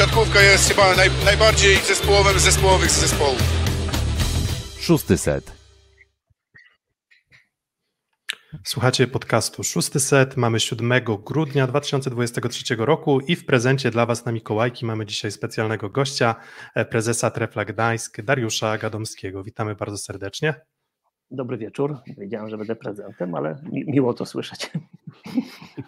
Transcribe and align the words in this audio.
siatkówka 0.00 0.42
jest 0.42 0.68
chyba 0.68 0.96
naj, 0.96 1.10
najbardziej 1.24 1.76
zespołowym 1.76 2.38
z 2.38 2.42
zespołowych 2.42 2.90
zespołów. 2.90 3.42
Szósty 4.80 5.18
set. 5.18 5.52
Słuchacie 8.64 9.06
podcastu 9.06 9.64
Szósty 9.64 10.00
Set. 10.00 10.36
Mamy 10.36 10.60
7 10.60 10.92
grudnia 11.24 11.66
2023 11.66 12.76
roku 12.76 13.20
i 13.20 13.36
w 13.36 13.46
prezencie 13.46 13.90
dla 13.90 14.06
Was 14.06 14.24
na 14.24 14.32
Mikołajki 14.32 14.86
mamy 14.86 15.06
dzisiaj 15.06 15.32
specjalnego 15.32 15.90
gościa, 15.90 16.34
e, 16.74 16.84
prezesa 16.84 17.30
Trefla 17.30 17.64
Gdańsk, 17.64 18.20
Dariusza 18.20 18.78
Gadomskiego. 18.78 19.44
Witamy 19.44 19.74
bardzo 19.74 19.98
serdecznie. 19.98 20.54
Dobry 21.30 21.56
wieczór. 21.56 21.96
Wiedziałem, 22.18 22.50
że 22.50 22.58
będę 22.58 22.76
prezentem, 22.76 23.34
ale 23.34 23.62
mi 23.72 23.84
miło 23.84 24.14
to 24.14 24.26
słyszeć. 24.26 24.70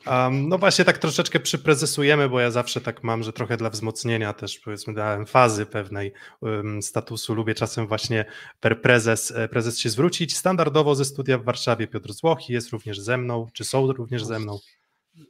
Um, 0.06 0.48
no 0.48 0.58
właśnie 0.58 0.84
tak 0.84 0.98
troszeczkę 0.98 1.40
przyprezesujemy, 1.40 2.28
bo 2.28 2.40
ja 2.40 2.50
zawsze 2.50 2.80
tak 2.80 3.04
mam, 3.04 3.22
że 3.22 3.32
trochę 3.32 3.56
dla 3.56 3.70
wzmocnienia 3.70 4.32
też 4.32 4.58
powiedzmy 4.58 4.94
dla 4.94 5.14
emfazy 5.14 5.66
pewnej 5.66 6.12
um, 6.40 6.82
statusu 6.82 7.34
lubię 7.34 7.54
czasem 7.54 7.86
właśnie 7.86 8.24
per 8.60 8.82
prezes, 8.82 9.30
e, 9.30 9.48
prezes 9.48 9.78
się 9.78 9.90
zwrócić. 9.90 10.36
Standardowo 10.36 10.94
ze 10.94 11.04
studia 11.04 11.38
w 11.38 11.44
Warszawie 11.44 11.86
Piotr 11.86 12.12
Złoch 12.12 12.48
jest 12.48 12.70
również 12.70 13.00
ze 13.00 13.18
mną, 13.18 13.46
czy 13.52 13.64
są 13.64 13.92
również 13.92 14.24
ze 14.24 14.38
mną? 14.38 14.58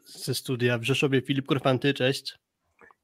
Ze 0.07 0.35
studia 0.35 0.79
w 0.79 0.83
Rzeszowie 0.83 1.21
Filip 1.21 1.47
Kurfanty, 1.47 1.95
cześć. 1.95 2.39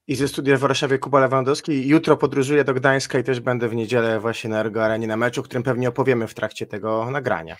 I 0.09 0.17
ze 0.17 0.29
studia 0.29 0.57
w 0.57 0.61
Warszawie 0.61 0.99
Kuba 0.99 1.21
Lewandowski. 1.21 1.89
Jutro 1.89 2.17
podróżuję 2.17 2.65
do 2.65 2.75
Gdańska 2.75 3.19
i 3.19 3.25
też 3.25 3.41
będę 3.41 3.69
w 3.69 3.75
niedzielę 3.75 4.21
właśnie 4.21 4.51
na 4.51 4.61
Ergo 4.61 4.85
Arenie 4.85 5.07
na 5.07 5.17
meczu, 5.17 5.43
którym 5.43 5.63
pewnie 5.63 5.89
opowiemy 5.89 6.27
w 6.29 6.35
trakcie 6.35 6.67
tego 6.67 7.11
nagrania. 7.11 7.57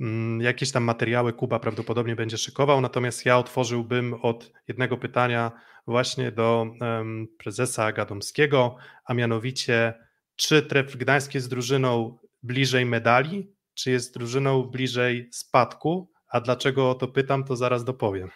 Mm, 0.00 0.40
jakieś 0.40 0.72
tam 0.72 0.84
materiały 0.84 1.32
Kuba 1.32 1.58
prawdopodobnie 1.58 2.16
będzie 2.16 2.38
szykował, 2.38 2.80
natomiast 2.80 3.26
ja 3.26 3.38
otworzyłbym 3.38 4.14
od 4.22 4.52
jednego 4.68 4.96
pytania 4.96 5.52
właśnie 5.86 6.32
do 6.32 6.66
um, 6.80 7.28
prezesa 7.38 7.92
Gadomskiego, 7.92 8.76
a 9.04 9.14
mianowicie 9.14 9.94
czy 10.36 10.62
Tref 10.62 10.96
Gdańsk 10.96 11.34
jest 11.34 11.50
drużyną 11.50 12.18
bliżej 12.42 12.86
medali, 12.86 13.52
czy 13.74 13.90
jest 13.90 14.14
drużyną 14.14 14.62
bliżej 14.62 15.28
spadku, 15.32 16.10
a 16.28 16.40
dlaczego 16.40 16.90
o 16.90 16.94
to 16.94 17.08
pytam, 17.08 17.44
to 17.44 17.56
zaraz 17.56 17.84
dopowiem. 17.84 18.30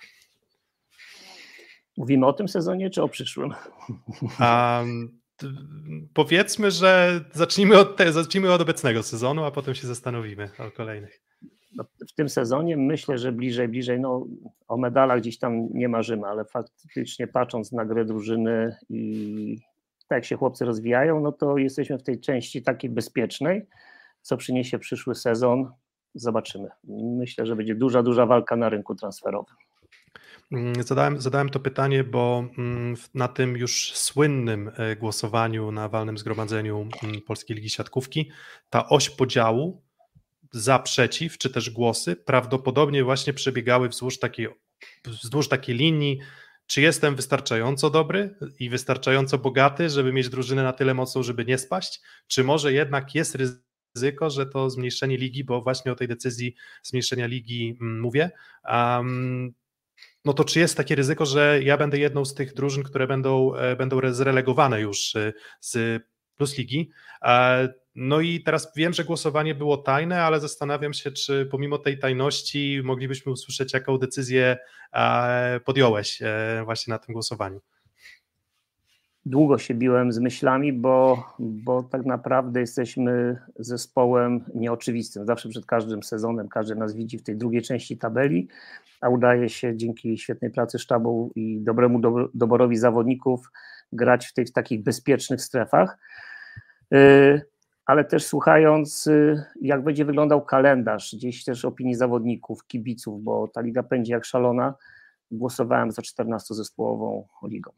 Mówimy 1.97 2.27
o 2.27 2.33
tym 2.33 2.49
sezonie, 2.49 2.91
czy 2.91 3.03
o 3.03 3.09
przyszłym? 3.09 3.55
Um, 4.41 5.21
powiedzmy, 6.15 6.71
że 6.71 7.21
zacznijmy 7.33 7.79
od, 7.79 7.97
te, 7.97 8.13
zacznijmy 8.13 8.53
od 8.53 8.61
obecnego 8.61 9.03
sezonu, 9.03 9.45
a 9.45 9.51
potem 9.51 9.75
się 9.75 9.87
zastanowimy 9.87 10.51
o 10.59 10.71
kolejnych. 10.71 11.21
No, 11.77 11.85
w 12.11 12.15
tym 12.15 12.29
sezonie 12.29 12.77
myślę, 12.77 13.19
że 13.19 13.33
bliżej, 13.33 13.69
bliżej, 13.69 14.01
no 14.01 14.27
o 14.69 14.77
medalach 14.77 15.21
gdzieś 15.21 15.39
tam 15.39 15.69
nie 15.73 15.89
marzymy, 15.89 16.27
ale 16.27 16.45
faktycznie 16.45 17.27
patrząc 17.27 17.73
na 17.73 17.85
grę 17.85 18.05
drużyny 18.05 18.77
i 18.91 19.59
tak 20.09 20.17
jak 20.17 20.25
się 20.25 20.37
chłopcy 20.37 20.65
rozwijają, 20.65 21.21
no 21.21 21.33
to 21.33 21.59
jesteśmy 21.59 21.99
w 21.99 22.03
tej 22.03 22.21
części 22.21 22.63
takiej 22.63 22.91
bezpiecznej, 22.91 23.67
co 24.21 24.37
przyniesie 24.37 24.79
przyszły 24.79 25.15
sezon, 25.15 25.71
zobaczymy. 26.15 26.69
Myślę, 27.19 27.47
że 27.47 27.57
będzie 27.57 27.75
duża, 27.75 28.03
duża 28.03 28.27
walka 28.27 28.57
na 28.57 28.69
rynku 28.69 28.95
transferowym. 28.95 29.57
Mm, 30.55 30.83
zadałem, 30.83 31.21
zadałem 31.21 31.49
to 31.49 31.61
pytanie, 31.61 32.05
bo 32.05 32.49
mm, 32.59 32.97
na 33.15 33.29
tym 33.29 33.57
już 33.57 33.93
słynnym 33.95 34.71
e, 34.77 34.97
głosowaniu 34.97 35.73
na 35.73 35.89
walnym 35.89 36.19
zgromadzeniu 36.19 36.89
mm, 37.03 37.21
Polskiej 37.21 37.57
Ligi 37.57 37.71
Siatkówki 37.71 38.31
ta 38.71 38.89
oś 38.89 39.11
podziału 39.11 39.83
za, 40.53 40.79
przeciw, 40.79 41.39
czy 41.39 41.51
też 41.51 41.71
głosy 41.71 42.17
prawdopodobnie 42.17 43.05
właśnie 43.05 43.33
przebiegały 43.33 43.89
wzdłuż 43.89 44.19
takiej, 44.19 44.49
wzdłuż 45.05 45.49
takiej 45.49 45.77
linii, 45.77 46.19
czy 46.67 46.81
jestem 46.81 47.17
wystarczająco 47.17 47.91
dobry 47.91 48.35
i 48.59 48.71
wystarczająco 48.71 49.39
bogaty, 49.39 49.91
żeby 49.91 50.13
mieć 50.13 50.29
drużynę 50.29 50.63
na 50.63 50.73
tyle 50.73 50.95
mocną, 50.95 51.23
żeby 51.23 51.45
nie 51.45 51.59
spaść, 51.59 52.01
czy 52.27 52.45
może 52.45 52.73
jednak 52.73 53.15
jest 53.15 53.39
ryzyko, 53.95 54.31
że 54.31 54.47
to 54.47 54.71
zmniejszenie 54.71 55.17
ligi, 55.17 55.45
bo 55.45 55.63
właśnie 55.63 55.93
o 55.93 55.95
tej 55.95 56.09
decyzji 56.09 56.55
zmniejszenia 56.83 57.27
ligi 57.27 57.77
mówię, 57.81 58.31
um, 58.65 59.55
no 60.25 60.33
to 60.33 60.45
czy 60.45 60.61
jest 60.61 60.77
takie 60.77 60.95
ryzyko, 60.95 61.27
że 61.27 61.61
ja 61.63 61.77
będę 61.77 61.99
jedną 61.99 62.25
z 62.25 62.35
tych 62.35 62.55
drużyn, 62.55 62.83
które 62.83 63.07
będą, 63.07 63.55
e, 63.55 63.77
będą 63.77 64.01
zrelegowane 64.11 64.81
już 64.81 65.17
e, 65.17 65.33
z 65.61 66.03
Plus 66.37 66.59
Ligi? 66.59 66.91
E, 67.23 67.69
no 67.95 68.21
i 68.21 68.43
teraz 68.43 68.73
wiem, 68.77 68.93
że 68.93 69.05
głosowanie 69.05 69.55
było 69.55 69.77
tajne, 69.77 70.23
ale 70.23 70.41
zastanawiam 70.41 70.95
się, 70.95 71.13
czy 71.13 71.49
pomimo 71.51 71.79
tej 71.79 71.99
tajności 71.99 72.81
moglibyśmy 72.85 73.33
usłyszeć, 73.33 73.73
jaką 73.73 73.99
decyzję 73.99 74.57
podjąłeś 75.65 76.23
właśnie 76.65 76.91
na 76.91 76.99
tym 76.99 77.13
głosowaniu 77.13 77.61
długo 79.27 79.59
się 79.59 79.75
biłem 79.75 80.13
z 80.13 80.19
myślami, 80.19 80.73
bo, 80.73 81.27
bo 81.39 81.83
tak 81.83 82.07
naprawdę 82.07 82.61
jesteśmy 82.61 83.39
zespołem 83.57 84.45
nieoczywistym. 84.55 85.27
Zawsze 85.27 85.49
przed 85.49 85.67
każdym 85.67 86.03
sezonem 86.03 86.49
każdy 86.49 86.75
nas 86.75 86.95
widzi 86.95 87.19
w 87.19 87.23
tej 87.23 87.37
drugiej 87.37 87.63
części 87.63 87.99
tabeli, 87.99 88.49
a 89.01 89.09
udaje 89.09 89.49
się 89.49 89.77
dzięki 89.77 90.19
świetnej 90.19 90.51
pracy 90.51 90.79
sztabu 90.79 91.33
i 91.35 91.61
dobremu 91.61 92.01
doborowi 92.35 92.77
zawodników 92.77 93.51
grać 93.93 94.27
w 94.27 94.33
tych 94.33 94.53
takich 94.53 94.83
bezpiecznych 94.83 95.41
strefach. 95.41 95.99
Y, 96.95 97.43
ale 97.87 98.05
też 98.05 98.27
słuchając, 98.27 99.07
y, 99.07 99.45
jak 99.61 99.85
będzie 99.85 100.05
wyglądał 100.05 100.45
kalendarz, 100.45 101.15
gdzieś 101.15 101.45
też 101.45 101.65
opinii 101.65 101.95
zawodników, 101.95 102.67
kibiców, 102.67 103.23
bo 103.23 103.49
ta 103.49 103.61
liga 103.61 103.83
pędzi 103.83 104.13
jak 104.13 104.25
szalona, 104.25 104.75
głosowałem 105.31 105.93
za 105.93 106.03
14-zespołową 106.03 107.25
ligą 107.49 107.73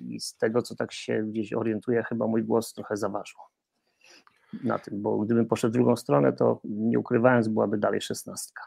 i 0.00 0.20
z 0.20 0.36
tego, 0.36 0.62
co 0.62 0.76
tak 0.76 0.92
się 0.92 1.22
gdzieś 1.26 1.52
orientuję, 1.52 2.02
chyba 2.02 2.26
mój 2.26 2.44
głos 2.44 2.72
trochę 2.72 2.96
zaważył 2.96 3.38
na 4.64 4.78
tym, 4.78 5.02
bo 5.02 5.18
gdybym 5.18 5.46
poszedł 5.46 5.72
w 5.72 5.74
drugą 5.74 5.96
stronę, 5.96 6.32
to 6.32 6.60
nie 6.64 6.98
ukrywając, 6.98 7.48
byłaby 7.48 7.78
dalej 7.78 8.00
szesnastka. 8.00 8.62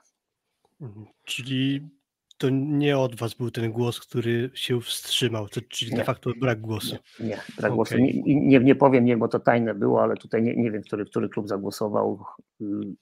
Mhm. 0.82 1.06
Czyli 1.24 1.90
to 2.38 2.50
nie 2.50 2.98
od 2.98 3.16
was 3.16 3.34
był 3.34 3.52
ten 3.52 3.72
głos, 3.72 4.00
który 4.00 4.52
się 4.54 4.82
wstrzymał, 4.82 5.50
to, 5.50 5.62
czyli 5.70 5.92
nie. 5.92 5.98
de 5.98 6.04
facto 6.04 6.32
brak 6.40 6.62
głosu. 6.62 6.98
Nie, 7.20 7.26
nie 7.26 7.36
brak 7.36 7.58
okay. 7.58 7.76
głosu. 7.76 7.98
Nie, 7.98 8.24
nie, 8.24 8.60
nie, 8.60 8.76
powiem, 8.76 9.06
nie, 9.06 9.18
bo 9.18 9.28
to 9.28 9.40
tajne 9.40 9.74
było, 9.76 10.04
ale 10.04 10.18
tutaj 10.18 10.44
nie, 10.44 10.56
nie 10.56 10.72
wiem, 10.72 10.82
który, 10.82 11.06
który 11.06 11.30
klub 11.30 11.48
zagłosował, 11.48 12.26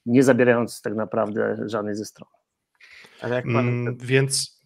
nie 0.06 0.22
zabierając 0.22 0.82
tak 0.82 0.94
naprawdę 0.94 1.56
żadnej 1.66 1.94
ze 1.94 2.04
stron. 2.04 2.28
Ale 3.20 3.34
jak 3.34 3.44
pan... 3.44 3.68
Mm, 3.68 3.96
więc 3.96 4.62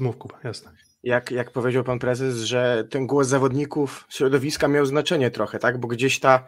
mów 0.00 0.16
Kuba, 0.16 0.38
jasne 0.44 0.87
jak, 1.02 1.30
jak 1.30 1.52
powiedział 1.52 1.84
pan 1.84 1.98
prezes, 1.98 2.36
że 2.36 2.84
ten 2.90 3.06
głos 3.06 3.28
zawodników 3.28 4.06
środowiska 4.08 4.68
miał 4.68 4.86
znaczenie 4.86 5.30
trochę, 5.30 5.58
tak? 5.58 5.80
Bo 5.80 5.88
gdzieś 5.88 6.20
ta, 6.20 6.46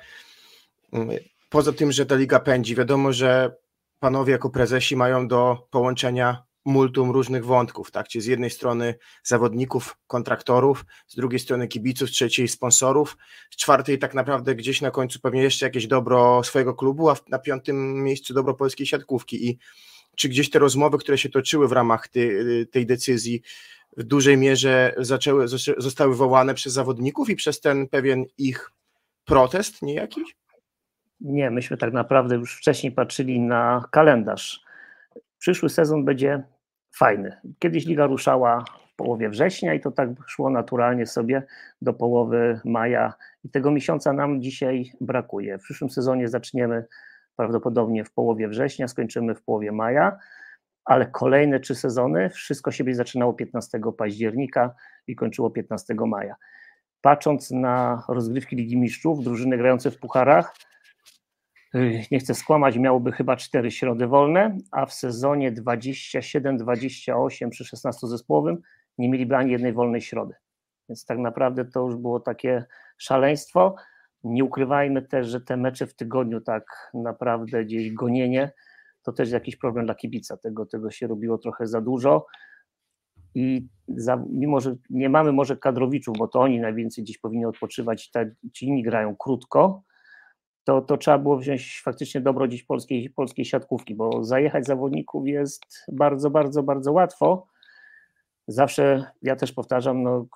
mm, 0.92 1.08
poza 1.50 1.72
tym, 1.72 1.92
że 1.92 2.06
ta 2.06 2.14
liga 2.14 2.40
pędzi, 2.40 2.74
wiadomo, 2.74 3.12
że 3.12 3.56
panowie 3.98 4.32
jako 4.32 4.50
prezesi 4.50 4.96
mają 4.96 5.28
do 5.28 5.68
połączenia 5.70 6.42
multum 6.64 7.10
różnych 7.10 7.44
wątków, 7.44 7.90
tak? 7.90 8.08
Czyli 8.08 8.22
z 8.22 8.26
jednej 8.26 8.50
strony 8.50 8.94
zawodników, 9.22 9.96
kontraktorów, 10.06 10.84
z 11.06 11.16
drugiej 11.16 11.40
strony 11.40 11.68
kibiców, 11.68 12.08
z 12.08 12.12
trzeciej 12.12 12.48
sponsorów, 12.48 13.16
z 13.50 13.56
czwartej 13.56 13.98
tak 13.98 14.14
naprawdę 14.14 14.54
gdzieś 14.54 14.80
na 14.80 14.90
końcu 14.90 15.20
pewnie 15.20 15.42
jeszcze 15.42 15.66
jakieś 15.66 15.86
dobro 15.86 16.44
swojego 16.44 16.74
klubu, 16.74 17.10
a 17.10 17.16
na 17.28 17.38
piątym 17.38 18.02
miejscu 18.02 18.34
dobro 18.34 18.54
polskiej 18.54 18.86
siatkówki 18.86 19.48
i 19.48 19.58
czy 20.16 20.28
gdzieś 20.28 20.50
te 20.50 20.58
rozmowy, 20.58 20.98
które 20.98 21.18
się 21.18 21.28
toczyły 21.28 21.68
w 21.68 21.72
ramach 21.72 22.08
tej, 22.08 22.30
tej 22.66 22.86
decyzji, 22.86 23.42
w 23.96 24.02
dużej 24.02 24.36
mierze 24.36 24.94
zaczęły, 24.98 25.48
zostały 25.78 26.10
wywołane 26.10 26.54
przez 26.54 26.72
zawodników 26.72 27.30
i 27.30 27.36
przez 27.36 27.60
ten 27.60 27.88
pewien 27.88 28.24
ich 28.38 28.70
protest 29.24 29.82
niejaki? 29.82 30.20
Nie, 31.20 31.50
myśmy 31.50 31.76
tak 31.76 31.92
naprawdę 31.92 32.36
już 32.36 32.56
wcześniej 32.56 32.92
patrzyli 32.92 33.40
na 33.40 33.84
kalendarz. 33.90 34.64
Przyszły 35.38 35.68
sezon 35.68 36.04
będzie 36.04 36.42
fajny. 36.96 37.36
Kiedyś 37.58 37.86
liga 37.86 38.06
ruszała 38.06 38.64
w 38.92 38.96
połowie 38.96 39.28
września 39.28 39.74
i 39.74 39.80
to 39.80 39.90
tak 39.90 40.08
szło 40.26 40.50
naturalnie 40.50 41.06
sobie 41.06 41.42
do 41.82 41.92
połowy 41.92 42.60
maja 42.64 43.14
i 43.44 43.50
tego 43.50 43.70
miesiąca 43.70 44.12
nam 44.12 44.42
dzisiaj 44.42 44.92
brakuje. 45.00 45.58
W 45.58 45.62
przyszłym 45.62 45.90
sezonie 45.90 46.28
zaczniemy 46.28 46.84
prawdopodobnie 47.36 48.04
w 48.04 48.12
połowie 48.12 48.48
września, 48.48 48.88
skończymy 48.88 49.34
w 49.34 49.42
połowie 49.42 49.72
maja 49.72 50.18
ale 50.84 51.06
kolejne 51.06 51.60
trzy 51.60 51.74
sezony 51.74 52.30
wszystko 52.30 52.70
się 52.70 52.84
będzie 52.84 52.96
zaczynało 52.96 53.34
15 53.34 53.80
października 53.98 54.74
i 55.06 55.16
kończyło 55.16 55.50
15 55.50 55.94
maja. 55.94 56.34
Patrząc 57.00 57.50
na 57.50 58.04
rozgrywki 58.08 58.56
Ligi 58.56 58.76
Mistrzów, 58.76 59.24
drużyny 59.24 59.56
grające 59.58 59.90
w 59.90 59.98
pucharach, 59.98 60.54
nie 62.10 62.18
chcę 62.18 62.34
skłamać, 62.34 62.78
miałoby 62.78 63.12
chyba 63.12 63.36
cztery 63.36 63.70
środy 63.70 64.06
wolne, 64.06 64.56
a 64.70 64.86
w 64.86 64.92
sezonie 64.92 65.52
27-28 65.52 67.50
przy 67.50 67.64
16 67.64 68.06
zespołowym 68.06 68.58
nie 68.98 69.08
mieliby 69.08 69.36
ani 69.36 69.52
jednej 69.52 69.72
wolnej 69.72 70.00
środy. 70.00 70.34
Więc 70.88 71.04
tak 71.04 71.18
naprawdę 71.18 71.64
to 71.64 71.80
już 71.80 71.96
było 71.96 72.20
takie 72.20 72.64
szaleństwo. 72.98 73.74
Nie 74.24 74.44
ukrywajmy 74.44 75.02
też, 75.02 75.26
że 75.26 75.40
te 75.40 75.56
mecze 75.56 75.86
w 75.86 75.94
tygodniu 75.94 76.40
tak 76.40 76.90
naprawdę 76.94 77.64
gdzieś 77.64 77.92
gonienie 77.92 78.52
to 79.02 79.12
też 79.12 79.30
jakiś 79.30 79.56
problem 79.56 79.84
dla 79.86 79.94
kibica. 79.94 80.36
Tego, 80.36 80.66
tego 80.66 80.90
się 80.90 81.06
robiło 81.06 81.38
trochę 81.38 81.66
za 81.66 81.80
dużo. 81.80 82.26
i 83.34 83.68
za, 83.88 84.24
mimo, 84.30 84.60
że 84.60 84.76
nie 84.90 85.08
mamy 85.08 85.32
może 85.32 85.56
kadrowiczów, 85.56 86.18
bo 86.18 86.28
to 86.28 86.40
oni 86.40 86.60
najwięcej 86.60 87.04
gdzieś 87.04 87.18
powinni 87.18 87.46
odpoczywać, 87.46 88.10
ta, 88.10 88.20
ci 88.52 88.66
inni 88.66 88.82
grają 88.82 89.16
krótko, 89.16 89.82
to, 90.64 90.80
to 90.80 90.96
trzeba 90.96 91.18
było 91.18 91.38
wziąć 91.38 91.82
faktycznie 91.84 92.20
dobro 92.20 92.48
gdzieś 92.48 92.62
polskiej, 92.62 93.10
polskiej 93.10 93.44
siatkówki, 93.44 93.94
bo 93.94 94.24
zajechać 94.24 94.66
zawodników 94.66 95.28
jest 95.28 95.84
bardzo, 95.92 96.30
bardzo, 96.30 96.62
bardzo 96.62 96.92
łatwo. 96.92 97.46
Zawsze, 98.48 99.04
ja 99.22 99.36
też 99.36 99.52
powtarzam, 99.52 100.02
no, 100.02 100.26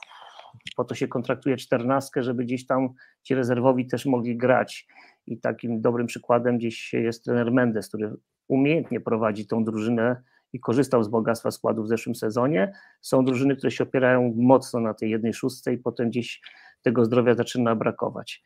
po 0.76 0.84
to 0.84 0.94
się 0.94 1.08
kontraktuje 1.08 1.56
czternastkę, 1.56 2.22
żeby 2.22 2.44
gdzieś 2.44 2.66
tam 2.66 2.88
ci 3.22 3.34
rezerwowi 3.34 3.86
też 3.86 4.06
mogli 4.06 4.36
grać. 4.36 4.86
I 5.26 5.40
takim 5.40 5.80
dobrym 5.80 6.06
przykładem 6.06 6.58
gdzieś 6.58 6.92
jest 6.92 7.24
trener 7.24 7.52
Mendes, 7.52 7.88
który 7.88 8.12
umiejętnie 8.48 9.00
prowadzi 9.00 9.46
tą 9.46 9.64
drużynę 9.64 10.22
i 10.52 10.60
korzystał 10.60 11.04
z 11.04 11.08
bogactwa 11.08 11.50
składu 11.50 11.82
w 11.82 11.88
zeszłym 11.88 12.14
sezonie. 12.14 12.72
Są 13.00 13.24
drużyny, 13.24 13.56
które 13.56 13.70
się 13.70 13.84
opierają 13.84 14.34
mocno 14.36 14.80
na 14.80 14.94
tej 14.94 15.10
jednej 15.10 15.34
szóstej, 15.34 15.78
potem 15.78 16.10
gdzieś 16.10 16.40
tego 16.82 17.04
zdrowia 17.04 17.34
zaczyna 17.34 17.76
brakować. 17.76 18.42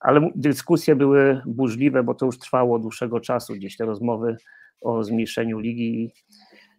Ale 0.00 0.30
dyskusje 0.34 0.96
były 0.96 1.42
burzliwe, 1.46 2.02
bo 2.02 2.14
to 2.14 2.26
już 2.26 2.38
trwało 2.38 2.78
dłuższego 2.78 3.20
czasu, 3.20 3.54
gdzieś 3.54 3.76
te 3.76 3.84
rozmowy 3.84 4.36
o 4.80 5.04
zmniejszeniu 5.04 5.58
ligi. 5.58 6.12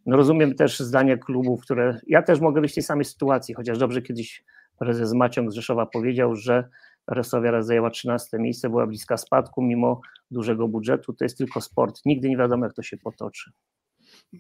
No 0.06 0.18
rozumiem 0.18 0.56
też 0.56 0.80
zdanie 0.80 1.18
klubów, 1.18 1.62
które. 1.62 2.00
Ja 2.08 2.22
też 2.22 2.40
mogę 2.40 2.62
być 2.62 2.72
w 2.72 2.76
tej 2.76 2.84
samej 2.84 3.06
sytuacji, 3.06 3.54
chociaż 3.54 3.78
dobrze 3.78 4.02
kiedyś 4.02 4.44
prezes 4.80 5.14
Maciąg 5.14 5.52
z 5.52 5.56
Rzeszowa 5.56 5.86
powiedział, 5.86 6.36
że 6.36 6.70
Resowia 7.08 7.62
zajęła 7.62 7.90
13 7.90 8.38
miejsce, 8.40 8.70
była 8.70 8.88
bliska 8.88 9.18
spadku 9.18 9.62
mimo 9.62 10.02
dużego 10.32 10.68
budżetu. 10.68 11.14
To 11.14 11.26
jest 11.26 11.38
tylko 11.38 11.62
sport. 11.62 12.02
Nigdy 12.06 12.30
nie 12.30 12.38
wiadomo, 12.38 12.66
jak 12.66 12.74
to 12.74 12.84
się 12.84 12.98
potoczy. 12.98 13.52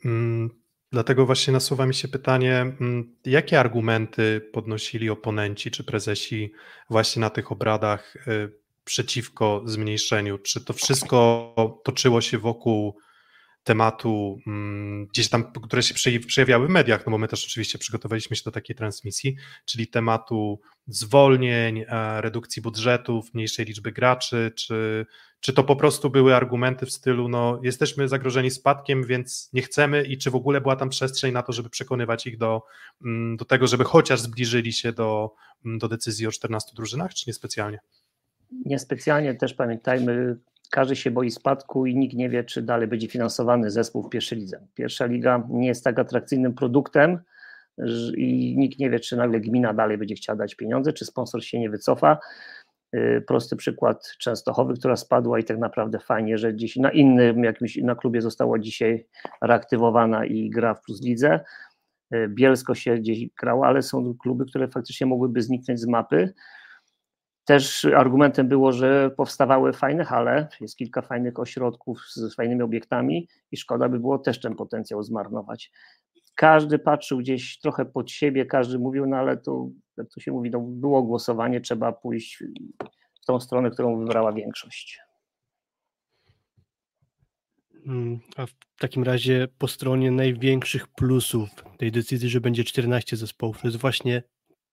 Mm, 0.06 0.50
dlatego 0.92 1.25
właśnie 1.25 1.54
nasuwa 1.54 1.86
mi 1.86 1.94
się 1.94 2.07
pytanie, 2.07 2.60
mm, 2.60 3.15
jakie 3.25 3.60
argumenty 3.60 4.50
podnosili 4.54 5.10
oponenci 5.10 5.71
czy 5.71 5.83
prezesi 5.83 6.51
właśnie 6.89 7.19
na 7.19 7.30
tych 7.30 7.51
obradach 7.51 8.15
y, 8.27 8.63
przeciwko 8.83 9.62
zmniejszeniu? 9.65 10.38
Czy 10.38 10.65
to 10.65 10.74
wszystko 10.74 11.80
toczyło 11.83 12.21
się 12.21 12.38
wokół 12.38 12.98
tematu 13.63 14.39
mm, 14.48 15.07
gdzieś 15.07 15.30
tam, 15.30 15.51
które 15.51 15.83
się 15.83 16.19
przejawiały 16.19 16.68
w 16.68 16.69
mediach, 16.69 17.06
no 17.06 17.12
bo 17.12 17.18
my 17.18 17.27
też 17.27 17.45
oczywiście 17.45 17.77
przygotowaliśmy 17.77 18.36
się 18.36 18.42
do 18.45 18.51
takiej 18.51 18.75
transmisji, 18.75 19.36
czyli 19.65 19.88
tematu 19.88 20.60
zwolnień, 20.88 21.86
e, 21.88 22.21
redukcji 22.21 22.62
budżetów, 22.62 23.33
mniejszej 23.33 23.65
liczby 23.65 23.92
graczy, 23.92 24.51
czy, 24.56 25.06
czy 25.39 25.54
to 25.54 25.63
po 25.63 25.75
prostu 25.75 26.10
były 26.10 26.36
argumenty 26.36 26.86
w 26.86 26.92
stylu, 26.92 27.30
no 27.30 27.60
jesteśmy 27.63 28.07
zagrożeni 28.07 28.51
spadkiem, 28.51 29.04
więc 29.04 29.50
nie 29.54 29.62
chcemy 29.62 30.04
i 30.04 30.18
czy 30.18 30.31
w 30.31 30.36
ogóle 30.36 30.62
była 30.62 30.75
tam 30.75 30.89
przestrzeń 30.89 31.33
na 31.33 31.44
to, 31.44 31.54
żeby 31.54 31.69
przekonywać 31.69 32.27
ich 32.27 32.38
do, 32.38 32.62
mm, 33.06 33.38
do 33.38 33.45
tego, 33.45 33.68
żeby 33.68 33.83
chociaż 33.83 34.19
zbliżyli 34.19 34.74
się 34.74 34.92
do, 34.92 35.33
mm, 35.65 35.77
do 35.77 35.88
decyzji 35.88 36.27
o 36.27 36.31
14 36.31 36.71
drużynach, 36.75 37.13
czy 37.13 37.24
niespecjalnie? 37.27 37.80
Niespecjalnie 38.66 39.36
też 39.36 39.54
pamiętajmy, 39.54 40.36
każdy 40.72 40.96
się 40.96 41.12
boi 41.12 41.32
spadku 41.32 41.86
i 41.86 41.96
nikt 41.96 42.16
nie 42.16 42.30
wie, 42.30 42.44
czy 42.44 42.62
dalej 42.62 42.88
będzie 42.88 43.08
finansowany 43.08 43.72
zespół 43.72 44.04
w 44.04 44.10
pierwszej 44.10 44.40
lidze. 44.40 44.68
Pierwsza 44.74 45.06
liga 45.06 45.48
nie 45.50 45.68
jest 45.68 45.84
tak 45.84 46.00
atrakcyjnym 46.00 46.54
produktem 46.54 47.20
i 48.18 48.56
nikt 48.58 48.80
nie 48.80 48.90
wie, 48.90 49.00
czy 49.00 49.18
nagle 49.18 49.40
gmina 49.40 49.74
dalej 49.74 49.98
będzie 49.98 50.16
chciała 50.16 50.38
dać 50.38 50.56
pieniądze, 50.56 50.94
czy 50.94 51.06
sponsor 51.06 51.44
się 51.44 51.60
nie 51.60 51.70
wycofa. 51.70 52.18
Y, 52.96 53.24
prosty 53.28 53.56
przykład 53.56 54.16
Częstochowy, 54.20 54.74
która 54.74 54.96
spadła 54.96 55.40
i 55.40 55.44
tak 55.44 55.58
naprawdę 55.58 56.00
fajnie, 56.00 56.38
że 56.38 56.54
gdzieś 56.54 56.76
na 56.76 56.92
innym 56.92 57.44
jakimś 57.44 57.78
na 57.78 57.96
klubie 57.96 58.22
została 58.22 58.60
dzisiaj 58.60 59.06
reaktywowana 59.42 60.26
i 60.26 60.50
gra 60.50 60.74
w 60.74 60.82
plus 60.82 61.02
lidze. 61.02 61.40
Y, 62.16 62.28
Bielsko 62.30 62.76
się 62.76 62.98
gdzieś 62.98 63.30
grało, 63.40 63.66
ale 63.66 63.82
są 63.82 64.14
kluby, 64.18 64.46
które 64.46 64.68
faktycznie 64.68 65.08
mogłyby 65.08 65.42
zniknąć 65.42 65.80
z 65.80 65.88
mapy. 65.88 66.34
Też 67.45 67.86
argumentem 67.86 68.48
było, 68.48 68.72
że 68.72 69.12
powstawały 69.18 69.74
fajne 69.74 70.06
hale, 70.06 70.48
jest 70.62 70.78
kilka 70.78 71.01
fajnych 71.01 71.40
ośrodków 71.40 72.01
z 72.16 72.36
fajnymi 72.36 72.62
obiektami 72.62 73.28
i 73.51 73.57
szkoda 73.57 73.90
by 73.90 74.00
było 74.00 74.19
też 74.19 74.40
ten 74.40 74.56
potencjał 74.56 75.04
zmarnować. 75.04 75.72
Każdy 76.36 76.80
patrzył 76.80 77.18
gdzieś 77.18 77.60
trochę 77.60 77.86
pod 77.86 78.12
siebie, 78.12 78.45
każdy 78.45 78.80
mówił, 78.80 79.06
no 79.06 79.18
ale 79.18 79.38
to, 79.38 79.69
jak 79.98 80.10
to 80.10 80.19
się 80.19 80.31
mówi, 80.31 80.50
no 80.51 80.60
było 80.60 81.04
głosowanie, 81.04 81.62
trzeba 81.62 81.92
pójść 81.92 82.44
w 83.22 83.25
tą 83.25 83.40
stronę, 83.40 83.72
którą 83.72 84.00
wybrała 84.00 84.34
większość. 84.34 85.00
Hmm, 87.86 88.19
a 88.36 88.46
w 88.46 88.54
takim 88.80 89.04
razie 89.04 89.48
po 89.57 89.68
stronie 89.68 90.12
największych 90.12 90.88
plusów 90.88 91.50
tej 91.78 91.92
decyzji, 91.92 92.30
że 92.30 92.42
będzie 92.42 92.63
14 92.63 93.18
zespołów, 93.18 93.62
to 93.62 93.68
jest 93.68 93.78
właśnie 93.78 94.24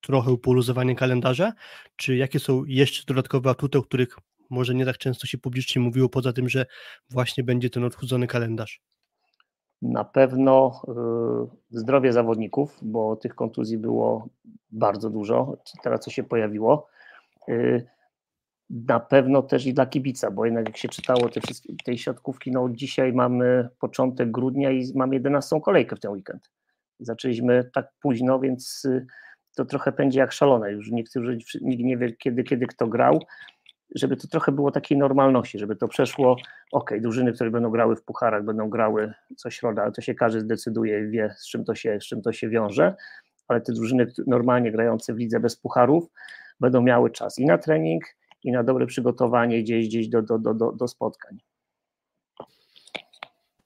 trochę 0.00 0.36
poluzowanie 0.36 0.94
kalendarza, 0.94 1.52
czy 1.96 2.16
jakie 2.16 2.38
są 2.38 2.64
jeszcze 2.64 3.04
dodatkowe 3.06 3.50
atuty, 3.50 3.78
o 3.78 3.82
których 3.82 4.16
może 4.50 4.74
nie 4.74 4.84
tak 4.84 4.98
często 4.98 5.26
się 5.26 5.38
publicznie 5.38 5.82
mówiło, 5.82 6.08
poza 6.08 6.32
tym, 6.32 6.48
że 6.48 6.66
właśnie 7.10 7.44
będzie 7.44 7.70
ten 7.70 7.84
odchudzony 7.84 8.26
kalendarz? 8.26 8.82
Na 9.82 10.04
pewno 10.04 10.82
y, 11.72 11.78
zdrowie 11.78 12.12
zawodników, 12.12 12.78
bo 12.82 13.16
tych 13.16 13.34
kontuzji 13.34 13.78
było 13.78 14.28
bardzo 14.70 15.10
dużo, 15.10 15.56
teraz 15.82 16.00
co 16.00 16.10
się 16.10 16.22
pojawiło. 16.22 16.88
Y, 17.48 17.86
na 18.70 19.00
pewno 19.00 19.42
też 19.42 19.66
i 19.66 19.74
dla 19.74 19.86
kibica, 19.86 20.30
bo 20.30 20.44
jednak 20.44 20.66
jak 20.68 20.76
się 20.76 20.88
czytało 20.88 21.28
te 21.28 21.40
wszystkie, 21.40 21.74
tej 21.84 21.98
siatkówki, 21.98 22.50
no 22.50 22.68
dzisiaj 22.70 23.12
mamy 23.12 23.68
początek 23.80 24.30
grudnia 24.30 24.70
i 24.70 24.92
mamy 24.94 25.14
11 25.14 25.60
kolejkę 25.60 25.96
w 25.96 26.00
ten 26.00 26.10
weekend. 26.10 26.50
Zaczęliśmy 27.00 27.70
tak 27.74 27.92
późno, 28.02 28.40
więc 28.40 28.84
y, 28.84 29.06
to 29.56 29.64
trochę 29.64 29.92
będzie 29.92 30.20
jak 30.20 30.32
szalone. 30.32 30.72
Już 30.72 30.90
niektórzy, 30.90 31.38
nikt 31.60 31.84
nie 31.84 31.96
wie, 31.96 32.12
kiedy, 32.12 32.42
kiedy 32.42 32.66
kto 32.66 32.86
grał, 32.86 33.20
żeby 33.94 34.16
to 34.16 34.28
trochę 34.28 34.52
było 34.52 34.70
takiej 34.70 34.98
normalności, 34.98 35.58
żeby 35.58 35.76
to 35.76 35.88
przeszło, 35.88 36.36
ok, 36.72 36.90
drużyny, 37.00 37.32
które 37.32 37.50
będą 37.50 37.70
grały 37.70 37.96
w 37.96 38.02
pucharach, 38.02 38.44
będą 38.44 38.70
grały 38.70 39.12
co 39.36 39.50
środa, 39.50 39.82
ale 39.82 39.92
to 39.92 40.00
się 40.00 40.14
każdy 40.14 40.40
zdecyduje 40.40 41.00
i 41.00 41.10
wie, 41.10 41.34
z 41.38 41.48
czym 41.48 41.64
to 41.64 41.74
się, 41.74 41.98
z 42.00 42.04
czym 42.04 42.22
to 42.22 42.32
się 42.32 42.48
wiąże, 42.48 42.94
ale 43.48 43.60
te 43.60 43.72
drużyny 43.72 44.06
normalnie 44.26 44.72
grające 44.72 45.14
w 45.14 45.18
lidze 45.18 45.40
bez 45.40 45.56
pucharów 45.56 46.10
będą 46.60 46.82
miały 46.82 47.10
czas 47.10 47.38
i 47.38 47.46
na 47.46 47.58
trening, 47.58 48.04
i 48.42 48.52
na 48.52 48.64
dobre 48.64 48.86
przygotowanie 48.86 49.62
gdzieś, 49.62 49.88
gdzieś 49.88 50.08
do, 50.08 50.22
do, 50.22 50.38
do, 50.38 50.54
do, 50.54 50.72
do 50.72 50.88
spotkań. 50.88 51.38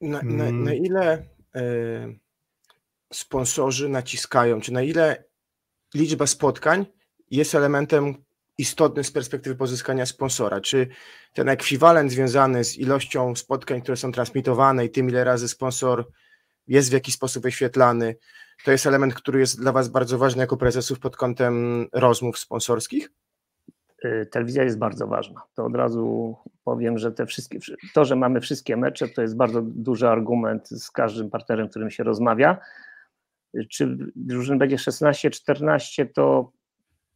Na, 0.00 0.22
na, 0.22 0.52
na 0.52 0.74
ile 0.74 1.18
y, 1.56 2.18
sponsorzy 3.12 3.88
naciskają, 3.88 4.60
czy 4.60 4.72
na 4.72 4.82
ile 4.82 5.24
liczba 5.94 6.26
spotkań 6.26 6.86
jest 7.30 7.54
elementem 7.54 8.14
istotnym 8.58 9.04
z 9.04 9.10
perspektywy 9.10 9.56
pozyskania 9.56 10.06
sponsora. 10.06 10.60
Czy 10.60 10.88
ten 11.34 11.48
ekwiwalent 11.48 12.12
związany 12.12 12.64
z 12.64 12.78
ilością 12.78 13.36
spotkań, 13.36 13.82
które 13.82 13.96
są 13.96 14.12
transmitowane 14.12 14.84
i 14.84 14.90
tym, 14.90 15.08
ile 15.08 15.24
razy 15.24 15.48
sponsor 15.48 16.08
jest 16.68 16.90
w 16.90 16.92
jakiś 16.92 17.14
sposób 17.14 17.42
wyświetlany, 17.42 18.16
to 18.64 18.72
jest 18.72 18.86
element, 18.86 19.14
który 19.14 19.40
jest 19.40 19.60
dla 19.60 19.72
Was 19.72 19.88
bardzo 19.88 20.18
ważny 20.18 20.40
jako 20.40 20.56
prezesów 20.56 20.98
pod 20.98 21.16
kątem 21.16 21.86
rozmów 21.92 22.38
sponsorskich? 22.38 23.10
Y, 24.04 24.26
telewizja 24.30 24.62
jest 24.64 24.78
bardzo 24.78 25.06
ważna. 25.06 25.42
To 25.54 25.64
od 25.64 25.74
razu 25.74 26.36
powiem, 26.64 26.98
że 26.98 27.12
te 27.12 27.26
wszystkie, 27.26 27.58
to, 27.94 28.04
że 28.04 28.16
mamy 28.16 28.40
wszystkie 28.40 28.76
mecze, 28.76 29.08
to 29.08 29.22
jest 29.22 29.36
bardzo 29.36 29.62
duży 29.62 30.08
argument 30.08 30.68
z 30.68 30.90
każdym 30.90 31.30
partnerem, 31.30 31.68
którym 31.68 31.90
się 31.90 32.04
rozmawia 32.04 32.58
czy 33.70 33.96
drużyn 34.16 34.58
będzie 34.58 34.76
16-14, 34.76 36.06
to 36.14 36.52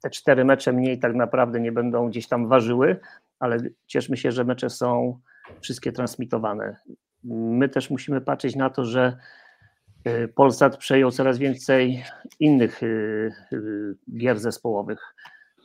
te 0.03 0.11
cztery 0.11 0.45
mecze 0.45 0.73
mniej 0.73 0.99
tak 0.99 1.15
naprawdę 1.15 1.61
nie 1.61 1.73
będą 1.73 2.09
gdzieś 2.09 2.29
tam 2.29 2.49
ważyły, 2.49 3.01
ale 3.39 3.59
cieszmy 3.87 4.17
się, 4.17 4.33
że 4.33 4.45
mecze 4.45 4.71
są 4.71 5.21
wszystkie 5.61 5.93
transmitowane. 5.93 6.77
My 7.25 7.69
też 7.69 7.91
musimy 7.91 8.21
patrzeć 8.21 8.57
na 8.57 8.71
to, 8.71 8.85
że 8.85 9.17
y, 10.07 10.29
Polsat 10.29 10.77
przejął 10.77 11.11
coraz 11.11 11.39
więcej 11.39 12.05
innych 12.41 12.83
y, 12.83 12.87
y, 13.53 13.95
gier 14.19 14.39
zespołowych. 14.39 15.15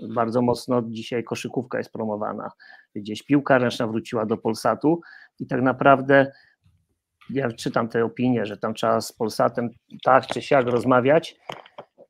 Bardzo 0.10 0.42
mocno 0.42 0.82
dzisiaj 0.82 1.24
koszykówka 1.24 1.78
jest 1.78 1.92
promowana. 1.92 2.52
Gdzieś 2.96 3.24
piłka 3.24 3.58
ręczna 3.58 3.88
wróciła 3.88 4.26
do 4.26 4.38
Polsatu 4.38 5.02
i 5.40 5.48
tak 5.48 5.62
naprawdę 5.62 6.32
ja 7.30 7.52
czytam 7.52 7.90
te 7.90 8.06
opinie, 8.06 8.46
że 8.46 8.58
tam 8.58 8.74
trzeba 8.74 9.02
z 9.02 9.12
Polsatem 9.12 9.70
tak 10.04 10.28
czy 10.28 10.42
siak 10.42 10.68
rozmawiać. 10.68 11.36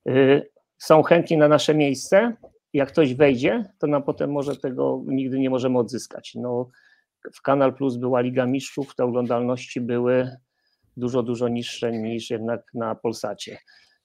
Y, 0.09 0.49
są 0.77 1.03
chętni 1.03 1.37
na 1.37 1.47
nasze 1.47 1.75
miejsce. 1.75 2.35
Jak 2.73 2.89
ktoś 2.89 3.15
wejdzie, 3.15 3.73
to 3.79 3.87
nam 3.87 4.03
potem 4.03 4.31
może 4.31 4.57
tego 4.57 5.01
nigdy 5.05 5.39
nie 5.39 5.49
możemy 5.49 5.79
odzyskać. 5.79 6.31
No, 6.35 6.69
w 7.35 7.41
Kanal 7.41 7.73
Plus 7.73 7.97
była 7.97 8.21
Liga 8.21 8.45
Mistrzów, 8.45 8.95
te 8.95 9.03
oglądalności 9.03 9.81
były 9.81 10.37
dużo, 10.97 11.23
dużo 11.23 11.47
niższe 11.47 11.91
niż 11.91 12.29
jednak 12.29 12.61
na 12.73 12.95
Polsacie. 12.95 13.57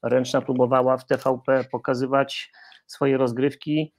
Ręczna 0.03 0.41
próbowała 0.41 0.97
w 0.97 1.07
TVP 1.07 1.65
pokazywać 1.73 2.51
swoje 2.87 3.17
rozgrywki 3.17 3.95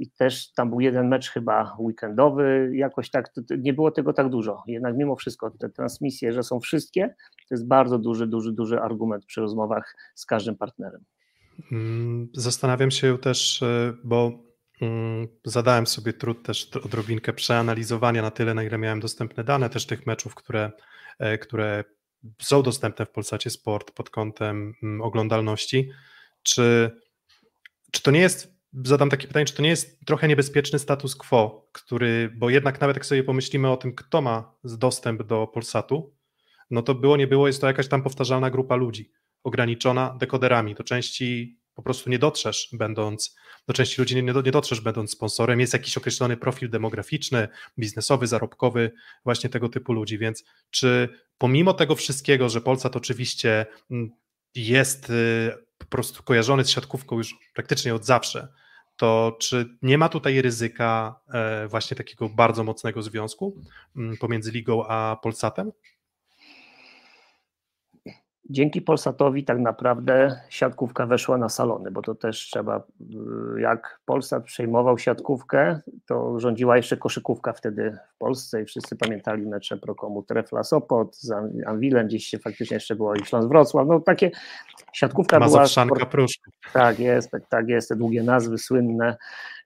i 0.00 0.10
też 0.10 0.52
tam 0.52 0.70
był 0.70 0.80
jeden 0.80 1.08
mecz 1.08 1.30
chyba 1.30 1.76
weekendowy, 1.78 2.70
jakoś 2.74 3.10
tak, 3.10 3.32
nie 3.58 3.72
było 3.72 3.90
tego 3.90 4.12
tak 4.12 4.28
dużo. 4.28 4.62
Jednak 4.66 4.96
mimo 4.96 5.16
wszystko 5.16 5.50
te 5.50 5.68
transmisje, 5.68 6.32
że 6.32 6.42
są 6.42 6.60
wszystkie, 6.60 7.14
to 7.48 7.54
jest 7.54 7.66
bardzo 7.66 7.98
duży, 7.98 8.26
duży, 8.26 8.52
duży 8.52 8.80
argument 8.80 9.26
przy 9.26 9.40
rozmowach 9.40 9.96
z 10.14 10.26
każdym 10.26 10.56
partnerem. 10.56 11.04
Mm, 11.72 12.28
zastanawiam 12.34 12.90
się 12.90 13.18
też, 13.18 13.62
e, 13.62 13.92
bo 14.04 14.32
mm, 14.82 15.28
zadałem 15.44 15.86
sobie 15.86 16.12
trud 16.12 16.42
też 16.42 16.70
odrobinkę 16.84 17.32
przeanalizowania 17.32 18.22
na 18.22 18.30
tyle, 18.30 18.54
na 18.54 18.62
ile 18.62 18.78
miałem 18.78 19.00
dostępne 19.00 19.44
dane 19.44 19.70
też 19.70 19.86
tych 19.86 20.06
meczów, 20.06 20.34
które, 20.34 20.70
e, 21.18 21.38
które 21.38 21.84
są 22.42 22.62
dostępne 22.62 23.06
w 23.06 23.10
Polsacie 23.10 23.50
Sport 23.50 23.90
pod 23.90 24.10
kątem 24.10 24.74
mm, 24.82 25.02
oglądalności. 25.02 25.90
Czy, 26.42 26.90
czy 27.90 28.02
to 28.02 28.10
nie 28.10 28.20
jest 28.20 28.59
zadam 28.72 29.10
takie 29.10 29.26
pytanie, 29.26 29.46
czy 29.46 29.54
to 29.54 29.62
nie 29.62 29.68
jest 29.68 30.00
trochę 30.06 30.28
niebezpieczny 30.28 30.78
status 30.78 31.16
quo, 31.16 31.68
który, 31.72 32.32
bo 32.36 32.50
jednak 32.50 32.80
nawet 32.80 32.96
jak 32.96 33.06
sobie 33.06 33.24
pomyślimy 33.24 33.70
o 33.70 33.76
tym, 33.76 33.94
kto 33.94 34.22
ma 34.22 34.54
dostęp 34.64 35.22
do 35.22 35.46
Polsatu, 35.46 36.14
no 36.70 36.82
to 36.82 36.94
było, 36.94 37.16
nie 37.16 37.26
było, 37.26 37.46
jest 37.46 37.60
to 37.60 37.66
jakaś 37.66 37.88
tam 37.88 38.02
powtarzalna 38.02 38.50
grupa 38.50 38.76
ludzi, 38.76 39.12
ograniczona 39.42 40.16
dekoderami. 40.20 40.74
Do 40.74 40.84
części 40.84 41.60
po 41.74 41.82
prostu 41.82 42.10
nie 42.10 42.18
dotrzesz, 42.18 42.68
będąc, 42.72 43.36
do 43.66 43.74
części 43.74 44.00
ludzi 44.00 44.16
nie, 44.16 44.22
nie 44.22 44.52
dotrzesz, 44.52 44.80
będąc 44.80 45.10
sponsorem. 45.10 45.60
Jest 45.60 45.72
jakiś 45.72 45.96
określony 45.96 46.36
profil 46.36 46.70
demograficzny, 46.70 47.48
biznesowy, 47.78 48.26
zarobkowy, 48.26 48.92
właśnie 49.24 49.50
tego 49.50 49.68
typu 49.68 49.92
ludzi. 49.92 50.18
Więc 50.18 50.44
czy 50.70 51.08
pomimo 51.38 51.74
tego 51.74 51.94
wszystkiego, 51.94 52.48
że 52.48 52.60
Polsat 52.60 52.96
oczywiście 52.96 53.66
mm, 53.90 54.10
jest 54.54 55.10
y, 55.10 55.52
po 55.78 55.86
prostu 55.86 56.22
kojarzony 56.22 56.64
z 56.64 56.70
siatkówką 56.70 57.16
już 57.16 57.34
praktycznie 57.54 57.94
od 57.94 58.04
zawsze, 58.04 58.48
to 58.96 59.36
czy 59.40 59.78
nie 59.82 59.98
ma 59.98 60.08
tutaj 60.08 60.42
ryzyka 60.42 61.20
e, 61.34 61.68
właśnie 61.68 61.96
takiego 61.96 62.28
bardzo 62.28 62.64
mocnego 62.64 63.02
związku 63.02 63.56
mm, 63.96 64.16
pomiędzy 64.16 64.50
ligą 64.50 64.86
a 64.86 65.16
Polsatem? 65.22 65.72
Dzięki 68.50 68.82
Polsatowi 68.82 69.44
tak 69.44 69.58
naprawdę 69.58 70.40
siatkówka 70.48 71.06
weszła 71.06 71.38
na 71.38 71.48
salony, 71.48 71.90
bo 71.90 72.02
to 72.02 72.14
też 72.14 72.38
trzeba, 72.38 72.82
y, 73.56 73.60
jak 73.60 74.00
Polsat 74.04 74.44
przejmował 74.44 74.98
siatkówkę, 74.98 75.80
to 76.06 76.40
rządziła 76.40 76.76
jeszcze 76.76 76.96
koszykówka 76.96 77.52
wtedy 77.52 77.98
w 78.14 78.18
Polsce 78.18 78.62
i 78.62 78.64
wszyscy 78.64 78.96
pamiętali 78.96 79.46
mecze 79.46 79.76
Prokomu 79.76 80.22
Trefla 80.22 80.64
Sopot, 80.64 81.16
z 81.16 81.30
Anwilem, 81.66 82.06
gdzieś 82.06 82.26
się 82.26 82.38
faktycznie 82.38 82.74
jeszcze 82.74 82.96
było 82.96 83.14
i 83.14 83.24
Śląsk 83.24 83.48
Wrocław, 83.48 83.86
no 83.88 84.00
takie 84.00 84.30
siatkówka 84.92 85.38
Mazowszanka 85.38 85.94
była... 85.94 86.06
Pruszków. 86.06 86.54
Tak 86.72 86.98
jest, 86.98 87.30
tak, 87.30 87.48
tak 87.48 87.68
jest, 87.68 87.88
te 87.88 87.96
długie 87.96 88.22
nazwy 88.22 88.58
słynne 88.58 89.16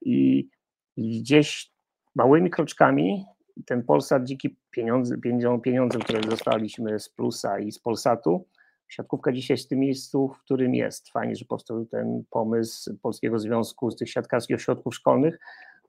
i, 0.02 0.48
i 0.96 1.20
gdzieś 1.20 1.70
małymi 2.14 2.50
kroczkami 2.50 3.24
ten 3.66 3.82
Polsat 3.82 4.24
dzięki 4.24 4.56
pieniądze, 4.70 5.16
pieniądze, 5.62 5.98
które 5.98 6.20
dostaliśmy 6.20 7.00
z 7.00 7.08
Plusa 7.08 7.58
i 7.58 7.72
z 7.72 7.78
Polsatu, 7.78 8.46
siatkówka 8.94 9.32
dzisiaj 9.32 9.54
jest 9.54 9.66
w 9.66 9.68
tym 9.68 9.78
miejscu, 9.78 10.28
w 10.28 10.44
którym 10.44 10.74
jest. 10.74 11.10
Fajnie, 11.10 11.36
że 11.36 11.44
powstał 11.44 11.86
ten 11.86 12.24
pomysł 12.30 12.96
Polskiego 13.02 13.38
Związku 13.38 13.90
z 13.90 13.96
tych 13.96 14.10
siatkarskich 14.10 14.56
ośrodków 14.56 14.94
szkolnych. 14.94 15.38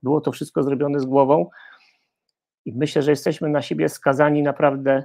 Było 0.02 0.20
to 0.20 0.32
wszystko 0.32 0.62
zrobione 0.62 1.00
z 1.00 1.04
głową 1.04 1.50
i 2.64 2.72
myślę, 2.72 3.02
że 3.02 3.10
jesteśmy 3.10 3.48
na 3.48 3.62
siebie 3.62 3.88
skazani 3.88 4.42
naprawdę. 4.42 5.04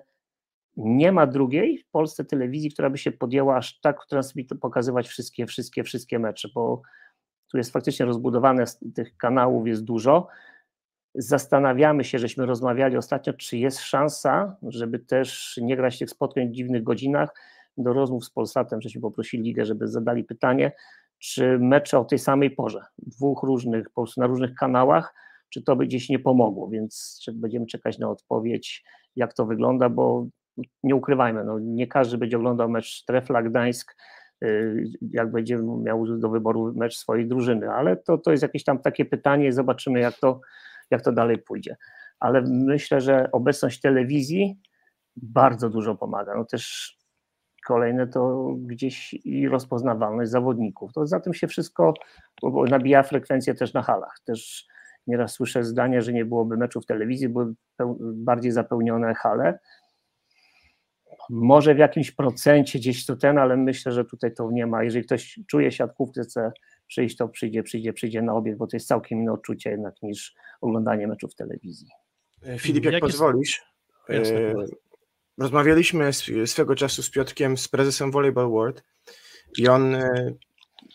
Nie 0.77 1.11
ma 1.11 1.27
drugiej 1.27 1.77
w 1.77 1.89
Polsce 1.89 2.25
telewizji, 2.25 2.71
która 2.71 2.89
by 2.89 2.97
się 2.97 3.11
podjęła 3.11 3.55
aż 3.55 3.79
tak 3.79 4.05
transmit 4.05 4.49
pokazywać 4.61 5.07
wszystkie, 5.07 5.45
wszystkie, 5.45 5.83
wszystkie 5.83 6.19
mecze, 6.19 6.49
bo 6.55 6.81
tu 7.51 7.57
jest 7.57 7.73
faktycznie 7.73 8.05
rozbudowane, 8.05 8.65
tych 8.95 9.17
kanałów 9.17 9.67
jest 9.67 9.83
dużo. 9.83 10.27
Zastanawiamy 11.15 12.03
się, 12.03 12.19
żeśmy 12.19 12.45
rozmawiali 12.45 12.97
ostatnio, 12.97 13.33
czy 13.33 13.57
jest 13.57 13.79
szansa, 13.79 14.55
żeby 14.63 14.99
też 14.99 15.59
nie 15.61 15.77
grać 15.77 15.99
tych 15.99 16.09
spotkań 16.09 16.49
w 16.49 16.51
dziwnych 16.51 16.83
godzinach, 16.83 17.29
do 17.83 17.93
rozmów 17.93 18.25
z 18.25 18.29
Polsatem, 18.29 18.81
żeśmy 18.81 19.01
poprosili 19.01 19.43
ligę, 19.43 19.65
żeby 19.65 19.87
zadali 19.87 20.23
pytanie, 20.23 20.71
czy 21.19 21.59
mecze 21.59 21.99
o 21.99 22.05
tej 22.05 22.19
samej 22.19 22.51
porze, 22.51 22.85
dwóch 22.97 23.43
różnych, 23.43 23.89
po 23.89 24.01
prostu 24.01 24.21
na 24.21 24.27
różnych 24.27 24.55
kanałach, 24.55 25.13
czy 25.49 25.63
to 25.63 25.75
by 25.75 25.85
gdzieś 25.85 26.09
nie 26.09 26.19
pomogło, 26.19 26.69
więc 26.69 27.25
będziemy 27.33 27.65
czekać 27.65 27.99
na 27.99 28.09
odpowiedź, 28.09 28.83
jak 29.15 29.33
to 29.33 29.45
wygląda, 29.45 29.89
bo 29.89 30.27
nie 30.83 30.95
ukrywajmy, 30.95 31.43
no, 31.43 31.59
nie 31.59 31.87
każdy 31.87 32.17
będzie 32.17 32.37
oglądał 32.37 32.69
mecz 32.69 33.05
Trefla 33.05 33.43
Gdańsk, 33.43 33.95
y, 34.43 34.83
jak 35.01 35.31
będzie 35.31 35.57
miał 35.57 36.17
do 36.17 36.29
wyboru 36.29 36.73
mecz 36.75 36.97
swojej 36.97 37.27
drużyny, 37.27 37.71
ale 37.71 37.97
to, 37.97 38.17
to 38.17 38.31
jest 38.31 38.43
jakieś 38.43 38.63
tam 38.63 38.79
takie 38.79 39.05
pytanie, 39.05 39.53
zobaczymy 39.53 39.99
jak 39.99 40.19
to, 40.19 40.41
jak 40.91 41.01
to 41.01 41.11
dalej 41.11 41.37
pójdzie. 41.37 41.75
Ale 42.19 42.41
myślę, 42.41 43.01
że 43.01 43.31
obecność 43.31 43.81
telewizji 43.81 44.59
bardzo 45.15 45.69
dużo 45.69 45.95
pomaga. 45.95 46.35
No 46.35 46.45
też 46.45 46.97
Kolejne 47.67 48.07
to 48.07 48.53
gdzieś 48.59 49.13
i 49.13 49.47
rozpoznawalność 49.47 50.31
zawodników. 50.31 50.93
To 50.93 51.07
za 51.07 51.19
tym 51.19 51.33
się 51.33 51.47
wszystko 51.47 51.93
nabija 52.69 53.03
frekwencję 53.03 53.53
też 53.55 53.73
na 53.73 53.81
halach. 53.81 54.19
Też 54.25 54.67
nieraz 55.07 55.33
słyszę 55.33 55.63
zdania, 55.63 56.01
że 56.01 56.13
nie 56.13 56.25
byłoby 56.25 56.57
meczów 56.57 56.83
w 56.83 56.87
telewizji, 56.87 57.29
były 57.29 57.53
bardziej 58.01 58.51
zapełnione 58.51 59.13
hale. 59.13 59.59
Może 61.29 61.75
w 61.75 61.77
jakimś 61.77 62.11
procencie 62.11 62.79
gdzieś 62.79 63.05
to 63.05 63.15
ten, 63.15 63.37
ale 63.37 63.57
myślę, 63.57 63.91
że 63.91 64.05
tutaj 64.05 64.33
to 64.33 64.51
nie 64.51 64.67
ma. 64.67 64.83
Jeżeli 64.83 65.05
ktoś 65.05 65.39
czuje 65.47 65.71
siatkówkę, 65.71 66.21
chce 66.21 66.51
przyjść, 66.87 67.17
to 67.17 67.27
przyjdzie, 67.27 67.63
przyjdzie, 67.63 67.93
przyjdzie 67.93 68.21
na 68.21 68.33
obieg, 68.33 68.57
bo 68.57 68.67
to 68.67 68.75
jest 68.75 68.87
całkiem 68.87 69.19
inne 69.19 69.31
odczucie 69.31 69.69
jednak 69.69 70.01
niż 70.01 70.35
oglądanie 70.61 71.07
meczów 71.07 71.31
w 71.31 71.35
telewizji. 71.35 71.87
Filip, 72.57 72.85
jak, 72.85 72.93
jak 72.93 73.01
pozwolisz, 73.01 73.63
jest... 74.09 74.33
Rozmawialiśmy 75.37 76.11
swego 76.45 76.75
czasu 76.75 77.03
z 77.03 77.09
Piotrkiem, 77.09 77.57
z 77.57 77.67
prezesem 77.67 78.11
Volleyball 78.11 78.49
World 78.49 78.83
i 79.57 79.67
on 79.67 79.95
e, 79.95 80.33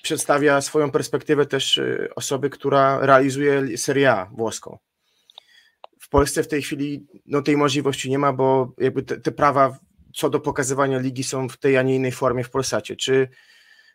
przedstawia 0.02 0.60
swoją 0.60 0.90
perspektywę 0.90 1.46
też 1.46 1.78
e, 1.78 2.08
osoby, 2.16 2.50
która 2.50 3.06
realizuje 3.06 3.78
Serie 3.78 4.12
A 4.12 4.24
włoską. 4.24 4.78
W 6.00 6.08
Polsce 6.08 6.42
w 6.42 6.48
tej 6.48 6.62
chwili 6.62 7.06
no, 7.26 7.42
tej 7.42 7.56
możliwości 7.56 8.10
nie 8.10 8.18
ma, 8.18 8.32
bo 8.32 8.72
jakby 8.78 9.02
te, 9.02 9.20
te 9.20 9.32
prawa 9.32 9.78
co 10.14 10.30
do 10.30 10.40
pokazywania 10.40 10.98
ligi 10.98 11.24
są 11.24 11.48
w 11.48 11.56
tej, 11.56 11.76
a 11.76 11.82
nie 11.82 11.94
innej 11.96 12.12
formie 12.12 12.44
w 12.44 12.50
Polsacie. 12.50 12.96
Czy, 12.96 13.28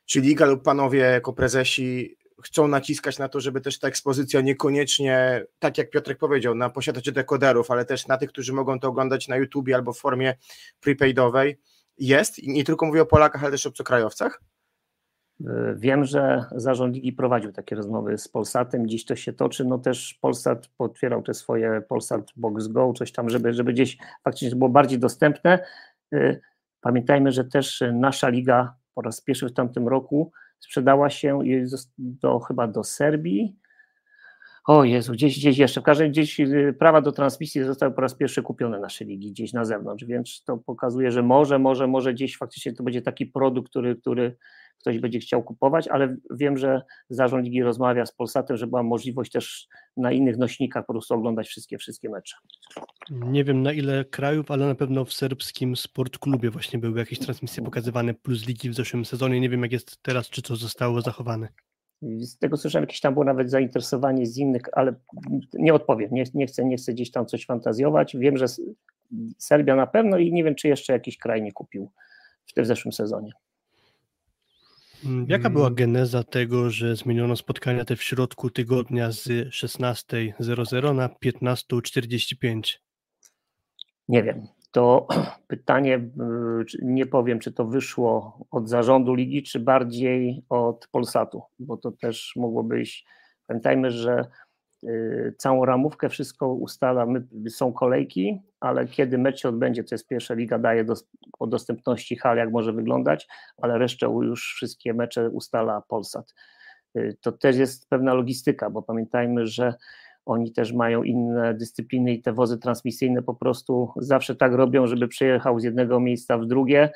czy 0.06 0.22
liga 0.22 0.46
lub 0.46 0.64
panowie 0.64 1.00
jako 1.00 1.34
prezesi 1.34 2.18
chcą 2.42 2.68
naciskać 2.68 3.20
na 3.20 3.30
to, 3.30 3.40
żeby 3.40 3.62
też 3.62 3.80
ta 3.80 3.88
ekspozycja 3.88 4.42
niekoniecznie, 4.42 5.46
tak 5.60 5.78
jak 5.78 5.90
Piotrek 5.90 6.18
powiedział, 6.18 6.56
na 6.56 6.70
posiadaczy 6.70 7.12
dekoderów, 7.12 7.72
ale 7.72 7.86
też 7.86 8.08
na 8.08 8.18
tych, 8.18 8.30
którzy 8.30 8.54
mogą 8.54 8.80
to 8.80 8.88
oglądać 8.88 9.28
na 9.28 9.38
YouTubie 9.38 9.76
albo 9.76 9.94
w 9.94 10.00
formie 10.00 10.36
prepaidowej 10.80 11.60
jest. 11.98 12.40
I 12.40 12.54
nie 12.54 12.64
tylko 12.64 12.86
mówię 12.86 13.02
o 13.02 13.06
Polakach, 13.06 13.44
ale 13.44 13.52
też 13.52 13.66
o 13.66 13.70
obcokrajowcach. 13.70 14.42
Wiem, 15.76 16.06
że 16.06 16.46
zarząd 16.56 16.96
ligi 16.96 17.14
prowadził 17.14 17.52
takie 17.52 17.76
rozmowy 17.76 18.18
z 18.18 18.28
Polsatem, 18.28 18.88
dziś 18.88 19.06
to 19.06 19.16
się 19.16 19.34
toczy, 19.34 19.66
no 19.66 19.78
też 19.78 20.18
Polsat 20.22 20.68
potwierał 20.78 21.24
te 21.24 21.34
swoje 21.34 21.82
Polsat 21.90 22.22
Box 22.36 22.68
Go, 22.68 22.94
coś 22.94 23.12
tam, 23.12 23.30
żeby, 23.30 23.54
żeby 23.54 23.74
gdzieś 23.74 23.98
faktycznie 24.24 24.56
było 24.56 24.70
bardziej 24.70 25.00
dostępne. 25.00 25.66
Pamiętajmy, 26.82 27.32
że 27.32 27.46
też 27.46 27.84
nasza 27.94 28.30
liga 28.30 28.76
po 28.94 29.02
raz 29.02 29.22
pierwszy 29.22 29.48
w 29.50 29.54
tamtym 29.54 29.88
roku 29.88 30.32
sprzedała 30.62 31.10
się 31.10 31.40
do, 31.98 32.40
chyba 32.40 32.68
do 32.68 32.84
Serbii. 32.84 33.56
O 34.68 34.84
Jezu, 34.84 35.14
gdzieś, 35.14 35.40
gdzieś 35.40 35.58
jeszcze, 35.58 35.82
w 35.82 35.84
każdym 35.84 36.12
gdzieś 36.12 36.40
y, 36.40 36.76
prawa 36.80 37.02
do 37.02 37.12
transmisji 37.12 37.64
zostały 37.64 37.94
po 37.94 38.02
raz 38.02 38.16
pierwszy 38.16 38.42
kupione 38.44 38.80
naszej 38.80 39.08
ligi, 39.08 39.32
gdzieś 39.32 39.54
na 39.54 39.66
zewnątrz, 39.66 40.06
więc 40.06 40.44
to 40.46 40.58
pokazuje, 40.58 41.12
że 41.12 41.24
może, 41.24 41.60
może, 41.60 41.88
może 41.88 42.14
gdzieś 42.14 42.38
faktycznie 42.38 42.74
to 42.74 42.84
będzie 42.84 43.02
taki 43.02 43.26
produkt, 43.26 43.70
który, 43.70 43.96
który 43.96 44.38
ktoś 44.82 45.00
będzie 45.00 45.20
chciał 45.20 45.44
kupować, 45.44 45.88
ale 45.88 46.16
wiem, 46.32 46.58
że 46.58 46.82
zarząd 47.10 47.46
ligi 47.46 47.64
rozmawia 47.64 48.06
z 48.06 48.12
Polsatem, 48.12 48.58
że 48.58 48.68
była 48.68 48.84
możliwość 48.84 49.32
też 49.32 49.68
na 49.98 50.12
innych 50.12 50.38
nośnikach 50.38 50.86
po 50.86 50.94
prostu 50.94 51.14
oglądać 51.14 51.48
wszystkie, 51.48 51.78
wszystkie 51.78 52.10
mecze. 52.10 52.36
Nie 53.10 53.44
wiem 53.44 53.62
na 53.62 53.74
ile 53.74 54.06
krajów, 54.06 54.52
ale 54.52 54.68
na 54.68 54.76
pewno 54.76 55.06
w 55.06 55.14
serbskim 55.14 55.76
sportklubie 55.76 56.50
właśnie 56.50 56.80
były 56.80 57.00
jakieś 57.00 57.20
transmisje 57.20 57.64
pokazywane 57.64 58.14
plus 58.14 58.48
ligi 58.48 58.70
w 58.70 58.76
zeszłym 58.76 59.06
sezonie. 59.06 59.40
Nie 59.40 59.50
wiem 59.50 59.62
jak 59.62 59.72
jest 59.72 60.02
teraz, 60.02 60.30
czy 60.30 60.42
to 60.42 60.56
zostało 60.56 61.02
zachowane. 61.02 61.48
Z 62.02 62.38
tego 62.38 62.58
słyszałem, 62.58 62.84
jakieś 62.84 63.00
tam 63.00 63.14
było 63.14 63.26
nawet 63.26 63.52
zainteresowanie 63.52 64.26
z 64.26 64.38
innych, 64.38 64.62
ale 64.72 64.94
nie 65.54 65.74
odpowiem, 65.74 66.10
nie, 66.12 66.24
nie, 66.34 66.48
chcę, 66.48 66.66
nie 66.66 66.78
chcę 66.78 66.94
gdzieś 66.94 67.12
tam 67.12 67.26
coś 67.26 67.46
fantazjować. 67.46 68.18
Wiem, 68.18 68.38
że 68.38 68.46
Serbia 69.38 69.76
na 69.76 69.88
pewno 69.88 70.18
i 70.18 70.34
nie 70.34 70.44
wiem, 70.44 70.56
czy 70.56 70.68
jeszcze 70.68 70.94
jakiś 70.94 71.18
kraj 71.18 71.42
nie 71.42 71.52
kupił 71.52 71.92
w 72.46 72.54
tym 72.54 72.66
zeszłym 72.66 72.92
sezonie. 72.92 73.32
Mm, 75.06 75.26
jaka 75.30 75.50
była 75.50 75.72
geneza 75.72 76.24
tego, 76.24 76.70
że 76.70 76.96
zmieniono 76.96 77.36
spotkania 77.36 77.86
te 77.86 77.96
w 77.96 78.04
środku 78.04 78.50
tygodnia 78.50 79.12
z 79.12 79.28
16.00 79.50 80.96
na 80.96 81.08
15.45? 81.08 82.78
Nie 84.08 84.24
wiem. 84.24 84.48
To 84.72 85.08
pytanie, 85.48 85.98
y, 85.98 86.78
nie 86.82 87.06
powiem, 87.06 87.40
czy 87.40 87.52
to 87.52 87.66
wyszło 87.66 88.40
od 88.52 88.70
zarządu 88.70 89.14
ligi, 89.14 89.44
czy 89.44 89.60
bardziej 89.60 90.44
od 90.50 90.88
Polsatu, 90.92 91.42
bo 91.60 91.78
to 91.78 91.92
też 91.92 92.34
mogło 92.36 92.64
być 92.64 93.06
Pamiętajmy, 93.52 93.92
że 93.92 94.26
y, 94.84 95.36
całą 95.38 95.66
ramówkę, 95.66 96.10
wszystko 96.10 96.54
ustala, 96.54 97.08
są 97.50 97.74
kolejki, 97.74 98.42
ale 98.60 98.88
kiedy 98.88 99.18
mecz 99.18 99.42
się 99.42 99.50
odbędzie, 99.50 99.84
to 99.84 99.96
jest 99.96 100.08
pierwsza 100.08 100.34
liga, 100.34 100.60
daje 100.60 100.84
do, 100.84 100.94
o 101.40 101.48
dostępności 101.48 102.16
hal, 102.16 102.38
jak 102.38 102.52
może 102.52 102.74
wyglądać, 102.74 103.28
ale 103.58 103.78
resztę 103.78 104.06
już 104.06 104.54
wszystkie 104.56 104.94
mecze 104.94 105.30
ustala 105.30 105.82
Polsat. 105.82 106.34
Y, 106.98 107.18
to 107.22 107.32
też 107.32 107.58
jest 107.58 107.90
pewna 107.90 108.14
logistyka, 108.14 108.70
bo 108.70 108.82
pamiętajmy, 108.82 109.48
że 109.48 109.74
oni 110.26 110.52
też 110.52 110.74
mają 110.74 111.04
inne 111.04 111.54
dyscypliny 111.54 112.14
i 112.14 112.22
te 112.22 112.34
wozy 112.34 112.58
transmisyjne 112.58 113.22
po 113.22 113.34
prostu 113.36 113.92
zawsze 113.98 114.36
tak 114.36 114.54
robią, 114.54 114.88
żeby 114.88 115.08
przejechał 115.08 115.60
z 115.60 115.64
jednego 115.64 116.00
miejsca 116.00 116.38
w 116.38 116.46
drugie. 116.46 116.90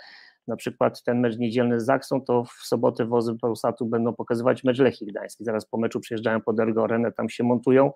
Na 0.47 0.55
przykład 0.55 1.03
ten 1.03 1.19
mecz 1.19 1.37
niedzielny 1.37 1.81
z 1.81 1.85
Zaksą, 1.85 2.21
to 2.21 2.43
w 2.43 2.51
sobotę 2.51 3.05
wozy 3.05 3.35
Polsatu 3.41 3.85
będą 3.85 4.13
pokazywać 4.13 4.63
mecz 4.63 4.79
Lechii 4.79 5.07
Gdański. 5.07 5.43
Zaraz 5.43 5.65
po 5.65 5.77
meczu 5.77 5.99
przyjeżdżają 5.99 6.41
pod 6.41 6.59
Ergo 6.59 6.83
Arenę, 6.83 7.11
tam 7.11 7.29
się 7.29 7.43
montują. 7.43 7.91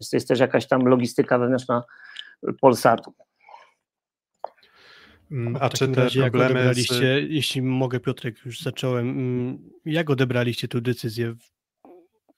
Więc 0.00 0.10
to 0.10 0.16
jest 0.16 0.28
też 0.28 0.40
jakaś 0.40 0.68
tam 0.68 0.82
logistyka 0.82 1.38
wewnętrzna 1.38 1.82
Polsatu. 2.60 3.14
Mm, 5.30 5.56
a, 5.60 5.68
czy 5.68 5.88
te 5.88 6.04
razie, 6.04 6.20
problemy. 6.20 6.74
Z... 6.74 7.02
Jeśli 7.28 7.62
mogę, 7.62 8.00
Piotrek, 8.00 8.44
już 8.46 8.60
zacząłem. 8.60 9.10
Mm, 9.10 9.70
jak 9.84 10.10
odebraliście 10.10 10.68
tę 10.68 10.80
decyzję? 10.80 11.34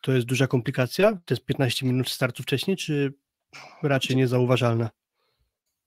To 0.01 0.13
jest 0.13 0.27
duża 0.27 0.47
komplikacja? 0.47 1.13
To 1.13 1.35
jest 1.35 1.45
15 1.45 1.87
minut 1.87 2.09
startu 2.09 2.43
wcześniej, 2.43 2.77
czy 2.77 3.13
raczej 3.83 4.17
niezauważalne? 4.17 4.89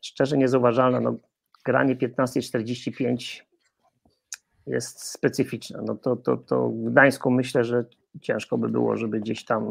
Szczerze 0.02 0.38
niezauważalne. 0.38 1.00
No, 1.00 1.16
granie 1.66 1.96
15.45 1.96 3.42
jest 4.68 5.04
specyficzne. 5.04 5.82
No 5.86 5.96
to, 5.96 6.16
to, 6.16 6.38
to 6.38 6.70
w 6.70 6.92
Gdańsku 6.92 7.32
myślę, 7.32 7.64
że 7.64 7.86
ciężko 8.22 8.58
by 8.58 8.70
było, 8.70 8.98
żeby 8.98 9.20
gdzieś 9.20 9.46
tam 9.46 9.68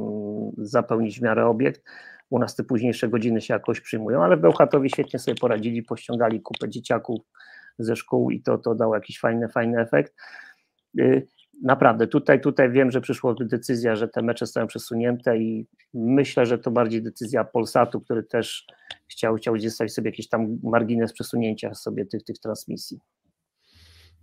zapełnić 0.58 1.18
w 1.18 1.22
miarę 1.22 1.46
obiekt. 1.46 1.82
U 2.30 2.38
nas 2.38 2.56
te 2.56 2.64
późniejsze 2.64 3.08
godziny 3.08 3.40
się 3.40 3.54
jakoś 3.54 3.80
przyjmują, 3.80 4.24
ale 4.24 4.36
w 4.36 4.40
Bełchatowie 4.40 4.88
świetnie 4.88 5.18
sobie 5.18 5.34
poradzili, 5.34 5.82
pościągali 5.82 6.40
kupę 6.40 6.68
dzieciaków 6.68 7.20
ze 7.78 7.96
szkół 7.96 8.30
i 8.30 8.42
to, 8.42 8.58
to 8.58 8.74
dało 8.74 8.94
jakiś 8.94 9.20
fajny, 9.20 9.48
fajny 9.48 9.80
efekt. 9.80 10.14
Naprawdę, 11.62 12.06
tutaj, 12.06 12.40
tutaj 12.40 12.70
wiem, 12.70 12.90
że 12.90 13.00
przyszła 13.00 13.34
decyzja, 13.40 13.96
że 13.96 14.08
te 14.08 14.22
mecze 14.22 14.46
zostają 14.46 14.66
przesunięte 14.66 15.38
i 15.38 15.66
myślę, 15.94 16.46
że 16.46 16.58
to 16.58 16.70
bardziej 16.70 17.02
decyzja 17.02 17.44
Polsatu, 17.44 18.00
który 18.00 18.22
też 18.22 18.66
chciał, 19.08 19.36
chciał 19.36 19.54
gdzieś 19.54 19.72
sobie 19.72 19.90
jakiś 20.04 20.28
tam 20.28 20.58
margines 20.62 21.12
przesunięcia 21.12 21.74
sobie 21.74 22.06
tych, 22.06 22.24
tych 22.24 22.38
transmisji. 22.38 23.00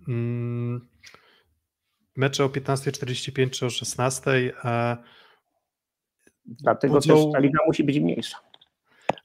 Hmm. 0.05 0.87
Mecze 2.15 2.45
o 2.45 2.47
15.45 2.47 3.49
czy 3.49 3.65
o 3.65 3.69
16.00. 3.69 4.51
A... 4.63 4.97
Dlatego 6.45 6.93
budzą... 6.93 7.15
też 7.15 7.33
ta 7.33 7.39
liga 7.39 7.59
musi 7.67 7.83
być 7.83 7.99
mniejsza. 7.99 8.48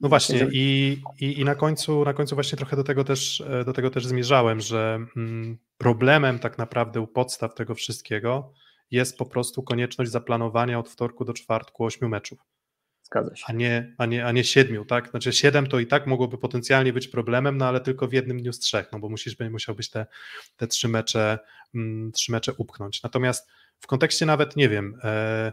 No 0.05 0.09
właśnie 0.09 0.49
i, 0.53 0.97
i, 1.21 1.41
i 1.41 1.45
na, 1.45 1.55
końcu, 1.55 2.05
na 2.05 2.15
końcu 2.15 2.35
właśnie 2.35 2.59
trochę 2.59 2.77
do 2.77 2.85
tego 2.85 3.05
też, 3.05 3.43
do 3.67 3.73
tego 3.73 3.91
też 3.91 4.07
zmierzałem, 4.07 4.61
że 4.61 4.99
mm, 5.17 5.59
problemem 5.79 6.39
tak 6.39 6.59
naprawdę 6.59 7.01
u 7.01 7.07
podstaw 7.07 7.55
tego 7.55 7.75
wszystkiego 7.75 8.53
jest 8.91 9.19
po 9.19 9.27
prostu 9.27 9.63
konieczność 9.63 10.11
zaplanowania 10.11 10.79
od 10.79 10.89
wtorku 10.89 11.25
do 11.25 11.33
czwartku 11.33 11.85
ośmiu 11.85 12.09
meczów. 12.09 12.39
Zgadza 13.03 13.37
się. 13.37 13.45
A 13.47 13.53
nie, 13.53 13.95
a, 13.99 14.07
nie, 14.07 14.27
a 14.27 14.33
nie 14.33 14.45
siedmiu, 14.45 14.85
tak? 14.85 15.11
Znaczy 15.11 15.33
siedem 15.33 15.67
to 15.67 15.79
i 15.79 15.87
tak 15.87 16.07
mogłoby 16.07 16.39
potencjalnie 16.39 16.93
być 16.93 17.09
problemem, 17.09 17.59
no 17.59 17.67
ale 17.67 17.81
tylko 17.81 18.09
w 18.09 18.13
jednym 18.13 18.41
dniu 18.41 18.53
z 18.53 18.59
trzech, 18.59 18.89
no 18.93 18.99
bo 18.99 19.09
musisz, 19.09 19.37
musiałbyś 19.51 19.91
te, 19.91 20.07
te 20.57 20.67
trzy, 20.67 20.89
mecze, 20.89 21.39
mm, 21.75 22.13
trzy 22.13 22.33
mecze 22.33 22.53
upchnąć. 22.53 23.03
Natomiast 23.03 23.49
w 23.81 23.87
kontekście 23.87 24.27
nawet, 24.27 24.57
nie 24.57 24.69
wiem, 24.69 24.99
e, 25.05 25.53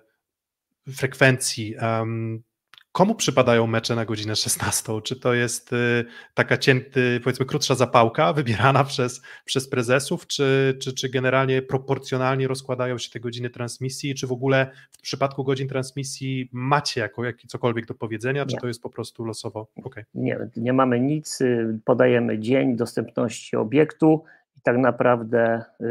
frekwencji, 0.96 1.76
um, 1.82 2.44
Komu 2.92 3.16
przypadają 3.16 3.68
mecze 3.68 3.96
na 3.96 4.06
godzinę 4.06 4.36
16? 4.36 5.02
Czy 5.04 5.16
to 5.16 5.34
jest 5.34 5.74
y, 5.74 6.06
taka 6.34 6.58
cięty, 6.58 7.20
powiedzmy 7.24 7.46
krótsza 7.46 7.76
zapałka 7.76 8.34
wybierana 8.34 8.84
przez, 8.92 9.22
przez 9.46 9.70
prezesów, 9.70 10.28
czy, 10.28 10.78
czy, 10.82 10.94
czy 10.94 11.10
generalnie 11.10 11.62
proporcjonalnie 11.62 12.48
rozkładają 12.48 12.98
się 12.98 13.10
te 13.10 13.20
godziny 13.20 13.50
transmisji, 13.50 14.16
czy 14.16 14.28
w 14.28 14.32
ogóle 14.32 14.72
w 14.92 15.02
przypadku 15.02 15.44
godzin 15.44 15.68
transmisji 15.68 16.50
macie 16.52 17.02
jako, 17.02 17.26
jak, 17.26 17.38
cokolwiek 17.48 17.86
do 17.86 17.94
powiedzenia, 17.94 18.46
czy 18.46 18.56
nie. 18.56 18.62
to 18.62 18.68
jest 18.68 18.82
po 18.82 18.90
prostu 18.90 19.26
losowo? 19.26 19.68
Okay. 19.84 20.06
Nie, 20.16 20.40
nie 20.56 20.74
mamy 20.74 21.00
nic, 21.00 21.42
y, 21.42 21.80
podajemy 21.86 22.40
dzień 22.40 22.76
dostępności 22.76 23.56
obiektu, 23.56 24.24
tak 24.64 24.78
naprawdę 24.78 25.64
y, 25.82 25.86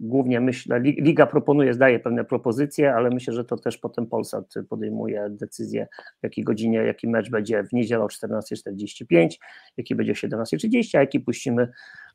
głównie 0.00 0.40
myślę, 0.40 0.80
Liga 0.80 1.26
proponuje, 1.26 1.74
zdaje 1.74 2.00
pewne 2.00 2.24
propozycje, 2.24 2.94
ale 2.94 3.10
myślę, 3.10 3.34
że 3.34 3.44
to 3.44 3.56
też 3.56 3.78
potem 3.78 4.06
Polsat 4.06 4.54
podejmuje 4.68 5.26
decyzję, 5.30 5.86
w 6.20 6.22
jakiej 6.22 6.44
godzinie, 6.44 6.78
jaki 6.78 7.08
mecz 7.08 7.30
będzie 7.30 7.64
w 7.64 7.72
niedzielę 7.72 8.04
o 8.04 8.06
14.45, 8.06 9.28
jaki 9.76 9.94
będzie 9.94 10.12
o 10.12 10.14
17.30, 10.14 10.96
a 10.96 11.00
jaki 11.00 11.20
puścimy 11.20 11.68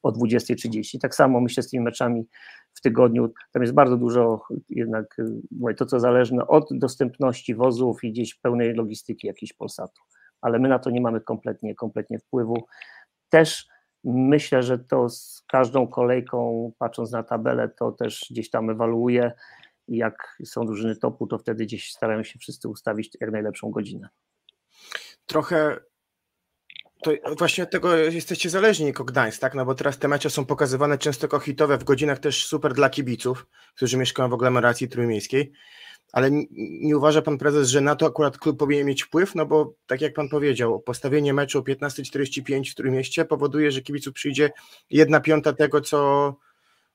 o 0.04 0.12
20.30. 0.12 1.00
Tak 1.00 1.16
samo 1.16 1.42
myślę 1.42 1.64
z 1.64 1.70
tymi 1.70 1.84
meczami 1.84 2.28
w 2.74 2.82
tygodniu, 2.82 3.34
tam 3.52 3.62
jest 3.62 3.74
bardzo 3.74 3.98
dużo 3.98 4.42
jednak, 4.70 5.18
mówię, 5.52 5.76
to 5.76 5.86
co 5.86 6.00
zależne 6.00 6.48
od 6.48 6.70
dostępności 6.72 7.56
wozów 7.56 8.04
i 8.04 8.12
gdzieś 8.12 8.36
pełnej 8.36 8.74
logistyki 8.74 9.28
jakiejś 9.28 9.54
Polsatu, 9.54 10.02
ale 10.42 10.60
my 10.60 10.70
na 10.70 10.80
to 10.80 10.90
nie 10.90 11.02
mamy 11.02 11.22
kompletnie, 11.22 11.76
kompletnie 11.76 12.20
wpływu. 12.20 12.64
Też 13.30 13.68
Myślę, 14.06 14.64
że 14.64 14.80
to 14.80 15.10
z 15.10 15.44
każdą 15.48 15.88
kolejką, 15.88 16.72
patrząc 16.80 17.12
na 17.12 17.24
tabelę, 17.24 17.70
to 17.70 17.92
też 17.92 18.28
gdzieś 18.32 18.50
tam 18.50 18.70
ewaluuje. 18.70 19.32
Jak 19.88 20.38
są 20.46 20.66
drużyny 20.66 20.96
topu, 20.96 21.28
to 21.28 21.38
wtedy 21.38 21.66
gdzieś 21.66 21.92
starają 21.92 22.24
się 22.24 22.40
wszyscy 22.40 22.70
ustawić 22.70 23.18
jak 23.22 23.32
najlepszą 23.32 23.72
godzinę. 23.72 24.10
Trochę 25.26 25.80
to 27.04 27.12
właśnie 27.38 27.64
od 27.64 27.72
tego 27.72 27.96
jesteście 27.96 28.50
zależni 28.50 28.86
jako 28.86 29.04
Gdańsk, 29.04 29.42
tak? 29.42 29.56
No 29.56 29.66
bo 29.66 29.76
teraz 29.76 30.00
te 30.00 30.08
mecze 30.08 30.30
są 30.30 30.46
pokazywane 30.46 30.98
często 30.98 31.28
kohitowe 31.28 31.78
w 31.78 31.84
godzinach 31.84 32.20
też 32.20 32.46
super 32.46 32.74
dla 32.74 32.90
kibiców, 32.90 33.48
którzy 33.76 33.98
mieszkają 33.98 34.30
w 34.30 34.34
aglomeracji 34.34 34.90
trójmiejskiej 34.90 35.54
ale 36.16 36.32
nie 36.82 36.98
uważa 36.98 37.22
pan 37.22 37.38
prezes, 37.38 37.70
że 37.70 37.82
na 37.82 37.96
to 37.96 38.06
akurat 38.06 38.38
klub 38.38 38.60
powinien 38.60 38.88
mieć 38.88 39.04
wpływ? 39.04 39.36
No 39.36 39.46
bo 39.46 39.74
tak 39.88 40.02
jak 40.02 40.14
pan 40.14 40.30
powiedział, 40.30 40.80
postawienie 40.80 41.34
meczu 41.34 41.60
o 41.60 41.62
15.45 41.62 42.72
w 42.72 42.76
Trójmieście 42.76 43.26
powoduje, 43.26 43.72
że 43.72 43.82
kibiców 43.82 44.14
przyjdzie 44.14 44.52
jedna 44.90 45.20
piąta 45.20 45.54
tego, 45.54 45.82
co 45.82 46.00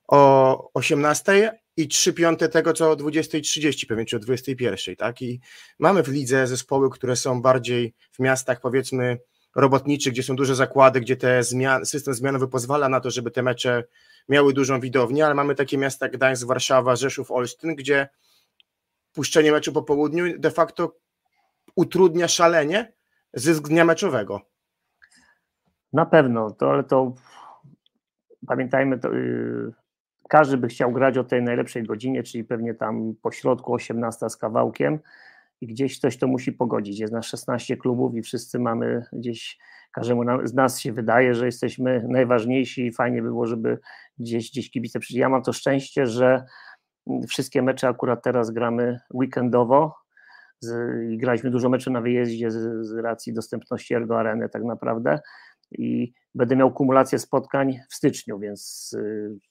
o 0.07 0.69
18 0.73 1.59
i 1.77 1.87
trzy 1.87 2.13
piąte 2.13 2.49
tego, 2.49 2.73
co 2.73 2.91
o 2.91 2.95
20.30, 2.95 3.87
pewnie 3.87 4.05
czy 4.05 4.15
o 4.15 4.19
21, 4.19 4.95
tak? 4.95 5.21
I 5.21 5.39
mamy 5.79 6.03
w 6.03 6.07
lidze 6.07 6.47
zespoły, 6.47 6.89
które 6.89 7.15
są 7.15 7.41
bardziej 7.41 7.93
w 8.11 8.19
miastach, 8.19 8.61
powiedzmy, 8.61 9.17
robotniczych, 9.55 10.13
gdzie 10.13 10.23
są 10.23 10.35
duże 10.35 10.55
zakłady, 10.55 11.01
gdzie 11.01 11.15
te 11.15 11.43
zmian, 11.43 11.85
system 11.85 12.13
zmianowy 12.13 12.47
pozwala 12.47 12.89
na 12.89 12.99
to, 12.99 13.11
żeby 13.11 13.31
te 13.31 13.43
mecze 13.43 13.83
miały 14.29 14.53
dużą 14.53 14.79
widownię, 14.79 15.25
ale 15.25 15.35
mamy 15.35 15.55
takie 15.55 15.77
miasta 15.77 16.05
jak 16.05 16.13
Gdańsk, 16.13 16.47
Warszawa, 16.47 16.95
Rzeszów, 16.95 17.31
Olsztyn, 17.31 17.75
gdzie 17.75 18.09
puszczenie 19.13 19.51
meczu 19.51 19.73
po 19.73 19.83
południu 19.83 20.39
de 20.39 20.51
facto 20.51 20.97
utrudnia 21.75 22.27
szalenie 22.27 22.93
zysk 23.33 23.67
dnia 23.67 23.85
meczowego. 23.85 24.41
Na 25.93 26.05
pewno, 26.05 26.51
to, 26.51 26.71
ale 26.71 26.83
to 26.83 27.13
pamiętajmy, 28.47 28.99
to, 28.99 29.13
yy, 29.13 29.73
każdy 30.29 30.57
by 30.57 30.67
chciał 30.67 30.91
grać 30.91 31.17
o 31.17 31.23
tej 31.23 31.43
najlepszej 31.43 31.83
godzinie, 31.83 32.23
czyli 32.23 32.43
pewnie 32.43 32.73
tam 32.73 33.13
po 33.21 33.31
środku 33.31 33.73
18 33.73 34.29
z 34.29 34.37
kawałkiem 34.37 34.99
i 35.61 35.67
gdzieś 35.67 35.99
ktoś 35.99 36.17
to 36.17 36.27
musi 36.27 36.51
pogodzić. 36.51 36.99
Jest 36.99 37.13
nas 37.13 37.25
16 37.25 37.77
klubów 37.77 38.15
i 38.15 38.21
wszyscy 38.21 38.59
mamy 38.59 39.05
gdzieś, 39.13 39.57
każdemu 39.91 40.47
z 40.47 40.53
nas 40.53 40.79
się 40.79 40.93
wydaje, 40.93 41.35
że 41.35 41.45
jesteśmy 41.45 42.05
najważniejsi 42.07 42.85
i 42.85 42.91
fajnie 42.91 43.21
by 43.21 43.27
było, 43.27 43.47
żeby 43.47 43.79
gdzieś, 44.19 44.51
gdzieś 44.51 44.71
kibice 44.71 44.99
przyjść. 44.99 45.19
Ja 45.19 45.29
mam 45.29 45.43
to 45.43 45.53
szczęście, 45.53 46.07
że 46.07 46.45
Wszystkie 47.27 47.61
mecze 47.61 47.87
akurat 47.87 48.23
teraz 48.23 48.51
gramy 48.51 48.99
weekendowo. 49.13 49.95
Z, 50.59 50.71
graliśmy 51.17 51.51
dużo 51.51 51.69
meczy 51.69 51.91
na 51.91 52.01
wyjeździe 52.01 52.51
z, 52.51 52.87
z 52.87 52.97
racji 52.97 53.33
dostępności 53.33 53.93
Ergo 53.93 54.19
Areny 54.19 54.49
tak 54.49 54.63
naprawdę 54.63 55.19
i 55.71 56.13
będę 56.35 56.55
miał 56.55 56.73
kumulację 56.73 57.19
spotkań 57.19 57.79
w 57.89 57.95
styczniu, 57.95 58.39
więc 58.39 58.91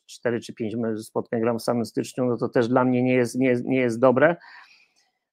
4 0.06 0.36
y, 0.36 0.40
czy 0.40 0.54
5 0.54 0.74
spotkań 1.04 1.40
gram 1.40 1.58
w 1.58 1.62
samym 1.62 1.84
styczniu, 1.84 2.24
no 2.24 2.36
to 2.36 2.48
też 2.48 2.68
dla 2.68 2.84
mnie 2.84 3.02
nie 3.02 3.14
jest, 3.14 3.34
nie 3.34 3.48
jest, 3.48 3.64
nie 3.64 3.80
jest 3.80 4.00
dobre. 4.00 4.36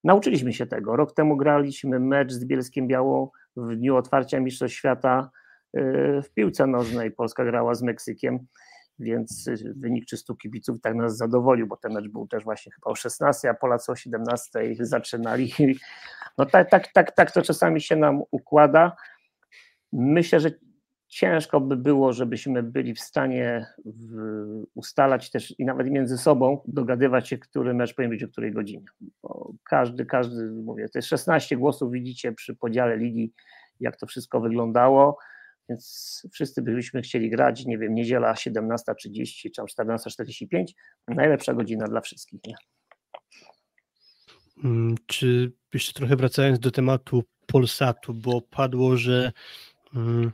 Nauczyliśmy 0.04 0.54
się 0.54 0.66
tego. 0.66 0.96
Rok 0.96 1.14
temu 1.14 1.38
graliśmy 1.38 2.00
mecz 2.00 2.32
z 2.32 2.46
Bielskiem 2.46 2.88
Białą 2.88 3.30
w 3.56 3.76
dniu 3.76 3.96
otwarcia 3.96 4.40
Mistrzostw 4.40 4.78
Świata 4.78 5.30
y, 5.78 5.82
w 6.24 6.34
piłce 6.34 6.68
nożnej. 6.68 7.12
Polska 7.12 7.46
grała 7.46 7.76
z 7.76 7.82
Meksykiem 7.82 8.48
więc 9.00 9.48
y, 9.48 9.74
wynik 9.78 10.06
300 10.06 10.34
kibiców 10.42 10.82
tak 10.82 10.96
nas 10.96 11.18
zadowolił, 11.18 11.68
bo 11.68 11.78
ten 11.78 11.94
mecz 11.94 12.08
był 12.08 12.28
też 12.28 12.44
właśnie 12.44 12.72
chyba 12.72 12.92
o 12.92 12.96
16, 12.96 13.50
a 13.50 13.54
Polacy 13.54 13.92
o 13.92 13.96
17 13.96 14.60
zaczynali. 14.80 15.54
No 16.38 16.46
tak, 16.46 16.70
tak, 16.70 16.88
tak, 16.94 17.12
tak 17.12 17.32
to 17.32 17.42
czasami 17.42 17.82
się 17.82 17.96
nam 17.96 18.22
układa. 18.32 18.96
Myślę, 19.94 20.40
że 20.40 20.52
ciężko 21.08 21.62
by 21.62 21.78
było, 21.78 22.14
żebyśmy 22.14 22.64
byli 22.64 22.94
w 22.94 23.00
stanie 23.00 23.66
ustalać 24.76 25.32
też 25.32 25.60
i 25.60 25.66
nawet 25.66 25.90
między 25.90 26.18
sobą 26.18 26.62
dogadywać 26.66 27.28
się, 27.28 27.38
który 27.38 27.74
mecz 27.74 27.96
powinien 27.96 28.12
być 28.12 28.24
o 28.24 28.28
której 28.28 28.52
godzinie. 28.52 28.86
Bo 29.24 29.54
każdy, 29.64 30.06
każdy, 30.06 30.52
mówię, 30.52 30.90
to 30.90 30.98
jest 30.98 31.08
16 31.08 31.58
głosów, 31.58 31.92
widzicie 31.92 32.32
przy 32.32 32.56
podziale 32.56 32.98
ligi, 32.98 33.34
jak 33.80 33.98
to 33.98 34.08
wszystko 34.08 34.42
wyglądało, 34.42 35.18
więc 35.70 36.22
wszyscy 36.32 36.62
byśmy 36.62 37.02
chcieli 37.02 37.30
grać, 37.30 37.66
nie 37.66 37.78
wiem, 37.78 37.94
niedziela 37.94 38.34
17.30 38.34 39.52
czy 39.56 39.62
14.45, 39.62 40.66
najlepsza 41.08 41.54
godzina 41.54 41.88
dla 41.88 42.02
wszystkich. 42.02 42.40
Nie? 42.46 42.56
Mm, 44.64 44.96
czy 45.06 45.52
jeszcze 45.74 45.94
trochę 45.94 46.16
wracając 46.16 46.60
do 46.60 46.72
tematu 46.72 47.24
Polsatu, 47.48 48.14
bo 48.14 48.42
padło, 48.42 48.98
że 48.98 49.32
mm, 49.96 50.32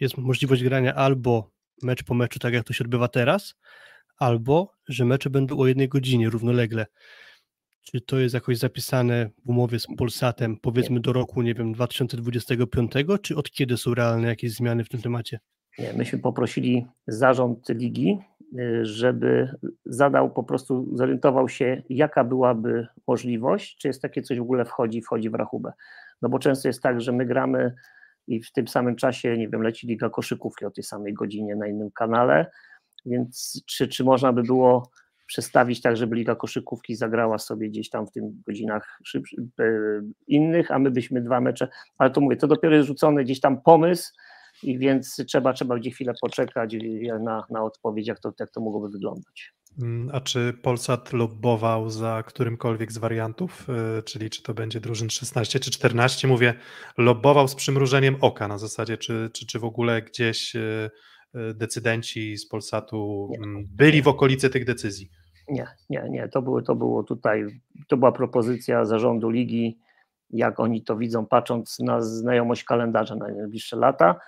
jest 0.00 0.18
możliwość 0.18 0.62
grania 0.62 0.94
albo 0.94 1.50
mecz 1.82 2.02
po 2.02 2.14
meczu, 2.14 2.38
tak 2.38 2.54
jak 2.54 2.64
to 2.64 2.72
się 2.72 2.84
odbywa 2.84 3.08
teraz, 3.08 3.54
albo 4.16 4.72
że 4.88 5.04
mecze 5.04 5.30
będą 5.30 5.58
o 5.58 5.66
jednej 5.66 5.88
godzinie 5.88 6.30
równolegle. 6.30 6.86
Czy 7.92 8.00
to 8.00 8.18
jest 8.18 8.34
jakoś 8.34 8.58
zapisane 8.58 9.30
w 9.44 9.50
umowie 9.50 9.78
z 9.78 9.86
Polsatem, 9.98 10.56
powiedzmy 10.56 11.00
do 11.00 11.12
roku, 11.12 11.42
nie 11.42 11.54
wiem, 11.54 11.72
2025, 11.72 12.92
czy 13.22 13.36
od 13.36 13.50
kiedy 13.50 13.76
są 13.76 13.94
realne 13.94 14.28
jakieś 14.28 14.52
zmiany 14.52 14.84
w 14.84 14.88
tym 14.88 15.02
temacie? 15.02 15.38
Nie, 15.78 15.92
myśmy 15.92 16.18
poprosili 16.18 16.86
zarząd 17.06 17.68
ligi, 17.68 18.18
y, 18.58 18.84
żeby 18.86 19.54
zadał 19.84 20.30
po 20.30 20.44
prostu, 20.44 20.96
zorientował 20.96 21.48
się, 21.48 21.82
jaka 21.88 22.24
byłaby 22.24 22.86
możliwość, 23.06 23.76
czy 23.78 23.88
jest 23.88 24.02
takie 24.02 24.22
coś 24.22 24.38
w 24.38 24.42
ogóle 24.42 24.64
wchodzi, 24.64 25.02
wchodzi 25.02 25.30
w 25.30 25.34
rachubę. 25.34 25.72
No 26.22 26.28
bo 26.28 26.38
często 26.38 26.68
jest 26.68 26.82
tak, 26.82 27.00
że 27.00 27.12
my 27.12 27.26
gramy 27.26 27.74
i 28.26 28.42
w 28.42 28.52
tym 28.52 28.68
samym 28.68 28.96
czasie, 28.96 29.38
nie 29.38 29.48
wiem, 29.48 29.62
leci 29.62 29.86
liga 29.86 30.10
koszykówki 30.10 30.64
o 30.64 30.70
tej 30.70 30.84
samej 30.84 31.14
godzinie 31.14 31.56
na 31.56 31.66
innym 31.66 31.90
kanale, 31.90 32.50
więc 33.06 33.62
czy, 33.66 33.88
czy 33.88 34.04
można 34.04 34.32
by 34.32 34.42
było 34.42 34.90
przestawić 35.28 35.82
tak, 35.82 35.96
żeby 35.96 36.16
liga 36.16 36.34
koszykówki 36.34 36.94
zagrała 36.94 37.38
sobie 37.38 37.68
gdzieś 37.68 37.90
tam 37.90 38.06
w 38.06 38.10
tych 38.10 38.22
godzinach 38.46 39.00
e, 39.60 39.64
innych, 40.26 40.70
a 40.70 40.78
my 40.78 40.90
byśmy 40.90 41.20
dwa 41.20 41.40
mecze, 41.40 41.68
ale 41.98 42.10
to 42.10 42.20
mówię, 42.20 42.36
to 42.36 42.46
dopiero 42.46 42.76
jest 42.76 42.86
rzucony 42.86 43.24
gdzieś 43.24 43.40
tam 43.40 43.62
pomysł, 43.62 44.12
i 44.62 44.78
więc 44.78 45.16
trzeba, 45.26 45.52
trzeba 45.52 45.78
gdzieś 45.78 45.94
chwilę 45.94 46.12
poczekać 46.20 46.76
na, 47.20 47.46
na 47.50 47.62
odpowiedź, 47.62 48.06
jak 48.06 48.20
to, 48.20 48.32
jak 48.40 48.50
to 48.50 48.60
mogłoby 48.60 48.88
wyglądać. 48.88 49.52
Mm, 49.82 50.10
a 50.12 50.20
czy 50.20 50.52
Polsat 50.62 51.12
lobbował 51.12 51.90
za 51.90 52.22
którymkolwiek 52.26 52.92
z 52.92 52.98
wariantów, 52.98 53.66
y, 53.98 54.02
czyli 54.02 54.30
czy 54.30 54.42
to 54.42 54.54
będzie 54.54 54.80
drużyn 54.80 55.10
16 55.10 55.60
czy 55.60 55.70
14? 55.70 56.28
Mówię, 56.28 56.54
lobbował 56.98 57.48
z 57.48 57.54
przymrużeniem 57.54 58.16
oka 58.20 58.48
na 58.48 58.58
zasadzie, 58.58 58.98
czy, 58.98 59.30
czy, 59.32 59.46
czy 59.46 59.58
w 59.58 59.64
ogóle 59.64 60.02
gdzieś 60.02 60.54
y, 60.54 60.90
decydenci 61.54 62.36
z 62.36 62.48
Polsatu 62.48 63.28
nie. 63.30 63.38
Mm, 63.38 63.66
byli 63.70 64.02
w 64.02 64.08
okolicy 64.08 64.50
tych 64.50 64.64
decyzji? 64.64 65.10
Nie, 65.48 65.66
nie, 65.90 66.06
nie. 66.10 66.28
To 66.28 66.42
było, 66.42 66.62
to 66.62 66.74
było 66.74 67.02
tutaj, 67.02 67.60
to 67.88 67.96
była 67.96 68.12
propozycja 68.12 68.84
zarządu 68.84 69.30
ligi, 69.30 69.78
jak 70.30 70.60
oni 70.60 70.82
to 70.82 70.96
widzą, 70.96 71.26
patrząc 71.26 71.78
na 71.78 72.00
znajomość 72.00 72.64
kalendarza 72.64 73.14
na 73.14 73.28
najbliższe 73.28 73.76
lata. 73.76 74.20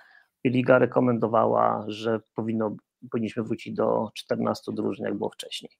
I 0.43 0.49
liga 0.49 0.79
rekomendowała, 0.79 1.85
że 1.87 2.19
powinno 2.35 2.75
powinniśmy 3.11 3.43
wrócić 3.43 3.73
do 3.73 4.09
14 4.13 4.71
drużyn, 4.71 5.05
jak 5.05 5.17
było 5.17 5.29
wcześniej. 5.29 5.71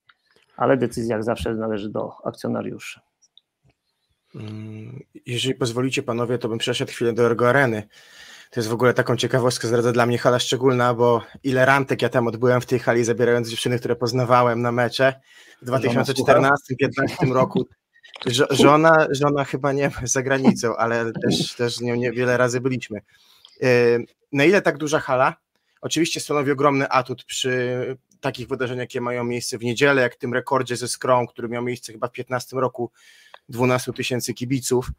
Ale 0.56 0.76
decyzja 0.76 1.16
jak 1.16 1.24
zawsze 1.24 1.54
należy 1.54 1.90
do 1.90 2.12
akcjonariuszy. 2.24 3.00
Mm, 4.34 5.00
jeżeli 5.26 5.54
pozwolicie 5.54 6.02
panowie, 6.02 6.38
to 6.38 6.48
bym 6.48 6.58
przeszedł 6.58 6.92
chwilę 6.92 7.12
do 7.12 7.26
Ergo 7.26 7.48
Areny. 7.48 7.88
To 8.52 8.60
jest 8.60 8.68
w 8.68 8.72
ogóle 8.72 8.94
taką 8.94 9.16
ciekawostkę, 9.16 9.68
zdradza 9.68 9.92
dla 9.92 10.06
mnie 10.06 10.18
hala 10.18 10.38
szczególna, 10.38 10.94
bo 10.94 11.22
ile 11.44 11.66
rantek 11.66 12.02
ja 12.02 12.08
tam 12.08 12.26
odbyłem 12.26 12.60
w 12.60 12.66
tej 12.66 12.78
hali, 12.78 13.04
zabierając 13.04 13.48
dziewczyny, 13.48 13.78
które 13.78 13.96
poznawałem 13.96 14.62
na 14.62 14.72
mecze 14.72 15.20
w 15.62 15.66
2014-2015 15.66 16.50
roku. 17.32 17.68
Żona, 18.50 19.06
żona 19.10 19.44
chyba 19.44 19.72
nie 19.72 19.90
za 20.02 20.22
granicą, 20.22 20.76
ale 20.76 21.12
też, 21.12 21.54
też 21.54 21.76
z 21.76 21.80
nią 21.80 21.94
niewiele 21.94 22.36
razy 22.36 22.60
byliśmy. 22.60 23.00
Yy, 23.60 23.68
na 24.32 24.44
ile 24.44 24.62
tak 24.62 24.78
duża 24.78 25.00
hala 25.00 25.36
Oczywiście 25.82 26.20
stanowi 26.20 26.50
ogromny 26.50 26.88
atut 26.88 27.24
przy 27.24 27.96
takich 28.20 28.48
wydarzeniach, 28.48 28.82
jakie 28.82 29.00
mają 29.00 29.24
miejsce 29.24 29.58
w 29.58 29.64
niedzielę, 29.64 30.02
jak 30.02 30.16
tym 30.16 30.34
rekordzie 30.34 30.76
ze 30.76 30.88
Skrą, 30.88 31.26
który 31.26 31.48
miał 31.48 31.62
miejsce 31.62 31.92
chyba 31.92 32.08
w 32.08 32.12
15 32.12 32.56
roku, 32.56 32.90
12 33.48 33.92
tysięcy 33.92 34.34
kibiców. 34.34 34.90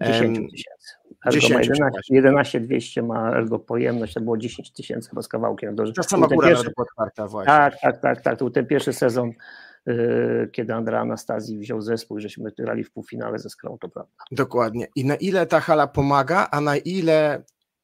10 0.00 0.50
tysięcy. 0.50 0.94
10, 1.30 1.68
11, 2.10 2.60
200 2.60 3.02
ma 3.02 3.30
ergo 3.30 3.58
pojemność, 3.58 4.14
to 4.14 4.20
było 4.20 4.36
10 4.36 4.72
tysięcy 4.72 5.10
chyba 5.10 5.22
z 5.22 5.28
kawałkiem. 5.28 5.76
To 5.76 6.02
sama 6.02 6.26
góra 6.26 6.48
pierwszy, 6.48 6.70
otwarta 6.76 7.26
właśnie. 7.26 7.52
Tak, 7.52 7.80
tak, 7.80 8.00
tak, 8.00 8.20
tak. 8.20 8.38
To 8.38 8.44
był 8.44 8.50
ten 8.50 8.66
pierwszy 8.66 8.92
sezon, 8.92 9.32
yy, 9.86 10.50
kiedy 10.52 10.74
Andrea 10.74 11.00
Anastazji 11.00 11.58
wziął 11.58 11.80
zespół, 11.80 12.20
żeśmy 12.20 12.50
grali 12.58 12.84
w 12.84 12.92
półfinale 12.92 13.38
ze 13.38 13.50
Skrą, 13.50 13.78
to 13.80 13.88
prawda. 13.88 14.12
Dokładnie. 14.30 14.86
I 14.96 15.04
na 15.04 15.16
ile 15.16 15.46
ta 15.46 15.60
hala 15.60 15.86
pomaga, 15.86 16.48
a 16.50 16.60
na 16.60 16.76
ile 16.76 17.42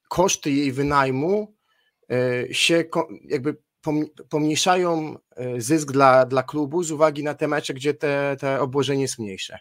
koszty 0.08 0.50
jej 0.50 0.72
wynajmu 0.72 1.54
E, 2.12 2.54
się 2.54 2.84
jakby 3.24 3.56
pomniejszają 4.28 5.16
e, 5.36 5.60
zysk 5.60 5.92
dla, 5.92 6.26
dla 6.26 6.42
klubu 6.42 6.82
z 6.82 6.90
uwagi 6.90 7.24
na 7.24 7.34
te 7.34 7.48
mecze, 7.48 7.74
gdzie 7.74 7.94
te, 7.94 8.36
te 8.40 8.60
obłożenie 8.60 9.02
jest 9.02 9.18
mniejsze. 9.18 9.58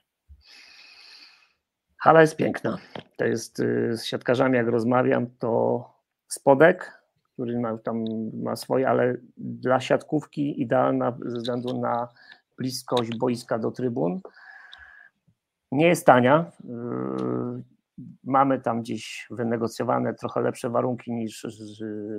Hala 2.01 2.21
jest 2.21 2.35
piękna. 2.35 2.77
To 3.17 3.25
jest 3.25 3.59
y, 3.59 3.97
z 3.97 4.05
siatkarzami, 4.05 4.57
jak 4.57 4.67
rozmawiam, 4.67 5.27
to 5.39 5.83
spodek, 6.27 7.01
który 7.33 7.59
ma, 7.59 7.77
tam 7.77 8.05
ma 8.43 8.55
swoje, 8.55 8.89
ale 8.89 9.15
dla 9.37 9.79
siatkówki 9.79 10.61
idealna 10.61 11.17
ze 11.25 11.37
względu 11.37 11.79
na 11.79 12.07
bliskość 12.57 13.17
boiska 13.17 13.59
do 13.59 13.71
trybun. 13.71 14.21
Nie 15.71 15.87
jest 15.87 16.05
tania. 16.05 16.51
Y, 16.59 17.63
mamy 18.23 18.61
tam 18.61 18.81
gdzieś 18.81 19.27
wynegocjowane 19.31 20.13
trochę 20.13 20.41
lepsze 20.41 20.69
warunki 20.69 21.11
niż 21.11 21.47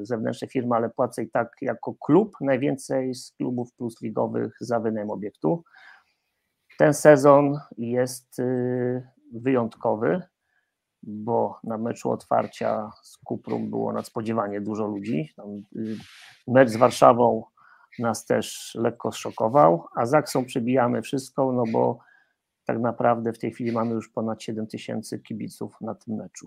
zewnętrzne 0.02 0.48
firmy, 0.48 0.76
ale 0.76 0.90
płacę 0.90 1.22
i 1.22 1.30
tak 1.30 1.56
jako 1.60 1.94
klub 1.94 2.36
najwięcej 2.40 3.14
z 3.14 3.32
klubów 3.32 3.74
plus 3.74 4.02
ligowych 4.02 4.56
za 4.60 4.80
wynajem 4.80 5.10
obiektu. 5.10 5.64
Ten 6.78 6.94
sezon 6.94 7.58
jest 7.78 8.38
y, 8.38 9.02
wyjątkowy, 9.32 10.22
bo 11.02 11.58
na 11.64 11.78
meczu 11.78 12.10
otwarcia 12.10 12.90
z 13.02 13.18
Kuprum 13.18 13.70
było 13.70 13.92
nadspodziewanie 13.92 14.60
dużo 14.60 14.86
ludzi. 14.86 15.34
Y, 15.76 15.96
mecz 16.48 16.68
z 16.68 16.76
Warszawą 16.76 17.44
nas 17.98 18.26
też 18.26 18.74
lekko 18.74 19.12
szokował, 19.12 19.86
a 19.96 20.06
z 20.06 20.14
Aksą 20.14 20.44
przebijamy 20.44 21.02
wszystko, 21.02 21.52
no 21.52 21.64
bo 21.72 21.98
tak 22.64 22.78
naprawdę 22.78 23.32
w 23.32 23.38
tej 23.38 23.52
chwili 23.52 23.72
mamy 23.72 23.94
już 23.94 24.08
ponad 24.08 24.42
7 24.42 24.66
tysięcy 24.66 25.18
kibiców 25.18 25.80
na 25.80 25.94
tym 25.94 26.16
meczu. 26.16 26.46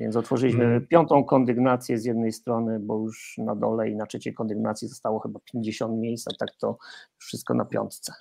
Więc 0.00 0.16
otworzyliśmy 0.16 0.64
hmm. 0.64 0.86
piątą 0.86 1.24
kondygnację 1.24 1.98
z 1.98 2.04
jednej 2.04 2.32
strony, 2.32 2.80
bo 2.80 2.98
już 2.98 3.34
na 3.38 3.54
dole 3.54 3.90
i 3.90 3.96
na 3.96 4.06
trzeciej 4.06 4.34
kondygnacji 4.34 4.88
zostało 4.88 5.18
chyba 5.18 5.40
50 5.52 6.00
miejsc, 6.00 6.28
a 6.28 6.36
tak 6.38 6.56
to 6.60 6.78
wszystko 7.18 7.54
na 7.54 7.64
piątce. 7.64 8.12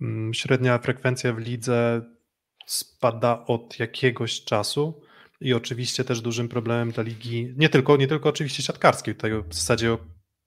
Mm, 0.00 0.34
średnia 0.34 0.78
frekwencja 0.78 1.32
w 1.32 1.38
lidze 1.38 2.02
spada 2.68 3.44
od 3.46 3.78
jakiegoś 3.78 4.44
czasu 4.44 5.00
i 5.40 5.54
oczywiście 5.54 6.04
też 6.04 6.20
dużym 6.20 6.48
problemem 6.48 6.90
dla 6.90 7.02
ligi, 7.02 7.54
nie 7.56 7.68
tylko, 7.68 7.96
nie 7.96 8.08
tylko 8.08 8.28
oczywiście 8.28 8.62
siatkarskiej, 8.62 9.14
tutaj 9.14 9.32
w 9.48 9.54
zasadzie 9.54 9.98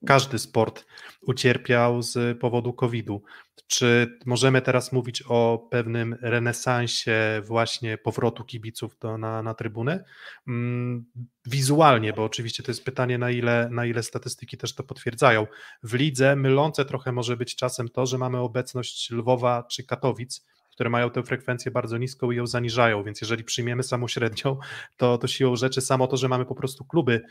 każdy 0.05 0.39
sport 0.39 0.85
ucierpiał 1.21 2.01
z 2.01 2.39
powodu 2.39 2.73
COVID-u. 2.73 3.23
Czy 3.67 4.19
możemy 4.25 4.61
teraz 4.61 4.91
mówić 4.91 5.23
o 5.27 5.67
pewnym 5.71 6.15
renesansie 6.21 7.41
właśnie 7.45 7.97
powrotu 7.97 8.43
kibiców 8.43 8.97
do, 8.99 9.17
na, 9.17 9.43
na 9.43 9.53
trybuny? 9.53 10.03
Mm, 10.47 11.05
wizualnie, 11.45 12.13
bo 12.13 12.23
oczywiście 12.23 12.63
to 12.63 12.71
jest 12.71 12.85
pytanie, 12.85 13.17
na 13.17 13.31
ile, 13.31 13.69
na 13.71 13.85
ile 13.85 14.03
statystyki 14.03 14.57
też 14.57 14.75
to 14.75 14.83
potwierdzają. 14.83 15.47
W 15.83 15.93
lidze 15.93 16.35
mylące 16.35 16.85
trochę 16.85 17.11
może 17.11 17.37
być 17.37 17.55
czasem 17.55 17.89
to, 17.89 18.05
że 18.05 18.17
mamy 18.17 18.37
obecność 18.37 19.11
Lwowa 19.11 19.63
czy 19.63 19.83
Katowic, 19.83 20.45
które 20.71 20.89
mają 20.89 21.09
tę 21.09 21.23
frekwencję 21.23 21.71
bardzo 21.71 21.97
niską 21.97 22.31
i 22.31 22.35
ją 22.35 22.47
zaniżają, 22.47 23.03
więc 23.03 23.21
jeżeli 23.21 23.43
przyjmiemy 23.43 23.83
samą 23.83 24.07
średnią, 24.07 24.57
to, 24.97 25.17
to 25.17 25.27
siłą 25.27 25.55
rzeczy 25.55 25.81
samo 25.81 26.07
to, 26.07 26.17
że 26.17 26.27
mamy 26.27 26.45
po 26.45 26.55
prostu 26.55 26.85
kluby 26.85 27.21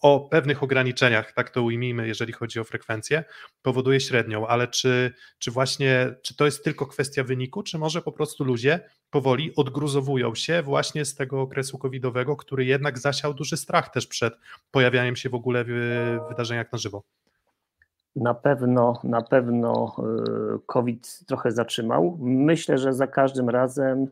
o 0.00 0.20
pewnych 0.20 0.62
ograniczeniach, 0.62 1.32
tak 1.32 1.50
to 1.50 1.62
ujmijmy, 1.62 2.08
jeżeli 2.08 2.32
chodzi 2.32 2.60
o 2.60 2.64
frekwencję, 2.64 3.24
powoduje 3.62 4.00
średnią, 4.00 4.46
ale 4.46 4.68
czy, 4.68 5.12
czy 5.38 5.50
właśnie, 5.50 6.14
czy 6.22 6.36
to 6.36 6.44
jest 6.44 6.64
tylko 6.64 6.86
kwestia 6.86 7.24
wyniku, 7.24 7.62
czy 7.62 7.78
może 7.78 8.02
po 8.02 8.12
prostu 8.12 8.44
ludzie 8.44 8.80
powoli 9.10 9.52
odgruzowują 9.56 10.34
się 10.34 10.62
właśnie 10.62 11.04
z 11.04 11.14
tego 11.14 11.40
okresu 11.40 11.78
covidowego, 11.78 12.36
który 12.36 12.64
jednak 12.64 12.98
zasiał 12.98 13.34
duży 13.34 13.56
strach 13.56 13.90
też 13.90 14.06
przed 14.06 14.34
pojawianiem 14.70 15.16
się 15.16 15.28
w 15.28 15.34
ogóle 15.34 15.64
w 15.64 16.18
wydarzeniach 16.28 16.72
na 16.72 16.78
żywo? 16.78 17.02
Na 18.16 18.34
pewno, 18.34 19.00
na 19.04 19.22
pewno 19.22 19.96
y, 20.56 20.58
COVID 20.66 21.20
trochę 21.26 21.52
zatrzymał. 21.52 22.18
Myślę, 22.20 22.78
że 22.78 22.92
za 22.92 23.06
każdym 23.06 23.48
razem 23.48 24.06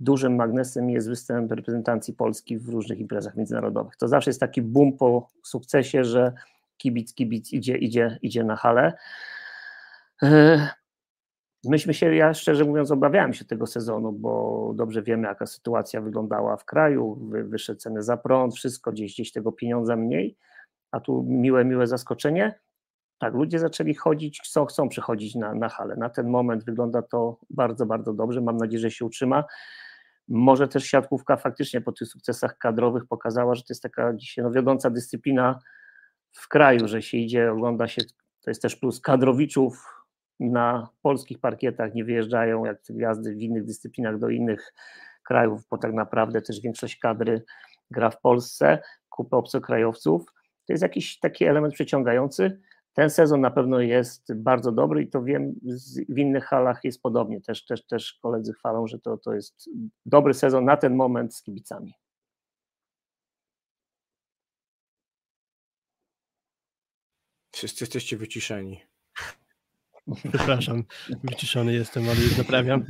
dużym 0.00 0.36
magnesem 0.36 0.90
jest 0.90 1.08
występ 1.08 1.52
reprezentacji 1.52 2.14
Polski 2.14 2.58
w 2.58 2.68
różnych 2.68 2.98
imprezach 2.98 3.36
międzynarodowych. 3.36 3.96
To 3.96 4.08
zawsze 4.08 4.30
jest 4.30 4.40
taki 4.40 4.62
boom 4.62 4.92
po 4.92 5.28
sukcesie, 5.42 6.04
że 6.04 6.32
kibic, 6.76 7.14
kibic 7.14 7.52
idzie, 7.52 7.76
idzie, 7.76 8.18
idzie 8.22 8.44
na 8.44 8.56
halę. 8.56 8.92
E, 10.22 10.68
myśmy 11.64 11.94
się, 11.94 12.14
ja 12.14 12.34
szczerze 12.34 12.64
mówiąc, 12.64 12.90
obawiałem 12.90 13.34
się 13.34 13.44
tego 13.44 13.66
sezonu, 13.66 14.12
bo 14.12 14.72
dobrze 14.74 15.02
wiemy, 15.02 15.28
jaka 15.28 15.46
sytuacja 15.46 16.00
wyglądała 16.00 16.56
w 16.56 16.64
kraju, 16.64 17.14
wy, 17.30 17.44
wyższe 17.44 17.76
ceny 17.76 18.02
za 18.02 18.16
prąd, 18.16 18.54
wszystko 18.54 18.92
gdzieś, 18.92 19.12
gdzieś 19.14 19.32
tego 19.32 19.52
pieniądza 19.52 19.96
mniej, 19.96 20.36
a 20.90 21.00
tu 21.00 21.24
miłe, 21.28 21.64
miłe 21.64 21.86
zaskoczenie. 21.86 22.60
Tak, 23.18 23.34
ludzie 23.34 23.58
zaczęli 23.58 23.94
chodzić, 23.94 24.40
chcą, 24.40 24.66
chcą 24.66 24.88
przychodzić 24.88 25.34
na, 25.34 25.54
na 25.54 25.68
halę. 25.68 25.96
Na 25.96 26.08
ten 26.08 26.28
moment 26.28 26.64
wygląda 26.64 27.02
to 27.02 27.40
bardzo, 27.50 27.86
bardzo 27.86 28.12
dobrze. 28.12 28.40
Mam 28.40 28.56
nadzieję, 28.56 28.80
że 28.80 28.90
się 28.90 29.04
utrzyma. 29.04 29.44
Może 30.28 30.68
też 30.68 30.84
siatkówka 30.84 31.36
faktycznie 31.36 31.80
po 31.80 31.92
tych 31.92 32.08
sukcesach 32.08 32.58
kadrowych 32.58 33.06
pokazała, 33.06 33.54
że 33.54 33.62
to 33.62 33.66
jest 33.68 33.82
taka 33.82 34.14
dzisiaj 34.14 34.44
no, 34.44 34.50
wiodąca 34.50 34.90
dyscyplina 34.90 35.58
w 36.32 36.48
kraju, 36.48 36.88
że 36.88 37.02
się 37.02 37.16
idzie, 37.16 37.52
ogląda 37.52 37.88
się, 37.88 38.02
to 38.40 38.50
jest 38.50 38.62
też 38.62 38.76
plus 38.76 39.00
kadrowiczów 39.00 39.98
na 40.40 40.88
polskich 41.02 41.40
parkietach, 41.40 41.94
nie 41.94 42.04
wyjeżdżają 42.04 42.64
jak 42.64 42.78
gwiazdy 42.90 43.34
w 43.34 43.42
innych 43.42 43.64
dyscyplinach 43.64 44.18
do 44.18 44.28
innych 44.28 44.74
krajów, 45.24 45.62
bo 45.70 45.78
tak 45.78 45.92
naprawdę 45.92 46.42
też 46.42 46.60
większość 46.60 46.98
kadry 46.98 47.44
gra 47.90 48.10
w 48.10 48.20
Polsce, 48.20 48.78
kupę 49.08 49.36
obcokrajowców. 49.36 50.24
To 50.66 50.72
jest 50.72 50.82
jakiś 50.82 51.18
taki 51.18 51.44
element 51.44 51.74
przyciągający. 51.74 52.60
Ten 52.92 53.10
sezon 53.10 53.40
na 53.40 53.50
pewno 53.50 53.80
jest 53.80 54.34
bardzo 54.34 54.72
dobry 54.72 55.02
i 55.02 55.08
to 55.08 55.22
wiem, 55.22 55.54
w 56.08 56.18
innych 56.18 56.44
halach 56.44 56.84
jest 56.84 57.02
podobnie. 57.02 57.40
Też, 57.40 57.64
też, 57.64 57.86
też 57.86 58.18
koledzy 58.22 58.52
chwalą, 58.52 58.86
że 58.86 58.98
to, 58.98 59.16
to 59.16 59.34
jest 59.34 59.70
dobry 60.06 60.34
sezon 60.34 60.64
na 60.64 60.76
ten 60.76 60.96
moment 60.96 61.34
z 61.34 61.42
kibicami. 61.42 61.94
Wszyscy 67.52 67.84
jesteście 67.84 68.16
wyciszeni. 68.16 68.80
Przepraszam, 70.28 70.84
wyciszony 71.24 71.74
jestem, 71.74 72.08
ale 72.08 72.20
już 72.20 72.38
naprawiam. 72.38 72.84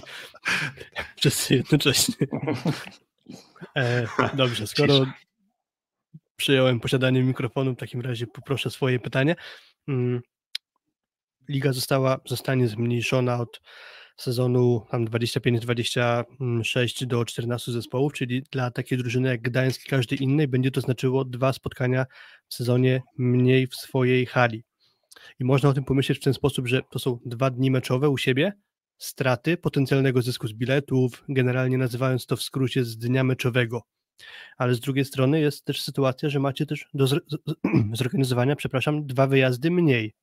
Wszyscy 1.16 1.54
jednocześnie. 1.54 2.26
E, 3.76 4.06
dobrze, 4.34 4.66
skoro 4.66 4.94
przyjąłem 6.36 6.80
posiadanie 6.80 7.22
mikrofonu, 7.22 7.72
w 7.72 7.76
takim 7.76 8.00
razie 8.00 8.26
poproszę 8.26 8.70
swoje 8.70 8.98
pytanie. 8.98 9.36
Mm, 9.88 10.20
Liga 11.48 11.72
została, 11.72 12.20
zostanie 12.26 12.68
zmniejszona 12.68 13.40
od 13.40 13.60
sezonu 14.16 14.86
25-26 14.92 17.06
do 17.06 17.24
14 17.24 17.72
zespołów, 17.72 18.12
czyli 18.12 18.42
dla 18.52 18.70
takiej 18.70 18.98
drużyny 18.98 19.28
jak 19.28 19.42
Gdańsk 19.42 19.86
i 19.86 19.90
każdej 19.90 20.22
innej 20.22 20.48
będzie 20.48 20.70
to 20.70 20.80
znaczyło 20.80 21.24
dwa 21.24 21.52
spotkania 21.52 22.06
w 22.48 22.54
sezonie 22.54 23.02
mniej 23.18 23.66
w 23.66 23.74
swojej 23.74 24.26
hali. 24.26 24.64
I 25.40 25.44
można 25.44 25.68
o 25.68 25.72
tym 25.72 25.84
pomyśleć 25.84 26.18
w 26.18 26.22
ten 26.22 26.34
sposób, 26.34 26.68
że 26.68 26.82
to 26.90 26.98
są 26.98 27.18
dwa 27.26 27.50
dni 27.50 27.70
meczowe 27.70 28.10
u 28.10 28.18
siebie, 28.18 28.52
straty 28.98 29.56
potencjalnego 29.56 30.22
zysku 30.22 30.48
z 30.48 30.52
biletów, 30.52 31.24
generalnie 31.28 31.78
nazywając 31.78 32.26
to 32.26 32.36
w 32.36 32.42
skrócie 32.42 32.84
z 32.84 32.98
dnia 32.98 33.24
meczowego. 33.24 33.82
Ale 34.58 34.74
z 34.74 34.80
drugiej 34.80 35.04
strony 35.04 35.40
jest 35.40 35.64
też 35.64 35.82
sytuacja, 35.82 36.28
że 36.28 36.40
macie 36.40 36.66
też 36.66 36.88
do 36.94 37.06
zorganizowania, 37.92 38.56
przepraszam, 38.56 39.06
dwa 39.06 39.26
wyjazdy 39.26 39.70
mniej. 39.70 40.14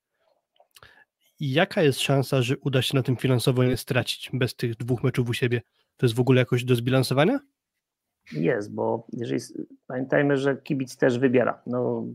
Jaka 1.39 1.83
jest 1.83 1.99
szansa, 1.99 2.41
że 2.41 2.57
uda 2.57 2.81
się 2.81 2.97
na 2.97 3.03
tym 3.03 3.17
finansowo 3.17 3.63
nie 3.63 3.77
stracić 3.77 4.29
bez 4.33 4.55
tych 4.55 4.75
dwóch 4.75 5.03
meczów 5.03 5.29
u 5.29 5.33
siebie? 5.33 5.61
To 5.97 6.05
jest 6.05 6.15
w 6.15 6.19
ogóle 6.19 6.39
jakoś 6.39 6.63
do 6.63 6.75
zbilansowania? 6.75 7.39
Jest, 8.31 8.73
bo 8.73 9.07
jeżeli 9.13 9.41
pamiętajmy, 9.87 10.37
że 10.37 10.57
kibic 10.57 10.97
też 10.97 11.19
wybiera. 11.19 11.61
No, 11.67 12.05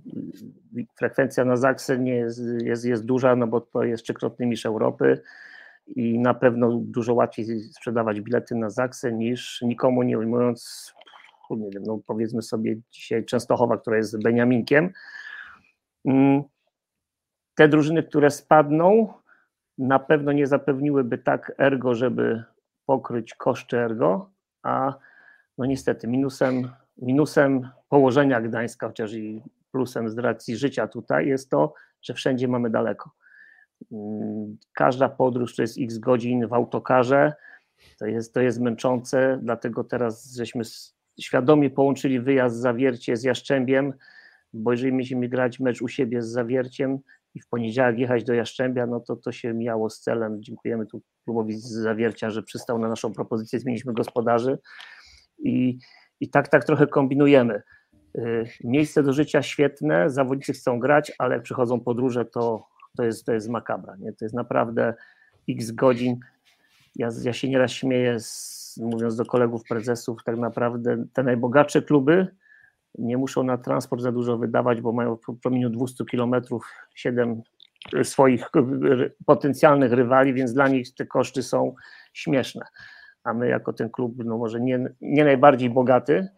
frekwencja 0.99 1.45
na 1.45 1.57
Zaksę 1.57 1.99
nie 1.99 2.15
jest, 2.15 2.41
jest, 2.65 2.85
jest 2.85 3.05
duża, 3.05 3.37
no 3.37 3.47
bo 3.47 3.61
to 3.61 3.85
jest 3.85 4.05
trzykrotny 4.05 4.47
mistrz 4.47 4.67
Europy 4.67 5.23
i 5.87 6.19
na 6.19 6.35
pewno 6.35 6.81
dużo 6.83 7.15
łatwiej 7.15 7.61
sprzedawać 7.61 8.21
bilety 8.21 8.55
na 8.55 8.71
Zaksę 8.71 9.12
niż 9.12 9.62
nikomu 9.62 10.03
nie 10.03 10.19
ujmując, 10.19 10.93
nie 11.54 11.70
wiem, 11.70 11.82
no 11.87 11.98
powiedzmy 12.06 12.42
sobie 12.42 12.76
dzisiaj 12.90 13.24
Częstochowa, 13.24 13.78
która 13.78 13.96
jest 13.96 14.22
Beniaminkiem. 14.22 14.92
Mm, 16.04 16.42
te 17.54 17.68
drużyny, 17.68 18.02
które 18.02 18.30
spadną, 18.30 19.12
na 19.78 19.98
pewno 19.98 20.32
nie 20.32 20.46
zapewniłyby 20.46 21.18
tak 21.18 21.52
ergo, 21.59 21.94
żeby 21.94 22.44
pokryć 22.87 23.35
koszty 23.35 23.78
ergo, 23.78 24.30
a 24.62 24.94
no 25.59 25.66
niestety 25.66 26.09
minusem, 26.09 26.70
minusem 26.96 27.68
położenia 27.88 28.40
Gdańska, 28.40 28.87
chociaż 28.87 29.12
i 29.12 29.42
plusem 29.72 30.11
z 30.11 30.18
racji 30.18 30.56
życia 30.56 30.88
tutaj 30.88 31.26
jest 31.26 31.50
to, 31.50 31.74
że 32.02 32.14
wszędzie 32.14 32.48
mamy 32.48 32.70
daleko. 32.70 33.11
Mm, 33.92 34.56
każda 34.72 35.09
podróż 35.09 35.56
to 35.56 35.62
jest 35.62 35.78
x 35.80 35.98
godzin 35.98 36.48
w 36.48 36.52
autokarze, 36.52 37.32
to 37.98 38.06
jest, 38.06 38.35
to 38.35 38.40
jest 38.40 38.61
męczące, 38.61 39.38
dlatego 39.42 39.85
teraz 39.85 40.35
żeśmy 40.35 40.64
świadomie 41.20 41.70
połączyli 41.70 42.20
wyjazd 42.20 42.57
Zawiercie 42.57 43.16
z 43.16 43.22
Jaszczębiem, 43.22 43.92
bo 44.52 44.72
jeżeli 44.72 44.92
mieliśmy 44.92 45.29
grać 45.29 45.61
mecz 45.61 45.83
u 45.83 45.88
siebie 45.88 46.22
z 46.22 46.29
Zawierciem 46.29 46.98
i 47.35 47.40
w 47.40 47.48
poniedziałek 47.48 47.98
jechać 47.98 48.24
do 48.24 48.35
Jaszczębia, 48.35 48.87
no 48.87 49.00
to 49.00 49.16
to 49.16 49.33
się 49.33 49.55
miało 49.55 49.90
z 49.90 50.00
celem. 50.00 50.42
Dziękujemy 50.42 50.87
tu 50.87 51.02
klubowi 51.24 51.55
z 51.55 51.70
Zawiercia, 51.70 52.31
że 52.31 52.42
przystał 52.42 52.79
na 52.79 52.88
naszą 52.88 53.12
propozycję, 53.12 53.61
zmieniliśmy 53.61 53.92
gospodarzy 53.92 54.59
i, 55.38 55.79
i 56.20 56.31
tak, 56.31 56.48
tak 56.48 56.64
trochę 56.64 56.87
kombinujemy. 56.87 57.62
Y, 58.18 58.48
miejsce 58.64 59.02
do 59.02 59.12
życia 59.12 59.42
świetne, 59.42 60.11
zawodnicy 60.11 60.52
chcą 60.52 60.79
grać, 60.79 61.12
ale 61.18 61.35
jak 61.35 61.42
przychodzą 61.42 61.81
podróże, 61.81 62.24
to, 62.24 62.66
to, 62.96 63.05
jest, 63.05 63.26
to 63.26 63.33
jest 63.33 63.48
makabra. 63.48 63.96
Nie? 63.96 64.12
To 64.12 64.24
jest 64.24 64.35
naprawdę 64.35 64.94
x 65.48 65.70
godzin. 65.70 66.20
Ja, 66.96 67.09
ja 67.22 67.33
się 67.33 67.48
nieraz 67.48 67.72
śmieję, 67.72 68.20
z, 68.20 68.65
mówiąc 68.79 69.17
do 69.17 69.25
kolegów 69.25 69.62
prezesów, 69.69 70.25
tak 70.25 70.37
naprawdę 70.37 71.05
te 71.12 71.23
najbogatsze 71.23 71.83
kluby 71.83 72.27
nie 72.99 73.17
muszą 73.17 73.43
na 73.43 73.59
transport 73.59 74.03
za 74.03 74.12
dużo 74.12 74.39
wydawać, 74.39 74.81
bo 74.81 74.93
mają 74.93 75.17
w 75.17 75.41
promieniu 75.43 75.71
200 75.71 76.05
kilometrów 76.05 76.67
7 76.95 77.43
swoich 78.03 78.51
potencjalnych 79.27 79.93
rywali, 79.93 80.35
więc 80.35 80.53
dla 80.53 80.69
nich 80.69 80.95
te 80.95 81.07
koszty 81.07 81.43
są 81.43 81.75
śmieszne 82.12 82.67
a 83.27 83.35
my 83.35 83.49
jako 83.49 83.73
ten 83.73 83.91
klub, 83.91 84.15
no 84.25 84.39
może 84.39 84.61
nie, 84.61 84.89
nie 85.01 85.25
najbardziej 85.25 85.71
bogaty, 85.71 86.29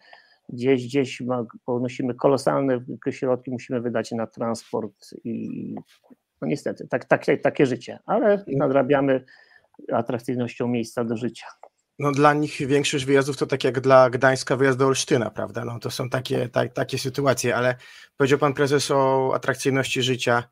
gdzieś, 0.49 0.87
gdzieś 0.87 1.21
ma, 1.21 1.45
ponosimy 1.65 2.15
kolosalne 2.15 2.85
środki, 3.11 3.51
musimy 3.51 3.81
wydać 3.81 4.13
na 4.13 4.27
transport 4.27 5.15
i 5.25 5.75
no 6.41 6.49
niestety, 6.49 6.89
tak, 6.89 7.05
tak, 7.05 7.25
takie 7.43 7.67
życie, 7.67 7.99
ale 8.07 8.45
nadrabiamy 8.47 9.25
atrakcyjnością 9.93 10.69
miejsca 10.69 11.05
do 11.05 11.17
życia. 11.17 11.47
No 11.99 12.13
dla 12.13 12.35
nich 12.35 12.67
większość 12.67 13.05
wyjazdów 13.05 13.37
to 13.37 13.47
tak 13.47 13.65
jak 13.65 13.81
dla 13.81 14.11
Gdańska 14.11 14.57
wyjazd 14.57 14.79
do 14.79 14.87
Olsztyna, 14.87 15.31
prawda? 15.31 15.65
No 15.65 15.79
to 15.79 15.91
są 15.91 16.11
takie, 16.11 16.49
tak, 16.49 16.73
takie 16.73 16.99
sytuacje, 16.99 17.57
ale 17.57 17.75
powiedział 18.17 18.39
pan 18.39 18.55
prezes 18.55 18.91
o 18.91 19.33
atrakcyjności 19.35 20.03
życia. 20.03 20.49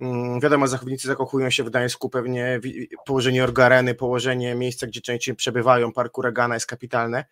Mm, 0.00 0.40
wiadomo, 0.40 0.68
zachownicy 0.68 1.08
zakochują 1.08 1.50
się 1.50 1.64
w 1.64 1.70
Gdańsku, 1.70 2.10
pewnie 2.10 2.60
położenie 3.06 3.44
orgareny, 3.44 3.94
położenie 3.94 4.54
miejsca, 4.54 4.86
gdzie 4.86 5.00
częściej 5.00 5.34
przebywają, 5.34 5.92
parku 5.92 6.22
Regana 6.22 6.54
jest 6.54 6.66
kapitalne. 6.66 7.24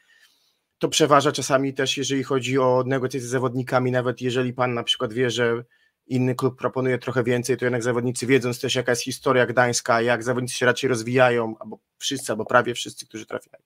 To 0.78 0.88
przeważa 0.88 1.32
czasami 1.32 1.74
też, 1.74 1.96
jeżeli 1.96 2.22
chodzi 2.22 2.58
o 2.58 2.84
negocjacje 2.86 3.28
z 3.28 3.30
zawodnikami, 3.30 3.90
nawet 3.90 4.20
jeżeli 4.20 4.52
pan 4.52 4.74
na 4.74 4.82
przykład 4.82 5.12
wie, 5.12 5.30
że 5.30 5.64
inny 6.06 6.34
klub 6.34 6.58
proponuje 6.58 6.98
trochę 6.98 7.24
więcej, 7.24 7.56
to 7.56 7.64
jednak 7.64 7.82
zawodnicy 7.82 8.26
wiedząc 8.26 8.60
też 8.60 8.74
jaka 8.74 8.92
jest 8.92 9.02
historia 9.02 9.46
Gdańska, 9.46 10.00
jak 10.00 10.22
zawodnicy 10.22 10.54
się 10.54 10.66
raczej 10.66 10.88
rozwijają, 10.88 11.54
albo 11.60 11.78
wszyscy, 11.98 12.32
albo 12.32 12.44
prawie 12.44 12.74
wszyscy, 12.74 13.06
którzy 13.06 13.26
trafiają, 13.26 13.62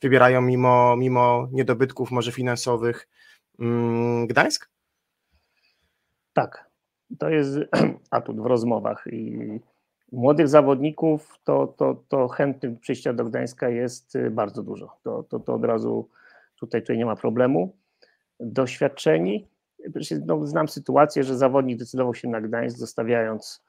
wybierają 0.00 0.42
mimo, 0.42 0.96
mimo 0.96 1.48
niedobytków 1.52 2.10
może 2.10 2.32
finansowych 2.32 3.08
mm, 3.58 4.26
Gdańsk? 4.26 4.70
Tak, 6.32 6.70
to 7.18 7.30
jest 7.30 7.58
atut 8.10 8.40
w 8.40 8.46
rozmowach 8.46 9.04
i 9.12 9.38
młodych 10.12 10.48
zawodników 10.48 11.38
to, 11.44 11.66
to, 11.66 12.04
to 12.08 12.28
chętnych 12.28 12.80
przyjścia 12.80 13.12
do 13.12 13.24
Gdańska 13.24 13.68
jest 13.68 14.16
y, 14.16 14.30
bardzo 14.30 14.62
dużo. 14.62 14.96
To, 15.02 15.22
to, 15.22 15.40
to 15.40 15.54
od 15.54 15.64
razu 15.64 16.08
tutaj, 16.56 16.80
tutaj 16.80 16.98
nie 16.98 17.06
ma 17.06 17.16
problemu. 17.16 17.76
Doświadczeni, 18.40 19.48
no, 20.26 20.46
znam 20.46 20.68
sytuację, 20.68 21.24
że 21.24 21.36
zawodnik 21.36 21.78
decydował 21.78 22.14
się 22.14 22.28
na 22.28 22.40
Gdańsk, 22.40 22.78
zostawiając 22.78 23.62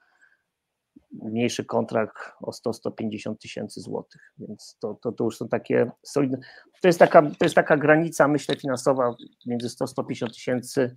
mniejszy 1.12 1.64
kontrakt 1.64 2.16
o 2.40 2.50
100-150 2.50 3.36
tysięcy 3.36 3.80
złotych, 3.80 4.32
więc 4.38 4.76
to, 4.80 4.94
to, 5.02 5.12
to 5.12 5.24
już 5.24 5.36
są 5.36 5.48
takie 5.48 5.90
solidne, 6.02 6.38
to 6.82 6.88
jest 6.88 6.98
taka, 6.98 7.22
to 7.22 7.44
jest 7.44 7.54
taka 7.54 7.76
granica, 7.76 8.28
myślę, 8.28 8.56
finansowa 8.56 9.14
między 9.46 9.68
100-150 9.68 10.26
tysięcy 10.28 10.96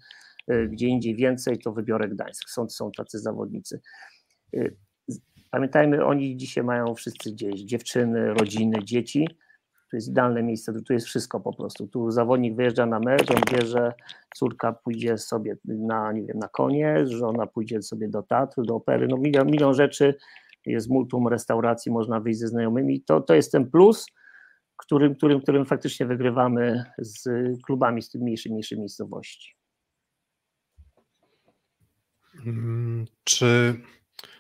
Y, 0.52 0.68
gdzie 0.68 0.88
indziej 0.88 1.16
więcej, 1.16 1.60
to 1.60 1.72
wybiorę 1.72 2.10
Gdańsk. 2.10 2.50
Są, 2.50 2.70
są 2.70 2.92
tacy 2.92 3.20
zawodnicy. 3.20 3.82
Y, 4.56 4.76
pamiętajmy, 5.52 6.06
oni 6.06 6.38
dzisiaj 6.38 6.64
mają 6.64 6.96
wszyscy 6.96 7.32
gdzieś 7.32 7.62
dziewczyny, 7.62 8.34
rodziny, 8.34 8.84
dzieci 8.84 9.28
To 9.92 9.98
jest 9.98 10.08
idealne 10.08 10.44
miejsce, 10.44 10.82
tu 10.82 10.94
jest 10.94 11.06
wszystko 11.06 11.40
po 11.40 11.54
prostu. 11.54 11.88
Tu 11.88 12.12
zawodnik 12.12 12.56
wyjeżdża 12.56 12.86
na 12.86 13.00
mecz, 13.00 13.32
on 13.32 13.42
wie, 13.52 13.66
że 13.66 13.94
córka 14.36 14.74
pójdzie 14.74 15.18
sobie 15.18 15.58
na, 15.66 16.12
nie 16.12 16.24
wiem, 16.24 16.40
na 16.40 16.48
konie, 16.48 17.08
żona 17.08 17.48
pójdzie 17.48 17.82
sobie 17.82 18.10
do 18.10 18.24
teatru, 18.24 18.64
do 18.64 18.76
opery, 18.76 19.08
no 19.08 19.18
milion, 19.18 19.48
milion 19.52 19.74
rzeczy, 19.74 20.16
jest 20.66 20.90
multum 20.90 21.28
restauracji, 21.28 21.92
można 21.92 22.20
wyjść 22.20 22.40
ze 22.40 22.48
znajomymi. 22.48 23.02
To, 23.02 23.22
to 23.22 23.34
jest 23.34 23.52
ten 23.52 23.72
plus, 23.72 24.06
którym, 24.78 25.16
którym, 25.16 25.42
którym 25.42 25.66
faktycznie 25.66 26.06
wygrywamy 26.06 26.84
z 26.98 27.30
klubami 27.62 28.02
z 28.02 28.10
tych 28.10 28.22
mniejszych, 28.22 28.52
mniejszych 28.52 28.80
miejscowości. 28.80 29.56
Mm, 32.46 33.06
czy 33.24 33.82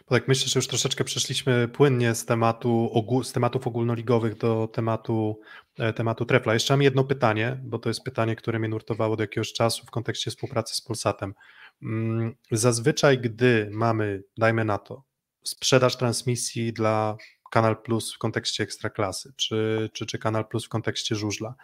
bo 0.10 0.16
tak 0.16 0.28
myślę, 0.28 0.48
że 0.48 0.58
już 0.58 0.68
troszeczkę 0.68 1.04
przeszliśmy 1.04 1.68
płynnie 1.68 2.16
z, 2.16 2.26
tematu, 2.26 2.92
z 3.24 3.32
tematów 3.32 3.68
ogólnoligowych 3.68 4.38
do 4.38 4.68
tematu, 4.68 5.40
e, 5.80 5.94
tematu 5.94 6.26
trefla. 6.26 6.54
Jeszcze 6.54 6.74
mam 6.74 6.82
jedno 6.82 7.04
pytanie, 7.04 7.60
bo 7.64 7.80
to 7.80 7.90
jest 7.90 8.04
pytanie, 8.04 8.36
które 8.36 8.60
mnie 8.60 8.70
nurtowało 8.70 9.16
do 9.16 9.24
jakiegoś 9.24 9.54
czasu 9.54 9.86
w 9.86 9.92
kontekście 9.92 10.32
współpracy 10.32 10.76
z 10.76 10.82
Polsatem. 10.82 11.34
Mm, 11.82 12.36
zazwyczaj, 12.52 13.20
gdy 13.20 13.70
mamy, 13.72 14.24
dajmy 14.38 14.66
na 14.66 14.78
to, 14.78 15.04
sprzedaż 15.44 15.98
transmisji 15.98 16.74
dla 16.74 17.18
Kanal 17.52 17.82
Plus 17.82 18.16
w 18.16 18.18
kontekście 18.18 18.64
Ekstraklasy, 18.64 19.34
czy, 19.36 19.90
czy, 19.94 20.06
czy 20.06 20.18
Kanal 20.18 20.48
Plus 20.48 20.66
w 20.66 20.70
kontekście 20.70 21.16
żużla, 21.16 21.56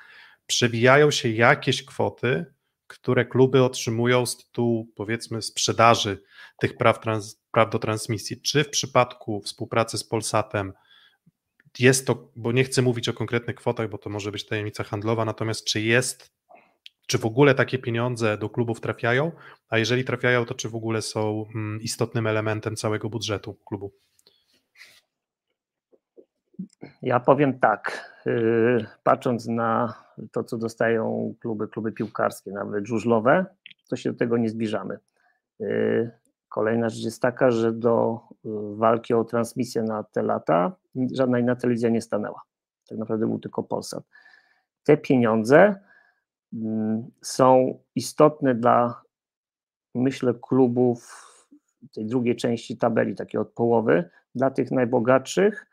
przewijają 0.45 1.11
się 1.11 1.29
jakieś 1.29 1.85
kwoty, 1.85 2.45
które 2.87 3.25
kluby 3.25 3.63
otrzymują 3.63 4.25
z 4.25 4.37
tytułu, 4.37 4.87
powiedzmy, 4.95 5.41
sprzedaży 5.41 6.23
tych 6.59 6.77
praw, 6.77 6.99
trans, 6.99 7.41
praw 7.51 7.69
do 7.69 7.79
transmisji. 7.79 8.41
Czy 8.41 8.63
w 8.63 8.69
przypadku 8.69 9.41
współpracy 9.41 9.97
z 9.97 10.03
Polsatem 10.03 10.73
jest 11.79 12.07
to, 12.07 12.31
bo 12.35 12.51
nie 12.51 12.63
chcę 12.63 12.81
mówić 12.81 13.09
o 13.09 13.13
konkretnych 13.13 13.55
kwotach, 13.55 13.89
bo 13.89 13.97
to 13.97 14.09
może 14.09 14.31
być 14.31 14.45
tajemnica 14.45 14.83
handlowa, 14.83 15.25
natomiast 15.25 15.65
czy 15.65 15.81
jest, 15.81 16.33
czy 17.07 17.17
w 17.17 17.25
ogóle 17.25 17.55
takie 17.55 17.79
pieniądze 17.79 18.37
do 18.37 18.49
klubów 18.49 18.81
trafiają, 18.81 19.31
a 19.69 19.77
jeżeli 19.77 20.03
trafiają, 20.03 20.45
to 20.45 20.53
czy 20.53 20.69
w 20.69 20.75
ogóle 20.75 21.01
są 21.01 21.45
mm, 21.55 21.81
istotnym 21.81 22.27
elementem 22.27 22.75
całego 22.75 23.09
budżetu 23.09 23.53
klubu? 23.65 23.93
Ja 27.01 27.19
powiem 27.19 27.59
tak, 27.59 28.11
yy, 28.25 28.85
patrząc 29.03 29.47
na 29.47 30.02
to, 30.31 30.43
co 30.43 30.57
dostają 30.57 31.33
kluby, 31.39 31.67
kluby 31.67 31.91
piłkarskie, 31.91 32.51
nawet 32.51 32.87
żużlowe, 32.87 33.45
to 33.89 33.95
się 33.95 34.11
do 34.11 34.17
tego 34.17 34.37
nie 34.37 34.49
zbliżamy. 34.49 34.99
Yy, 35.59 36.11
kolejna 36.49 36.89
rzecz 36.89 37.05
jest 37.05 37.21
taka, 37.21 37.51
że 37.51 37.73
do 37.73 38.19
yy, 38.43 38.75
walki 38.75 39.13
o 39.13 39.23
transmisję 39.23 39.83
na 39.83 40.03
te 40.03 40.21
lata 40.21 40.75
żadna 41.13 41.39
inna 41.39 41.55
telewizja 41.55 41.89
nie 41.89 42.01
stanęła. 42.01 42.41
Tak 42.89 42.97
naprawdę 42.97 43.27
był 43.27 43.39
tylko 43.39 43.63
Polsat. 43.63 44.03
Te 44.83 44.97
pieniądze 44.97 45.75
mm, 46.53 47.11
są 47.21 47.79
istotne 47.95 48.55
dla, 48.55 49.01
myślę, 49.95 50.33
klubów 50.41 51.29
tej 51.93 52.05
drugiej 52.05 52.35
części 52.35 52.77
tabeli, 52.77 53.15
takiej 53.15 53.41
od 53.41 53.49
połowy, 53.49 54.09
dla 54.35 54.51
tych 54.51 54.71
najbogatszych, 54.71 55.65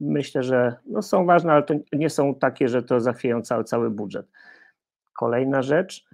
myślę, 0.00 0.42
że 0.42 0.76
no 0.86 1.02
są 1.02 1.26
ważne, 1.26 1.52
ale 1.52 1.62
to 1.62 1.74
nie 1.92 2.10
są 2.10 2.34
takie, 2.34 2.68
że 2.68 2.82
to 2.82 3.00
zachwieją 3.00 3.42
cały, 3.42 3.64
cały 3.64 3.90
budżet. 3.90 4.26
Kolejna 5.18 5.62
rzecz, 5.62 6.04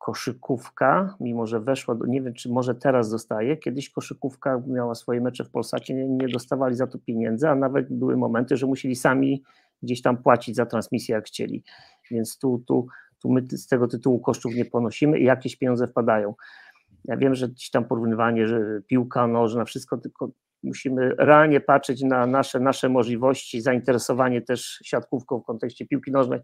koszykówka, 0.00 1.16
mimo 1.20 1.46
że 1.46 1.60
weszła, 1.60 1.94
do, 1.94 2.06
nie 2.06 2.22
wiem 2.22 2.34
czy 2.34 2.48
może 2.48 2.74
teraz 2.74 3.10
dostaje, 3.10 3.56
kiedyś 3.56 3.90
koszykówka 3.90 4.62
miała 4.66 4.94
swoje 4.94 5.20
mecze 5.20 5.44
w 5.44 5.50
Polsacie, 5.50 5.94
nie, 5.94 6.08
nie 6.08 6.28
dostawali 6.28 6.74
za 6.74 6.86
to 6.86 6.98
pieniędzy, 6.98 7.48
a 7.48 7.54
nawet 7.54 7.92
były 7.92 8.16
momenty, 8.16 8.56
że 8.56 8.66
musieli 8.66 8.96
sami 8.96 9.42
gdzieś 9.82 10.02
tam 10.02 10.16
płacić 10.16 10.56
za 10.56 10.66
transmisję 10.66 11.14
jak 11.14 11.24
chcieli, 11.26 11.64
więc 12.10 12.38
tu, 12.38 12.62
tu, 12.66 12.86
tu 13.22 13.30
my 13.30 13.42
z 13.50 13.66
tego 13.66 13.88
tytułu 13.88 14.20
kosztów 14.20 14.54
nie 14.54 14.64
ponosimy 14.64 15.18
i 15.18 15.24
jakieś 15.24 15.56
pieniądze 15.56 15.86
wpadają. 15.86 16.34
Ja 17.04 17.16
wiem, 17.16 17.34
że 17.34 17.48
gdzieś 17.48 17.70
tam 17.70 17.84
porównywanie, 17.84 18.46
że 18.46 18.82
piłka 18.86 19.26
nożna, 19.26 19.64
wszystko, 19.64 19.98
tylko 19.98 20.30
musimy 20.62 21.14
realnie 21.18 21.60
patrzeć 21.60 22.02
na 22.02 22.26
nasze, 22.26 22.60
nasze 22.60 22.88
możliwości, 22.88 23.60
zainteresowanie 23.60 24.42
też 24.42 24.80
siatkówką 24.84 25.40
w 25.40 25.44
kontekście 25.44 25.86
piłki 25.86 26.12
nożnej. 26.12 26.40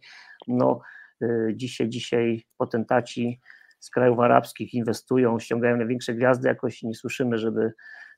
No, 0.48 0.80
y, 1.22 1.52
dzisiaj, 1.56 1.88
dzisiaj 1.88 2.42
potentaci 2.56 3.40
z 3.80 3.90
krajów 3.90 4.20
arabskich 4.20 4.74
inwestują, 4.74 5.38
ściągają 5.38 5.76
największe 5.76 6.14
gwiazdy, 6.14 6.48
jakoś 6.48 6.82
nie 6.82 6.94
słyszymy, 6.94 7.38
żeby 7.38 7.72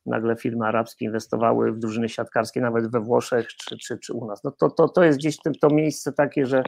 nagle 0.07 0.37
firmy 0.37 0.67
arabskie 0.67 1.05
inwestowały 1.05 1.73
w 1.73 1.79
drużyny 1.79 2.09
siatkarskie, 2.09 2.61
nawet 2.61 2.91
we 2.91 3.01
Włoszech 3.01 3.49
czy, 3.49 3.79
czy, 3.79 3.99
czy 3.99 4.13
u 4.13 4.27
nas. 4.27 4.45
No 4.45 4.51
to, 4.51 4.71
to, 4.71 4.89
to 4.89 5.05
jest 5.05 5.19
gdzieś 5.19 5.37
to 5.61 5.69
miejsce 5.71 6.13
takie, 6.13 6.47
że 6.47 6.63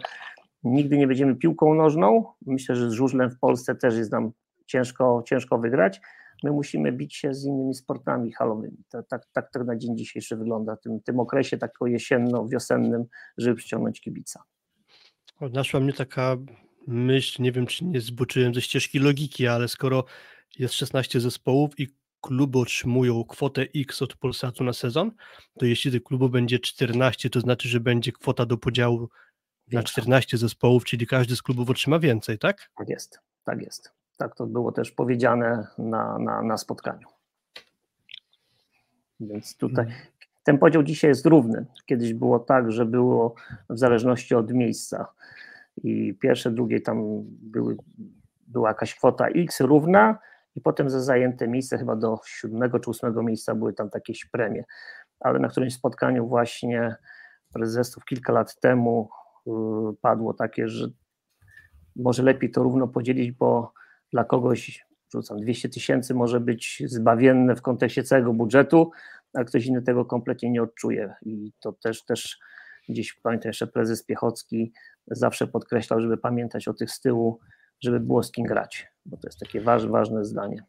nigdy 0.64 0.98
nie 0.98 1.06
będziemy 1.06 1.36
piłką 1.36 1.74
nożną. 1.74 2.24
Myślę, 2.46 2.76
że 2.76 2.90
z 2.90 2.92
żużlem 2.92 3.30
w 3.30 3.38
Polsce 3.38 3.74
też 3.74 3.96
jest 3.96 4.12
nam 4.12 4.32
ciężko, 4.66 5.22
ciężko 5.26 5.58
wygrać, 5.58 6.00
my 6.42 6.50
musimy 6.50 6.92
bić 6.92 7.16
się 7.16 7.34
z 7.34 7.44
innymi 7.44 7.74
sportami 7.74 8.32
halowymi. 8.32 8.84
Tak, 8.88 9.06
tak, 9.08 9.26
tak 9.32 9.50
to 9.52 9.64
na 9.64 9.76
dzień 9.76 9.96
dzisiejszy 9.96 10.36
wygląda, 10.36 10.76
w 10.76 10.80
tym, 10.80 11.00
tym 11.00 11.20
okresie 11.20 11.58
tak 11.58 11.72
jesienno-wiosennym, 11.86 13.04
żeby 13.38 13.56
przyciągnąć 13.56 14.00
kibica. 14.00 14.42
Naszła 15.40 15.80
mnie 15.80 15.92
taka 15.92 16.36
myśl, 16.86 17.42
nie 17.42 17.52
wiem 17.52 17.66
czy 17.66 17.84
nie 17.84 18.00
zboczyłem 18.00 18.54
ze 18.54 18.62
ścieżki 18.62 18.98
logiki, 18.98 19.46
ale 19.46 19.68
skoro 19.68 20.04
jest 20.58 20.74
16 20.74 21.20
zespołów 21.20 21.80
i 21.80 21.88
kluby 22.20 22.58
otrzymują 22.58 23.24
kwotę 23.24 23.66
X 23.76 24.02
od 24.02 24.16
Polsatu 24.16 24.64
na 24.64 24.72
sezon, 24.72 25.10
to 25.58 25.66
jeśli 25.66 25.90
tych 25.90 26.02
klubów 26.02 26.30
będzie 26.30 26.58
14, 26.58 27.30
to 27.30 27.40
znaczy, 27.40 27.68
że 27.68 27.80
będzie 27.80 28.12
kwota 28.12 28.46
do 28.46 28.58
podziału 28.58 29.08
na 29.72 29.82
14 29.82 30.38
zespołów, 30.38 30.84
czyli 30.84 31.06
każdy 31.06 31.36
z 31.36 31.42
klubów 31.42 31.70
otrzyma 31.70 31.98
więcej, 31.98 32.38
tak? 32.38 32.70
Tak 32.76 32.88
jest, 32.88 33.20
tak 33.44 33.62
jest. 33.62 33.92
Tak 34.16 34.34
to 34.34 34.46
było 34.46 34.72
też 34.72 34.90
powiedziane 34.90 35.66
na, 35.78 36.18
na, 36.18 36.42
na 36.42 36.58
spotkaniu. 36.58 37.08
Więc 39.20 39.56
tutaj 39.56 39.84
mhm. 39.84 40.02
ten 40.44 40.58
podział 40.58 40.82
dzisiaj 40.82 41.10
jest 41.10 41.26
równy. 41.26 41.66
Kiedyś 41.86 42.14
było 42.14 42.38
tak, 42.38 42.72
że 42.72 42.86
było 42.86 43.34
w 43.70 43.78
zależności 43.78 44.34
od 44.34 44.52
miejsca 44.52 45.06
i 45.82 46.14
pierwsze, 46.14 46.50
drugie 46.50 46.80
tam 46.80 47.22
były, 47.24 47.76
była 48.46 48.68
jakaś 48.68 48.94
kwota 48.94 49.28
X 49.28 49.60
równa 49.60 50.18
i 50.54 50.60
potem 50.60 50.90
za 50.90 51.00
zajęte 51.00 51.48
miejsce 51.48 51.78
chyba 51.78 51.96
do 51.96 52.18
siódmego 52.26 52.80
czy 52.80 52.90
ósmego 52.90 53.22
miejsca 53.22 53.54
były 53.54 53.72
tam 53.72 53.88
jakieś 53.94 54.24
premie. 54.24 54.64
Ale 55.20 55.38
na 55.38 55.48
którymś 55.48 55.74
spotkaniu 55.74 56.28
właśnie 56.28 56.96
prezesów 57.52 58.04
kilka 58.04 58.32
lat 58.32 58.60
temu 58.60 59.08
yy, 59.46 59.52
padło 60.00 60.34
takie, 60.34 60.68
że 60.68 60.88
może 61.96 62.22
lepiej 62.22 62.50
to 62.50 62.62
równo 62.62 62.88
podzielić, 62.88 63.32
bo 63.32 63.72
dla 64.12 64.24
kogoś, 64.24 64.86
rzucam, 65.12 65.40
200 65.40 65.68
tysięcy 65.68 66.14
może 66.14 66.40
być 66.40 66.82
zbawienne 66.86 67.56
w 67.56 67.62
kontekście 67.62 68.02
całego 68.02 68.32
budżetu, 68.32 68.90
a 69.34 69.44
ktoś 69.44 69.66
inny 69.66 69.82
tego 69.82 70.04
kompletnie 70.04 70.50
nie 70.50 70.62
odczuje 70.62 71.14
i 71.22 71.52
to 71.60 71.72
też, 71.72 72.04
też 72.04 72.38
gdzieś 72.88 73.12
pamiętam 73.12 73.48
jeszcze 73.48 73.66
prezes 73.66 74.04
Piechocki 74.04 74.72
zawsze 75.06 75.46
podkreślał, 75.46 76.00
żeby 76.00 76.16
pamiętać 76.16 76.68
o 76.68 76.74
tych 76.74 76.90
z 76.90 77.00
tyłu, 77.00 77.40
żeby 77.80 78.00
było 78.00 78.22
z 78.22 78.32
kim 78.32 78.44
grać, 78.44 78.86
bo 79.06 79.16
to 79.16 79.28
jest 79.28 79.38
takie 79.40 79.60
waż, 79.60 79.86
ważne 79.86 80.24
zdanie. 80.24 80.62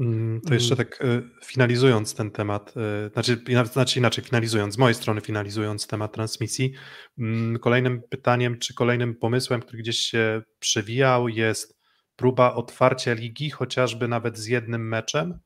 Mm, 0.00 0.40
to 0.40 0.54
jeszcze 0.54 0.76
tak 0.76 0.98
e, 1.04 1.22
finalizując 1.44 2.14
ten 2.14 2.30
temat, 2.30 2.74
e, 2.76 3.10
znaczy, 3.12 3.38
znaczy 3.72 3.98
inaczej, 3.98 4.24
finalizując, 4.24 4.74
z 4.74 4.78
mojej 4.78 4.94
strony 4.94 5.20
finalizując 5.20 5.86
temat 5.86 6.12
transmisji, 6.12 6.72
mm, 7.18 7.58
kolejnym 7.58 8.02
pytaniem, 8.02 8.58
czy 8.58 8.74
kolejnym 8.74 9.14
pomysłem, 9.14 9.60
który 9.60 9.78
gdzieś 9.78 9.98
się 9.98 10.42
przewijał 10.58 11.28
jest 11.28 11.77
próba 12.18 12.54
otwarcia 12.54 13.12
ligi, 13.12 13.50
chociażby 13.50 14.08
nawet 14.08 14.38
z 14.38 14.46
jednym 14.46 14.88
meczem 14.88 15.38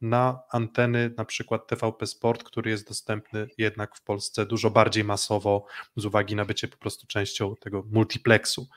na 0.00 0.40
anteny 0.50 1.14
na 1.16 1.24
przykład 1.24 1.66
TVP 1.66 2.06
Sport, 2.06 2.44
który 2.44 2.70
jest 2.70 2.88
dostępny 2.88 3.48
jednak 3.58 3.96
w 3.96 4.02
Polsce 4.02 4.46
dużo 4.46 4.70
bardziej 4.70 5.04
masowo 5.04 5.66
z 5.96 6.04
uwagi 6.04 6.36
na 6.36 6.44
bycie 6.44 6.68
po 6.68 6.76
prostu 6.76 7.06
częścią 7.06 7.54
tego 7.60 7.84
multiplexu, 7.90 8.68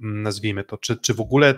mm, 0.00 0.22
nazwijmy 0.22 0.64
to. 0.64 0.78
Czy, 0.78 0.96
czy 0.96 1.14
w 1.14 1.20
ogóle 1.20 1.54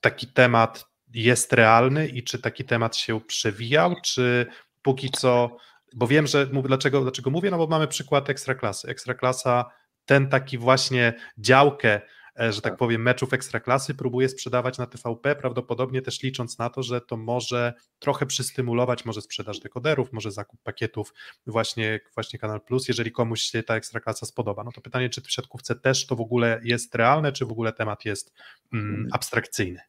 taki 0.00 0.26
temat 0.26 0.84
jest 1.14 1.52
realny 1.52 2.08
i 2.08 2.22
czy 2.24 2.38
taki 2.38 2.64
temat 2.64 2.96
się 2.96 3.20
przewijał, 3.20 3.94
czy 4.04 4.46
póki 4.82 5.10
co, 5.10 5.56
bo 5.94 6.06
wiem, 6.06 6.26
że 6.26 6.46
dlaczego, 6.46 7.00
dlaczego 7.00 7.30
mówię, 7.30 7.50
no 7.50 7.58
bo 7.58 7.66
mamy 7.66 7.88
przykład 7.88 8.30
Ekstraklasy. 8.30 8.88
Ekstraklasa 8.88 9.70
ten 10.06 10.28
taki 10.28 10.58
właśnie 10.58 11.14
działkę 11.38 12.00
że 12.36 12.52
tak, 12.52 12.62
tak 12.62 12.76
powiem, 12.76 13.02
meczów 13.02 13.32
ekstraklasy 13.32 13.94
próbuje 13.94 14.28
sprzedawać 14.28 14.78
na 14.78 14.86
TVP, 14.86 15.36
prawdopodobnie 15.36 16.02
też 16.02 16.22
licząc 16.22 16.58
na 16.58 16.70
to, 16.70 16.82
że 16.82 17.00
to 17.00 17.16
może 17.16 17.72
trochę 17.98 18.26
przystymulować 18.26 19.04
może 19.04 19.20
sprzedaż 19.22 19.60
dekoderów, 19.60 20.12
może 20.12 20.30
zakup 20.30 20.62
pakietów 20.62 21.14
właśnie, 21.46 22.00
właśnie 22.14 22.38
Kanal 22.38 22.60
Plus, 22.60 22.88
jeżeli 22.88 23.12
komuś 23.12 23.40
się 23.40 23.62
ta 23.62 23.76
ekstraklasa 23.76 24.26
spodoba. 24.26 24.64
No 24.64 24.72
to 24.72 24.80
pytanie, 24.80 25.10
czy 25.10 25.20
w 25.20 25.30
siatkówce 25.30 25.74
też 25.74 26.06
to 26.06 26.16
w 26.16 26.20
ogóle 26.20 26.60
jest 26.64 26.94
realne, 26.94 27.32
czy 27.32 27.46
w 27.46 27.52
ogóle 27.52 27.72
temat 27.72 28.04
jest 28.04 28.32
mm, 28.72 28.94
mm. 28.94 29.08
abstrakcyjny? 29.12 29.80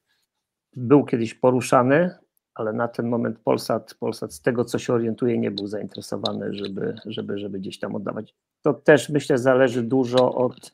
Był 0.76 1.06
kiedyś 1.06 1.34
poruszany, 1.34 2.16
ale 2.56 2.74
na 2.74 2.88
ten 2.88 3.08
moment 3.08 3.39
Polsat, 3.39 3.96
Polsat 4.00 4.34
z 4.34 4.41
tego 4.41 4.66
co 4.66 4.80
się 4.80 4.94
orientuje 4.94 5.38
nie 5.38 5.52
był 5.52 5.68
zainteresowany, 5.68 6.54
żeby, 6.54 6.96
żeby, 7.06 7.38
żeby 7.38 7.60
gdzieś 7.60 7.80
tam 7.80 7.96
oddawać. 7.96 8.36
To 8.62 8.74
też 8.74 9.10
myślę 9.10 9.38
zależy 9.38 9.84
dużo 9.84 10.36
od 10.36 10.72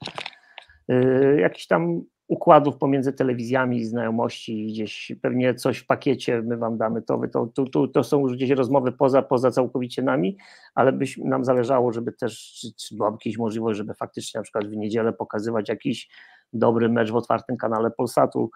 jakichś 1.38 1.68
tam 1.68 2.02
układów 2.28 2.78
pomiędzy 2.78 3.14
telewizjami, 3.14 3.86
znajomości, 3.86 4.68
gdzieś 4.68 5.12
pewnie 5.22 5.56
coś 5.56 5.78
w 5.78 5.86
pakiecie 5.86 6.42
my 6.42 6.58
wam 6.58 6.78
damy, 6.78 7.02
to, 7.02 7.22
to, 7.34 7.66
to, 7.66 7.88
to 7.88 8.04
są 8.04 8.20
już 8.20 8.36
gdzieś 8.36 8.50
rozmowy 8.50 8.92
poza, 8.92 9.22
poza 9.22 9.52
całkowicie 9.52 10.02
nami, 10.02 10.38
ale 10.76 10.92
byś 10.92 11.18
nam 11.18 11.46
zależało, 11.46 11.94
żeby 11.94 12.12
też, 12.12 12.54
czy, 12.62 12.68
czy 12.74 12.96
była 12.96 13.12
jakaś 13.12 13.38
możliwość, 13.38 13.78
żeby 13.78 13.94
faktycznie 13.94 14.38
na 14.38 14.44
przykład 14.44 14.68
w 14.68 14.76
niedzielę 14.76 15.14
pokazywać 15.14 15.70
jakiś 15.70 16.10
dobry 16.54 16.90
mecz 16.90 17.12
w 17.12 17.16
otwartym 17.16 17.58
kanale 17.58 17.92
Polsatu. 17.92 18.52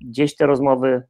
Gdzieś 0.00 0.36
te 0.36 0.46
rozmowy 0.46 1.02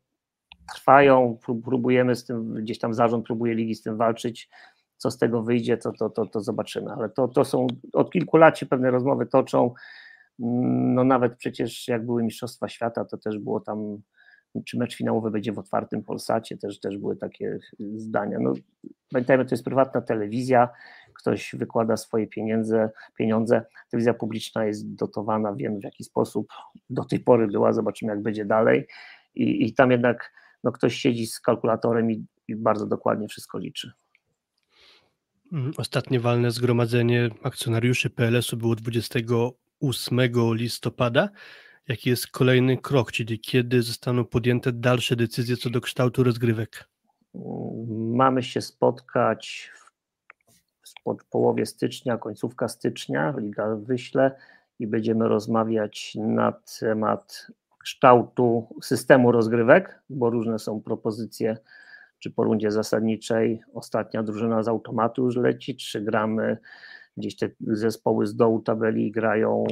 trwają, 0.74 1.38
próbujemy 1.64 2.16
z 2.16 2.24
tym, 2.24 2.54
gdzieś 2.54 2.78
tam 2.78 2.94
zarząd 2.94 3.26
próbuje 3.26 3.54
ligi 3.54 3.74
z 3.74 3.82
tym 3.82 3.96
walczyć, 3.96 4.50
co 4.96 5.10
z 5.10 5.18
tego 5.18 5.42
wyjdzie, 5.42 5.76
to, 5.76 5.92
to, 5.92 6.10
to, 6.10 6.26
to 6.26 6.40
zobaczymy, 6.40 6.92
ale 6.92 7.08
to, 7.08 7.28
to 7.28 7.44
są, 7.44 7.66
od 7.92 8.10
kilku 8.10 8.36
lat 8.36 8.58
się 8.58 8.66
pewne 8.66 8.90
rozmowy 8.90 9.26
toczą, 9.26 9.74
no 10.38 11.04
nawet 11.04 11.36
przecież 11.36 11.88
jak 11.88 12.06
były 12.06 12.22
Mistrzostwa 12.22 12.68
Świata, 12.68 13.04
to 13.04 13.18
też 13.18 13.38
było 13.38 13.60
tam, 13.60 13.98
czy 14.64 14.78
mecz 14.78 14.96
finałowy 14.96 15.30
będzie 15.30 15.52
w 15.52 15.58
otwartym 15.58 16.04
Polsacie, 16.04 16.56
też, 16.56 16.80
też 16.80 16.98
były 16.98 17.16
takie 17.16 17.58
zdania. 17.96 18.38
No, 18.40 18.52
pamiętajmy, 19.12 19.44
to 19.44 19.54
jest 19.54 19.64
prywatna 19.64 20.00
telewizja, 20.00 20.68
ktoś 21.14 21.54
wykłada 21.58 21.96
swoje 21.96 22.26
pieniądze, 22.26 22.90
pieniądze, 23.18 23.62
telewizja 23.90 24.14
publiczna 24.14 24.64
jest 24.64 24.94
dotowana, 24.94 25.54
wiemy 25.54 25.80
w 25.80 25.84
jaki 25.84 26.04
sposób 26.04 26.48
do 26.90 27.04
tej 27.04 27.20
pory 27.20 27.46
była, 27.46 27.72
zobaczymy 27.72 28.12
jak 28.12 28.22
będzie 28.22 28.44
dalej 28.44 28.86
i, 29.34 29.66
i 29.66 29.74
tam 29.74 29.90
jednak 29.90 30.32
no, 30.64 30.72
ktoś 30.72 30.94
siedzi 30.94 31.26
z 31.26 31.40
kalkulatorem 31.40 32.10
i, 32.10 32.26
i 32.48 32.56
bardzo 32.56 32.86
dokładnie 32.86 33.28
wszystko 33.28 33.58
liczy. 33.58 33.92
Ostatnie 35.76 36.20
walne 36.20 36.50
zgromadzenie 36.50 37.30
akcjonariuszy 37.42 38.10
PLS-u 38.10 38.56
było 38.56 38.74
28 38.74 39.26
listopada. 40.52 41.28
Jaki 41.88 42.10
jest 42.10 42.26
kolejny 42.26 42.76
krok, 42.76 43.12
czyli 43.12 43.40
kiedy 43.40 43.82
zostaną 43.82 44.24
podjęte 44.24 44.72
dalsze 44.72 45.16
decyzje 45.16 45.56
co 45.56 45.70
do 45.70 45.80
kształtu 45.80 46.24
rozgrywek? 46.24 46.88
Mamy 48.14 48.42
się 48.42 48.60
spotkać 48.60 49.70
w 51.06 51.24
połowie 51.30 51.66
stycznia, 51.66 52.18
końcówka 52.18 52.68
stycznia, 52.68 53.34
Liga 53.38 53.76
wyśle 53.76 54.36
i 54.78 54.86
będziemy 54.86 55.28
rozmawiać 55.28 56.14
na 56.14 56.52
temat 56.80 57.46
kształtu 57.78 58.68
systemu 58.82 59.32
rozgrywek, 59.32 60.02
bo 60.10 60.30
różne 60.30 60.58
są 60.58 60.82
propozycje, 60.82 61.58
czy 62.18 62.30
po 62.30 62.44
rundzie 62.44 62.70
zasadniczej 62.70 63.62
ostatnia 63.74 64.22
drużyna 64.22 64.62
z 64.62 64.68
automatu 64.68 65.24
już 65.24 65.36
leci, 65.36 65.76
czy 65.76 66.00
gramy 66.00 66.58
gdzieś 67.16 67.36
te 67.36 67.50
zespoły 67.60 68.26
z 68.26 68.36
dołu 68.36 68.62
tabeli 68.62 69.10
grają 69.10 69.64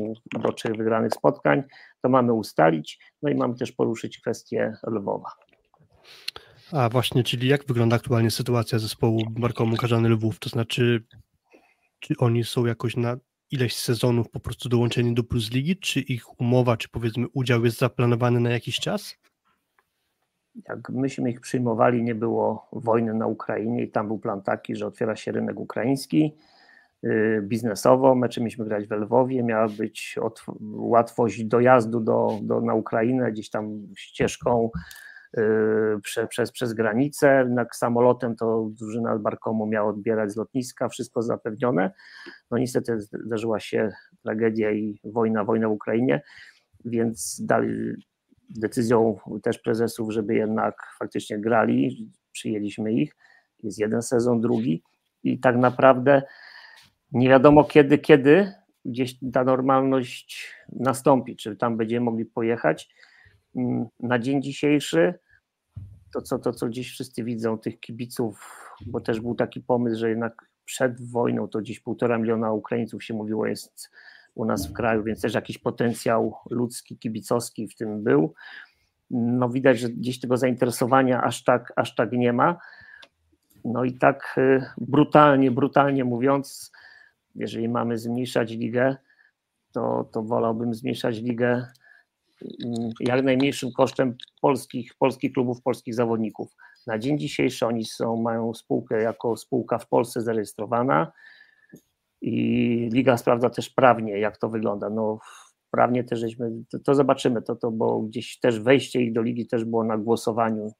do 0.42 0.52
trzech 0.52 0.76
wygranych 0.76 1.12
spotkań, 1.12 1.62
to 2.02 2.08
mamy 2.08 2.32
ustalić, 2.32 2.98
no 3.22 3.30
i 3.30 3.34
mamy 3.34 3.54
też 3.54 3.72
poruszyć 3.72 4.18
kwestię 4.18 4.76
Lwowa. 4.86 5.30
A 6.72 6.88
właśnie, 6.88 7.24
czyli 7.24 7.48
jak 7.48 7.66
wygląda 7.66 7.96
aktualnie 7.96 8.30
sytuacja 8.30 8.78
zespołu 8.78 9.20
Markomu 9.36 9.76
Karzany 9.76 10.08
Lwów, 10.08 10.38
to 10.38 10.48
znaczy 10.48 11.04
czy 11.98 12.14
oni 12.18 12.44
są 12.44 12.66
jakoś 12.66 12.96
na 12.96 13.16
ileś 13.50 13.76
sezonów 13.76 14.30
po 14.30 14.40
prostu 14.40 14.68
dołączeni 14.68 15.14
do 15.14 15.24
Plus 15.24 15.50
Ligi, 15.50 15.76
czy 15.76 16.00
ich 16.00 16.40
umowa, 16.40 16.76
czy 16.76 16.88
powiedzmy 16.88 17.26
udział 17.32 17.64
jest 17.64 17.78
zaplanowany 17.78 18.40
na 18.40 18.50
jakiś 18.50 18.76
czas? 18.76 19.16
Jak 20.68 20.90
myśmy 20.90 21.30
ich 21.30 21.40
przyjmowali, 21.40 22.02
nie 22.02 22.14
było 22.14 22.68
wojny 22.72 23.14
na 23.14 23.26
Ukrainie 23.26 23.82
i 23.82 23.90
tam 23.90 24.06
był 24.06 24.18
plan 24.18 24.42
taki, 24.42 24.76
że 24.76 24.86
otwiera 24.86 25.16
się 25.16 25.32
rynek 25.32 25.60
ukraiński 25.60 26.34
biznesowo. 27.42 28.14
Mecze 28.14 28.40
mieliśmy 28.40 28.64
grać 28.64 28.86
w 28.86 28.90
Lwowie, 28.90 29.42
miała 29.42 29.68
być 29.68 30.18
łatwość 30.72 31.44
dojazdu 31.44 32.00
do, 32.00 32.38
do, 32.42 32.60
na 32.60 32.74
Ukrainę, 32.74 33.32
gdzieś 33.32 33.50
tam 33.50 33.86
ścieżką 33.96 34.70
Y, 35.38 36.00
prze, 36.02 36.26
przez, 36.26 36.52
przez 36.52 36.72
granicę, 36.72 37.38
jednak 37.38 37.76
samolotem 37.76 38.36
to 38.36 38.70
drużyna 38.70 39.18
Barkomu 39.18 39.66
miała 39.66 39.90
odbierać 39.90 40.32
z 40.32 40.36
lotniska, 40.36 40.88
wszystko 40.88 41.22
zapewnione. 41.22 41.92
No 42.50 42.58
niestety 42.58 43.00
zdarzyła 43.00 43.60
się 43.60 43.92
tragedia 44.22 44.70
i 44.70 45.00
wojna, 45.04 45.44
wojna 45.44 45.68
w 45.68 45.72
Ukrainie, 45.72 46.22
więc 46.84 47.40
dali 47.44 47.94
decyzją 48.50 49.18
też 49.42 49.58
prezesów, 49.58 50.12
żeby 50.12 50.34
jednak 50.34 50.74
faktycznie 50.98 51.38
grali, 51.38 52.10
przyjęliśmy 52.32 52.92
ich. 52.92 53.16
Jest 53.62 53.78
jeden 53.78 54.02
sezon, 54.02 54.40
drugi 54.40 54.82
i 55.22 55.38
tak 55.40 55.56
naprawdę 55.56 56.22
nie 57.14 57.28
wiadomo 57.28 57.64
kiedy, 57.64 57.98
kiedy 57.98 58.52
gdzieś 58.84 59.14
ta 59.32 59.44
normalność 59.44 60.54
nastąpi, 60.72 61.36
czy 61.36 61.56
tam 61.56 61.76
będziemy 61.76 62.04
mogli 62.04 62.24
pojechać. 62.24 62.94
Mm, 63.56 63.86
na 64.00 64.18
dzień 64.18 64.42
dzisiejszy 64.42 65.14
to 66.14 66.22
co, 66.22 66.38
to, 66.38 66.52
co 66.52 66.66
gdzieś 66.66 66.90
wszyscy 66.90 67.24
widzą, 67.24 67.58
tych 67.58 67.80
kibiców, 67.80 68.60
bo 68.86 69.00
też 69.00 69.20
był 69.20 69.34
taki 69.34 69.60
pomysł, 69.60 70.00
że 70.00 70.08
jednak 70.08 70.48
przed 70.64 71.10
wojną 71.10 71.48
to 71.48 71.58
gdzieś 71.58 71.80
półtora 71.80 72.18
miliona 72.18 72.52
Ukraińców 72.52 73.04
się 73.04 73.14
mówiło 73.14 73.46
jest 73.46 73.90
u 74.34 74.44
nas 74.44 74.66
w 74.66 74.72
kraju, 74.72 75.02
więc 75.02 75.20
też 75.20 75.34
jakiś 75.34 75.58
potencjał 75.58 76.34
ludzki, 76.50 76.98
kibicowski 76.98 77.68
w 77.68 77.76
tym 77.76 78.02
był. 78.02 78.34
No 79.10 79.48
widać, 79.48 79.78
że 79.78 79.88
gdzieś 79.88 80.20
tego 80.20 80.36
zainteresowania 80.36 81.22
aż 81.22 81.44
tak, 81.44 81.72
aż 81.76 81.94
tak 81.94 82.12
nie 82.12 82.32
ma. 82.32 82.58
No 83.64 83.84
i 83.84 83.92
tak 83.92 84.34
y, 84.38 84.64
brutalnie, 84.78 85.50
brutalnie 85.50 86.04
mówiąc, 86.04 86.72
jeżeli 87.34 87.68
mamy 87.68 87.98
zmniejszać 87.98 88.50
ligę, 88.50 88.96
to, 89.72 90.08
to 90.12 90.22
wolałbym 90.22 90.74
zmniejszać 90.74 91.18
ligę 91.18 91.66
jak 93.00 93.24
najmniejszym 93.24 93.72
kosztem 93.72 94.16
polskich, 94.40 94.94
polskich 94.98 95.32
klubów, 95.32 95.62
polskich 95.62 95.94
zawodników. 95.94 96.56
Na 96.86 96.98
dzień 96.98 97.18
dzisiejszy 97.18 97.66
oni 97.66 97.84
są, 97.84 98.16
mają 98.16 98.54
spółkę 98.54 99.02
jako 99.02 99.36
spółka 99.36 99.78
w 99.78 99.88
Polsce 99.88 100.20
zarejestrowana 100.22 101.12
i 102.20 102.88
liga 102.92 103.16
sprawdza 103.16 103.50
też 103.50 103.70
prawnie, 103.70 104.18
jak 104.18 104.38
to 104.38 104.48
wygląda. 104.48 104.90
No, 104.90 105.18
prawnie 105.70 106.04
też 106.04 106.20
żeśmy, 106.20 106.50
to, 106.70 106.78
to, 106.78 106.94
zobaczymy, 106.94 107.42
to, 107.42 107.56
to, 107.56 107.70
bo 107.70 108.00
gdzieś 108.00 108.40
też 108.40 108.60
wejście 108.60 109.00
ich 109.00 109.12
do 109.12 109.22
ligi 109.22 109.46
też 109.46 109.64
było 109.64 109.84
na 109.84 109.98
głosowaniu, 109.98 110.72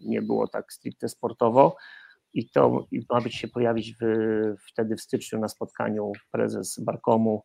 nie 0.00 0.22
było 0.22 0.48
tak 0.48 0.72
stricte 0.72 1.08
sportowo 1.08 1.76
i 2.34 2.50
to 2.50 2.86
i 2.90 3.00
ma 3.10 3.20
być 3.20 3.34
się 3.34 3.48
pojawić 3.48 3.94
w, 3.94 4.04
wtedy 4.68 4.96
w 4.96 5.00
styczniu 5.00 5.38
na 5.38 5.48
spotkaniu 5.48 6.12
prezes 6.30 6.80
Barkomu 6.84 7.42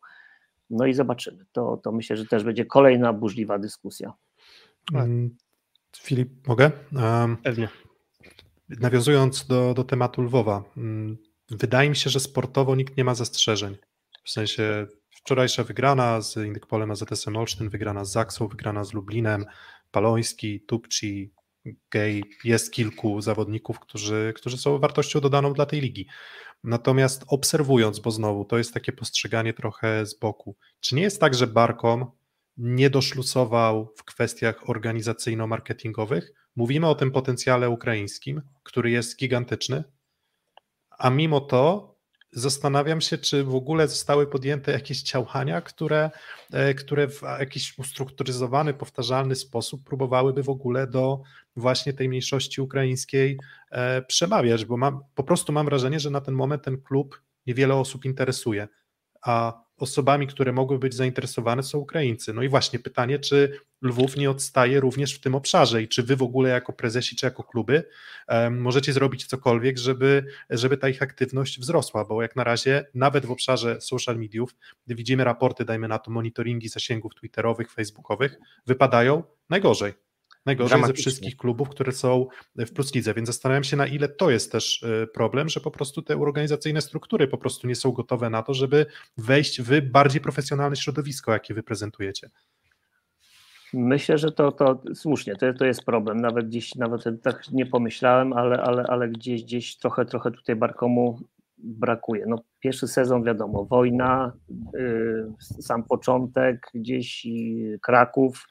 no 0.70 0.86
i 0.86 0.94
zobaczymy. 0.94 1.46
To, 1.52 1.76
to 1.76 1.92
myślę, 1.92 2.16
że 2.16 2.26
też 2.26 2.44
będzie 2.44 2.64
kolejna 2.64 3.12
burzliwa 3.12 3.58
dyskusja. 3.58 4.12
Mm, 4.94 5.36
Filip, 5.96 6.48
mogę? 6.48 6.70
Pewnie. 7.42 7.68
Nawiązując 8.68 9.46
do, 9.46 9.74
do 9.74 9.84
tematu 9.84 10.22
Lwowa, 10.22 10.64
mm, 10.76 11.16
wydaje 11.50 11.90
mi 11.90 11.96
się, 11.96 12.10
że 12.10 12.20
sportowo 12.20 12.76
nikt 12.76 12.96
nie 12.96 13.04
ma 13.04 13.14
zastrzeżeń. 13.14 13.76
W 14.24 14.30
sensie 14.30 14.86
wczorajsza 15.10 15.64
wygrana 15.64 16.20
z 16.20 16.36
Indykpolem 16.36 16.90
AZS 16.90 17.28
Olsztyn, 17.28 17.68
wygrana 17.68 18.04
z 18.04 18.12
Zaksą, 18.12 18.48
wygrana 18.48 18.84
z 18.84 18.92
Lublinem, 18.92 19.44
Paloński, 19.90 20.60
Tupci, 20.60 21.32
Gej, 21.90 22.24
jest 22.44 22.72
kilku 22.72 23.20
zawodników, 23.20 23.80
którzy, 23.80 24.32
którzy 24.36 24.58
są 24.58 24.78
wartością 24.78 25.20
dodaną 25.20 25.52
dla 25.52 25.66
tej 25.66 25.80
ligi. 25.80 26.06
Natomiast 26.64 27.24
obserwując, 27.28 27.98
bo 27.98 28.10
znowu 28.10 28.44
to 28.44 28.58
jest 28.58 28.74
takie 28.74 28.92
postrzeganie 28.92 29.54
trochę 29.54 30.06
z 30.06 30.18
boku, 30.18 30.56
czy 30.80 30.94
nie 30.94 31.02
jest 31.02 31.20
tak, 31.20 31.34
że 31.34 31.46
Barkom 31.46 32.10
nie 32.56 32.90
doszlusował 32.90 33.92
w 33.96 34.04
kwestiach 34.04 34.68
organizacyjno-marketingowych? 34.68 36.32
Mówimy 36.56 36.88
o 36.88 36.94
tym 36.94 37.10
potencjale 37.10 37.70
ukraińskim, 37.70 38.42
który 38.62 38.90
jest 38.90 39.18
gigantyczny, 39.18 39.84
a 40.98 41.10
mimo 41.10 41.40
to 41.40 41.95
zastanawiam 42.36 43.00
się, 43.00 43.18
czy 43.18 43.44
w 43.44 43.54
ogóle 43.54 43.88
zostały 43.88 44.26
podjęte 44.26 44.72
jakieś 44.72 45.02
działania, 45.02 45.60
które, 45.60 46.10
e, 46.52 46.74
które 46.74 47.08
w 47.08 47.22
jakiś 47.38 47.78
ustrukturyzowany, 47.78 48.74
powtarzalny 48.74 49.34
sposób 49.34 49.84
próbowałyby 49.84 50.42
w 50.42 50.48
ogóle 50.48 50.86
do 50.86 51.22
właśnie 51.56 51.92
tej 51.92 52.08
mniejszości 52.08 52.60
ukraińskiej 52.60 53.38
e, 53.70 54.02
przemawiać, 54.02 54.64
bo 54.64 54.76
mam, 54.76 55.00
po 55.14 55.24
prostu 55.24 55.52
mam 55.52 55.66
wrażenie, 55.66 56.00
że 56.00 56.10
na 56.10 56.20
ten 56.20 56.34
moment 56.34 56.62
ten 56.62 56.82
klub 56.82 57.22
niewiele 57.46 57.74
osób 57.74 58.04
interesuje, 58.04 58.68
a 59.22 59.65
osobami, 59.78 60.26
które 60.26 60.52
mogły 60.52 60.78
być 60.78 60.94
zainteresowane 60.94 61.62
są 61.62 61.78
Ukraińcy. 61.78 62.32
No 62.32 62.42
i 62.42 62.48
właśnie 62.48 62.78
pytanie, 62.78 63.18
czy 63.18 63.60
Lwów 63.82 64.16
nie 64.16 64.30
odstaje 64.30 64.80
również 64.80 65.14
w 65.14 65.20
tym 65.20 65.34
obszarze 65.34 65.82
i 65.82 65.88
czy 65.88 66.02
wy 66.02 66.16
w 66.16 66.22
ogóle 66.22 66.50
jako 66.50 66.72
prezesi 66.72 67.16
czy 67.16 67.26
jako 67.26 67.44
kluby 67.44 67.88
um, 68.28 68.60
możecie 68.60 68.92
zrobić 68.92 69.26
cokolwiek, 69.26 69.78
żeby, 69.78 70.24
żeby 70.50 70.76
ta 70.76 70.88
ich 70.88 71.02
aktywność 71.02 71.60
wzrosła, 71.60 72.04
bo 72.04 72.22
jak 72.22 72.36
na 72.36 72.44
razie 72.44 72.84
nawet 72.94 73.26
w 73.26 73.30
obszarze 73.30 73.80
social 73.80 74.18
mediów, 74.18 74.54
gdy 74.86 74.94
widzimy 74.94 75.24
raporty, 75.24 75.64
dajmy 75.64 75.88
na 75.88 75.98
to 75.98 76.10
monitoringi 76.10 76.68
zasięgów 76.68 77.14
twitterowych, 77.14 77.72
facebookowych, 77.72 78.38
wypadają 78.66 79.22
najgorzej. 79.50 80.05
Najgorzej 80.46 80.84
ze 80.84 80.92
wszystkich 80.92 81.36
klubów, 81.36 81.68
które 81.68 81.92
są 81.92 82.26
w 82.56 82.72
Plus 82.72 82.94
Lidze, 82.94 83.14
więc 83.14 83.26
zastanawiam 83.26 83.64
się 83.64 83.76
na 83.76 83.86
ile 83.86 84.08
to 84.08 84.30
jest 84.30 84.52
też 84.52 84.82
e, 84.82 85.06
problem, 85.06 85.48
że 85.48 85.60
po 85.60 85.70
prostu 85.70 86.02
te 86.02 86.20
organizacyjne 86.20 86.80
struktury 86.80 87.28
po 87.28 87.38
prostu 87.38 87.66
nie 87.66 87.74
są 87.74 87.92
gotowe 87.92 88.30
na 88.30 88.42
to, 88.42 88.54
żeby 88.54 88.86
wejść 89.16 89.62
w 89.62 89.80
bardziej 89.90 90.20
profesjonalne 90.20 90.76
środowisko, 90.76 91.32
jakie 91.32 91.54
wy 91.54 91.62
prezentujecie. 91.62 92.30
Myślę, 93.74 94.18
że 94.18 94.32
to, 94.32 94.52
to 94.52 94.82
słusznie, 94.94 95.36
to, 95.36 95.54
to 95.54 95.64
jest 95.64 95.84
problem. 95.84 96.20
Nawet 96.20 96.46
gdzieś, 96.46 96.74
nawet 96.74 97.04
tak 97.22 97.52
nie 97.52 97.66
pomyślałem, 97.66 98.32
ale, 98.32 98.62
ale, 98.62 98.82
ale 98.82 99.08
gdzieś, 99.08 99.42
gdzieś 99.42 99.76
trochę, 99.76 100.04
trochę 100.04 100.30
tutaj 100.30 100.56
Barkomu 100.56 101.18
brakuje. 101.58 102.24
No, 102.26 102.36
pierwszy 102.60 102.88
sezon, 102.88 103.24
wiadomo, 103.24 103.64
wojna, 103.64 104.32
yy, 104.74 105.32
sam 105.40 105.84
początek, 105.84 106.70
gdzieś 106.74 107.26
Kraków 107.82 108.46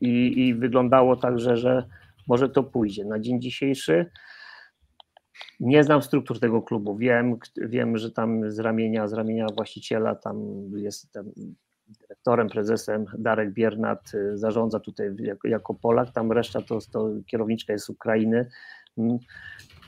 i, 0.00 0.46
i 0.46 0.54
wyglądało 0.54 1.16
tak, 1.16 1.38
że, 1.38 1.56
że 1.56 1.84
może 2.28 2.48
to 2.48 2.62
pójdzie. 2.62 3.04
Na 3.04 3.20
dzień 3.20 3.40
dzisiejszy 3.40 4.06
nie 5.60 5.84
znam 5.84 6.02
struktur 6.02 6.40
tego 6.40 6.62
klubu. 6.62 6.96
Wiem, 6.96 7.36
wiem, 7.56 7.98
że 7.98 8.10
tam 8.10 8.50
z 8.50 8.58
ramienia, 8.58 9.08
z 9.08 9.12
ramienia 9.12 9.46
właściciela 9.56 10.14
tam 10.14 10.36
jest 10.76 11.12
tam 11.12 11.24
dyrektorem, 11.88 12.48
prezesem 12.48 13.04
Darek 13.18 13.52
Biernat, 13.52 14.14
y, 14.14 14.38
zarządza 14.38 14.80
tutaj 14.80 15.10
jako, 15.18 15.48
jako 15.48 15.74
Polak, 15.74 16.12
tam 16.12 16.32
reszta 16.32 16.62
to, 16.62 16.78
to 16.92 17.10
kierowniczka 17.26 17.72
jest 17.72 17.86
z 17.86 17.90
Ukrainy. 17.90 18.48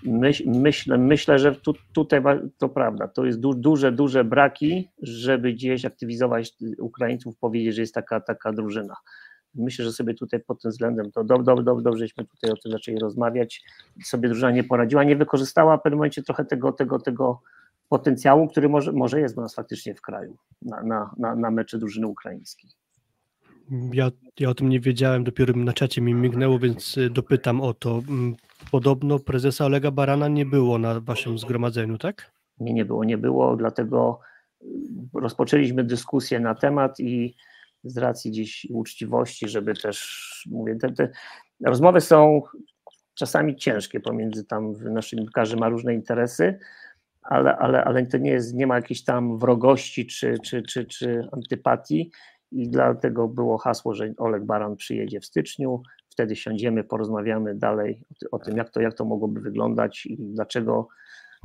Myśl, 0.04 0.44
myślę, 0.46 0.98
myślę, 0.98 1.38
że 1.38 1.54
tu, 1.54 1.74
tutaj 1.92 2.22
to 2.58 2.68
prawda, 2.68 3.08
to 3.08 3.24
jest 3.24 3.40
du, 3.40 3.54
duże, 3.54 3.92
duże 3.92 4.24
braki, 4.24 4.88
żeby 5.02 5.52
gdzieś 5.52 5.84
aktywizować 5.84 6.54
Ukraińców, 6.78 7.38
powiedzieć, 7.38 7.74
że 7.74 7.80
jest 7.80 7.94
taka, 7.94 8.20
taka 8.20 8.52
drużyna. 8.52 8.94
Myślę, 9.54 9.84
że 9.84 9.92
sobie 9.92 10.14
tutaj 10.14 10.40
pod 10.40 10.62
tym 10.62 10.70
względem 10.70 11.12
to 11.12 11.24
dobrze, 11.24 11.44
do, 11.44 11.62
do, 11.62 11.80
dobrześmy 11.80 12.24
tutaj 12.24 12.50
o 12.50 12.56
tym 12.56 12.72
zaczęli 12.72 12.98
rozmawiać. 12.98 13.64
Sobie 14.04 14.28
drużyna 14.28 14.50
nie 14.50 14.64
poradziła, 14.64 15.04
nie 15.04 15.16
wykorzystała 15.16 15.76
w 15.76 15.82
pewnym 15.82 15.98
momencie 15.98 16.22
trochę 16.22 16.44
tego, 16.44 16.72
tego, 16.72 16.98
tego 16.98 17.40
potencjału, 17.88 18.48
który 18.48 18.68
może, 18.68 18.92
może 18.92 19.20
jest 19.20 19.38
u 19.38 19.40
nas 19.40 19.54
faktycznie 19.54 19.94
w 19.94 20.00
kraju 20.00 20.36
na, 20.62 20.82
na, 20.82 21.10
na, 21.18 21.34
na 21.34 21.50
mecze 21.50 21.78
drużyny 21.78 22.06
ukraińskiej. 22.06 22.70
Ja, 23.92 24.10
ja 24.40 24.50
o 24.50 24.54
tym 24.54 24.68
nie 24.68 24.80
wiedziałem, 24.80 25.24
dopiero 25.24 25.54
na 25.56 25.72
czacie 25.72 26.00
mi 26.00 26.14
mignęło, 26.14 26.58
więc 26.58 26.98
y, 26.98 27.10
dopytam 27.10 27.60
o 27.60 27.74
to. 27.74 28.02
Mm, 28.08 28.36
podobno 28.70 29.18
prezesa 29.18 29.64
Olega 29.64 29.90
Barana 29.90 30.28
nie 30.28 30.46
było 30.46 30.78
na 30.78 31.00
waszym 31.00 31.38
zgromadzeniu, 31.38 31.98
tak? 31.98 32.32
Nie, 32.60 32.72
nie 32.72 32.84
było, 32.84 33.04
nie 33.04 33.18
było, 33.18 33.56
dlatego 33.56 34.20
y, 34.62 34.66
rozpoczęliśmy 35.14 35.84
dyskusję 35.84 36.40
na 36.40 36.54
temat 36.54 37.00
i 37.00 37.34
z 37.84 37.98
racji 37.98 38.30
gdzieś 38.30 38.66
uczciwości, 38.70 39.48
żeby 39.48 39.74
też, 39.74 40.48
mówię, 40.50 40.76
te, 40.76 40.92
te 40.92 41.08
rozmowy 41.66 42.00
są 42.00 42.42
czasami 43.14 43.56
ciężkie 43.56 44.00
pomiędzy 44.00 44.44
tam, 44.44 44.72
naszym, 44.92 45.26
każdy 45.34 45.56
ma 45.56 45.68
różne 45.68 45.94
interesy, 45.94 46.58
ale, 47.22 47.56
ale, 47.56 47.84
ale 47.84 48.06
to 48.06 48.18
nie 48.18 48.30
jest, 48.30 48.54
nie 48.54 48.66
ma 48.66 48.76
jakiejś 48.76 49.04
tam 49.04 49.38
wrogości 49.38 50.06
czy, 50.06 50.34
czy, 50.44 50.62
czy, 50.62 50.84
czy 50.84 51.28
antypatii 51.32 52.10
i 52.52 52.68
dlatego 52.68 53.28
było 53.28 53.58
hasło, 53.58 53.94
że 53.94 54.12
Oleg 54.16 54.44
Baran 54.44 54.76
przyjedzie 54.76 55.20
w 55.20 55.26
styczniu, 55.26 55.82
wtedy 56.08 56.36
siądziemy, 56.36 56.84
porozmawiamy 56.84 57.54
dalej 57.54 58.02
o, 58.32 58.38
tym, 58.38 58.56
jak 58.56 58.70
to, 58.70 58.80
jak 58.80 58.94
to 58.94 59.04
mogłoby 59.04 59.40
wyglądać 59.40 60.06
i 60.06 60.16
dlaczego 60.18 60.88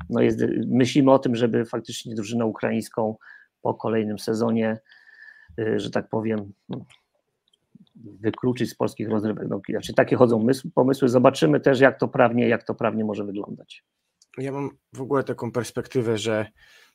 no 0.09 0.21
jest, 0.21 0.39
myślimy 0.67 1.11
o 1.11 1.19
tym, 1.19 1.36
żeby 1.36 1.65
faktycznie 1.65 2.15
drużynę 2.15 2.45
ukraińską 2.45 3.15
po 3.61 3.73
kolejnym 3.73 4.19
sezonie, 4.19 4.79
że 5.76 5.89
tak 5.89 6.10
powiem, 6.10 6.54
no, 6.70 6.86
wykluczyć 7.95 8.70
z 8.70 8.76
polskich 8.76 9.10
rozrywek. 9.10 9.47
No, 9.49 9.62
znaczy 9.70 9.93
takie 9.93 10.16
chodzą 10.16 10.47
pomysły, 10.76 11.10
zobaczymy 11.10 11.60
też, 11.60 11.80
jak 11.80 11.99
to 11.99 12.08
prawnie, 12.08 12.47
jak 12.47 12.64
to 12.64 12.76
prawnie 12.76 13.06
może 13.06 13.26
wyglądać. 13.26 13.84
Ja 14.38 14.51
mam 14.51 14.70
w 14.93 15.01
ogóle 15.01 15.24
taką 15.24 15.51
perspektywę, 15.51 16.18
że 16.18 16.47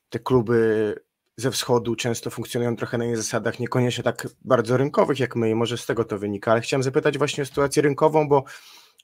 te 0.09 0.19
kluby 0.19 0.95
ze 1.37 1.51
wschodu 1.51 1.97
często 1.97 2.31
funkcjonują 2.31 2.77
trochę 2.77 2.99
na 2.99 3.05
innych 3.05 3.17
zasadach, 3.17 3.61
niekoniecznie 3.61 4.05
tak 4.05 4.29
bardzo 4.45 4.77
rynkowych 4.77 5.21
jak 5.21 5.37
my 5.37 5.51
i 5.51 5.55
może 5.55 5.79
z 5.79 5.87
tego 5.87 6.05
to 6.05 6.19
wynika, 6.19 6.53
ale 6.53 6.61
chciałem 6.61 6.83
zapytać 6.83 7.19
właśnie 7.19 7.43
o 7.43 7.47
sytuację 7.47 7.83
rynkową, 7.83 8.29
bo 8.29 8.45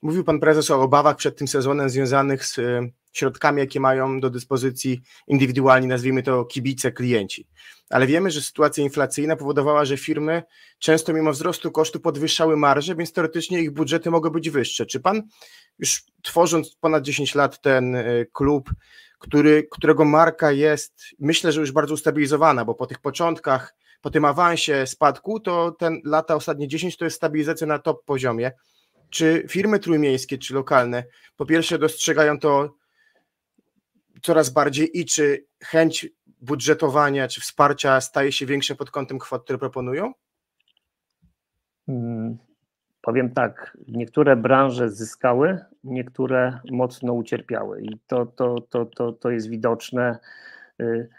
mówił 0.01 0.23
pan 0.23 0.39
prezes 0.39 0.71
o 0.71 0.81
obawach 0.81 1.15
przed 1.15 1.37
tym 1.37 1.47
sezonem 1.47 1.89
związanych 1.89 2.45
z 2.45 2.57
y, 2.57 2.91
środkami, 3.13 3.59
jakie 3.59 3.79
mają 3.79 4.19
do 4.19 4.29
dyspozycji 4.29 5.01
indywidualni, 5.27 5.87
nazwijmy 5.87 6.23
to 6.23 6.45
kibice, 6.45 6.91
klienci. 6.91 7.47
Ale 7.89 8.07
wiemy, 8.07 8.31
że 8.31 8.41
sytuacja 8.41 8.83
inflacyjna 8.83 9.35
powodowała, 9.35 9.85
że 9.85 9.97
firmy 9.97 10.43
często 10.79 11.13
mimo 11.13 11.31
wzrostu 11.31 11.71
kosztu 11.71 11.99
podwyższały 11.99 12.57
marże, 12.57 12.95
więc 12.95 13.13
teoretycznie 13.13 13.61
ich 13.61 13.71
budżety 13.71 14.11
mogą 14.11 14.29
być 14.29 14.49
wyższe. 14.49 14.85
Czy 14.85 14.99
pan 14.99 15.21
już 15.79 16.03
tworząc 16.21 16.75
ponad 16.75 17.03
10 17.03 17.35
lat 17.35 17.61
ten 17.61 17.95
y, 17.95 18.27
klub, 18.33 18.69
który, 19.19 19.67
którego 19.71 20.05
marka 20.05 20.51
jest, 20.51 21.01
myślę, 21.19 21.51
że 21.51 21.61
już 21.61 21.71
bardzo 21.71 21.93
ustabilizowana, 21.93 22.65
bo 22.65 22.75
po 22.75 22.87
tych 22.87 22.99
początkach, 22.99 23.75
po 24.01 24.09
tym 24.09 24.25
awansie 24.25 24.87
spadku, 24.87 25.39
to 25.39 25.71
ten 25.71 26.01
lata 26.03 26.35
ostatnie 26.35 26.67
10 26.67 26.97
to 26.97 27.05
jest 27.05 27.17
stabilizacja 27.17 27.67
na 27.67 27.79
top 27.79 28.05
poziomie. 28.05 28.51
Czy 29.09 29.45
firmy 29.49 29.79
trójmiejskie, 29.79 30.37
czy 30.37 30.53
lokalne, 30.53 31.03
po 31.37 31.45
pierwsze 31.45 31.79
dostrzegają 31.79 32.39
to 32.39 32.75
coraz 34.21 34.49
bardziej 34.49 34.99
i 34.99 35.05
czy 35.05 35.45
chęć 35.63 36.07
budżetowania 36.41 37.27
czy 37.27 37.41
wsparcia 37.41 38.01
staje 38.01 38.31
się 38.31 38.45
większa 38.45 38.75
pod 38.75 38.91
kątem 38.91 39.19
kwot, 39.19 39.43
które 39.43 39.59
proponują? 39.59 40.13
Hmm, 41.85 42.37
powiem 43.01 43.33
tak, 43.33 43.77
niektóre 43.87 44.35
branże 44.35 44.89
zyskały, 44.89 45.65
niektóre 45.83 46.59
mocno 46.71 47.13
ucierpiały 47.13 47.81
i 47.81 47.99
to, 48.07 48.25
to, 48.25 48.61
to, 48.69 48.85
to, 48.85 49.11
to 49.11 49.29
jest 49.29 49.49
widoczne. 49.49 50.19
Y, 50.81 51.09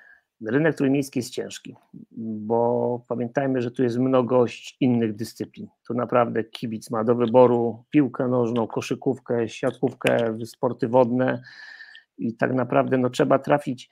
rynek 0.45 0.74
trójmiejski 0.74 1.18
jest 1.18 1.30
ciężki, 1.30 1.76
bo 2.16 3.01
pamiętajmy, 3.09 3.62
że 3.62 3.70
tu 3.70 3.82
jest 3.82 3.99
mnogość 3.99 4.76
innych 4.80 5.16
dyscyplin. 5.16 5.68
Tu 5.87 5.95
naprawdę 5.95 6.45
kibic 6.45 6.91
ma 6.91 7.05
do 7.05 7.14
wyboru 7.14 7.84
piłkę 7.91 8.28
nożną, 8.28 8.66
koszykówkę, 8.66 9.49
siatkówkę, 9.49 10.39
sporty 10.45 10.89
wodne 10.89 11.43
i 12.18 12.37
tak 12.37 12.55
naprawdę 12.55 12.99
no, 12.99 13.11
trzeba 13.11 13.39
trafić. 13.39 13.91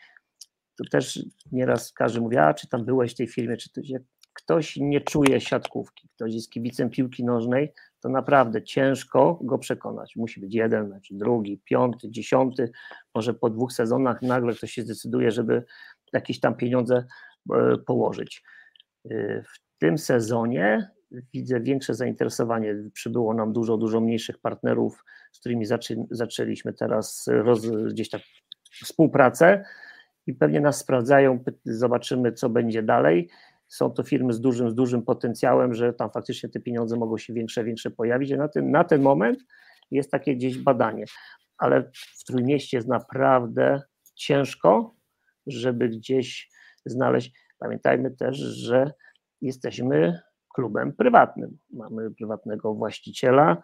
To 0.77 0.85
też 0.91 1.25
nieraz 1.53 1.93
każdy 1.93 2.21
mówi, 2.21 2.37
a 2.37 2.55
czy 2.55 2.69
tam 2.69 2.85
byłeś 2.85 3.13
w 3.13 3.17
tej 3.17 3.29
firmie, 3.29 3.57
czy 3.57 3.73
to, 3.73 3.81
jak 3.85 4.03
ktoś 4.33 4.77
nie 4.77 5.01
czuje 5.01 5.41
siatkówki, 5.41 6.09
ktoś 6.09 6.35
jest 6.35 6.51
kibicem 6.51 6.91
piłki 6.91 7.25
nożnej, 7.25 7.73
to 8.01 8.09
naprawdę 8.09 8.63
ciężko 8.63 9.39
go 9.43 9.59
przekonać. 9.59 10.17
Musi 10.17 10.41
być 10.41 10.55
jeden, 10.55 10.87
znaczy 10.87 11.15
drugi, 11.15 11.61
piąty, 11.65 12.11
dziesiąty, 12.11 12.71
może 13.15 13.35
po 13.35 13.51
dwóch 13.51 13.73
sezonach 13.73 14.23
nagle 14.23 14.55
ktoś 14.55 14.73
się 14.73 14.83
zdecyduje, 14.83 15.31
żeby 15.31 15.65
jakieś 16.15 16.41
tam 16.41 16.55
pieniądze 16.55 17.05
e, 17.55 17.77
położyć. 17.87 18.43
E, 19.11 19.43
w 19.43 19.79
tym 19.79 19.99
sezonie 19.99 20.91
widzę 21.35 21.61
większe 21.61 21.95
zainteresowanie. 21.95 22.75
Przybyło 22.93 23.35
nam 23.35 23.53
dużo, 23.53 23.77
dużo 23.77 24.01
mniejszych 24.01 24.39
partnerów, 24.39 25.05
z 25.33 25.41
którymi 25.41 25.67
zaczę, 25.67 25.95
zaczęliśmy 26.11 26.73
teraz 26.73 27.27
roz, 27.29 27.67
gdzieś 27.67 28.11
tak 28.11 28.23
współpracę 28.83 29.65
i 30.27 30.35
pewnie 30.35 30.61
nas 30.61 30.79
sprawdzają. 30.79 31.45
Zobaczymy, 31.65 32.33
co 32.33 32.49
będzie 32.49 32.83
dalej. 32.83 33.29
Są 33.69 33.91
to 33.91 34.03
firmy 34.03 34.33
z 34.33 34.41
dużym, 34.41 34.71
z 34.71 34.75
dużym 34.75 35.03
potencjałem, 35.03 35.75
że 35.75 35.93
tam 35.93 36.11
faktycznie 36.11 36.49
te 36.49 36.61
pieniądze 36.61 36.97
mogą 36.97 37.19
się 37.19 37.33
większe, 37.33 37.65
większe 37.65 37.91
pojawić. 37.91 38.31
Na 38.31 38.49
ten, 38.49 38.71
na 38.71 38.85
ten 38.85 39.03
moment 39.03 39.39
jest 39.91 40.11
takie 40.11 40.37
gdzieś 40.37 40.59
badanie, 40.59 41.05
ale 41.59 41.91
w 41.93 42.25
Trójmieście 42.25 42.77
jest 42.77 42.89
naprawdę 42.89 43.83
ciężko, 44.15 44.95
żeby 45.47 45.89
gdzieś 45.89 46.51
znaleźć. 46.87 47.33
Pamiętajmy 47.59 48.11
też, 48.11 48.37
że 48.37 48.93
jesteśmy 49.41 50.21
klubem 50.55 50.93
prywatnym. 50.93 51.59
Mamy 51.71 52.11
prywatnego 52.11 52.75
właściciela, 52.75 53.63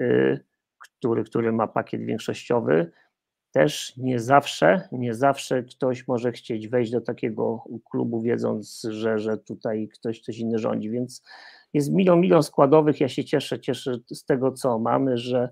y, 0.00 0.44
który, 0.78 1.24
który 1.24 1.52
ma 1.52 1.66
pakiet 1.66 2.02
większościowy. 2.02 2.90
Też 3.52 3.96
nie 3.96 4.20
zawsze, 4.20 4.88
nie 4.92 5.14
zawsze 5.14 5.62
ktoś 5.62 6.08
może 6.08 6.32
chcieć 6.32 6.68
wejść 6.68 6.92
do 6.92 7.00
takiego 7.00 7.64
klubu, 7.90 8.22
wiedząc, 8.22 8.86
że, 8.90 9.18
że 9.18 9.38
tutaj 9.38 9.88
ktoś 9.88 10.20
coś 10.20 10.38
inny 10.38 10.58
rządzi, 10.58 10.90
więc 10.90 11.22
jest 11.72 11.92
milion, 11.92 12.20
milion 12.20 12.42
składowych. 12.42 13.00
Ja 13.00 13.08
się 13.08 13.24
cieszę, 13.24 13.60
cieszę 13.60 13.96
z 14.12 14.24
tego, 14.24 14.52
co 14.52 14.78
mamy, 14.78 15.18
że 15.18 15.48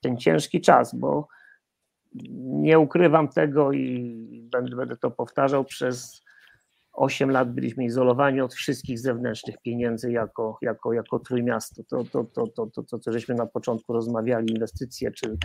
ten 0.00 0.16
ciężki 0.16 0.60
czas, 0.60 0.94
bo 0.94 1.28
nie 2.40 2.78
ukrywam 2.78 3.28
tego 3.28 3.72
i 3.72 4.48
będę, 4.52 4.76
będę 4.76 4.96
to 4.96 5.10
powtarzał 5.10 5.64
przez 5.64 6.22
8 6.92 7.30
lat 7.30 7.52
byliśmy 7.54 7.84
izolowani 7.84 8.40
od 8.40 8.54
wszystkich 8.54 8.98
zewnętrznych 8.98 9.56
pieniędzy 9.64 10.12
jako, 10.12 10.58
jako, 10.62 10.92
jako 10.92 11.18
trójmiasto. 11.18 11.82
To, 11.90 12.04
to, 12.04 12.24
to, 12.24 12.46
to, 12.46 12.66
to, 12.66 12.82
to, 12.82 12.98
co 12.98 13.12
żeśmy 13.12 13.34
na 13.34 13.46
początku 13.46 13.92
rozmawiali, 13.92 14.52
inwestycje, 14.52 15.10
czy 15.10 15.36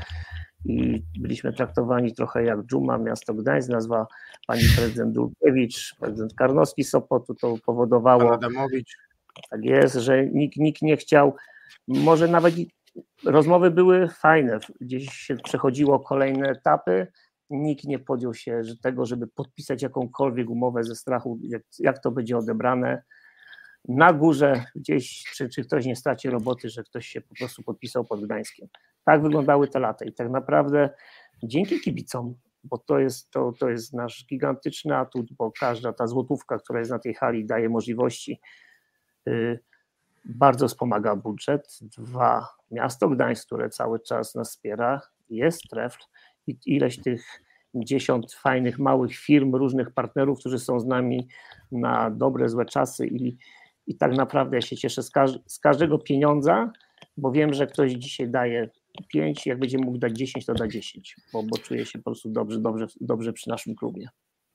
i 0.66 1.04
byliśmy 1.20 1.54
traktowani 1.54 2.14
trochę 2.14 2.44
jak 2.44 2.64
dżuma, 2.64 2.98
miasto 2.98 3.34
Gdańsk, 3.34 3.70
nazwa 3.70 4.08
pani 4.48 4.62
prezydent 4.78 5.14
Dulkiewicz, 5.14 5.96
prezydent 6.00 6.34
Karnowski 6.34 6.84
Sopotu, 6.84 7.36
to 7.36 7.56
powodowało. 7.66 8.34
Adamowicz. 8.34 8.98
Tak 9.50 9.64
jest, 9.64 9.96
że 9.96 10.26
nikt, 10.26 10.58
nikt 10.58 10.82
nie 10.82 10.98
chciał 10.98 11.36
może 11.88 12.28
nawet 12.28 12.56
rozmowy 13.26 13.72
były 13.72 14.08
fajne, 14.08 14.60
gdzieś 14.82 15.10
się 15.12 15.36
przechodziło 15.36 16.00
kolejne 16.00 16.50
etapy, 16.50 17.08
nikt 17.50 17.84
nie 17.84 18.00
podjął 18.00 18.34
się 18.34 18.62
tego, 18.82 19.06
żeby 19.06 19.28
podpisać 19.28 19.82
jakąkolwiek 19.82 20.50
umowę 20.50 20.84
ze 20.84 20.96
strachu, 20.96 21.40
jak, 21.42 21.62
jak 21.80 22.00
to 22.00 22.12
będzie 22.12 22.38
odebrane. 22.38 23.04
Na 23.88 24.14
górze 24.14 24.64
gdzieś, 24.76 25.24
czy, 25.36 25.50
czy 25.50 25.64
ktoś 25.64 25.86
nie 25.86 25.96
straci 25.96 26.30
roboty, 26.30 26.70
że 26.70 26.84
ktoś 26.84 27.08
się 27.08 27.22
po 27.22 27.36
prostu 27.36 27.64
podpisał 27.64 28.06
pod 28.06 28.26
Gdańskiem. 28.26 28.68
Tak 29.04 29.22
wyglądały 29.22 29.68
te 29.68 29.80
lata 29.80 30.06
i 30.06 30.14
tak 30.14 30.30
naprawdę 30.30 30.90
dzięki 31.44 31.80
kibicom, 31.80 32.36
bo 32.64 32.78
to 32.78 33.00
jest, 33.00 33.32
to, 33.32 33.54
to 33.60 33.70
jest 33.70 33.94
nasz 33.94 34.26
gigantyczny 34.30 34.98
atut, 34.98 35.34
bo 35.38 35.52
każda 35.60 35.94
ta 35.94 36.08
złotówka, 36.08 36.58
która 36.58 36.80
jest 36.80 36.92
na 36.92 37.00
tej 37.00 37.14
hali 37.14 37.46
daje 37.46 37.70
możliwości, 37.70 38.42
yy, 39.26 39.60
bardzo 40.30 40.68
wspomaga 40.68 41.16
budżet. 41.16 41.80
Dwa, 41.82 42.48
miasto 42.72 43.10
Gdańsk, 43.10 43.46
które 43.46 43.70
cały 43.70 44.00
czas 44.00 44.36
nas 44.36 44.50
wspiera, 44.50 45.02
jest 45.30 45.62
trefl 45.70 46.00
i 46.48 46.58
ileś 46.66 47.02
tych 47.02 47.44
dziesiąt 47.76 48.34
fajnych, 48.34 48.80
małych 48.80 49.16
firm, 49.16 49.56
różnych 49.56 49.92
partnerów, 49.92 50.40
którzy 50.40 50.60
są 50.60 50.80
z 50.80 50.86
nami 50.86 51.28
na 51.72 52.12
dobre, 52.12 52.50
złe 52.50 52.66
czasy 52.66 53.08
i, 53.08 53.38
i 53.88 53.96
tak 53.96 54.18
naprawdę 54.18 54.58
ja 54.58 54.62
się 54.62 54.78
cieszę 54.78 55.04
z, 55.04 55.12
każ 55.12 55.32
z 55.46 55.60
każdego 55.60 56.00
pieniądza, 56.00 56.72
bo 57.18 57.32
wiem, 57.32 57.54
że 57.54 57.68
ktoś 57.68 57.92
dzisiaj 57.92 58.30
daje 58.30 58.70
5, 59.08 59.48
jak 59.48 59.60
będzie 59.60 59.78
mógł 59.78 59.98
dać 59.98 60.18
10, 60.18 60.46
to 60.46 60.54
da 60.54 60.68
10, 60.68 61.16
bo, 61.34 61.44
bo 61.44 61.58
czuję 61.58 61.86
się 61.86 62.00
po 62.00 62.04
prostu 62.04 62.30
dobrze, 62.30 62.60
dobrze, 62.60 62.88
dobrze 63.02 63.34
przy 63.34 63.50
naszym 63.50 63.76
klubie. 63.76 64.10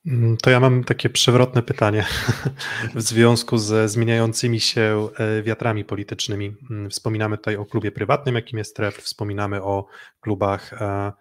Mm, 0.07 0.37
to 0.37 0.51
ja 0.51 0.61
mam 0.61 0.85
takie 0.85 1.11
przewrotne 1.11 1.63
pytanie 1.63 2.07
w 2.95 3.03
związku 3.03 3.59
ze 3.59 3.89
zmieniającymi 3.89 4.61
się 4.61 5.09
e, 5.19 5.43
wiatrami 5.43 5.85
politycznymi. 5.85 6.57
Mm, 6.71 6.91
wspominamy 6.91 7.37
tutaj 7.37 7.57
o 7.57 7.67
klubie 7.67 7.93
prywatnym, 7.93 8.35
jakim 8.35 8.59
jest 8.59 8.77
TREF, 8.77 8.97
wspominamy 8.97 9.63
o 9.63 9.87
klubach 10.21 10.73
e, 10.73 11.13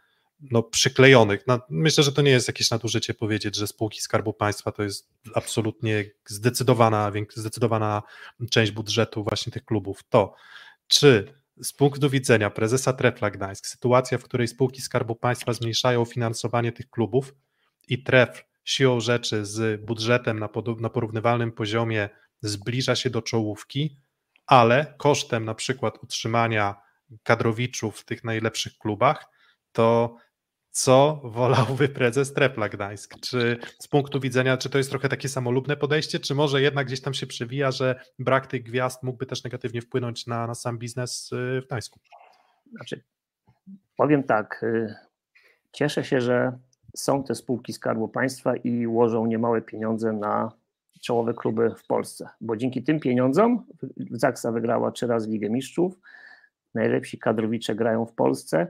no, 0.52 0.64
przyklejonych. 0.64 1.46
myślę, 1.70 2.04
że 2.04 2.12
to 2.12 2.22
nie 2.22 2.32
jest 2.32 2.48
jakieś 2.48 2.72
nadużycie 2.72 3.14
powiedzieć, 3.14 3.56
że 3.56 3.68
spółki 3.68 4.02
Skarbu 4.02 4.34
Państwa 4.34 4.72
to 4.72 4.84
jest 4.84 5.10
absolutnie 5.36 6.06
zdecydowana, 6.26 7.12
zdecydowana 7.36 8.04
część 8.50 8.72
budżetu 8.72 9.24
właśnie 9.24 9.52
tych 9.52 9.66
klubów. 9.66 10.04
To 10.10 10.36
czy 10.88 11.34
z 11.62 11.74
punktu 11.74 12.10
widzenia 12.10 12.50
prezesa 12.50 12.94
Trefla 12.94 13.32
Gdańsk, 13.32 13.68
sytuacja, 13.68 14.18
w 14.18 14.24
której 14.24 14.48
spółki 14.48 14.82
Skarbu 14.82 15.16
Państwa 15.16 15.54
zmniejszają 15.54 16.06
finansowanie 16.06 16.72
tych 16.72 16.90
klubów 16.90 17.36
i 17.88 18.04
Tref 18.04 18.51
siłą 18.64 18.99
rzeczy 18.99 19.45
z 19.45 19.82
budżetem 19.82 20.39
na, 20.39 20.49
na 20.80 20.89
porównywalnym 20.89 21.51
poziomie 21.51 22.09
zbliża 22.41 22.95
się 22.95 23.09
do 23.09 23.22
czołówki, 23.22 23.97
ale 24.47 24.93
kosztem 24.97 25.45
na 25.45 25.55
przykład 25.55 26.03
utrzymania 26.03 26.76
kadrowiczów 27.24 27.99
w 27.99 28.05
tych 28.05 28.24
najlepszych 28.24 28.78
klubach, 28.78 29.26
to 29.72 30.16
co 30.72 31.22
wolałby 31.24 31.89
prezes 31.89 32.34
Trepla 32.34 32.70
Gdańsk? 32.70 33.16
Czy 33.22 33.57
z 33.80 33.88
punktu 33.88 34.20
widzenia, 34.20 34.57
czy 34.57 34.70
to 34.70 34.78
jest 34.78 34.89
trochę 34.89 35.09
takie 35.09 35.30
samolubne 35.30 35.78
podejście, 35.78 36.20
czy 36.20 36.36
może 36.36 36.62
jednak 36.62 36.88
gdzieś 36.88 37.01
tam 37.01 37.14
się 37.14 37.28
przewija, 37.28 37.72
że 37.72 38.01
brak 38.20 38.47
tych 38.47 38.64
gwiazd 38.64 39.03
mógłby 39.03 39.26
też 39.26 39.43
negatywnie 39.43 39.82
wpłynąć 39.82 40.28
na, 40.28 40.47
na 40.47 40.55
sam 40.55 40.78
biznes 40.78 41.32
y, 41.32 41.62
w 41.62 41.66
Gdańsku? 41.66 41.99
Znaczy, 42.72 43.03
powiem 43.95 44.24
tak, 44.24 44.64
y, 44.64 44.95
cieszę 45.72 46.03
się, 46.03 46.22
że 46.22 46.59
są 46.96 47.24
te 47.24 47.36
spółki 47.36 47.74
Skarbu 47.74 48.08
Państwa 48.08 48.56
i 48.56 48.88
łożą 48.88 49.26
niemałe 49.26 49.62
pieniądze 49.62 50.14
na 50.14 50.52
czołowe 51.02 51.34
kluby 51.34 51.76
w 51.78 51.88
Polsce, 51.88 52.30
bo 52.42 52.58
dzięki 52.58 52.84
tym 52.84 53.00
pieniądzom 53.00 53.66
Zaksa 54.12 54.52
wygrała 54.52 54.92
trzy 54.92 55.08
razy 55.08 55.30
Ligę 55.30 55.50
Mistrzów, 55.50 56.00
najlepsi 56.74 57.20
kadrowicze 57.20 57.76
grają 57.76 58.06
w 58.06 58.14
Polsce 58.14 58.68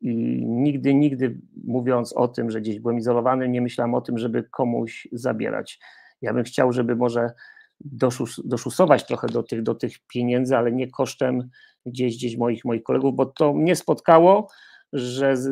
i 0.00 0.14
nigdy, 0.46 0.94
nigdy 0.94 1.38
mówiąc 1.64 2.12
o 2.12 2.28
tym, 2.28 2.50
że 2.50 2.60
gdzieś 2.60 2.80
byłem 2.80 2.98
izolowany, 2.98 3.48
nie 3.48 3.60
myślałem 3.60 3.94
o 3.94 4.00
tym, 4.00 4.18
żeby 4.18 4.42
komuś 4.42 5.08
zabierać. 5.12 5.80
Ja 6.22 6.34
bym 6.34 6.44
chciał, 6.44 6.72
żeby 6.72 6.96
może 6.96 7.32
doszus, 7.80 8.40
doszusować 8.44 9.06
trochę 9.06 9.26
do 9.26 9.42
tych, 9.42 9.62
do 9.62 9.74
tych 9.74 9.98
pieniędzy, 9.98 10.56
ale 10.56 10.72
nie 10.72 10.90
kosztem 10.90 11.50
gdzieś, 11.86 12.16
gdzieś 12.16 12.36
moich, 12.36 12.64
moich 12.64 12.82
kolegów, 12.82 13.14
bo 13.16 13.26
to 13.26 13.52
mnie 13.52 13.76
spotkało, 13.76 14.48
że 14.92 15.36
z, 15.36 15.50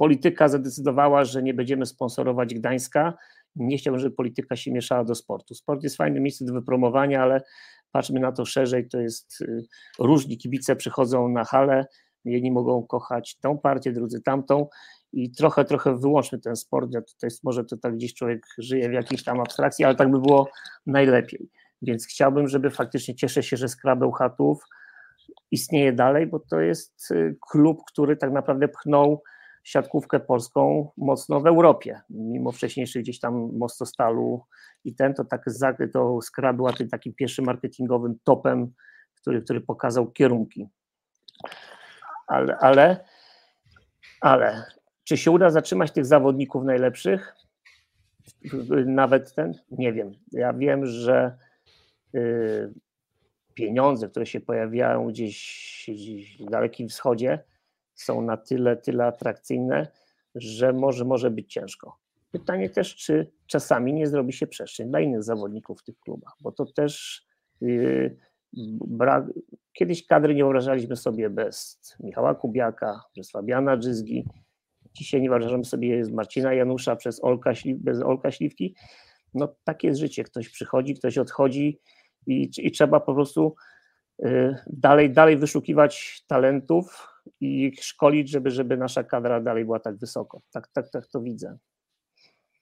polityka 0.00 0.48
zadecydowała, 0.48 1.24
że 1.24 1.42
nie 1.42 1.54
będziemy 1.54 1.86
sponsorować 1.86 2.54
Gdańska. 2.54 3.14
Nie 3.56 3.78
chciałbym, 3.78 4.00
żeby 4.00 4.16
polityka 4.16 4.56
się 4.56 4.72
mieszała 4.72 5.04
do 5.04 5.14
sportu. 5.14 5.54
Sport 5.54 5.82
jest 5.82 5.96
fajnym 5.96 6.22
miejscem 6.22 6.46
do 6.46 6.52
wypromowania, 6.52 7.22
ale 7.22 7.42
patrzmy 7.92 8.20
na 8.20 8.32
to 8.32 8.44
szerzej, 8.44 8.88
to 8.88 9.00
jest 9.00 9.40
y, 9.40 9.66
różni 9.98 10.38
kibice 10.38 10.76
przychodzą 10.76 11.28
na 11.28 11.44
halę, 11.44 11.86
jedni 12.24 12.50
mogą 12.50 12.86
kochać 12.86 13.36
tą 13.40 13.58
partię, 13.58 13.92
drudzy 13.92 14.20
tamtą 14.22 14.68
i 15.12 15.30
trochę, 15.30 15.64
trochę 15.64 15.98
wyłączmy 15.98 16.38
ten 16.38 16.56
sport, 16.56 16.90
ja 16.92 17.02
tutaj 17.02 17.30
może 17.42 17.64
to 17.64 17.76
tak 17.76 17.94
gdzieś 17.94 18.14
człowiek 18.14 18.46
żyje 18.58 18.88
w 18.88 18.92
jakiejś 18.92 19.24
tam 19.24 19.40
abstrakcji, 19.40 19.84
ale 19.84 19.94
tak 19.94 20.10
by 20.10 20.20
było 20.20 20.48
najlepiej. 20.86 21.50
Więc 21.82 22.06
chciałbym, 22.06 22.48
żeby 22.48 22.70
faktycznie 22.70 23.14
cieszę 23.14 23.42
się, 23.42 23.56
że 23.56 23.68
Skrabeł 23.68 24.12
Chatów 24.12 24.64
istnieje 25.50 25.92
dalej, 25.92 26.26
bo 26.26 26.38
to 26.38 26.60
jest 26.60 27.10
y, 27.10 27.36
klub, 27.50 27.82
który 27.86 28.16
tak 28.16 28.32
naprawdę 28.32 28.68
pchnął 28.68 29.22
siatkówkę 29.62 30.20
polską 30.20 30.90
mocno 30.96 31.40
w 31.40 31.46
Europie, 31.46 32.00
mimo 32.10 32.52
wcześniejszych 32.52 33.02
gdzieś 33.02 33.20
tam 33.20 33.50
Mostostalu 33.58 34.44
i 34.84 34.94
ten, 34.94 35.14
to 35.14 35.24
tak 35.24 35.44
to 35.92 36.20
Skra 36.22 36.52
była 36.52 36.72
tym 36.72 36.88
takim 36.88 37.14
pierwszym 37.14 37.44
marketingowym 37.44 38.18
topem, 38.24 38.72
który, 39.14 39.42
który 39.42 39.60
pokazał 39.60 40.10
kierunki. 40.12 40.68
Ale, 42.26 42.56
ale, 42.56 43.04
ale, 44.20 44.64
czy 45.04 45.16
się 45.16 45.30
uda 45.30 45.50
zatrzymać 45.50 45.92
tych 45.92 46.06
zawodników 46.06 46.64
najlepszych? 46.64 47.34
Nawet 48.86 49.34
ten? 49.34 49.54
Nie 49.70 49.92
wiem. 49.92 50.12
Ja 50.32 50.52
wiem, 50.52 50.86
że 50.86 51.36
y, 52.14 52.72
pieniądze, 53.54 54.08
które 54.08 54.26
się 54.26 54.40
pojawiają 54.40 55.06
gdzieś 55.06 55.90
w 56.40 56.50
Dalekim 56.50 56.88
Wschodzie, 56.88 57.38
są 58.02 58.22
na 58.22 58.36
tyle, 58.36 58.76
tyle 58.76 59.06
atrakcyjne, 59.06 59.88
że 60.34 60.72
może, 60.72 61.04
może 61.04 61.30
być 61.30 61.52
ciężko. 61.52 61.98
Pytanie 62.30 62.70
też, 62.70 62.96
czy 62.96 63.30
czasami 63.46 63.94
nie 63.94 64.06
zrobi 64.06 64.32
się 64.32 64.46
przestrzeń 64.46 64.90
dla 64.90 65.00
innych 65.00 65.22
zawodników 65.22 65.80
w 65.80 65.84
tych 65.84 65.98
klubach, 65.98 66.36
bo 66.40 66.52
to 66.52 66.66
też 66.66 67.24
yy, 67.60 68.16
brak, 68.86 69.24
kiedyś 69.72 70.06
kadry 70.06 70.34
nie 70.34 70.42
wyobrażaliśmy 70.42 70.96
sobie 70.96 71.30
bez 71.30 71.80
Michała 72.00 72.34
Kubiaka, 72.34 73.00
przez 73.12 73.30
Fabiana 73.30 73.76
Dżyzgi, 73.76 74.24
dzisiaj 74.92 75.20
nie 75.22 75.30
wyobrażamy 75.30 75.64
sobie 75.64 76.04
z 76.04 76.10
Marcina 76.10 76.54
Janusza, 76.54 76.96
przez 76.96 77.24
Olka, 77.24 77.52
bez 77.76 78.02
Olka 78.02 78.30
Śliwki. 78.30 78.74
No 79.34 79.54
takie 79.64 79.88
jest 79.88 80.00
życie, 80.00 80.24
ktoś 80.24 80.48
przychodzi, 80.48 80.94
ktoś 80.94 81.18
odchodzi 81.18 81.80
i, 82.26 82.50
i 82.58 82.70
trzeba 82.70 83.00
po 83.00 83.14
prostu 83.14 83.54
yy, 84.18 84.56
dalej, 84.66 85.10
dalej 85.10 85.36
wyszukiwać 85.36 86.24
talentów, 86.26 87.09
i 87.40 87.64
ich 87.64 87.84
szkolić, 87.84 88.30
żeby, 88.30 88.50
żeby 88.50 88.76
nasza 88.76 89.04
kadra 89.04 89.40
dalej 89.40 89.64
była 89.64 89.80
tak 89.80 89.96
wysoko. 89.96 90.42
Tak, 90.52 90.68
tak, 90.68 90.90
tak 90.90 91.06
to 91.06 91.20
widzę. 91.20 91.58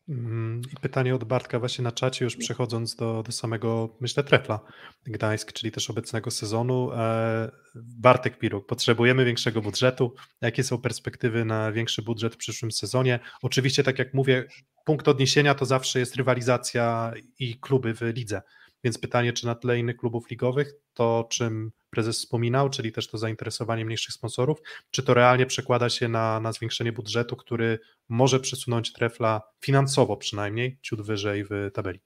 Mm, 0.08 0.62
I 0.72 0.80
pytanie 0.80 1.14
od 1.14 1.24
Bartka 1.24 1.58
właśnie 1.58 1.84
na 1.84 1.92
czacie, 1.92 2.24
już 2.24 2.36
przechodząc 2.36 2.96
do, 2.96 3.22
do 3.22 3.32
samego, 3.32 3.96
myślę, 4.00 4.24
trefla 4.24 4.60
Gdańsk, 5.06 5.52
czyli 5.52 5.72
też 5.72 5.90
obecnego 5.90 6.30
sezonu. 6.30 6.92
E, 6.92 7.50
Bartek 7.74 8.38
Piruk, 8.38 8.66
potrzebujemy 8.66 9.24
większego 9.24 9.60
budżetu. 9.60 10.14
Jakie 10.40 10.64
są 10.64 10.78
perspektywy 10.78 11.44
na 11.44 11.72
większy 11.72 12.02
budżet 12.02 12.34
w 12.34 12.36
przyszłym 12.36 12.72
sezonie? 12.72 13.20
Oczywiście, 13.42 13.82
tak 13.82 13.98
jak 13.98 14.14
mówię, 14.14 14.44
punkt 14.84 15.08
odniesienia 15.08 15.54
to 15.54 15.64
zawsze 15.64 15.98
jest 15.98 16.16
rywalizacja 16.16 17.12
i 17.38 17.60
kluby 17.60 17.94
w 17.94 18.00
lidze. 18.00 18.42
Więc 18.84 18.98
pytanie, 18.98 19.32
czy 19.32 19.46
na 19.46 19.54
tle 19.54 19.78
innych 19.78 19.96
klubów 19.96 20.30
ligowych, 20.30 20.72
to 20.94 21.26
czym 21.30 21.70
prezes 21.90 22.18
wspominał, 22.18 22.70
czyli 22.70 22.92
też 22.92 23.08
to 23.08 23.18
zainteresowanie 23.18 23.84
mniejszych 23.84 24.14
sponsorów, 24.14 24.62
czy 24.90 25.02
to 25.02 25.14
realnie 25.14 25.46
przekłada 25.46 25.88
się 25.88 26.08
na, 26.08 26.40
na 26.40 26.52
zwiększenie 26.52 26.92
budżetu, 26.92 27.36
który 27.36 27.78
może 28.08 28.40
przesunąć 28.40 28.92
trefla 28.92 29.42
finansowo 29.60 30.16
przynajmniej 30.16 30.78
ciut 30.82 31.02
wyżej 31.02 31.44
w 31.44 31.70
tabeli? 31.74 32.00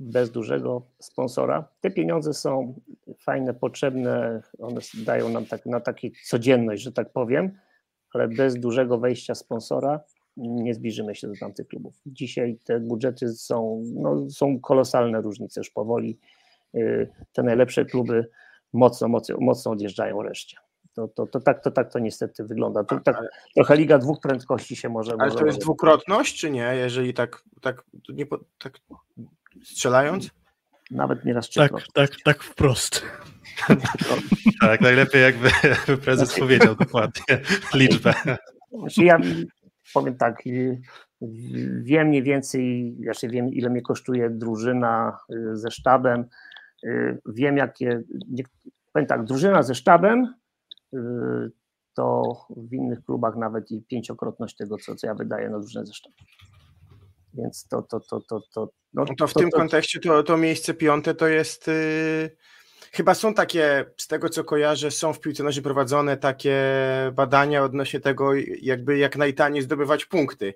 Bez 0.00 0.30
dużego 0.30 0.86
sponsora. 0.98 1.68
Te 1.80 1.90
pieniądze 1.90 2.34
są 2.34 2.80
fajne, 3.18 3.54
potrzebne, 3.54 4.42
one 4.58 4.80
dają 4.94 5.28
nam 5.28 5.46
tak, 5.46 5.66
na 5.66 5.80
taką 5.80 6.08
codzienność, 6.24 6.82
że 6.82 6.92
tak 6.92 7.12
powiem, 7.12 7.58
ale 8.14 8.28
bez 8.28 8.60
dużego 8.60 8.98
wejścia 8.98 9.34
sponsora 9.34 10.00
nie 10.36 10.74
zbliżymy 10.74 11.14
się 11.14 11.28
do 11.28 11.34
tamtych 11.40 11.68
klubów. 11.68 11.94
Dzisiaj 12.06 12.58
te 12.64 12.80
budżety 12.80 13.28
są, 13.28 13.82
no, 13.94 14.30
są 14.30 14.60
kolosalne 14.60 15.20
różnice 15.20 15.60
już 15.60 15.70
powoli. 15.70 16.18
Y, 16.74 17.08
te 17.32 17.42
najlepsze 17.42 17.84
kluby 17.84 18.30
mocno, 18.72 19.08
mocno, 19.08 19.36
mocno 19.40 19.70
odjeżdżają 19.70 20.22
reszcie. 20.22 20.56
To, 20.94 21.08
to, 21.08 21.26
to, 21.26 21.40
tak, 21.40 21.62
to 21.62 21.70
tak 21.70 21.92
to 21.92 21.98
niestety 21.98 22.44
wygląda. 22.44 22.84
To, 22.84 23.00
tak, 23.00 23.16
trochę 23.54 23.76
liga 23.76 23.98
dwóch 23.98 24.20
prędkości 24.20 24.76
się 24.76 24.88
może. 24.88 25.12
Ale 25.12 25.24
może, 25.24 25.38
to 25.38 25.46
jest 25.46 25.58
może... 25.58 25.64
dwukrotność, 25.64 26.40
czy 26.40 26.50
nie? 26.50 26.74
Jeżeli 26.76 27.14
tak, 27.14 27.42
tak, 27.60 27.82
nie, 28.08 28.26
tak 28.58 28.78
strzelając? 29.64 30.30
Nawet 30.90 31.24
nieraz 31.24 31.50
Tak, 31.50 31.72
tak, 31.94 32.10
tak 32.24 32.42
wprost. 32.42 33.02
Tak, 34.60 34.80
najlepiej 34.80 35.22
jakby, 35.22 35.50
prezes 36.04 36.38
powiedział 36.38 36.74
dokładnie 36.74 37.40
liczbę. 37.74 38.14
Znaczy 38.72 39.04
ja 39.04 39.18
powiem 39.94 40.16
tak, 40.16 40.46
y, 40.46 40.80
wiem 41.82 42.08
mniej 42.08 42.22
więcej, 42.22 42.96
znaczy 43.02 43.28
wiem 43.28 43.48
ile 43.48 43.70
mnie 43.70 43.82
kosztuje 43.82 44.30
drużyna 44.30 45.18
y, 45.32 45.56
ze 45.56 45.70
sztabem, 45.70 46.24
wiem 47.26 47.56
jakie, 47.56 48.02
powiem 48.92 49.06
tak, 49.06 49.24
drużyna 49.24 49.62
ze 49.62 49.74
sztabem 49.74 50.34
y, 50.94 50.98
to 51.94 52.22
w 52.56 52.72
innych 52.72 53.04
klubach 53.04 53.36
nawet 53.36 53.70
i 53.70 53.82
pięciokrotność 53.82 54.56
tego, 54.56 54.76
co, 54.78 54.94
co 54.94 55.06
ja 55.06 55.14
wydaję 55.14 55.50
na 55.50 55.58
drużynę 55.58 55.86
ze 55.86 55.92
sztabem. 55.94 56.18
Więc 57.34 57.66
to, 57.68 57.82
to, 57.82 58.00
to, 58.00 58.20
to, 58.20 58.40
to, 58.54 58.68
no, 58.94 59.04
No 59.08 59.14
to 59.18 59.26
w 59.26 59.34
tym 59.34 59.50
kontekście 59.50 60.00
to, 60.00 60.22
to 60.22 60.36
miejsce 60.36 60.74
piąte 60.74 61.14
to 61.14 61.28
jest. 61.28 61.66
Yy, 61.66 62.36
chyba 62.92 63.14
są 63.14 63.34
takie, 63.34 63.84
z 63.96 64.06
tego 64.06 64.28
co 64.28 64.44
kojarzę, 64.44 64.90
są 64.90 65.12
w 65.12 65.20
piłce 65.20 65.42
nożnej 65.42 65.62
prowadzone 65.62 66.16
takie 66.16 66.56
badania 67.14 67.64
odnośnie 67.64 68.00
tego, 68.00 68.30
jakby 68.62 68.98
jak 68.98 69.16
najtaniej 69.16 69.62
zdobywać 69.62 70.04
punkty. 70.06 70.54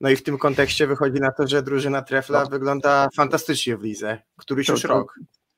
No 0.00 0.10
i 0.10 0.16
w 0.16 0.22
tym 0.22 0.38
kontekście 0.38 0.86
wychodzi 0.86 1.20
na 1.20 1.32
to, 1.32 1.46
że 1.46 1.62
drużyna 1.62 2.02
Trefla 2.02 2.42
No. 2.42 2.50
wygląda 2.50 3.08
fantastycznie 3.16 3.76
w 3.76 3.82
lidze, 3.82 4.18
któryś 4.36 4.66
To- 4.66 4.72
już 4.72 4.82
to- 4.82 4.88
rok. 4.88 5.14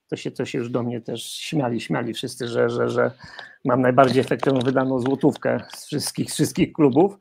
To 0.08 0.16
się, 0.16 0.30
to 0.30 0.44
się 0.44 0.58
już 0.58 0.70
do 0.70 0.82
mnie 0.82 1.00
też 1.00 1.22
śmiali, 1.24 1.80
śmiali 1.80 2.14
wszyscy, 2.14 2.48
że, 2.48 2.70
że, 2.70 2.88
że 2.88 3.10
mam 3.64 3.80
najbardziej 3.82 4.20
efektywną 4.20 4.60
wydaną 4.60 4.98
złotówkę 5.00 5.60
z 5.76 5.86
wszystkich, 5.86 6.28
wszystkich 6.30 6.72
klubów. 6.72 7.18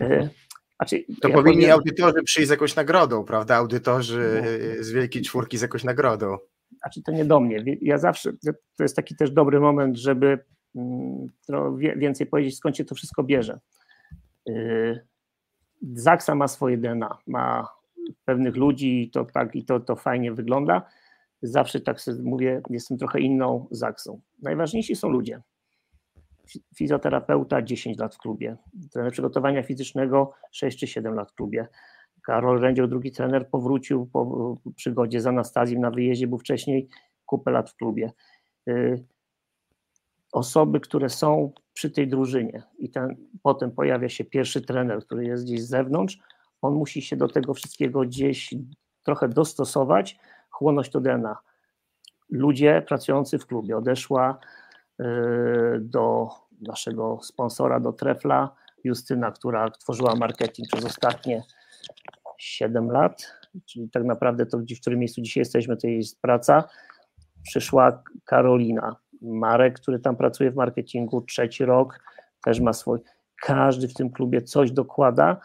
E, 0.00 0.28
Znaczy, 0.76 1.04
To 1.20 1.28
ja 1.28 1.34
powinni 1.34 1.56
powiem- 1.62 1.72
audytorzy 1.74 2.22
przyjść 2.22 2.48
z 2.48 2.50
jakąś 2.50 2.76
nagrodą, 2.76 3.24
prawda? 3.24 3.56
Audytorzy 3.56 4.42
No. 4.78 4.84
z 4.84 4.90
Wielkiej 4.90 5.22
Czwórki 5.22 5.58
z 5.58 5.62
jakąś 5.62 5.84
nagrodą. 5.84 6.36
znaczy 6.78 7.02
to 7.02 7.12
nie 7.12 7.24
do 7.24 7.40
mnie. 7.40 7.64
Ja 7.80 7.98
zawsze, 7.98 8.32
to 8.76 8.82
jest 8.82 8.96
taki 8.96 9.16
też 9.16 9.30
dobry 9.30 9.60
moment, 9.60 9.96
żeby 9.96 10.38
mm, 10.76 11.28
więcej 11.96 12.26
powiedzieć, 12.26 12.56
skąd 12.56 12.76
się 12.76 12.84
to 12.84 12.94
wszystko 12.94 13.22
bierze. 13.22 13.60
Yy, 14.46 15.06
Zaksa 15.92 16.34
ma 16.34 16.48
swoje 16.48 16.78
DNA, 16.78 17.18
ma 17.26 17.68
pewnych 18.24 18.56
ludzi 18.56 19.02
i 19.02 19.10
to 19.10 19.24
tak 19.24 19.56
i 19.56 19.64
to, 19.64 19.80
to 19.80 19.96
fajnie 19.96 20.32
wygląda. 20.32 20.82
Zawsze 21.42 21.80
tak 21.80 22.00
sobie 22.00 22.22
mówię, 22.22 22.62
jestem 22.70 22.98
trochę 22.98 23.20
inną 23.20 23.66
Zaksą. 23.70 24.20
Najważniejsi 24.42 24.96
są 24.96 25.08
ludzie. 25.08 25.42
Fi- 26.48 26.62
Fizjoterapeuta 26.74 27.62
10 27.62 27.98
lat 27.98 28.14
w 28.14 28.18
klubie, 28.18 28.56
trener 28.92 29.12
przygotowania 29.12 29.62
fizycznego 29.62 30.32
6 30.52 30.78
czy 30.78 30.86
7 30.86 31.14
lat 31.14 31.30
w 31.30 31.34
klubie. 31.34 31.68
Karol 32.22 32.60
Rędział, 32.60 32.86
drugi 32.86 33.12
trener, 33.12 33.48
powrócił 33.48 34.06
po 34.06 34.56
przygodzie 34.76 35.20
z 35.20 35.26
Anastazją 35.26 35.80
na 35.80 35.90
wyjeździe, 35.90 36.26
był 36.26 36.38
wcześniej 36.38 36.88
kupę 37.26 37.50
lat 37.50 37.70
w 37.70 37.76
klubie. 37.76 38.12
Y, 38.68 39.04
Osoby, 40.32 40.80
które 40.80 41.08
są 41.08 41.52
przy 41.72 41.90
tej 41.90 42.08
drużynie 42.08 42.62
i 42.78 42.90
ten, 42.90 43.16
potem 43.42 43.70
pojawia 43.70 44.08
się 44.08 44.24
pierwszy 44.24 44.62
trener, 44.62 45.00
który 45.04 45.24
jest 45.24 45.44
gdzieś 45.44 45.62
z 45.62 45.68
zewnątrz, 45.68 46.18
on 46.62 46.74
musi 46.74 47.02
się 47.02 47.16
do 47.16 47.28
tego 47.28 47.54
wszystkiego 47.54 48.00
gdzieś 48.00 48.54
trochę 49.02 49.28
dostosować, 49.28 50.18
chłonąć 50.52 50.90
to 50.90 51.00
DNA. 51.00 51.36
Ludzie 52.30 52.82
pracujący 52.88 53.38
w 53.38 53.46
klubie, 53.46 53.76
odeszła 53.76 54.38
y, 55.00 55.04
do 55.80 56.28
naszego 56.60 57.18
sponsora, 57.22 57.80
do 57.80 57.92
Trefla, 57.92 58.54
Justyna, 58.84 59.30
która 59.30 59.70
tworzyła 59.70 60.14
marketing 60.14 60.68
przez 60.68 60.84
ostatnie 60.84 61.42
7 62.38 62.90
lat, 62.90 63.34
czyli 63.66 63.90
tak 63.90 64.04
naprawdę 64.04 64.46
to, 64.46 64.58
w 64.58 64.80
którym 64.80 64.98
miejscu 64.98 65.22
dzisiaj 65.22 65.40
jesteśmy, 65.40 65.76
to 65.76 65.86
jest 65.86 66.20
praca. 66.20 66.68
Przyszła 67.42 68.02
Karolina, 68.24 68.96
Marek, 69.22 69.80
który 69.80 69.98
tam 69.98 70.16
pracuje 70.16 70.50
w 70.50 70.56
marketingu, 70.56 71.20
trzeci 71.20 71.64
rok, 71.64 72.00
też 72.44 72.60
ma 72.60 72.72
swój. 72.72 72.98
Każdy 73.42 73.88
w 73.88 73.94
tym 73.94 74.10
klubie 74.10 74.42
coś 74.42 74.70
dokłada 74.70 75.40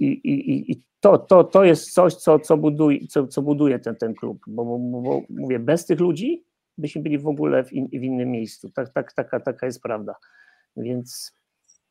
i, 0.00 0.06
i, 0.06 0.72
i- 0.72 0.82
to, 1.00 1.18
to, 1.18 1.44
to 1.44 1.64
jest 1.64 1.92
coś, 1.92 2.14
co, 2.14 2.38
co, 2.38 2.56
buduje, 2.56 3.06
co, 3.06 3.26
co 3.26 3.42
buduje 3.42 3.78
ten, 3.78 3.96
ten 3.96 4.14
klub, 4.14 4.42
bo, 4.46 4.64
bo, 4.64 4.78
bo 4.78 5.22
mówię, 5.30 5.58
bez 5.58 5.86
tych 5.86 6.00
ludzi 6.00 6.44
byśmy 6.78 7.02
byli 7.02 7.18
w 7.18 7.26
ogóle 7.26 7.64
w, 7.64 7.72
in, 7.72 7.88
w 7.88 8.02
innym 8.02 8.30
miejscu. 8.30 8.70
Tak, 8.70 8.92
tak, 8.92 9.12
taka, 9.12 9.40
taka 9.40 9.66
jest 9.66 9.82
prawda. 9.82 10.14
Więc 10.76 11.32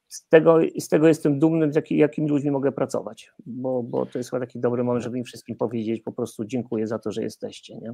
z 0.08 0.28
tego, 0.28 0.60
z 0.80 0.88
tego 0.88 1.08
jestem 1.08 1.40
dumny, 1.40 1.72
z 1.74 1.76
jaki, 1.76 1.98
jakimi 1.98 2.30
ludźmi 2.30 2.52
mogę 2.52 2.72
pracować, 2.72 3.32
bo, 3.46 3.84
bo 3.84 4.06
to 4.06 4.18
jest 4.18 4.30
chyba 4.30 4.40
taki 4.40 4.60
dobry 4.60 4.84
moment, 4.84 5.04
żeby 5.04 5.18
im 5.18 5.24
wszystkim 5.24 5.56
powiedzieć 5.56 6.02
po 6.02 6.12
prostu 6.12 6.46
dziękuję 6.46 6.88
za 6.88 7.00
to, 7.00 7.12
że 7.12 7.24
jesteście. 7.24 7.78
Nie? 7.78 7.94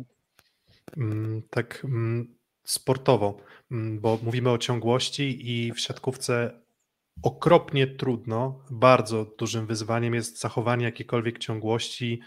Mm, 0.97 1.41
Tak 1.49 1.81
mm, 1.85 2.35
sportowo, 2.63 3.37
mm, 3.71 3.99
bo 3.99 4.19
mówimy 4.23 4.49
o 4.51 4.57
ciągłości 4.57 5.51
i 5.51 5.73
w 5.73 5.79
siatkówce 5.79 6.51
okropnie 7.23 7.87
trudno, 7.87 8.63
bardzo 8.71 9.25
dużym 9.37 9.67
wyzwaniem 9.67 10.13
jest 10.13 10.39
zachowanie 10.39 10.85
jakiejkolwiek 10.85 11.39
ciągłości. 11.39 12.21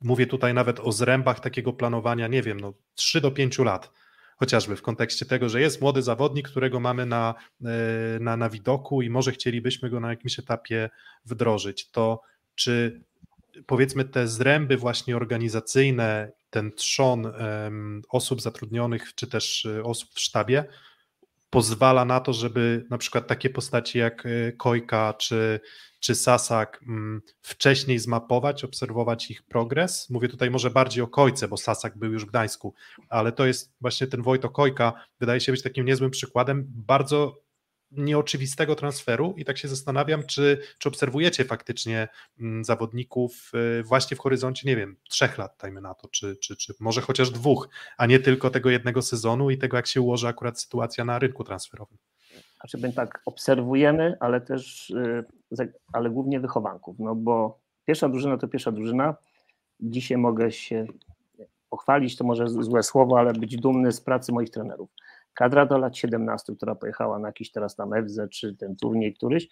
Mówię 0.00 0.26
tutaj 0.26 0.54
nawet 0.54 0.80
o 0.80 0.92
zrębach 0.92 1.40
takiego 1.40 1.72
planowania, 1.72 2.26
nie 2.26 2.42
wiem, 2.42 2.60
no 2.60 2.72
3 2.94 3.20
do 3.20 3.30
5 3.30 3.58
lat. 3.58 3.90
Chociażby 4.36 4.76
w 4.76 4.82
kontekście 4.82 5.26
tego, 5.26 5.48
że 5.48 5.60
jest 5.60 5.80
młody 5.80 6.02
zawodnik, 6.02 6.48
którego 6.48 6.80
mamy 6.80 7.06
na, 7.06 7.34
e, 7.64 7.68
na, 8.20 8.36
na 8.36 8.50
widoku 8.50 9.02
i 9.02 9.10
może 9.10 9.32
chcielibyśmy 9.32 9.90
go 9.90 10.00
na 10.00 10.10
jakimś 10.10 10.38
etapie 10.38 10.90
wdrożyć. 11.24 11.90
To 11.90 12.20
czy 12.54 13.04
powiedzmy 13.66 14.04
te 14.04 14.28
zręby 14.28 14.76
właśnie 14.76 15.16
organizacyjne, 15.16 16.32
ten 16.50 16.72
trzon 16.72 17.32
osób 18.08 18.40
zatrudnionych, 18.40 19.14
czy 19.14 19.26
też 19.26 19.66
e, 19.66 19.84
osób 19.84 20.10
w 20.14 20.20
sztabie, 20.20 20.64
pozwala 21.50 22.04
na 22.04 22.20
to, 22.20 22.32
żeby 22.32 22.86
na 22.90 22.98
przykład 22.98 23.26
takie 23.26 23.50
postaci 23.50 23.98
jak 23.98 24.26
e, 24.26 24.52
Kojka 24.52 25.14
czy, 25.18 25.60
czy 26.00 26.14
Sasak 26.14 26.80
mm, 26.88 27.22
wcześniej 27.42 27.98
zmapować, 27.98 28.64
obserwować 28.64 29.30
ich 29.30 29.42
progres. 29.42 30.10
Mówię 30.10 30.28
tutaj 30.28 30.50
może 30.50 30.70
bardziej 30.70 31.02
o 31.02 31.08
Kojce, 31.08 31.48
bo 31.48 31.56
Sasak 31.56 31.98
był 31.98 32.12
już 32.12 32.24
w 32.24 32.28
Gdańsku, 32.28 32.74
ale 33.08 33.32
to 33.32 33.46
jest 33.46 33.72
właśnie 33.80 34.06
ten 34.06 34.22
Wojto 34.22 34.48
Kojka, 34.48 34.92
wydaje 35.20 35.40
się 35.40 35.52
być 35.52 35.62
takim 35.62 35.86
niezłym 35.86 36.10
przykładem 36.10 36.64
bardzo 36.68 37.47
nieoczywistego 37.90 38.74
transferu 38.74 39.34
i 39.36 39.44
tak 39.44 39.58
się 39.58 39.68
zastanawiam, 39.68 40.22
czy, 40.22 40.60
czy 40.78 40.88
obserwujecie 40.88 41.44
faktycznie 41.44 42.08
mm, 42.40 42.64
zawodników 42.64 43.52
y, 43.80 43.82
właśnie 43.82 44.16
w 44.16 44.20
horyzoncie, 44.20 44.68
nie 44.68 44.76
wiem, 44.76 44.96
trzech 45.08 45.38
lat, 45.38 45.56
dajmy 45.62 45.80
na 45.80 45.94
to, 45.94 46.08
czy, 46.08 46.36
czy, 46.36 46.56
czy 46.56 46.74
może 46.80 47.00
chociaż 47.00 47.30
dwóch, 47.30 47.68
a 47.98 48.06
nie 48.06 48.18
tylko 48.18 48.50
tego 48.50 48.70
jednego 48.70 49.02
sezonu 49.02 49.50
i 49.50 49.58
tego, 49.58 49.76
jak 49.76 49.86
się 49.86 50.00
ułoży 50.00 50.28
akurat 50.28 50.60
sytuacja 50.60 51.04
na 51.04 51.18
rynku 51.18 51.44
transferowym. 51.44 51.98
Znaczy, 52.60 52.92
tak, 52.92 53.22
obserwujemy, 53.26 54.16
ale 54.20 54.40
też, 54.40 54.90
y, 54.90 55.72
ale 55.92 56.10
głównie 56.10 56.40
wychowanków, 56.40 56.96
no 56.98 57.14
bo 57.14 57.60
pierwsza 57.84 58.08
drużyna 58.08 58.38
to 58.38 58.48
pierwsza 58.48 58.72
drużyna. 58.72 59.14
Dzisiaj 59.80 60.18
mogę 60.18 60.52
się 60.52 60.86
pochwalić, 61.70 62.16
to 62.16 62.24
może 62.24 62.48
złe 62.48 62.82
słowo, 62.82 63.18
ale 63.18 63.32
być 63.32 63.56
dumny 63.56 63.92
z 63.92 64.00
pracy 64.00 64.32
moich 64.32 64.50
trenerów. 64.50 64.90
Kadra 65.38 65.66
do 65.66 65.78
lat 65.78 65.96
17, 65.96 66.56
która 66.56 66.74
pojechała 66.74 67.18
na 67.18 67.28
jakiś 67.28 67.50
teraz 67.50 67.76
tam 67.76 67.90
FZ, 68.06 68.20
czy 68.30 68.56
ten 68.56 68.76
turniej 68.76 69.14
któryś, 69.14 69.48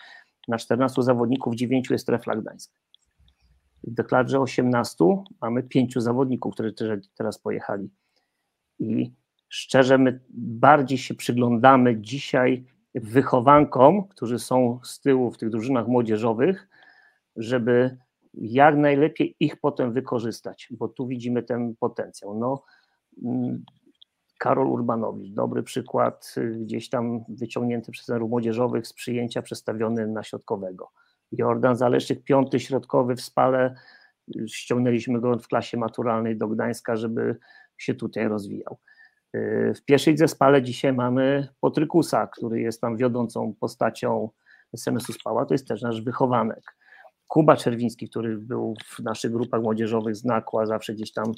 na 0.49 0.59
14 0.59 1.03
zawodników 1.03 1.55
9 1.55 1.91
jest 1.91 2.07
Trefla 2.07 2.37
Gdańsk. 2.37 2.73
W 3.85 3.95
deklarze 3.95 4.41
18 4.41 5.05
mamy 5.41 5.63
5 5.63 5.95
zawodników, 5.95 6.55
którzy 6.55 6.75
teraz 7.15 7.39
pojechali. 7.39 7.91
I 8.79 9.13
szczerze, 9.49 9.99
my 9.99 10.21
bardziej 10.35 10.99
się 10.99 11.15
przyglądamy 11.15 12.01
dzisiaj 12.01 12.65
wychowankom, 12.95 14.09
którzy 14.09 14.39
są 14.39 14.81
z 14.85 15.01
tyłu 15.01 15.31
w 15.31 15.39
tych 15.39 15.51
drużynach 15.51 15.87
młodzieżowych, 15.87 16.69
żeby 17.37 17.99
jak 18.35 18.77
najlepiej 18.77 19.37
ich 19.41 19.61
potem 19.61 19.93
wykorzystać, 19.93 20.69
bo 20.71 20.89
tu 20.89 21.07
widzimy 21.07 21.43
ten 21.43 21.77
potencjał. 21.77 22.39
No, 22.39 22.63
mm, 23.25 23.65
Karol 24.39 24.67
Urbanowicz, 24.67 25.35
dobry 25.35 25.63
przykład, 25.63 26.35
y, 26.37 26.51
gdzieś 26.51 26.89
tam 26.89 27.25
wyciągnięty 27.29 27.93
przez 27.93 28.07
trenerów 28.07 28.31
młodzieżowych 28.31 28.87
z 28.87 28.93
przyjęcia 28.93 29.43
przestawiony 29.43 30.07
na 30.07 30.23
środkowego. 30.23 30.91
Jordan 31.33 31.77
Zaleszczyk, 31.77 32.25
piąty 32.25 32.61
środkowy 32.61 33.17
w 33.17 33.21
Spale, 33.21 33.75
ściągnęliśmy 34.47 35.21
go 35.21 35.39
w 35.39 35.49
klasie 35.49 35.77
maturalnej 35.77 36.37
do 36.37 36.49
Gdańska, 36.49 36.97
żeby 36.97 37.37
się 37.79 37.95
tutaj 37.95 38.29
rozwijał. 38.29 38.79
Y, 39.37 39.73
W 39.77 39.85
pierwszej 39.85 40.17
zespale 40.17 40.63
dzisiaj 40.63 40.93
mamy 40.93 41.49
Potrykusa, 41.61 42.27
który 42.27 42.61
jest 42.61 42.81
tam 42.81 42.97
wiodącą 42.97 43.55
postacią 43.61 44.31
SMS-u 44.75 45.13
Spała, 45.13 45.47
to 45.47 45.55
jest 45.55 45.69
też 45.69 45.83
nasz 45.83 46.03
wychowanek. 46.03 46.77
Kuba 47.29 47.57
Czerwiński, 47.57 48.09
który 48.09 48.39
był 48.39 48.75
w 48.85 48.99
naszych 48.99 49.33
grupach 49.33 49.63
młodzieżowych 49.63 50.17
z 50.17 50.25
Nakła, 50.25 50.67
zawsze 50.67 50.95
gdzieś 50.95 51.13
tam 51.13 51.33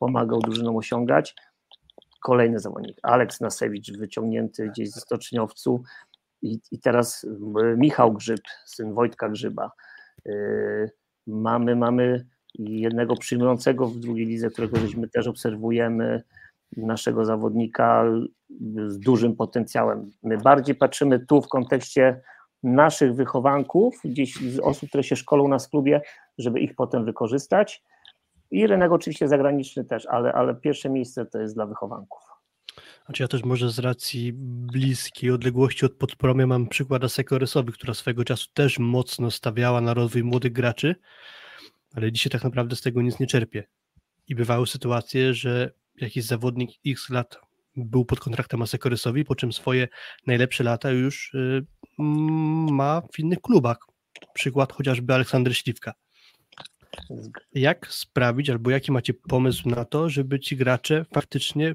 pomagał 0.00 0.40
drużynom 0.40 0.76
osiągać. 0.76 1.34
Kolejny 2.24 2.58
zawodnik, 2.58 2.98
Aleks 3.02 3.40
Nasewicz, 3.40 3.92
wyciągnięty 3.92 4.68
gdzieś 4.68 4.90
ze 4.90 5.00
Stoczniowcu 5.00 5.82
i, 6.42 6.60
i 6.72 6.78
teraz 6.78 7.24
y, 7.24 7.28
Michał 7.76 8.12
Grzyb, 8.12 8.40
syn 8.64 8.94
Wojtka 8.94 9.28
Grzyba. 9.28 9.70
Y, 10.26 10.90
Mamy, 11.26 11.76
mamy 11.76 12.26
jednego 12.58 13.16
przyjmującego 13.16 13.88
w 13.88 13.96
drugiej 13.96 14.26
lidze, 14.26 14.50
którego 14.50 14.76
żeśmy 14.76 15.08
też 15.08 15.26
obserwujemy, 15.26 16.22
naszego 16.76 17.24
zawodnika 17.24 18.04
z 18.86 18.98
dużym 18.98 19.36
potencjałem. 19.36 20.10
My 20.22 20.38
bardziej 20.38 20.74
patrzymy 20.74 21.26
tu 21.26 21.42
w 21.42 21.48
kontekście 21.48 22.20
naszych 22.62 23.14
wychowanków, 23.14 24.00
gdzieś 24.04 24.36
z 24.36 24.58
osób, 24.58 24.88
które 24.88 25.04
się 25.04 25.16
szkolą 25.16 25.48
na 25.48 25.58
klubie, 25.70 26.00
żeby 26.38 26.60
ich 26.60 26.74
potem 26.74 27.04
wykorzystać. 27.04 27.82
I 28.50 28.66
rynek 28.66 28.92
oczywiście 28.92 29.28
zagraniczny 29.28 29.84
też, 29.84 30.06
ale, 30.06 30.32
ale 30.32 30.54
pierwsze 30.54 30.90
miejsce 30.90 31.26
to 31.26 31.38
jest 31.38 31.54
dla 31.54 31.66
wychowanków. 31.66 32.20
Znaczy 33.06 33.22
ja 33.22 33.28
też 33.28 33.44
może 33.44 33.70
z 33.70 33.78
racji 33.78 34.32
bliskiej 34.72 35.30
odległości 35.30 35.86
od 35.86 35.92
podpromia 35.92 36.46
mam 36.46 36.68
przykład 36.68 37.04
Asekorysowy, 37.04 37.72
która 37.72 37.94
swego 37.94 38.24
czasu 38.24 38.46
też 38.54 38.78
mocno 38.78 39.30
stawiała 39.30 39.80
na 39.80 39.94
rozwój 39.94 40.24
młodych 40.24 40.52
graczy, 40.52 40.94
ale 41.94 42.12
dzisiaj 42.12 42.30
tak 42.30 42.44
naprawdę 42.44 42.76
z 42.76 42.80
tego 42.80 43.02
nic 43.02 43.20
nie 43.20 43.26
czerpie. 43.26 43.64
I 44.28 44.34
bywały 44.34 44.66
sytuacje, 44.66 45.34
że 45.34 45.70
jakiś 45.96 46.24
zawodnik 46.24 46.70
x 46.86 47.10
lat 47.10 47.40
był 47.76 48.04
pod 48.04 48.20
kontraktem 48.20 48.62
Asekorysowi, 48.62 49.24
po 49.24 49.34
czym 49.34 49.52
swoje 49.52 49.88
najlepsze 50.26 50.64
lata 50.64 50.90
już 50.90 51.34
y, 51.34 51.66
ma 51.98 53.02
w 53.12 53.18
innych 53.18 53.40
klubach. 53.40 53.78
Przykład 54.34 54.72
chociażby 54.72 55.14
Aleksander 55.14 55.56
Śliwka. 55.56 55.92
Jak 57.52 57.86
sprawić, 57.86 58.50
albo 58.50 58.70
jaki 58.70 58.92
macie 58.92 59.14
pomysł 59.14 59.68
na 59.68 59.84
to, 59.84 60.08
żeby 60.08 60.40
ci 60.40 60.56
gracze 60.56 61.04
faktycznie 61.14 61.74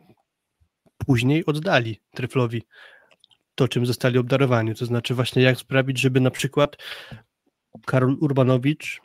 później 0.97 1.45
oddali 1.45 2.01
Tryflowi 2.15 2.63
to, 3.55 3.67
czym 3.67 3.85
zostali 3.85 4.17
obdarowani? 4.17 4.75
To 4.75 4.85
znaczy 4.85 5.15
właśnie 5.15 5.41
jak 5.41 5.57
sprawić, 5.57 5.99
żeby 5.99 6.19
na 6.19 6.31
przykład 6.31 6.77
Karol 7.85 8.17
Urbanowicz 8.21 9.01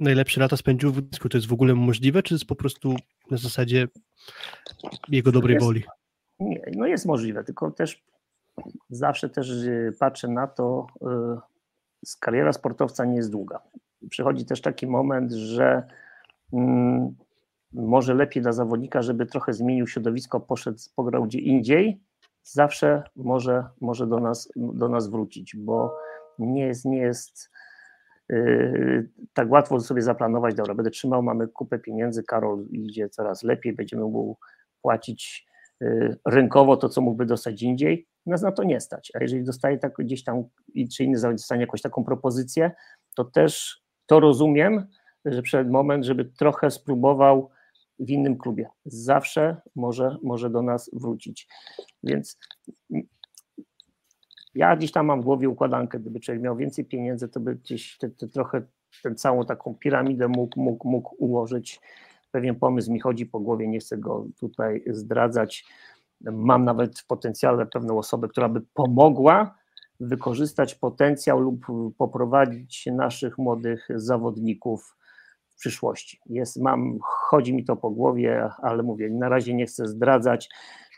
najlepsze 0.00 0.40
lata 0.40 0.56
spędził 0.56 0.92
w 0.92 1.00
Gdańsku. 1.00 1.28
To 1.28 1.38
jest 1.38 1.48
w 1.48 1.52
ogóle 1.52 1.74
możliwe, 1.74 2.22
czy 2.22 2.34
jest 2.34 2.46
po 2.46 2.56
prostu 2.56 2.96
na 3.30 3.36
zasadzie 3.36 3.88
jego 5.08 5.32
dobrej 5.32 5.54
jest, 5.54 5.66
woli? 5.66 5.84
Nie, 6.40 6.62
no 6.76 6.86
jest 6.86 7.06
możliwe, 7.06 7.44
tylko 7.44 7.70
też 7.70 8.02
zawsze 8.90 9.28
też 9.28 9.50
y, 9.50 9.92
patrzę 9.98 10.28
na 10.28 10.46
to, 10.46 10.86
y, 12.06 12.16
kariera 12.20 12.52
sportowca 12.52 13.04
nie 13.04 13.16
jest 13.16 13.30
długa. 13.30 13.60
Przychodzi 14.10 14.44
też 14.44 14.60
taki 14.60 14.86
moment, 14.86 15.32
że 15.32 15.82
mm, 16.52 17.14
może 17.72 18.14
lepiej 18.14 18.42
dla 18.42 18.52
zawodnika, 18.52 19.02
żeby 19.02 19.26
trochę 19.26 19.52
zmienił 19.52 19.86
środowisko, 19.86 20.40
poszedł, 20.40 20.78
pograł 20.96 21.24
gdzie 21.24 21.38
indziej, 21.38 22.00
zawsze 22.42 23.02
może, 23.16 23.64
może 23.80 24.06
do, 24.06 24.20
nas, 24.20 24.52
do 24.56 24.88
nas 24.88 25.08
wrócić, 25.08 25.56
bo 25.56 25.96
nie 26.38 26.66
jest, 26.66 26.84
nie 26.84 26.98
jest 26.98 27.50
yy, 28.28 29.08
tak 29.32 29.50
łatwo 29.50 29.80
sobie 29.80 30.02
zaplanować, 30.02 30.54
dobra, 30.54 30.74
będę 30.74 30.90
trzymał, 30.90 31.22
mamy 31.22 31.48
kupę 31.48 31.78
pieniędzy, 31.78 32.22
Karol 32.22 32.66
idzie 32.70 33.08
coraz 33.08 33.42
lepiej, 33.42 33.72
będziemy 33.72 34.02
mu 34.02 34.38
płacić 34.82 35.46
yy, 35.80 36.16
rynkowo 36.26 36.76
to, 36.76 36.88
co 36.88 37.00
mógłby 37.00 37.26
dostać 37.26 37.62
indziej, 37.62 38.08
nas 38.26 38.42
na 38.42 38.52
to 38.52 38.64
nie 38.64 38.80
stać, 38.80 39.12
a 39.14 39.22
jeżeli 39.22 39.44
dostaje 39.44 39.78
tak 39.78 39.94
gdzieś 39.98 40.24
tam, 40.24 40.44
czy 40.96 41.04
inny 41.04 41.20
dostanie 41.20 41.60
jakąś 41.60 41.82
taką 41.82 42.04
propozycję, 42.04 42.70
to 43.14 43.24
też 43.24 43.82
to 44.08 44.20
rozumiem, 44.20 44.86
że 45.24 45.42
przed 45.42 45.70
moment, 45.70 46.04
żeby 46.04 46.24
trochę 46.24 46.70
spróbował 46.70 47.50
w 47.98 48.10
innym 48.10 48.38
klubie. 48.38 48.68
Zawsze 48.84 49.56
może, 49.76 50.16
może 50.22 50.50
do 50.50 50.62
nas 50.62 50.90
wrócić. 50.92 51.48
Więc 52.02 52.38
ja 54.54 54.76
gdzieś 54.76 54.92
tam 54.92 55.06
mam 55.06 55.20
w 55.20 55.24
głowie 55.24 55.48
układankę, 55.48 55.98
gdyby 55.98 56.20
człowiek 56.20 56.42
miał 56.42 56.56
więcej 56.56 56.84
pieniędzy, 56.84 57.28
to 57.28 57.40
by 57.40 57.56
gdzieś 57.56 57.98
te, 57.98 58.10
te 58.10 58.28
trochę 58.28 58.62
tę 59.02 59.14
całą 59.14 59.44
taką 59.44 59.74
piramidę 59.74 60.28
mógł, 60.28 60.60
mógł, 60.60 60.88
mógł 60.88 61.14
ułożyć. 61.18 61.80
Pewien 62.30 62.54
pomysł 62.54 62.92
mi 62.92 63.00
chodzi 63.00 63.26
po 63.26 63.40
głowie, 63.40 63.68
nie 63.68 63.78
chcę 63.78 63.98
go 63.98 64.26
tutaj 64.40 64.82
zdradzać. 64.86 65.64
Mam 66.20 66.64
nawet 66.64 66.98
w 66.98 67.06
potencjale 67.06 67.66
pewną 67.66 67.98
osobę, 67.98 68.28
która 68.28 68.48
by 68.48 68.60
pomogła 68.74 69.57
wykorzystać 70.00 70.74
potencjał 70.74 71.40
lub 71.40 71.66
poprowadzić 71.98 72.86
naszych 72.86 73.38
młodych 73.38 73.88
zawodników 73.94 74.96
przyszłości. 75.58 76.20
Jest, 76.26 76.56
mam, 76.56 76.98
chodzi 77.02 77.54
mi 77.54 77.64
to 77.64 77.76
po 77.76 77.90
głowie, 77.90 78.50
ale 78.62 78.82
mówię, 78.82 79.10
na 79.10 79.28
razie 79.28 79.54
nie 79.54 79.66
chcę 79.66 79.86
zdradzać, 79.86 80.48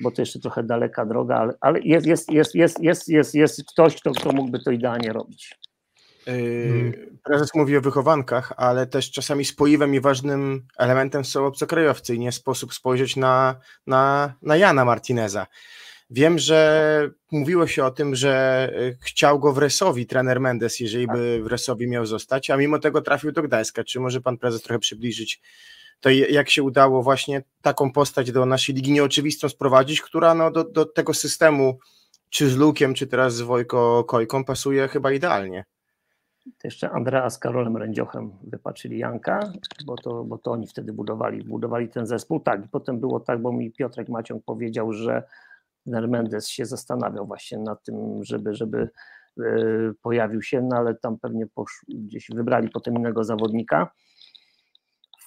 bo 0.01 0.11
to 0.11 0.23
jeszcze 0.23 0.41
trochę 0.41 0.63
daleka 0.63 1.07
droga, 1.07 1.37
ale, 1.37 1.55
ale 1.61 1.81
jest, 1.81 2.07
jest, 2.07 2.31
jest, 2.33 2.55
jest, 2.55 2.81
jest, 2.81 3.09
jest, 3.09 3.35
jest 3.35 3.65
ktoś, 3.69 3.97
kto, 3.97 4.11
kto 4.11 4.33
mógłby 4.33 4.59
to 4.59 4.71
idealnie 4.71 5.13
robić. 5.13 5.59
Yy, 6.27 7.11
prezes 7.25 7.55
mówi 7.55 7.77
o 7.77 7.81
wychowankach, 7.81 8.53
ale 8.57 8.87
też 8.87 9.11
czasami 9.11 9.45
spoiwem 9.45 9.95
i 9.95 10.01
ważnym 10.01 10.67
elementem 10.79 11.25
są 11.25 11.47
obcokrajowcy 11.47 12.15
i 12.15 12.19
nie 12.19 12.33
sposób 12.33 12.75
spojrzeć 12.75 13.17
na, 13.17 13.61
na, 13.87 14.35
na 14.43 14.57
Jana 14.57 14.85
Martineza. 14.85 15.47
Wiem, 16.11 16.39
że 16.39 17.11
mówiło 17.33 17.67
się 17.67 17.85
o 17.85 17.91
tym, 17.91 18.15
że 18.15 18.33
e, 18.77 18.95
chciał 19.01 19.39
go 19.39 19.53
w 19.53 19.59
Resowi 19.59 20.07
trener 20.07 20.41
Mendes, 20.41 20.81
jeżeli 20.81 21.07
by 21.07 21.43
w 21.43 21.47
Resowi 21.47 21.89
miał 21.89 22.07
zostać, 22.07 22.51
a 22.51 22.57
mimo 22.57 22.79
tego 22.79 23.03
trafił 23.03 23.33
do 23.33 23.43
Gdańska. 23.43 23.85
Czy 23.85 24.01
może 24.01 24.21
pan 24.21 24.39
prezes 24.39 24.63
trochę 24.63 24.79
przybliżyć 24.79 25.41
to, 26.01 26.11
jak 26.11 26.51
się 26.51 26.63
udało 26.63 27.03
właśnie 27.03 27.43
taką 27.63 27.93
postać 27.93 28.33
do 28.33 28.47
naszej 28.47 28.75
ligi 28.75 28.93
nieoczywistą 28.93 29.49
sprowadzić, 29.49 30.01
która 30.01 30.35
no, 30.35 30.51
do, 30.51 30.65
do 30.65 30.85
tego 30.87 31.15
systemu, 31.15 31.79
czy 32.31 32.51
z 32.51 32.57
Lukiem, 32.57 32.95
czy 32.95 33.07
teraz 33.07 33.35
z 33.35 33.41
Wojko 33.41 34.05
Kojką, 34.05 34.45
pasuje 34.45 34.89
chyba 34.89 35.13
idealnie. 35.13 35.65
To 36.45 36.69
jeszcze 36.69 36.91
Andrea 36.91 37.31
z 37.31 37.39
Karolem 37.39 37.77
Rędziochem 37.77 38.33
wypatrzyli 38.43 38.99
Janka, 38.99 39.53
bo 39.87 39.97
to, 39.97 40.25
bo 40.25 40.39
to 40.39 40.51
oni 40.51 40.67
wtedy 40.67 40.93
budowali, 40.93 41.45
budowali 41.45 41.89
ten 41.89 42.07
zespół. 42.07 42.41
Tak, 42.41 42.65
i 42.65 42.69
potem 42.69 43.01
było 43.01 43.21
tak, 43.21 43.43
bo 43.43 43.53
mi 43.53 43.71
Piotrek 43.71 44.09
Maciąg 44.09 44.45
powiedział, 44.45 44.93
że 44.93 45.23
Mendes 45.87 46.49
się 46.49 46.67
zastanawiał 46.67 47.27
właśnie 47.27 47.59
nad 47.59 47.83
tym, 47.83 48.25
żeby, 48.25 48.55
żeby 48.55 48.89
e, 49.41 49.43
pojawił 50.03 50.43
się, 50.43 50.63
no 50.63 50.77
ale 50.77 50.95
tam 50.95 51.19
pewnie 51.19 51.47
gdzieś 51.89 52.29
wybrali 52.35 52.69
potem 52.69 52.95
innego 52.95 53.25
zawodnika. 53.25 53.91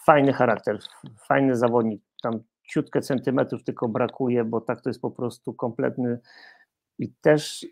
Fajny 0.06 0.34
charakter, 0.34 0.80
fajny 1.28 1.56
zawodnik, 1.56 2.02
tam 2.22 2.40
ciutkę 2.70 3.02
centymetrów 3.02 3.64
tylko 3.64 3.88
brakuje, 3.88 4.44
bo 4.44 4.62
tak 4.62 4.82
to 4.82 4.90
jest 4.90 5.02
po 5.02 5.12
prostu 5.12 5.54
kompletny 5.54 6.20
i 7.00 7.14
też 7.22 7.66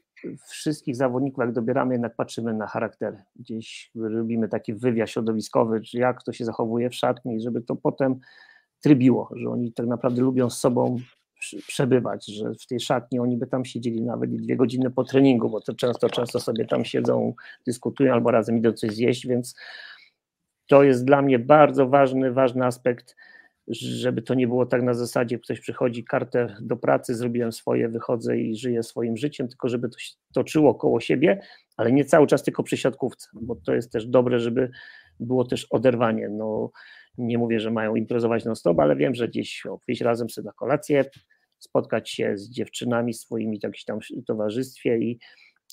wszystkich 0.48 0.96
zawodników, 0.96 1.42
jak 1.42 1.54
dobieramy, 1.54 1.94
jednak 1.94 2.16
patrzymy 2.16 2.54
na 2.54 2.68
charaktery. 2.68 3.24
Gdzieś 3.36 3.92
robimy 3.96 4.48
taki 4.48 4.74
wywiad 4.74 5.10
środowiskowy, 5.10 5.82
czy 5.82 5.98
jak 5.98 6.24
to 6.24 6.34
się 6.34 6.46
zachowuje 6.46 6.90
w 6.90 6.96
szatni, 6.96 7.42
żeby 7.42 7.62
to 7.62 7.76
potem 7.76 8.20
trybiło, 8.82 9.30
że 9.36 9.50
oni 9.50 9.74
tak 9.74 9.88
naprawdę 9.88 10.22
lubią 10.22 10.50
z 10.50 10.60
sobą 10.60 10.98
przebywać, 11.68 12.26
że 12.26 12.54
w 12.54 12.68
tej 12.68 12.80
szatni 12.80 13.20
oni 13.20 13.38
by 13.38 13.48
tam 13.48 13.66
siedzieli 13.66 14.02
nawet 14.02 14.36
dwie 14.36 14.56
godziny 14.56 14.92
po 14.92 15.04
treningu, 15.04 15.50
bo 15.50 15.62
to 15.62 15.76
często, 15.76 16.10
często 16.10 16.40
sobie 16.40 16.66
tam 16.66 16.86
siedzą, 16.86 17.34
dyskutują 17.68 18.14
albo 18.14 18.32
razem 18.32 18.58
idą 18.58 18.74
coś 18.74 18.92
zjeść, 18.92 19.28
więc 19.28 19.56
to 20.68 20.84
jest 20.84 21.06
dla 21.06 21.22
mnie 21.22 21.40
bardzo 21.40 21.88
ważny, 21.88 22.32
ważny 22.32 22.66
aspekt, 22.66 23.16
żeby 23.68 24.22
to 24.22 24.34
nie 24.34 24.48
było 24.48 24.66
tak 24.66 24.84
na 24.84 24.94
zasadzie, 24.94 25.40
ktoś 25.40 25.60
przychodzi, 25.60 26.04
kartę 26.04 26.56
do 26.62 26.78
pracy, 26.78 27.16
zrobiłem 27.16 27.52
swoje, 27.52 27.90
wychodzę 27.90 28.38
i 28.38 28.56
żyję 28.56 28.84
swoim 28.84 29.18
życiem, 29.18 29.48
tylko 29.48 29.70
żeby 29.70 29.90
to 29.90 30.00
się 30.00 30.14
toczyło 30.34 30.76
koło 30.76 31.00
siebie, 31.00 31.42
ale 31.78 31.92
nie 31.92 32.06
cały 32.06 32.28
czas 32.28 32.44
tylko 32.44 32.64
przy 32.64 32.78
siatkówce, 32.78 33.28
bo 33.34 33.56
to 33.56 33.74
jest 33.74 33.92
też 33.92 34.08
dobre, 34.08 34.40
żeby 34.40 34.72
było 35.20 35.46
też 35.46 35.68
oderwanie. 35.70 36.30
No, 36.30 36.72
nie 37.18 37.38
mówię, 37.38 37.60
że 37.60 37.72
mają 37.72 37.96
imprezować 37.96 38.46
non 38.46 38.56
stop, 38.56 38.80
ale 38.80 38.96
wiem, 38.96 39.16
że 39.16 39.28
gdzieś 39.28 39.64
wyjść 39.88 40.02
razem 40.02 40.30
sobie 40.30 40.46
na 40.46 40.54
kolację, 40.54 41.06
spotkać 41.60 42.10
się 42.10 42.38
z 42.38 42.50
dziewczynami 42.50 43.14
swoimi 43.14 43.60
w 43.60 43.64
jakimś 43.64 43.86
tam 43.86 44.00
towarzystwie 44.28 44.98
i 44.98 45.20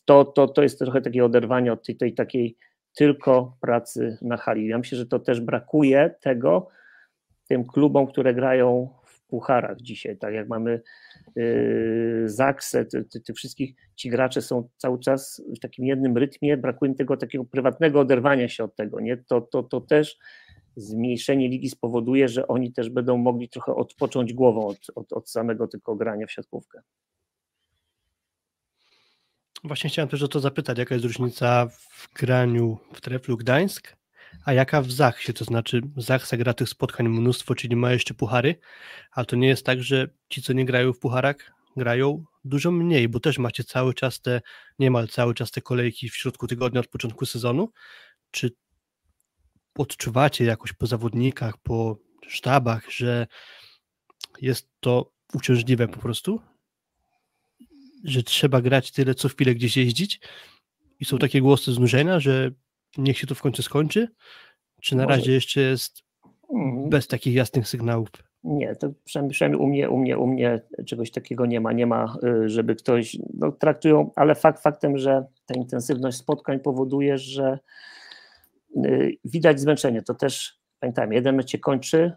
to, 0.04 0.24
to, 0.24 0.48
to 0.48 0.62
jest 0.62 0.78
trochę 0.78 1.00
takie 1.00 1.24
oderwanie 1.24 1.72
od 1.72 1.86
tej, 1.86 1.96
tej 1.96 2.14
takiej 2.14 2.56
tylko 2.96 3.56
pracy 3.60 4.18
na 4.22 4.36
hali. 4.36 4.66
Ja 4.66 4.78
myślę, 4.78 4.98
że 4.98 5.06
to 5.06 5.18
też 5.18 5.40
brakuje 5.40 6.14
tego 6.20 6.68
tym 7.48 7.64
klubom, 7.64 8.06
które 8.06 8.34
grają 8.34 8.88
w 9.04 9.26
pucharach 9.26 9.80
dzisiaj, 9.80 10.18
tak 10.18 10.34
jak 10.34 10.48
mamy 10.48 10.80
yy, 11.36 12.22
Zaksę, 12.28 12.84
ty, 12.84 13.04
ty, 13.04 13.20
ty, 13.20 13.34
wszystkich, 13.34 13.74
ci 13.96 14.10
gracze 14.10 14.42
są 14.42 14.68
cały 14.76 14.98
czas 14.98 15.42
w 15.56 15.58
takim 15.58 15.86
jednym 15.86 16.16
rytmie, 16.16 16.56
brakuje 16.56 16.94
tego 16.94 17.16
takiego 17.16 17.44
prywatnego 17.44 18.00
oderwania 18.00 18.48
się 18.48 18.64
od 18.64 18.76
tego, 18.76 19.00
nie? 19.00 19.16
To, 19.16 19.40
to, 19.40 19.62
to 19.62 19.80
też 19.80 20.18
zmniejszenie 20.76 21.48
ligi 21.48 21.70
spowoduje, 21.70 22.28
że 22.28 22.48
oni 22.48 22.72
też 22.72 22.90
będą 22.90 23.16
mogli 23.16 23.48
trochę 23.48 23.74
odpocząć 23.74 24.32
głową 24.32 24.66
od, 24.66 24.78
od, 24.94 25.12
od 25.12 25.30
samego 25.30 25.68
tylko 25.68 25.96
grania 25.96 26.26
w 26.26 26.32
siatkówkę. 26.32 26.80
Właśnie 29.64 29.90
chciałem 29.90 30.08
też 30.08 30.22
o 30.22 30.28
to 30.28 30.40
zapytać, 30.40 30.78
jaka 30.78 30.94
jest 30.94 31.04
różnica 31.04 31.68
w 31.90 32.14
graniu 32.14 32.78
w 32.92 33.00
Treflu 33.00 33.36
Gdańsk, 33.36 33.96
a 34.44 34.52
jaka 34.52 34.82
w 34.82 34.90
Zachsie, 34.90 35.32
to 35.32 35.44
znaczy 35.44 35.80
Zachsa 35.96 36.36
gra 36.36 36.54
tych 36.54 36.68
spotkań 36.68 37.08
mnóstwo, 37.08 37.54
czyli 37.54 37.76
ma 37.76 37.92
jeszcze 37.92 38.14
puchary, 38.14 38.54
ale 39.12 39.26
to 39.26 39.36
nie 39.36 39.48
jest 39.48 39.66
tak, 39.66 39.82
że 39.82 40.08
ci, 40.28 40.42
co 40.42 40.52
nie 40.52 40.64
grają 40.64 40.92
w 40.92 40.98
pucharach, 40.98 41.36
grają 41.76 42.24
dużo 42.44 42.70
mniej, 42.70 43.08
bo 43.08 43.20
też 43.20 43.38
macie 43.38 43.64
cały 43.64 43.94
czas 43.94 44.20
te, 44.20 44.40
niemal 44.78 45.08
cały 45.08 45.34
czas 45.34 45.50
te 45.50 45.60
kolejki 45.60 46.08
w 46.08 46.16
środku 46.16 46.46
tygodnia 46.46 46.80
od 46.80 46.88
początku 46.88 47.26
sezonu. 47.26 47.72
Czy 48.30 48.50
odczuwacie 49.80 50.44
jakoś 50.44 50.72
po 50.72 50.86
zawodnikach, 50.86 51.58
po 51.58 51.96
sztabach, 52.28 52.90
że 52.90 53.26
jest 54.40 54.68
to 54.80 55.10
uciążliwe 55.34 55.88
po 55.88 55.98
prostu? 55.98 56.40
Że 58.04 58.22
trzeba 58.22 58.60
grać 58.60 58.92
tyle, 58.92 59.14
co 59.14 59.28
chwilę 59.28 59.54
gdzieś 59.54 59.76
jeździć? 59.76 60.20
I 61.00 61.04
są 61.04 61.18
takie 61.18 61.40
głosy 61.40 61.72
znużenia, 61.72 62.20
że 62.20 62.50
niech 62.98 63.18
się 63.18 63.26
to 63.26 63.34
w 63.34 63.42
końcu 63.42 63.62
skończy? 63.62 64.08
Czy 64.80 64.96
na 64.96 65.04
Może. 65.04 65.16
razie 65.16 65.32
jeszcze 65.32 65.60
jest 65.60 66.08
Mhm. 66.54 66.90
bez 66.90 67.06
takich 67.06 67.34
jasnych 67.34 67.68
sygnałów? 67.68 68.08
Nie, 68.44 68.76
to 68.76 68.88
przynajmniej, 69.04 69.60
u 69.60 69.66
mnie, 69.66 69.90
u 69.90 69.96
mnie, 69.96 70.18
u 70.18 70.26
mnie 70.26 70.60
czegoś 70.86 71.10
takiego 71.10 71.46
nie 71.46 71.60
ma. 71.60 71.72
Nie 71.72 71.86
ma, 71.86 72.16
y, 72.44 72.48
żeby 72.48 72.76
ktoś, 72.76 73.18
no, 73.34 73.52
traktują, 73.52 74.10
ale 74.16 74.34
fakt 74.34 74.62
faktem, 74.62 74.98
że 74.98 75.26
ta 75.46 75.54
intensywność 75.54 76.18
spotkań 76.18 76.60
powoduje, 76.60 77.18
że 77.18 77.58
widać 79.24 79.60
zmęczenie. 79.60 80.02
To 80.02 80.14
też, 80.14 80.60
pamiętajmy, 80.80 81.14
jeden 81.14 81.36
mecz 81.36 81.50
się 81.50 81.58
kończy, 81.58 82.12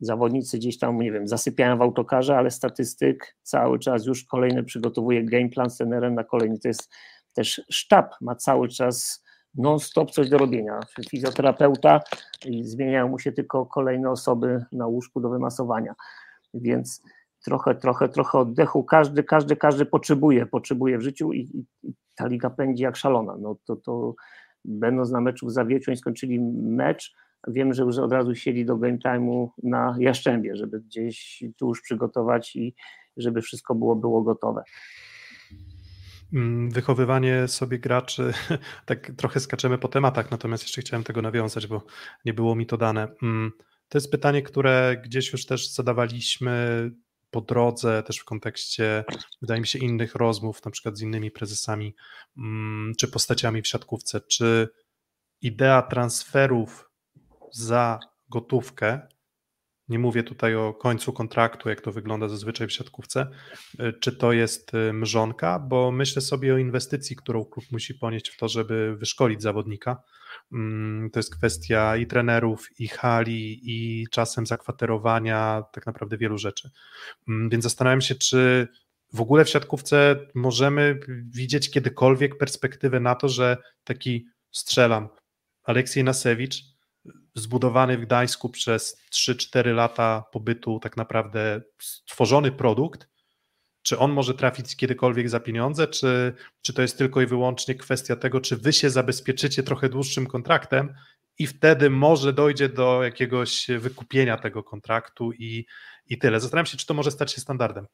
zawodnicy 0.00 0.58
gdzieś 0.58 0.78
tam, 0.78 0.98
nie 0.98 1.12
wiem, 1.12 1.28
zasypiają 1.28 1.78
w 1.78 1.82
autokarze, 1.82 2.36
ale 2.36 2.50
statystyk 2.50 3.36
cały 3.42 3.78
czas 3.78 4.06
już 4.06 4.24
kolejny 4.24 4.64
przygotowuje 4.64 5.24
game 5.24 5.48
plan 5.48 5.70
z 5.70 5.76
trenerem 5.76 6.14
na 6.14 6.24
kolejny. 6.24 6.58
To 6.58 6.68
jest 6.68 6.90
też 7.34 7.62
sztab, 7.70 8.14
ma 8.20 8.34
cały 8.34 8.68
czas 8.68 9.24
non-stop 9.54 10.10
coś 10.10 10.28
do 10.28 10.38
robienia. 10.38 10.80
Fizjoterapeuta 11.10 12.00
i 12.46 12.64
zmieniają 12.64 13.08
mu 13.08 13.18
się 13.18 13.32
tylko 13.32 13.66
kolejne 13.66 14.10
osoby 14.10 14.64
na 14.72 14.86
łóżku 14.86 15.20
do 15.20 15.28
wymasowania. 15.28 15.94
Więc 16.54 17.02
trochę, 17.44 17.74
trochę, 17.74 18.08
trochę 18.08 18.38
oddechu 18.38 18.84
każdy, 18.84 19.24
każdy, 19.24 19.56
każdy 19.56 19.86
potrzebuje, 19.86 20.46
potrzebuje 20.46 20.98
w 20.98 21.02
życiu 21.02 21.32
i, 21.32 21.66
i 21.82 21.92
ta 22.16 22.26
liga 22.26 22.50
pędzi 22.50 22.82
jak 22.82 22.96
szalona. 22.96 23.36
No 23.40 23.56
to, 23.64 23.76
to 23.76 24.14
będąc 24.64 25.10
na 25.10 25.20
meczu 25.20 25.46
w 25.46 25.52
Zawieciu, 25.52 25.90
oni 25.90 25.98
skończyli 25.98 26.40
mecz, 26.62 27.14
wiem, 27.48 27.74
że 27.74 27.82
już 27.82 27.98
od 27.98 28.12
razu 28.12 28.34
siedli 28.34 28.64
do 28.64 28.76
game 28.76 28.98
time'u 28.98 29.48
na 29.62 29.96
Jaszczębie, 29.98 30.56
żeby 30.56 30.80
gdzieś 30.80 31.42
tu 31.56 31.68
już 31.68 31.80
przygotować 31.80 32.56
i 32.56 32.74
żeby 33.16 33.42
wszystko 33.42 33.74
było, 33.74 33.96
było 33.96 34.22
gotowe. 34.22 34.62
Mm, 36.32 36.70
Wychowywanie 36.70 37.48
sobie 37.48 37.78
graczy, 37.78 38.32
tak 38.86 39.12
trochę 39.16 39.40
skaczemy 39.40 39.78
po 39.78 39.88
tematach, 39.88 40.30
natomiast 40.30 40.62
jeszcze 40.62 40.80
chciałem 40.80 41.04
tego 41.04 41.22
nawiązać, 41.22 41.66
bo 41.66 41.82
nie 42.24 42.34
było 42.34 42.54
mi 42.54 42.66
to 42.66 42.76
dane. 42.76 43.08
Mm, 43.22 43.52
To 43.88 43.98
jest 43.98 44.10
pytanie, 44.10 44.42
które 44.42 45.02
gdzieś 45.04 45.32
już 45.32 45.46
też 45.46 45.72
zadawaliśmy 45.74 46.90
po 47.30 47.40
drodze, 47.40 48.02
też 48.02 48.18
w 48.18 48.24
kontekście, 48.24 49.04
wydaje 49.42 49.60
mi 49.60 49.66
się, 49.66 49.78
innych 49.78 50.14
rozmów, 50.14 50.64
na 50.64 50.70
przykład 50.70 50.98
z 50.98 51.02
innymi 51.02 51.30
prezesami 51.30 51.94
mm, 52.38 52.92
czy 52.98 53.08
postaciami 53.08 53.62
w 53.62 53.68
siatkówce. 53.68 54.20
Czy 54.20 54.68
idea 55.40 55.82
transferów 55.82 56.90
za 57.52 57.98
gotówkę, 58.28 59.00
nie 59.88 59.98
mówię 59.98 60.22
tutaj 60.22 60.54
o 60.54 60.74
końcu 60.74 61.12
kontraktu, 61.12 61.68
jak 61.68 61.80
to 61.80 61.92
wygląda 61.92 62.28
zazwyczaj 62.28 62.66
w 62.66 62.72
siatkówce, 62.72 63.26
y, 63.80 63.92
czy 64.00 64.16
to 64.16 64.32
jest 64.32 64.74
y, 64.74 64.92
mrzonka, 64.92 65.58
bo 65.58 65.92
myślę 65.92 66.22
sobie 66.22 66.54
o 66.54 66.58
inwestycji, 66.58 67.16
którą 67.16 67.44
klub 67.44 67.64
musi 67.70 67.94
ponieść 67.94 68.28
w 68.30 68.36
to, 68.36 68.48
żeby 68.48 68.96
wyszkolić 68.96 69.42
zawodnika. 69.42 70.02
Mm, 70.52 71.10
To 71.10 71.18
jest 71.18 71.36
kwestia 71.36 71.96
i 71.96 72.06
trenerów, 72.06 72.80
i 72.80 72.88
hali, 72.88 73.60
i 73.62 74.06
czasem 74.10 74.46
zakwaterowania, 74.46 75.62
tak 75.72 75.86
naprawdę 75.86 76.16
wielu 76.16 76.38
rzeczy. 76.38 76.70
Mm, 77.28 77.48
Więc 77.48 77.64
zastanawiam 77.64 78.00
się, 78.00 78.14
czy 78.14 78.68
w 79.12 79.20
ogóle 79.20 79.44
w 79.44 79.48
siatkówce 79.48 80.16
możemy 80.34 81.00
widzieć 81.26 81.70
kiedykolwiek 81.70 82.38
perspektywę 82.38 83.00
na 83.00 83.14
to, 83.14 83.28
że 83.28 83.56
taki 83.84 84.26
strzelam 84.50 85.08
Aleksiej 85.62 86.04
Nasewicz, 86.04 86.64
zbudowany 87.34 87.98
w 87.98 88.00
Gdańsku 88.00 88.48
przez 88.48 89.00
3-4 89.12 89.74
lata 89.74 90.24
pobytu, 90.32 90.80
tak 90.80 90.96
naprawdę 90.96 91.60
stworzony 91.78 92.52
produkt, 92.52 93.08
czy 93.82 93.98
on 93.98 94.12
może 94.12 94.34
trafić 94.34 94.76
kiedykolwiek 94.76 95.28
za 95.28 95.40
pieniądze, 95.40 95.88
czy, 95.88 96.32
czy 96.62 96.72
to 96.72 96.82
jest 96.82 96.98
tylko 96.98 97.20
i 97.20 97.26
wyłącznie 97.26 97.74
kwestia 97.74 98.16
tego, 98.16 98.40
czy 98.40 98.56
wy 98.56 98.72
się 98.72 98.90
zabezpieczycie 98.90 99.62
trochę 99.62 99.88
dłuższym 99.88 100.26
kontraktem 100.26 100.94
i 101.38 101.46
wtedy 101.46 101.90
może 101.90 102.32
dojdzie 102.32 102.68
do 102.68 103.02
jakiegoś 103.02 103.66
wykupienia 103.78 104.36
tego 104.36 104.62
kontraktu 104.62 105.32
i, 105.32 105.66
i 106.06 106.18
tyle. 106.18 106.40
Zastanawiam 106.40 106.66
się, 106.66 106.76
czy 106.76 106.86
to 106.86 106.94
może 106.94 107.10
stać 107.10 107.32
się 107.32 107.40
standardem. 107.40 107.86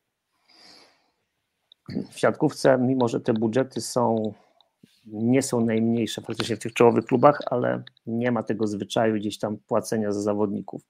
w 2.10 2.18
siatkówce, 2.18 2.78
mimo 2.78 3.08
że 3.08 3.20
te 3.20 3.32
budżety 3.32 3.80
są, 3.80 4.32
nie 5.06 5.42
są 5.42 5.60
najmniejsze 5.60 6.22
praktycznie 6.22 6.56
w 6.56 6.58
tych 6.58 6.72
czołowych 6.72 7.04
klubach, 7.04 7.40
ale 7.50 7.82
nie 8.06 8.32
ma 8.32 8.42
tego 8.42 8.66
zwyczaju 8.66 9.16
gdzieś 9.16 9.38
tam 9.38 9.56
płacenia 9.56 10.12
za 10.12 10.22
zawodników. 10.22 10.82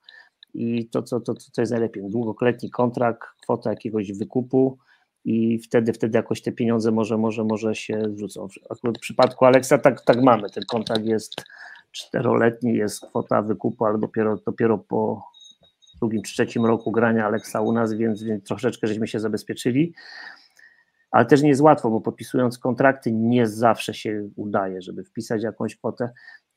I 0.54 0.88
to, 0.88 1.02
co 1.02 1.20
to, 1.20 1.34
to 1.34 1.62
jest 1.62 1.72
najlepiej, 1.72 2.02
długoletni 2.10 2.70
kontrakt, 2.70 3.28
kwota 3.42 3.70
jakiegoś 3.70 4.12
wykupu 4.12 4.78
i 5.24 5.58
wtedy, 5.58 5.92
wtedy 5.92 6.18
jakoś 6.18 6.42
te 6.42 6.52
pieniądze 6.52 6.92
może, 6.92 7.18
może, 7.18 7.44
może 7.44 7.74
się 7.74 8.02
zwrócą. 8.14 8.48
Akurat 8.70 8.98
w 8.98 9.00
przypadku 9.00 9.44
Aleksa 9.44 9.78
tak, 9.78 10.04
tak 10.04 10.22
mamy, 10.22 10.50
ten 10.50 10.64
kontrakt 10.64 11.04
jest 11.04 11.34
czteroletni, 11.92 12.74
jest 12.74 13.00
kwota 13.00 13.42
wykupu, 13.42 13.84
ale 13.84 13.98
dopiero, 13.98 14.36
dopiero 14.36 14.78
po 14.78 15.22
drugim 15.98 16.22
czy 16.22 16.32
trzecim 16.32 16.66
roku 16.66 16.92
grania 16.92 17.26
Aleksa 17.26 17.60
u 17.60 17.72
nas, 17.72 17.92
więc, 17.92 18.22
więc 18.22 18.44
troszeczkę 18.44 18.86
żeśmy 18.86 19.08
się 19.08 19.20
zabezpieczyli 19.20 19.94
ale 21.10 21.26
też 21.26 21.42
nie 21.42 21.48
jest 21.48 21.60
łatwo, 21.60 21.90
bo 21.90 22.00
podpisując 22.00 22.58
kontrakty 22.58 23.12
nie 23.12 23.46
zawsze 23.46 23.94
się 23.94 24.28
udaje, 24.36 24.82
żeby 24.82 25.04
wpisać 25.04 25.42
jakąś 25.42 25.76
kwotę. 25.76 26.10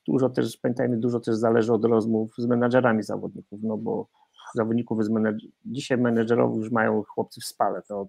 Dużo 0.09 0.29
też, 0.29 0.57
pamiętajmy, 0.57 0.97
dużo 0.97 1.19
też 1.19 1.35
zależy 1.35 1.73
od 1.73 1.85
rozmów 1.85 2.33
z 2.37 2.45
menadżerami 2.45 3.03
zawodników, 3.03 3.59
no 3.63 3.77
bo 3.77 4.07
zawodników 4.55 5.05
z 5.05 5.09
menedż... 5.09 5.45
dzisiaj 5.65 5.97
menedżerów 5.97 6.57
już 6.57 6.71
mają 6.71 7.03
chłopcy 7.03 7.41
w 7.41 7.45
spale, 7.45 7.81
to 7.81 8.07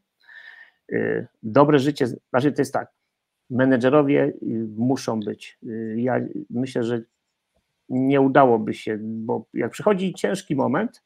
yy, 0.88 1.26
dobre 1.42 1.78
życie, 1.78 2.06
znaczy 2.06 2.52
to 2.52 2.62
jest 2.62 2.72
tak, 2.72 2.92
menedżerowie 3.50 4.32
yy, 4.42 4.68
muszą 4.76 5.20
być. 5.20 5.58
Yy, 5.62 6.00
ja 6.00 6.20
myślę, 6.50 6.84
że 6.84 7.02
nie 7.88 8.20
udałoby 8.20 8.74
się, 8.74 8.98
bo 9.00 9.44
jak 9.54 9.70
przychodzi 9.70 10.14
ciężki 10.14 10.56
moment, 10.56 11.02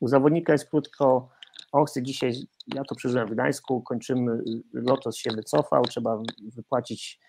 u 0.00 0.08
zawodnika 0.08 0.52
jest 0.52 0.70
krótko, 0.70 1.28
on 1.72 1.84
chce 1.84 2.02
dzisiaj, 2.02 2.32
ja 2.74 2.84
to 2.84 2.94
przeżyłem 2.94 3.28
w 3.28 3.32
Gdańsku, 3.32 3.82
kończymy, 3.82 4.38
Lotos 4.72 5.16
się 5.16 5.30
wycofał, 5.30 5.84
trzeba 5.84 6.22
wypłacić 6.54 7.20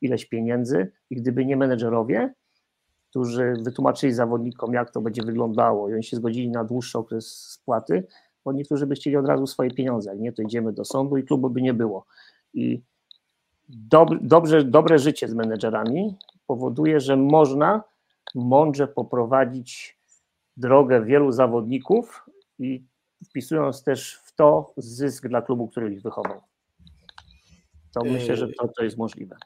ileś 0.00 0.24
pieniędzy 0.26 0.92
i 1.10 1.16
gdyby 1.16 1.46
nie 1.46 1.56
menedżerowie, 1.56 2.34
którzy 3.12 3.54
wytłumaczyli 3.62 4.12
zawodnikom, 4.12 4.72
jak 4.72 4.90
to 4.90 5.00
będzie 5.00 5.22
wyglądało 5.22 5.88
i 5.88 5.94
oni 5.94 6.04
się 6.04 6.16
zgodzili 6.16 6.48
na 6.48 6.64
dłuższy 6.64 6.98
okres 6.98 7.36
spłaty, 7.36 8.06
bo 8.44 8.52
niektórzy 8.52 8.86
by 8.86 8.94
chcieli 8.94 9.16
od 9.16 9.26
razu 9.26 9.46
swoje 9.46 9.70
pieniądze, 9.70 10.10
jak 10.10 10.20
nie, 10.20 10.32
to 10.32 10.42
idziemy 10.42 10.72
do 10.72 10.84
sądu 10.84 11.16
i 11.16 11.22
klubu 11.22 11.50
by 11.50 11.62
nie 11.62 11.74
było. 11.74 12.06
I 12.54 12.82
dob, 13.68 14.08
dobrze, 14.20 14.64
dobre 14.64 14.98
życie 14.98 15.28
z 15.28 15.34
menedżerami 15.34 16.16
powoduje, 16.46 17.00
że 17.00 17.16
można 17.16 17.82
mądrze 18.34 18.88
poprowadzić 18.88 19.98
drogę 20.56 21.04
wielu 21.04 21.32
zawodników 21.32 22.26
i 22.58 22.84
wpisując 23.24 23.84
też 23.84 24.20
w 24.24 24.34
to 24.34 24.72
zysk 24.76 25.28
dla 25.28 25.42
klubu, 25.42 25.68
który 25.68 25.94
ich 25.94 26.02
wychował. 26.02 26.40
To 27.94 28.04
myślę, 28.04 28.36
że 28.36 28.48
to, 28.48 28.68
to 28.68 28.84
jest 28.84 28.98
możliwe. 28.98 29.36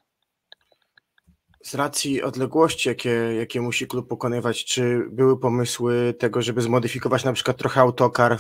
Z 1.66 1.74
racji 1.74 2.22
odległości, 2.22 2.88
jakie, 2.88 3.10
jakie 3.10 3.60
musi 3.60 3.86
klub 3.86 4.08
pokonywać, 4.08 4.64
czy 4.64 5.06
były 5.10 5.40
pomysły 5.40 6.14
tego, 6.18 6.42
żeby 6.42 6.62
zmodyfikować 6.62 7.24
na 7.24 7.32
przykład 7.32 7.56
trochę 7.56 7.80
autokar, 7.80 8.38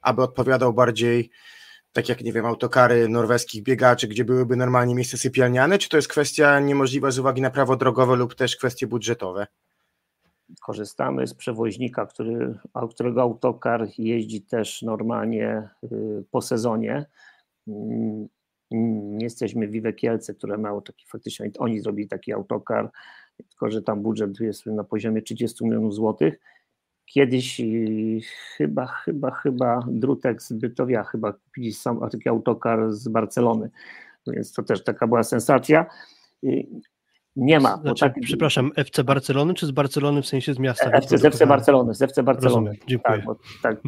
aby 0.00 0.22
odpowiadał 0.22 0.72
bardziej 0.72 1.30
tak 1.92 2.08
jak, 2.08 2.20
nie 2.20 2.32
wiem, 2.32 2.46
autokary 2.46 3.08
norweskich 3.08 3.62
biegaczy, 3.62 4.08
gdzie 4.08 4.24
byłyby 4.24 4.56
normalnie 4.56 4.94
miejsca 4.94 5.16
sypialniane, 5.16 5.78
czy 5.78 5.88
to 5.88 5.96
jest 5.96 6.08
kwestia 6.08 6.60
niemożliwa 6.60 7.10
z 7.10 7.18
uwagi 7.18 7.42
na 7.42 7.50
prawo 7.50 7.76
drogowe 7.76 8.16
lub 8.16 8.34
też 8.34 8.56
kwestie 8.56 8.86
budżetowe? 8.86 9.46
Korzystamy 10.60 11.26
z 11.26 11.34
przewoźnika, 11.34 12.06
który, 12.06 12.58
którego 12.90 13.22
autokar 13.22 13.88
jeździ 13.98 14.42
też 14.42 14.82
normalnie 14.82 15.68
y, 15.92 16.24
po 16.30 16.42
sezonie. 16.42 17.06
Nie 18.70 19.24
jesteśmy 19.24 19.68
Vive 19.68 19.96
Kielce, 19.96 20.34
które 20.34 20.58
mają 20.58 20.82
taki 20.82 21.06
faktycznie, 21.06 21.50
oni 21.58 21.80
zrobili 21.80 22.08
taki 22.08 22.32
autokar, 22.32 22.90
tylko 23.48 23.70
że 23.70 23.82
tam 23.82 24.02
budżet 24.02 24.40
jest 24.40 24.66
na 24.66 24.84
poziomie 24.84 25.22
30 25.22 25.64
milionów 25.64 25.94
złotych. 25.94 26.40
Kiedyś 27.06 27.60
y, 27.60 28.20
chyba, 28.56 28.86
chyba, 28.86 29.30
chyba 29.30 29.86
Drutek 29.88 30.42
z 30.42 30.52
Bytowia 30.52 31.04
chyba 31.04 31.32
kupili 31.32 31.72
sam 31.72 32.10
taki 32.10 32.28
autokar 32.28 32.92
z 32.92 33.08
Barcelony, 33.08 33.70
więc 34.26 34.52
to 34.52 34.62
też 34.62 34.84
taka 34.84 35.06
była 35.06 35.22
sensacja. 35.22 35.86
Y, 36.44 36.66
Nie 37.36 37.60
ma. 37.60 37.76
Znaczy, 37.76 38.00
tak- 38.00 38.14
przepraszam, 38.22 38.70
FC 38.76 39.04
Barcelony 39.04 39.54
czy 39.54 39.66
z 39.66 39.70
Barcelony 39.70 40.22
w 40.22 40.26
sensie 40.26 40.54
z 40.54 40.58
miasta? 40.58 40.90
FC, 40.90 41.18
z 41.18 41.24
FC 41.24 41.46
Barcelony, 41.46 41.94
z 41.94 42.02
FC 42.02 42.22
Barcelony. 42.22 42.54
Rozumiem, 42.54 42.76
dziękuję. 42.88 43.16
Tak, 43.16 43.24
bo, 43.24 43.36
tak 43.62 43.80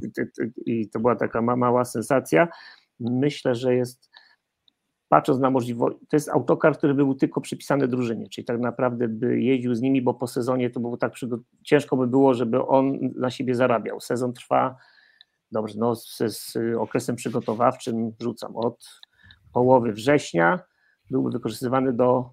i, 0.66 0.89
to 0.89 1.01
była 1.01 1.16
taka 1.16 1.43
ma, 1.43 1.57
mała 1.57 1.85
sensacja. 1.85 2.49
Myślę, 3.01 3.55
że 3.55 3.74
jest 3.74 4.10
patrząc 5.11 5.41
na 5.41 5.51
możliwość, 5.51 5.97
to 6.09 6.17
jest 6.17 6.29
autokar, 6.29 6.77
który 6.77 6.95
był 6.95 7.15
tylko 7.15 7.41
przypisany 7.41 7.89
drużynie, 7.89 8.29
czyli 8.29 8.45
tak 8.45 8.61
naprawdę 8.61 9.09
by 9.09 9.41
jeździł 9.41 9.75
z 9.75 9.81
nimi, 9.81 10.03
bo 10.03 10.15
po 10.15 10.27
sezonie 10.27 10.71
to 10.71 10.81
było 10.81 10.97
tak 10.97 11.13
ciężko 11.65 11.97
by 11.97 12.07
było, 12.07 12.35
żeby 12.35 12.67
on 12.67 12.99
na 13.17 13.31
siebie 13.31 13.55
zarabiał. 13.55 14.01
Sezon 14.01 14.33
trwa, 14.33 14.77
dobrze, 15.53 15.75
no 15.79 15.97
z, 15.97 16.19
z 16.27 16.57
okresem 16.79 17.17
przygotowawczym 17.17 18.13
rzucam 18.21 18.57
od 18.57 19.01
połowy 19.53 19.93
września, 19.93 20.61
byłby 21.11 21.31
wykorzystywany 21.31 21.93
do 21.93 22.31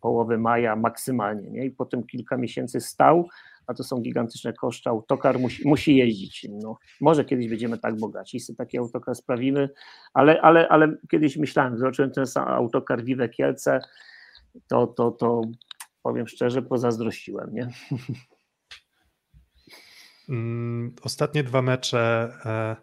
połowy 0.00 0.38
maja 0.38 0.76
maksymalnie, 0.76 1.50
nie? 1.50 1.64
i 1.66 1.70
potem 1.70 2.02
kilka 2.02 2.36
miesięcy 2.36 2.80
stał, 2.80 3.28
a 3.70 3.74
to 3.74 3.84
są 3.84 4.00
gigantyczne 4.00 4.52
koszty, 4.52 4.90
autokar 4.90 5.38
musi, 5.38 5.68
musi 5.68 5.96
jeździć. 5.96 6.46
No, 6.50 6.78
może 7.00 7.24
kiedyś 7.24 7.48
będziemy 7.48 7.78
tak 7.78 7.96
bogaci, 7.96 8.36
jeśli 8.36 8.56
taki 8.56 8.78
autokar 8.78 9.14
sprawimy, 9.14 9.68
ale, 10.14 10.40
ale, 10.40 10.68
ale 10.68 10.96
kiedyś 11.10 11.36
myślałem, 11.36 11.78
zobaczyłem 11.78 12.10
ten 12.10 12.26
sam 12.26 12.48
autokar 12.48 13.04
Vive 13.04 13.30
Kielce, 13.30 13.80
to, 14.66 14.86
to, 14.86 15.10
to 15.10 15.42
powiem 16.02 16.28
szczerze, 16.28 16.62
pozazdrościłem, 16.62 17.54
nie? 17.54 17.68
Mm, 20.28 20.94
ostatnie 21.02 21.44
dwa 21.44 21.62
mecze 21.62 22.32
e, 22.44 22.76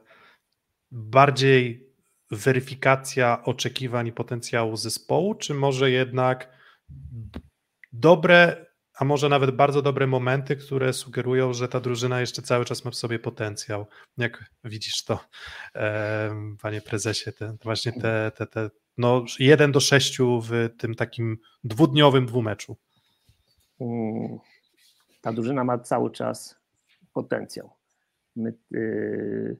bardziej 0.91 1.89
weryfikacja 2.31 3.43
oczekiwań 3.43 4.07
i 4.07 4.11
potencjału 4.11 4.77
zespołu, 4.77 5.35
czy 5.35 5.53
może 5.53 5.91
jednak 5.91 6.49
dobre 7.93 8.66
a 8.97 9.05
może 9.05 9.29
nawet 9.29 9.51
bardzo 9.51 9.81
dobre 9.81 10.07
momenty, 10.07 10.55
które 10.55 10.93
sugerują, 10.93 11.53
że 11.53 11.67
ta 11.67 11.79
drużyna 11.79 12.19
jeszcze 12.19 12.41
cały 12.41 12.65
czas 12.65 12.85
ma 12.85 12.91
w 12.91 12.95
sobie 12.95 13.19
potencjał. 13.19 13.85
Jak 14.17 14.45
widzisz 14.63 15.03
to, 15.03 15.19
panie 16.61 16.81
prezesie, 16.81 17.31
te, 17.31 17.57
właśnie 17.63 17.91
te, 17.91 18.31
te, 18.35 18.47
te 18.47 18.69
no, 18.97 19.25
1 19.39 19.71
do 19.71 19.79
6 19.79 20.17
w 20.41 20.69
tym 20.77 20.95
takim 20.95 21.37
dwudniowym 21.63 22.25
dwumeczu? 22.25 22.77
Mm, 23.81 24.37
ta 25.21 25.33
drużyna 25.33 25.63
ma 25.63 25.77
cały 25.77 26.11
czas 26.11 26.55
potencjał. 27.13 27.69
My, 28.35 28.53
yy, 28.71 29.57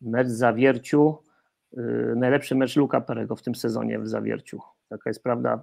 mecz 0.00 0.26
w 0.26 0.30
Zawierciu, 0.30 1.18
yy, 1.72 2.14
najlepszy 2.16 2.54
mecz 2.54 2.76
Luka 2.76 3.00
Perego 3.00 3.36
w 3.36 3.42
tym 3.42 3.54
sezonie 3.54 3.98
w 3.98 4.08
Zawierciu 4.08 4.60
taka 4.92 5.10
jest 5.10 5.22
prawda. 5.22 5.62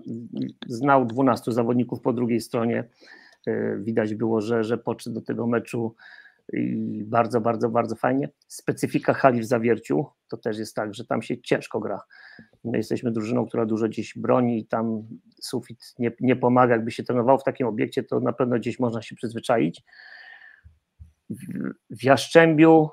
Znał 0.67 1.05
12 1.05 1.51
zawodników 1.51 2.01
po 2.01 2.13
drugiej 2.13 2.41
stronie. 2.41 2.89
E, 3.47 3.77
widać 3.77 4.15
było, 4.15 4.41
że, 4.41 4.63
że 4.63 4.77
podszedł 4.77 5.13
do 5.13 5.21
tego 5.21 5.47
meczu 5.47 5.95
i 6.53 7.03
bardzo, 7.07 7.41
bardzo, 7.41 7.69
bardzo 7.69 7.95
fajnie. 7.95 8.30
Specyfika 8.47 9.13
hali 9.13 9.39
w 9.39 9.45
zawierciu 9.45 10.05
to 10.27 10.38
też 10.38 10.57
jest 10.57 10.75
tak, 10.75 10.93
że 10.93 11.05
tam 11.05 11.21
się 11.21 11.41
ciężko 11.41 11.80
gra. 11.80 12.01
My 12.63 12.77
jesteśmy 12.77 13.11
drużyną, 13.11 13.47
która 13.47 13.65
dużo 13.65 13.88
gdzieś 13.88 14.17
broni 14.17 14.59
i 14.59 14.65
tam 14.65 15.03
sufit 15.41 15.95
nie, 15.99 16.11
nie 16.19 16.36
pomaga. 16.36 16.73
Jakby 16.73 16.91
się 16.91 17.03
trenował 17.03 17.38
w 17.38 17.43
takim 17.43 17.67
obiekcie, 17.67 18.03
to 18.03 18.19
na 18.19 18.34
pewno 18.34 18.55
gdzieś 18.55 18.80
można 18.80 19.01
się 19.01 19.15
przyzwyczaić. 19.15 19.84
W 21.89 22.03
Jaszczębiu 22.03 22.89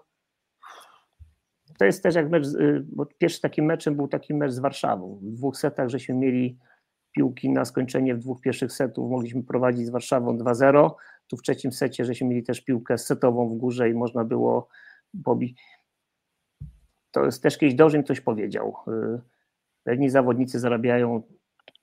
to 1.79 1.85
jest 1.85 2.03
też 2.03 2.15
jak 2.15 2.31
mecz, 2.31 2.47
y, 2.47 2.85
bo 2.93 3.07
pierwszy 3.07 3.41
takim 3.41 3.65
meczem 3.65 3.97
był 3.97 4.09
taki 4.09 4.35
mecz 4.35 4.53
z 4.53 4.59
Warszawą. 4.59 5.19
W 5.23 5.31
dwóch 5.31 5.57
setach 5.57 5.89
żeśmy 5.89 6.15
mieli 6.15 6.59
piłki 7.13 7.51
na 7.51 7.65
skończenie 7.65 8.15
w 8.15 8.19
dwóch 8.19 8.41
pierwszych 8.41 8.73
setów, 8.73 9.11
mogliśmy 9.11 9.43
prowadzić 9.43 9.87
z 9.87 9.91
Warszawą 9.91 10.39
2-0. 10.39 10.91
Tu 11.27 11.37
w 11.37 11.43
trzecim 11.43 11.73
secie 11.73 12.05
żeśmy 12.05 12.27
mieli 12.29 12.43
też 12.43 12.61
piłkę 12.61 12.99
setową 12.99 13.49
w 13.49 13.55
górze 13.55 13.91
i 13.91 13.95
można 13.95 14.25
było 14.25 14.69
pobić. 15.25 15.63
To 17.11 17.25
jest 17.25 17.43
też 17.43 17.59
kiedyś 17.59 17.95
mi 17.95 18.05
ktoś 18.05 18.21
powiedział. 18.21 18.77
Y, 18.89 19.21
pewni 19.85 20.11
zawodnicy 20.11 20.61
zarabiają 20.61 21.23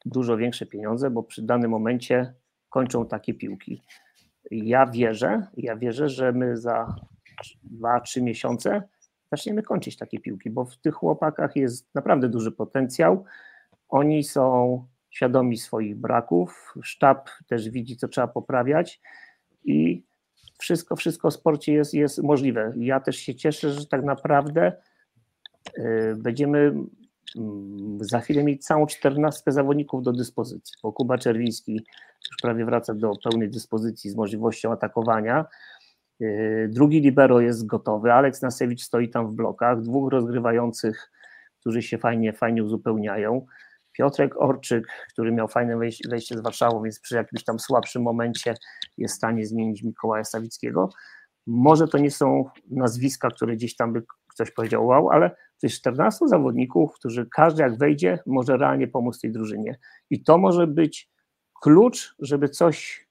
dużo 0.06 0.38
większe 0.38 0.66
pieniądze, 0.66 1.10
bo 1.10 1.24
przy 1.24 1.42
danym 1.42 1.72
momencie 1.72 2.34
kończą 2.70 3.06
takie 3.06 3.34
piłki. 3.34 3.84
Ja 4.52 4.86
wierzę, 4.86 5.48
ja 5.58 5.76
wierzę, 5.76 6.10
że 6.10 6.32
my 6.32 6.58
za 6.58 6.96
2-3 7.82 8.22
miesiące 8.22 8.84
zaczniemy 9.38 9.64
kończyć 9.64 9.98
takie 9.98 10.20
piłki, 10.20 10.50
bo 10.50 10.66
w 10.66 10.78
tych 10.78 10.96
chłopakach 10.96 11.56
jest 11.56 11.96
naprawdę 11.96 12.30
duży 12.30 12.52
potencjał. 12.52 13.26
Oni 13.90 14.24
są 14.24 14.86
świadomi 15.10 15.58
swoich 15.58 15.96
braków, 15.96 16.74
sztab 16.84 17.30
też 17.48 17.70
widzi, 17.70 17.98
co 17.98 18.08
trzeba 18.08 18.28
poprawiać 18.28 19.02
i 19.64 20.04
wszystko, 20.58 20.96
wszystko 20.96 21.32
w 21.32 21.34
sporcie 21.34 21.74
jest, 21.74 21.94
jest 21.94 22.24
możliwe. 22.24 22.74
Ja 22.78 23.00
też 23.00 23.18
się 23.18 23.36
cieszę, 23.36 23.70
że 23.70 23.86
tak 23.86 24.04
naprawdę 24.04 24.72
y, 25.78 26.16
będziemy 26.18 26.60
mm, 27.38 27.98
za 28.02 28.20
chwilę 28.20 28.44
mieć 28.44 28.66
całą 28.66 28.86
czternastkę 28.86 29.52
zawodników 29.52 30.04
do 30.04 30.12
dyspozycji, 30.12 30.76
bo 30.84 30.94
Kuba 30.94 31.18
Czerwiński 31.18 31.74
już 32.32 32.38
prawie 32.42 32.66
wraca 32.66 32.94
do 32.94 33.12
pełnej 33.24 33.50
dyspozycji 33.50 34.10
z 34.10 34.16
możliwością 34.16 34.72
atakowania. 34.72 35.46
Yy, 36.24 36.70
drugi 36.70 37.02
libero 37.02 37.40
jest 37.40 37.66
gotowy, 37.66 38.14
Aleks 38.14 38.42
Nasewicz 38.42 38.84
stoi 38.84 39.10
tam 39.10 39.28
w 39.28 39.36
blokach, 39.36 39.82
dwóch 39.82 40.12
rozgrywających, 40.12 41.12
którzy 41.60 41.82
się 41.82 41.98
fajnie, 41.98 42.34
fajnie 42.34 42.64
uzupełniają. 42.64 43.46
Piotrek 43.94 44.42
Orczyk, 44.42 44.88
który 45.14 45.32
miał 45.32 45.48
fajne 45.48 45.78
wejście 46.10 46.38
z 46.38 46.42
Warszawą, 46.42 46.84
więc 46.84 47.00
przy 47.00 47.16
jakimś 47.16 47.44
tam 47.44 47.60
słabszym 47.60 48.02
momencie 48.02 48.56
jest 48.98 49.14
w 49.14 49.18
stanie 49.18 49.46
zmienić 49.46 49.84
Mikołaja 49.84 50.24
Sawickiego. 50.24 50.90
Może 51.48 51.88
to 51.88 51.98
nie 51.98 52.12
są 52.12 52.50
nazwiska, 52.70 53.30
które 53.30 53.56
gdzieś 53.56 53.76
tam 53.76 53.94
by 53.94 54.04
ktoś 54.28 54.52
powiedział 54.52 54.86
wow, 54.86 55.10
ale 55.10 55.30
to 55.30 55.68
jest 55.68 55.76
14 55.76 56.28
zawodników, 56.28 56.94
którzy 56.94 57.28
każdy 57.36 57.62
jak 57.62 57.78
wejdzie 57.78 58.20
może 58.26 58.58
realnie 58.58 58.88
pomóc 58.88 59.20
tej 59.20 59.32
drużynie. 59.32 59.80
I 60.10 60.24
to 60.24 60.38
może 60.38 60.68
być 60.68 61.10
klucz, 61.62 62.16
żeby 62.20 62.50
coś 62.50 63.08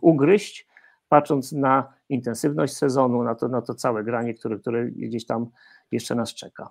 ugryźć, 0.00 0.66
patrząc 1.12 1.52
na 1.52 1.92
intensywność 2.08 2.72
sezonu, 2.72 3.22
na 3.22 3.34
to, 3.34 3.48
na 3.48 3.62
to 3.62 3.74
całe 3.74 4.04
granie, 4.04 4.34
które, 4.34 4.58
które 4.58 4.90
gdzieś 4.90 5.26
tam 5.26 5.46
jeszcze 5.90 6.14
nas 6.14 6.34
czeka. 6.34 6.70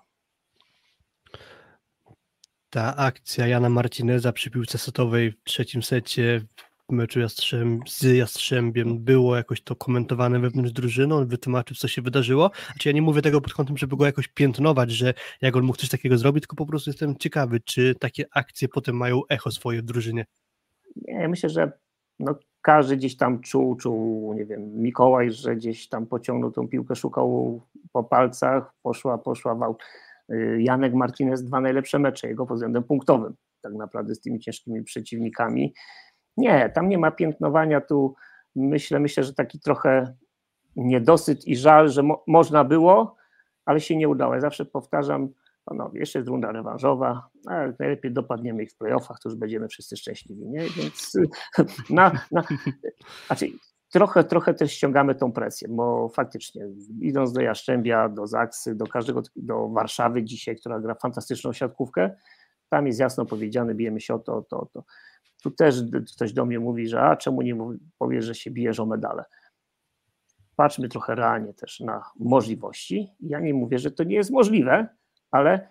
Ta 2.70 2.96
akcja 2.96 3.46
Jana 3.46 3.68
Martineza 3.68 4.32
przy 4.32 4.50
piłce 4.50 4.78
setowej 4.78 5.32
w 5.32 5.44
trzecim 5.44 5.82
secie 5.82 6.40
w 6.88 6.92
meczu 6.92 7.20
Jastrzęb, 7.20 7.90
z 7.90 8.02
Jastrzębiem 8.02 8.98
było 8.98 9.36
jakoś 9.36 9.62
to 9.62 9.76
komentowane 9.76 10.40
wewnątrz 10.40 10.72
drużyny, 10.72 11.14
on 11.14 11.26
wytłumaczył, 11.26 11.76
co 11.76 11.88
się 11.88 12.02
wydarzyło. 12.02 12.50
Znaczy 12.66 12.88
ja 12.88 12.92
nie 12.92 13.02
mówię 13.02 13.22
tego 13.22 13.40
pod 13.40 13.52
kątem, 13.52 13.76
żeby 13.76 13.96
go 13.96 14.06
jakoś 14.06 14.28
piętnować, 14.28 14.90
że 14.90 15.14
jak 15.40 15.56
on 15.56 15.62
mógł 15.62 15.78
coś 15.78 15.88
takiego 15.88 16.18
zrobić, 16.18 16.42
tylko 16.42 16.56
po 16.56 16.66
prostu 16.66 16.90
jestem 16.90 17.16
ciekawy, 17.16 17.60
czy 17.60 17.94
takie 17.94 18.24
akcje 18.32 18.68
potem 18.68 18.96
mają 18.96 19.20
echo 19.28 19.50
swoje 19.50 19.82
w 19.82 19.84
drużynie. 19.84 20.26
Nie, 20.96 21.28
myślę, 21.28 21.48
że 21.48 21.72
no, 22.18 22.34
każdy 22.62 22.96
gdzieś 22.96 23.16
tam 23.16 23.40
czuł, 23.40 23.76
czuł, 23.76 24.34
nie 24.34 24.44
wiem, 24.44 24.82
Mikołaj, 24.82 25.32
że 25.32 25.56
gdzieś 25.56 25.88
tam 25.88 26.06
pociągnął 26.06 26.50
tą 26.50 26.68
piłkę, 26.68 26.96
szukał 26.96 27.60
po 27.92 28.04
palcach, 28.04 28.74
poszła, 28.82 29.18
poszła 29.18 29.54
wał. 29.54 29.76
Y, 30.32 30.62
Janek 30.62 30.94
Martinez 30.94 31.44
dwa 31.44 31.60
najlepsze 31.60 31.98
mecze 31.98 32.28
jego 32.28 32.46
pod 32.46 32.56
względem 32.56 32.82
punktowym, 32.82 33.34
tak 33.60 33.74
naprawdę 33.74 34.14
z 34.14 34.20
tymi 34.20 34.40
ciężkimi 34.40 34.82
przeciwnikami. 34.82 35.74
Nie, 36.36 36.70
tam 36.70 36.88
nie 36.88 36.98
ma 36.98 37.10
piętnowania, 37.10 37.80
tu 37.80 38.14
myślę, 38.56 39.00
myślę, 39.00 39.24
że 39.24 39.34
taki 39.34 39.60
trochę 39.60 40.14
niedosyt 40.76 41.46
i 41.46 41.56
żal, 41.56 41.88
że 41.88 42.02
mo 42.02 42.24
można 42.26 42.64
było, 42.64 43.16
ale 43.64 43.80
się 43.80 43.96
nie 43.96 44.08
udało. 44.08 44.34
Ja 44.34 44.40
zawsze 44.40 44.64
powtarzam, 44.64 45.28
panowie, 45.64 46.00
jeszcze 46.00 46.18
jest 46.18 46.28
runda 46.28 46.52
rewanżowa, 46.52 47.28
ale 47.46 47.74
najlepiej 47.78 48.12
dopadniemy 48.12 48.62
ich 48.62 48.72
w 48.72 48.76
playoffach, 48.76 49.20
to 49.20 49.28
już 49.28 49.38
będziemy 49.38 49.68
wszyscy 49.68 49.96
szczęśliwi, 49.96 50.46
nie? 50.46 50.60
Więc 50.60 51.12
na, 51.90 52.12
na, 52.30 52.42
znaczy, 53.26 53.46
trochę, 53.92 54.24
trochę 54.24 54.54
też 54.54 54.72
ściągamy 54.72 55.14
tą 55.14 55.32
presję, 55.32 55.68
bo 55.70 56.08
faktycznie 56.08 56.68
idąc 57.00 57.32
do 57.32 57.40
Jaszczębia, 57.40 58.08
do 58.08 58.26
Zaksy, 58.26 58.74
do 58.74 58.86
każdego, 58.86 59.22
do 59.36 59.68
Warszawy 59.68 60.24
dzisiaj, 60.24 60.56
która 60.56 60.80
gra 60.80 60.94
fantastyczną 60.94 61.52
siatkówkę, 61.52 62.10
tam 62.68 62.86
jest 62.86 63.00
jasno 63.00 63.26
powiedziane, 63.26 63.74
bijemy 63.74 64.00
się 64.00 64.14
o 64.14 64.18
to, 64.18 64.36
o 64.36 64.42
to, 64.42 64.60
o 64.60 64.66
to. 64.66 64.84
Tu 65.42 65.50
też 65.50 65.76
ktoś 66.16 66.32
do 66.32 66.44
mnie 66.44 66.60
mówi, 66.60 66.88
że 66.88 67.02
a 67.02 67.16
czemu 67.16 67.42
nie 67.42 67.56
powiesz, 67.98 68.24
że 68.24 68.34
się 68.34 68.50
bijesz 68.50 68.80
o 68.80 68.86
medale. 68.86 69.24
Patrzmy 70.56 70.88
trochę 70.88 71.14
realnie 71.14 71.54
też 71.54 71.80
na 71.80 72.02
możliwości. 72.18 73.08
Ja 73.20 73.40
nie 73.40 73.54
mówię, 73.54 73.78
że 73.78 73.90
to 73.90 74.04
nie 74.04 74.14
jest 74.14 74.30
możliwe, 74.30 74.88
ale 75.32 75.68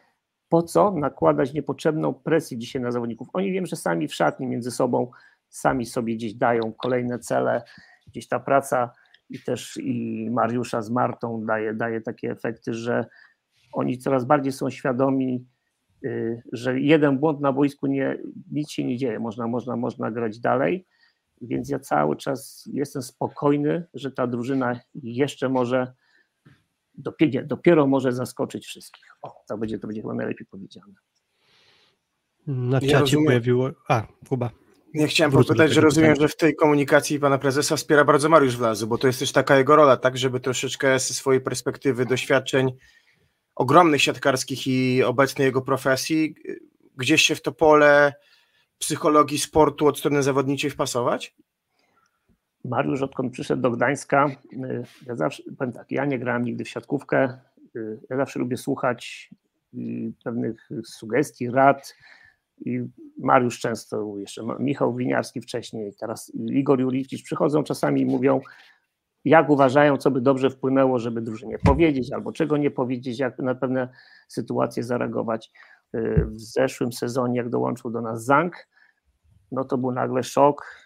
po 0.50 0.64
co 0.64 0.92
nakładać 0.92 1.54
niepotrzebną 1.54 2.14
presję 2.14 2.58
dzisiaj 2.58 2.82
na 2.82 2.92
zawodników? 2.92 3.28
Oni 3.34 3.52
wiem, 3.52 3.66
że 3.66 3.76
sami 3.76 4.08
w 4.08 4.16
szatni 4.16 4.48
między 4.48 4.72
sobą 4.72 5.12
sami 5.50 5.86
sobie 5.86 6.16
gdzieś 6.16 6.34
dają 6.34 6.74
kolejne 6.74 7.20
cele, 7.20 7.64
gdzieś 8.08 8.28
ta 8.28 8.40
praca 8.40 8.92
i 9.30 9.44
też 9.44 9.78
i 9.78 10.28
Mariusza 10.32 10.82
z 10.82 10.90
Martą 10.90 11.46
daje, 11.46 11.74
daje 11.74 12.02
takie 12.02 12.32
efekty, 12.32 12.74
że 12.74 13.06
oni 13.74 13.98
coraz 13.98 14.26
bardziej 14.26 14.54
są 14.54 14.70
świadomi, 14.70 15.48
y, 16.06 16.44
że 16.52 16.80
jeden 16.80 17.18
błąd 17.18 17.42
na 17.42 17.54
boisku 17.54 17.88
nie, 17.88 18.18
nic 18.52 18.72
się 18.72 18.84
nie 18.84 18.98
dzieje, 18.98 19.20
można, 19.20 19.48
można, 19.48 19.76
można 19.76 20.12
grać 20.12 20.40
dalej, 20.40 20.86
więc 21.42 21.70
ja 21.70 21.80
cały 21.80 22.16
czas 22.16 22.70
jestem 22.74 23.02
spokojny, 23.02 23.88
że 23.94 24.12
ta 24.12 24.28
drużyna 24.28 24.80
jeszcze 24.94 25.50
może 25.50 25.94
dopiero, 26.94 27.48
dopiero 27.48 27.88
może 27.88 28.12
zaskoczyć 28.12 28.66
wszystkich. 28.66 29.06
O, 29.22 29.44
to 29.48 29.58
będzie, 29.58 29.80
to 29.80 29.88
będzie 29.88 30.02
chyba 30.02 30.14
najlepiej 30.14 30.48
powiedziane. 30.48 30.94
Na 32.48 32.76
Ja 32.76 32.82
czacie 32.82 33.00
rozumiem. 33.00 33.26
pojawiło... 33.26 33.70
A, 33.88 34.08
Kuba. 34.30 34.50
Nie 34.94 35.08
chciałem 35.08 35.32
Wrócę 35.32 35.48
popytać, 35.48 35.74
że 35.74 35.82
rozumiem, 35.82 36.10
pytania. 36.12 36.28
że 36.28 36.34
w 36.34 36.38
tej 36.38 36.56
komunikacji 36.56 37.20
pana 37.20 37.38
prezesa 37.38 37.76
wspiera 37.76 38.06
bardzo 38.06 38.30
Mariusz 38.30 38.58
Wlazy, 38.58 38.88
bo 38.88 38.98
to 38.98 39.08
jest 39.08 39.20
też 39.20 39.32
taka 39.32 39.58
jego 39.58 39.76
rola, 39.76 39.98
tak, 39.98 40.18
żeby 40.18 40.40
troszeczkę 40.40 41.00
ze 41.00 41.14
swojej 41.14 41.42
perspektywy, 41.42 42.06
doświadczeń 42.06 42.72
ogromnych 43.56 44.02
siatkarskich 44.02 44.68
i 44.68 45.04
obecnej 45.04 45.46
jego 45.46 45.62
profesji, 45.62 46.36
gdzieś 46.98 47.22
się 47.22 47.36
w 47.36 47.42
to 47.42 47.52
pole 47.52 48.14
psychologii 48.78 49.40
sportu 49.40 49.88
od 49.88 50.00
strony 50.00 50.24
zawodniczej 50.24 50.72
wpasować? 50.72 51.36
Mariusz, 52.66 53.02
odkąd 53.02 53.34
przyszedł 53.34 53.62
do 53.62 53.72
Gdańska, 53.72 54.28
y, 54.54 54.84
ja 55.06 55.16
zawsze, 55.16 55.44
powiem 55.58 55.74
tak, 55.74 55.92
ja 55.92 56.06
nie 56.06 56.20
grałem 56.20 56.46
nigdy 56.46 56.64
w 56.64 56.70
siatkówkę, 56.70 57.38
y, 57.76 58.00
ja 58.10 58.18
zawsze 58.18 58.40
lubię 58.40 58.58
słuchać 58.58 59.30
y, 59.74 60.14
pewnych 60.24 60.70
sugestii, 60.86 61.50
rad 61.50 61.96
i 62.66 62.86
Mariusz 63.18 63.60
często, 63.60 64.18
jeszcze 64.18 64.44
Michał 64.60 64.96
Winiarski 64.96 65.42
wcześniej, 65.42 65.94
teraz 66.00 66.32
Igor 66.36 66.80
Juricz 66.80 67.24
przychodzą 67.24 67.64
czasami 67.64 68.02
i 68.02 68.06
mówią, 68.06 68.42
jak 69.26 69.50
uważają, 69.50 69.98
co 69.98 70.12
by 70.12 70.22
dobrze 70.22 70.50
wpłynęło, 70.50 71.00
żeby 71.00 71.22
drużynie 71.22 71.58
powiedzieć, 71.60 72.14
albo 72.14 72.32
czego 72.32 72.58
nie 72.58 72.72
powiedzieć, 72.72 73.20
jak 73.20 73.40
na 73.40 73.56
pewne 73.56 73.90
sytuacje 74.28 74.84
zareagować. 74.84 75.52
W 76.26 76.40
zeszłym 76.40 76.94
sezonie, 76.94 77.38
jak 77.38 77.50
dołączył 77.50 77.92
do 77.92 78.02
nas 78.02 78.26
Zank, 78.26 78.68
no 79.52 79.64
to 79.64 79.78
był 79.78 79.92
nagle 79.92 80.24
szok, 80.24 80.81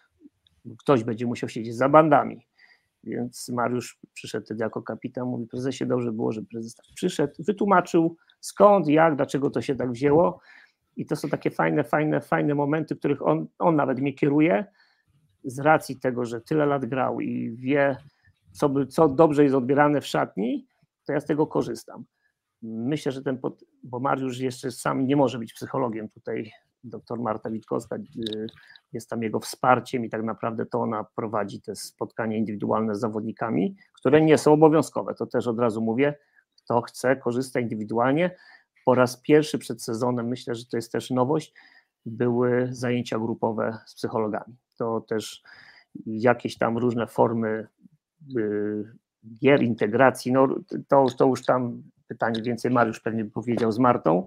ktoś 0.79 1.03
będzie 1.03 1.25
musiał 1.25 1.49
siedzieć 1.49 1.75
za 1.75 1.89
bandami. 1.89 2.47
Więc 3.03 3.49
Mariusz 3.49 3.99
przyszedł 4.13 4.45
wtedy 4.45 4.63
jako 4.63 4.81
kapitan, 4.81 5.27
mówi, 5.27 5.47
prezesie, 5.47 5.85
dobrze 5.85 6.11
było, 6.11 6.31
że 6.31 6.41
prezes 6.41 6.75
tak 6.75 6.85
przyszedł, 6.95 7.33
wytłumaczył 7.39 8.17
skąd, 8.39 8.87
jak, 8.87 9.15
dlaczego 9.15 9.49
to 9.49 9.61
się 9.61 9.75
tak 9.75 9.91
wzięło. 9.91 10.39
I 10.95 11.05
to 11.05 11.15
są 11.15 11.29
takie 11.29 11.51
fajne, 11.51 11.83
fajne, 11.83 12.21
fajne 12.21 12.55
momenty, 12.55 12.95
których 12.95 13.27
on, 13.27 13.47
on 13.59 13.75
nawet 13.75 13.99
mnie 13.99 14.13
kieruje 14.13 14.65
z 15.43 15.59
racji 15.59 15.99
tego, 15.99 16.25
że 16.25 16.41
tyle 16.41 16.65
lat 16.65 16.85
grał 16.85 17.21
i 17.21 17.55
wie, 17.55 17.97
co, 18.51 18.69
by, 18.69 18.87
co 18.87 19.07
dobrze 19.07 19.43
jest 19.43 19.55
odbierane 19.55 20.01
w 20.01 20.07
szatni, 20.07 20.67
to 21.05 21.13
ja 21.13 21.19
z 21.19 21.25
tego 21.25 21.47
korzystam. 21.47 22.05
Myślę, 22.61 23.11
że 23.11 23.21
ten, 23.21 23.37
pod, 23.37 23.63
bo 23.83 23.99
Mariusz 23.99 24.39
jeszcze 24.39 24.71
sam 24.71 25.07
nie 25.07 25.15
może 25.15 25.39
być 25.39 25.53
psychologiem 25.53 26.09
tutaj, 26.09 26.51
doktor 26.85 27.19
Marta 27.19 27.49
Witkowska 27.49 27.95
y, 27.95 28.47
jest 28.93 29.09
tam 29.09 29.23
jego 29.23 29.39
wsparciem 29.39 30.05
i 30.05 30.09
tak 30.09 30.23
naprawdę 30.23 30.65
to 30.65 30.81
ona 30.81 31.03
prowadzi 31.15 31.61
te 31.61 31.75
spotkania 31.75 32.37
indywidualne 32.37 32.95
z 32.95 32.99
zawodnikami, 32.99 33.75
które 33.93 34.21
nie 34.21 34.37
są 34.37 34.53
obowiązkowe. 34.53 35.15
To 35.15 35.25
też 35.25 35.47
od 35.47 35.59
razu 35.59 35.81
mówię, 35.81 36.15
kto 36.55 36.81
chce, 36.81 37.15
korzysta 37.15 37.59
indywidualnie. 37.59 38.35
Po 38.85 38.95
raz 38.95 39.17
pierwszy 39.17 39.57
przed 39.57 39.83
sezonem, 39.83 40.27
myślę, 40.27 40.55
że 40.55 40.65
to 40.65 40.77
jest 40.77 40.91
też 40.91 41.09
nowość, 41.09 41.53
były 42.05 42.67
zajęcia 42.71 43.19
grupowe 43.19 43.77
z 43.85 43.95
psychologami. 43.95 44.55
To 44.77 45.01
też 45.01 45.43
jakieś 46.05 46.57
tam 46.57 46.77
różne 46.77 47.07
formy 47.07 47.67
y, 48.37 48.93
gier, 49.41 49.63
integracji, 49.63 50.31
no 50.31 50.47
to, 50.87 51.05
to 51.17 51.25
już 51.25 51.45
tam 51.45 51.83
pytanie 52.07 52.41
więcej 52.41 52.71
Mariusz 52.71 52.99
pewnie 52.99 53.25
powiedział 53.25 53.71
z 53.71 53.79
Martą, 53.79 54.25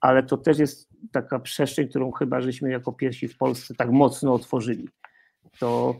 ale 0.00 0.22
to 0.22 0.36
też 0.36 0.58
jest 0.58 0.88
taka 1.12 1.38
przestrzeń, 1.38 1.88
którą 1.88 2.12
chyba 2.12 2.40
żeśmy 2.40 2.70
jako 2.70 2.92
pierwsi 2.92 3.28
w 3.28 3.36
Polsce 3.36 3.74
tak 3.74 3.90
mocno 3.90 4.34
otworzyli. 4.34 4.88
To 5.58 5.94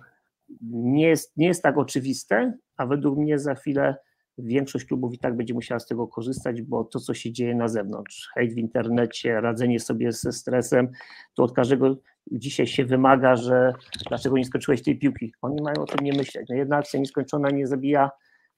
nie 0.71 1.09
jest, 1.09 1.37
nie 1.37 1.47
jest 1.47 1.63
tak 1.63 1.79
oczywiste, 1.79 2.59
a 2.77 2.87
według 2.87 3.19
mnie 3.19 3.39
za 3.39 3.55
chwilę 3.55 3.97
większość 4.39 4.85
klubów 4.85 5.15
i 5.15 5.19
tak 5.19 5.37
będzie 5.37 5.55
musiała 5.55 5.79
z 5.79 5.87
tego 5.87 6.09
korzystać, 6.09 6.63
bo 6.63 6.85
to, 6.85 7.01
co 7.01 7.15
się 7.15 7.33
dzieje 7.33 7.55
na 7.55 7.69
zewnątrz, 7.69 8.31
hejt 8.35 8.55
w 8.55 8.59
internecie, 8.59 9.41
radzenie 9.41 9.81
sobie 9.81 10.13
ze 10.13 10.33
stresem, 10.33 10.89
to 11.35 11.43
od 11.43 11.53
każdego 11.53 11.97
dzisiaj 12.33 12.67
się 12.67 12.85
wymaga, 12.85 13.37
że 13.37 13.73
dlaczego 14.09 14.39
nie 14.39 14.45
skończyłeś 14.45 14.83
tej 14.83 14.99
piłki. 14.99 15.33
Oni 15.43 15.63
mają 15.63 15.77
o 15.77 15.87
tym 15.87 16.05
nie 16.05 16.13
myśleć. 16.13 16.47
No 16.49 16.57
jedna 16.57 16.77
akcja 16.77 17.01
nieskończona 17.01 17.51
nie 17.51 17.67
zabija 17.67 18.11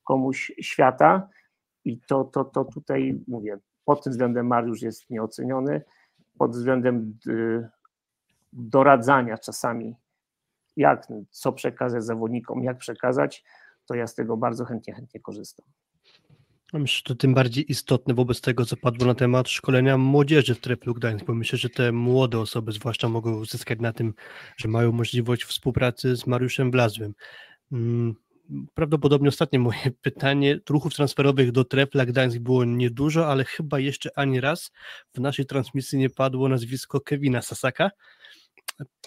komuś 0.05 0.53
świata 0.61 1.29
i 1.85 2.01
to, 2.09 2.25
to, 2.25 2.45
to 2.45 2.65
tutaj 2.65 3.21
mówię, 3.29 3.59
pod 3.85 4.05
tym 4.05 4.11
względem 4.11 4.47
Mariusz 4.47 4.83
jest 4.83 5.11
nieoceniony, 5.11 5.83
pod 6.39 6.51
względem 6.51 7.19
y, 7.27 7.69
doradzania 8.53 9.39
czasami, 9.39 9.97
jak, 10.77 11.07
co 11.31 11.53
przekazać 11.53 12.05
zawodnikom, 12.05 12.63
jak 12.65 12.79
przekazać, 12.79 13.45
to 13.87 13.95
ja 13.95 14.07
z 14.07 14.15
tego 14.15 14.37
bardzo 14.37 14.65
chętnie, 14.65 14.95
chętnie 14.95 15.21
korzystam. 15.21 15.67
Myślę, 16.73 16.97
że 16.97 17.03
to 17.03 17.15
tym 17.15 17.35
bardziej 17.35 17.71
istotne 17.71 18.15
wobec 18.15 18.41
tego, 18.41 18.65
co 18.65 18.77
padło 18.77 19.07
na 19.07 19.15
temat 19.15 19.49
szkolenia 19.49 19.99
młodzieży 19.99 20.55
w 20.55 20.61
Treplu 20.61 20.95
Gdańsk, 20.95 21.27
bo 21.27 21.35
myślę, 21.35 21.59
że 21.59 21.71
te 21.71 21.93
młode 21.93 22.39
osoby 22.39 22.73
zwłaszcza 22.73 23.09
mogą 23.09 23.45
zyskać 23.45 23.81
na 23.81 23.93
tym, 23.93 24.15
że 24.57 24.69
mają 24.69 24.93
możliwość 24.93 25.45
współpracy 25.45 26.17
z 26.17 26.27
Mariuszem 26.27 26.71
Blazłym. 26.71 27.15
Prawdopodobnie 28.75 29.29
ostatnie 29.29 29.59
moje 29.59 29.91
pytanie. 30.03 30.59
Ruchów 30.69 30.95
transferowych 30.95 31.53
do 31.53 31.65
Trepla 31.65 32.07
Gdańsk 32.07 32.39
było 32.39 32.65
niedużo, 32.65 33.27
ale 33.27 33.45
chyba 33.45 33.79
jeszcze 33.79 34.11
ani 34.19 34.41
raz 34.41 34.73
w 35.15 35.21
naszej 35.21 35.47
transmisji 35.47 35.99
nie 35.99 36.11
padło 36.11 36.49
nazwisko 36.49 37.01
Kevina 37.01 37.43
Sasaka. 37.43 37.91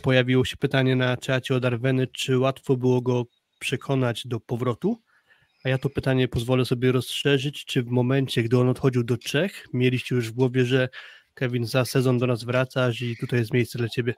Pojawiło 0.01 0.45
się 0.45 0.57
pytanie 0.57 0.95
na 0.95 1.17
czacie 1.17 1.55
od 1.55 1.65
Arweny, 1.65 2.07
czy 2.07 2.39
łatwo 2.39 2.77
było 2.77 3.01
go 3.01 3.25
przekonać 3.59 4.27
do 4.27 4.39
powrotu. 4.39 5.01
A 5.63 5.69
ja 5.69 5.77
to 5.77 5.89
pytanie 5.89 6.27
pozwolę 6.27 6.65
sobie 6.65 6.91
rozszerzyć, 6.91 7.65
czy 7.65 7.83
w 7.83 7.87
momencie, 7.87 8.43
gdy 8.43 8.59
on 8.59 8.69
odchodził 8.69 9.03
do 9.03 9.17
Czech, 9.17 9.67
mieliście 9.73 10.15
już 10.15 10.29
w 10.29 10.33
głowie, 10.33 10.65
że 10.65 10.89
Kevin 11.33 11.65
za 11.65 11.85
sezon 11.85 12.17
do 12.17 12.27
nas 12.27 12.43
wracasz 12.43 13.01
i 13.01 13.17
tutaj 13.17 13.39
jest 13.39 13.53
miejsce 13.53 13.77
dla 13.77 13.89
ciebie? 13.89 14.13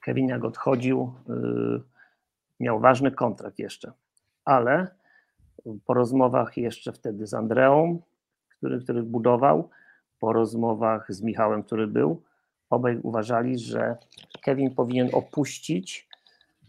Kevin 0.00 0.28
jak 0.28 0.44
odchodził, 0.44 1.14
yy, 1.28 1.82
miał 2.64 2.80
ważny 2.80 3.10
kontrakt 3.10 3.58
jeszcze, 3.58 3.92
ale 4.44 4.86
po 5.86 5.94
rozmowach 5.94 6.56
jeszcze 6.56 6.92
wtedy 6.92 7.26
z 7.26 7.34
Andreą, 7.34 8.02
który, 8.48 8.80
który 8.80 9.02
budował, 9.02 9.70
po 10.18 10.32
rozmowach 10.32 11.12
z 11.12 11.22
Michałem, 11.22 11.62
który 11.62 11.86
był, 11.86 12.22
obaj 12.70 12.98
uważali, 13.02 13.58
że 13.58 13.96
Kevin 14.42 14.74
powinien 14.74 15.08
opuścić 15.12 16.08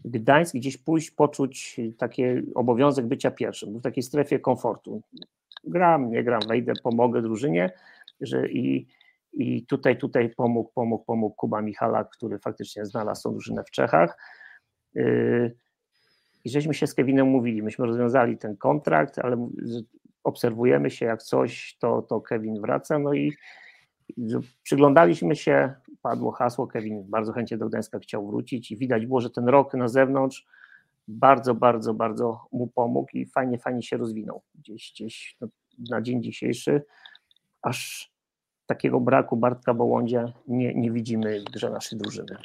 Gdańsk, 0.04 0.54
gdzieś 0.54 0.76
pójść, 0.76 1.10
poczuć 1.10 1.80
taki 1.98 2.22
obowiązek 2.54 3.06
bycia 3.06 3.30
pierwszym, 3.30 3.70
był 3.70 3.80
w 3.80 3.82
takiej 3.82 4.02
strefie 4.02 4.38
komfortu. 4.38 5.02
Gram, 5.64 6.10
nie 6.10 6.24
gram, 6.24 6.40
wejdę, 6.48 6.72
pomogę 6.82 7.22
drużynie 7.22 7.72
że 8.20 8.48
i, 8.48 8.86
i 9.32 9.66
tutaj, 9.66 9.98
tutaj 9.98 10.30
pomógł, 10.36 10.70
pomógł, 10.74 11.04
pomógł 11.04 11.34
Kuba 11.34 11.62
Michalak, 11.62 12.10
który 12.10 12.38
faktycznie 12.38 12.86
znalazł 12.86 13.22
tą 13.22 13.32
drużynę 13.32 13.64
w 13.64 13.70
Czechach. 13.70 14.18
Yy, 14.94 15.56
I 16.46 16.50
żeśmy 16.50 16.74
się 16.74 16.86
z 16.86 16.94
Kevinem 16.94 17.28
mówili, 17.28 17.62
myśmy 17.62 17.86
rozwiązali 17.86 18.38
ten 18.38 18.56
kontrakt, 18.56 19.18
ale 19.18 19.48
obserwujemy 20.24 20.90
się 20.90 21.06
jak 21.06 21.22
coś, 21.22 21.76
to, 21.78 22.02
to 22.02 22.20
Kevin 22.20 22.60
wraca, 22.60 22.98
no 22.98 23.14
i 23.14 23.32
przyglądaliśmy 24.62 25.36
się, 25.36 25.74
padło 26.02 26.32
hasło, 26.32 26.66
Kevin 26.66 27.04
bardzo 27.08 27.32
chętnie 27.32 27.58
do 27.58 27.68
Gdańska 27.68 27.98
chciał 27.98 28.26
wrócić 28.26 28.70
i 28.70 28.76
widać 28.76 29.06
było, 29.06 29.20
że 29.20 29.30
ten 29.30 29.48
rok 29.48 29.74
na 29.74 29.88
zewnątrz 29.88 30.46
bardzo, 31.08 31.54
bardzo, 31.54 31.94
bardzo 31.94 32.46
mu 32.52 32.66
pomógł 32.66 33.08
i 33.12 33.26
fajnie, 33.26 33.58
fajnie 33.58 33.82
się 33.82 33.96
rozwinął. 33.96 34.42
Gdzieś, 34.54 34.92
gdzieś 34.92 35.36
no, 35.40 35.48
na 35.90 36.02
dzień 36.02 36.22
dzisiejszy 36.22 36.82
aż 37.62 38.10
takiego 38.66 39.00
braku 39.00 39.36
Bartka 39.36 39.74
Bołądzia 39.74 40.32
nie, 40.48 40.74
nie 40.74 40.90
widzimy 40.90 41.40
w 41.40 41.44
grze 41.44 41.70
naszej 41.70 41.98
drużyny. 41.98 42.36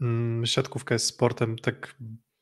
Mm, 0.00 0.46
Siatkówka 0.46 0.94
jest 0.94 1.06
sportem 1.06 1.58
tak 1.58 1.96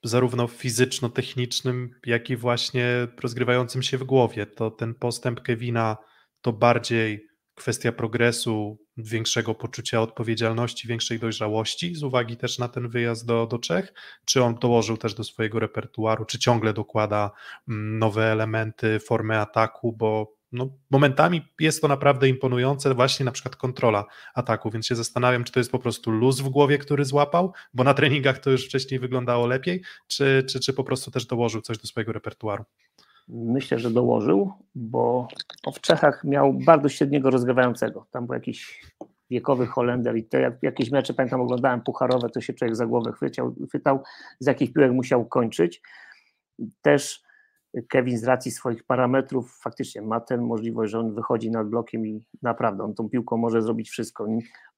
zarówno 0.04 0.46
fizyczno-technicznym, 0.46 1.90
jak 2.06 2.30
i 2.30 2.36
właśnie 2.36 3.08
rozgrywającym 3.22 3.82
się 3.82 3.98
w 3.98 4.04
głowie. 4.04 4.46
To 4.46 4.70
ten 4.70 4.94
postęp 4.94 5.40
Kevina 5.40 5.96
to 6.40 6.52
bardziej 6.52 7.26
kwestia 7.54 7.92
progresu, 7.92 8.78
większego 8.96 9.54
poczucia 9.54 10.02
odpowiedzialności, 10.02 10.88
większej 10.88 11.18
dojrzałości, 11.18 11.94
z 11.94 12.02
uwagi 12.02 12.36
też 12.36 12.58
na 12.58 12.68
ten 12.68 12.88
wyjazd 12.88 13.26
do, 13.26 13.46
do 13.46 13.58
Czech, 13.58 13.92
czy 14.24 14.42
on 14.42 14.54
dołożył 14.54 14.96
też 14.96 15.14
do 15.14 15.24
swojego 15.24 15.58
repertuaru, 15.58 16.24
czy 16.24 16.38
ciągle 16.38 16.72
dokłada 16.72 17.30
mm, 17.68 17.98
nowe 17.98 18.32
elementy, 18.32 19.00
formy 19.00 19.38
ataku, 19.40 19.92
bo 19.92 20.33
no, 20.54 20.68
momentami 20.90 21.42
jest 21.60 21.82
to 21.82 21.88
naprawdę 21.88 22.28
imponujące, 22.28 22.94
właśnie 22.94 23.24
na 23.24 23.32
przykład 23.32 23.56
kontrola 23.56 24.04
ataku, 24.34 24.70
więc 24.70 24.86
się 24.86 24.94
zastanawiam, 24.94 25.44
czy 25.44 25.52
to 25.52 25.60
jest 25.60 25.72
po 25.72 25.78
prostu 25.78 26.10
luz 26.10 26.40
w 26.40 26.48
głowie, 26.48 26.78
który 26.78 27.04
złapał, 27.04 27.52
bo 27.74 27.84
na 27.84 27.94
treningach 27.94 28.38
to 28.38 28.50
już 28.50 28.66
wcześniej 28.66 29.00
wyglądało 29.00 29.46
lepiej, 29.46 29.82
czy, 30.06 30.44
czy, 30.48 30.60
czy 30.60 30.72
po 30.72 30.84
prostu 30.84 31.10
też 31.10 31.26
dołożył 31.26 31.60
coś 31.60 31.78
do 31.78 31.86
swojego 31.86 32.12
repertuaru. 32.12 32.64
Myślę, 33.28 33.78
że 33.78 33.90
dołożył, 33.90 34.52
bo 34.74 35.28
w 35.74 35.80
Czechach 35.80 36.24
miał 36.24 36.52
bardzo 36.52 36.88
średniego 36.88 37.30
rozgrywającego. 37.30 38.06
Tam 38.10 38.26
był 38.26 38.34
jakiś 38.34 38.80
wiekowy 39.30 39.66
Holender 39.66 40.16
i 40.16 40.24
te 40.24 40.40
jak, 40.40 40.62
jakieś 40.62 40.90
mecze, 40.90 41.14
pamiętam, 41.14 41.40
oglądałem 41.40 41.80
pucharowe, 41.80 42.30
to 42.30 42.40
się 42.40 42.52
człowiek 42.52 42.76
za 42.76 42.86
głowę 42.86 43.12
chwyciał, 43.12 43.54
chwytał, 43.68 44.02
z 44.38 44.46
jakich 44.46 44.72
piłek 44.72 44.92
musiał 44.92 45.26
kończyć. 45.26 45.82
Też 46.82 47.22
Kevin 47.88 48.18
z 48.18 48.24
racji 48.24 48.50
swoich 48.50 48.84
parametrów 48.84 49.58
faktycznie 49.62 50.02
ma 50.02 50.20
tę 50.20 50.36
możliwość, 50.36 50.92
że 50.92 50.98
on 50.98 51.14
wychodzi 51.14 51.50
nad 51.50 51.68
blokiem 51.68 52.06
i 52.06 52.26
naprawdę 52.42 52.84
on 52.84 52.94
tą 52.94 53.08
piłką 53.08 53.36
może 53.36 53.62
zrobić 53.62 53.90
wszystko. 53.90 54.26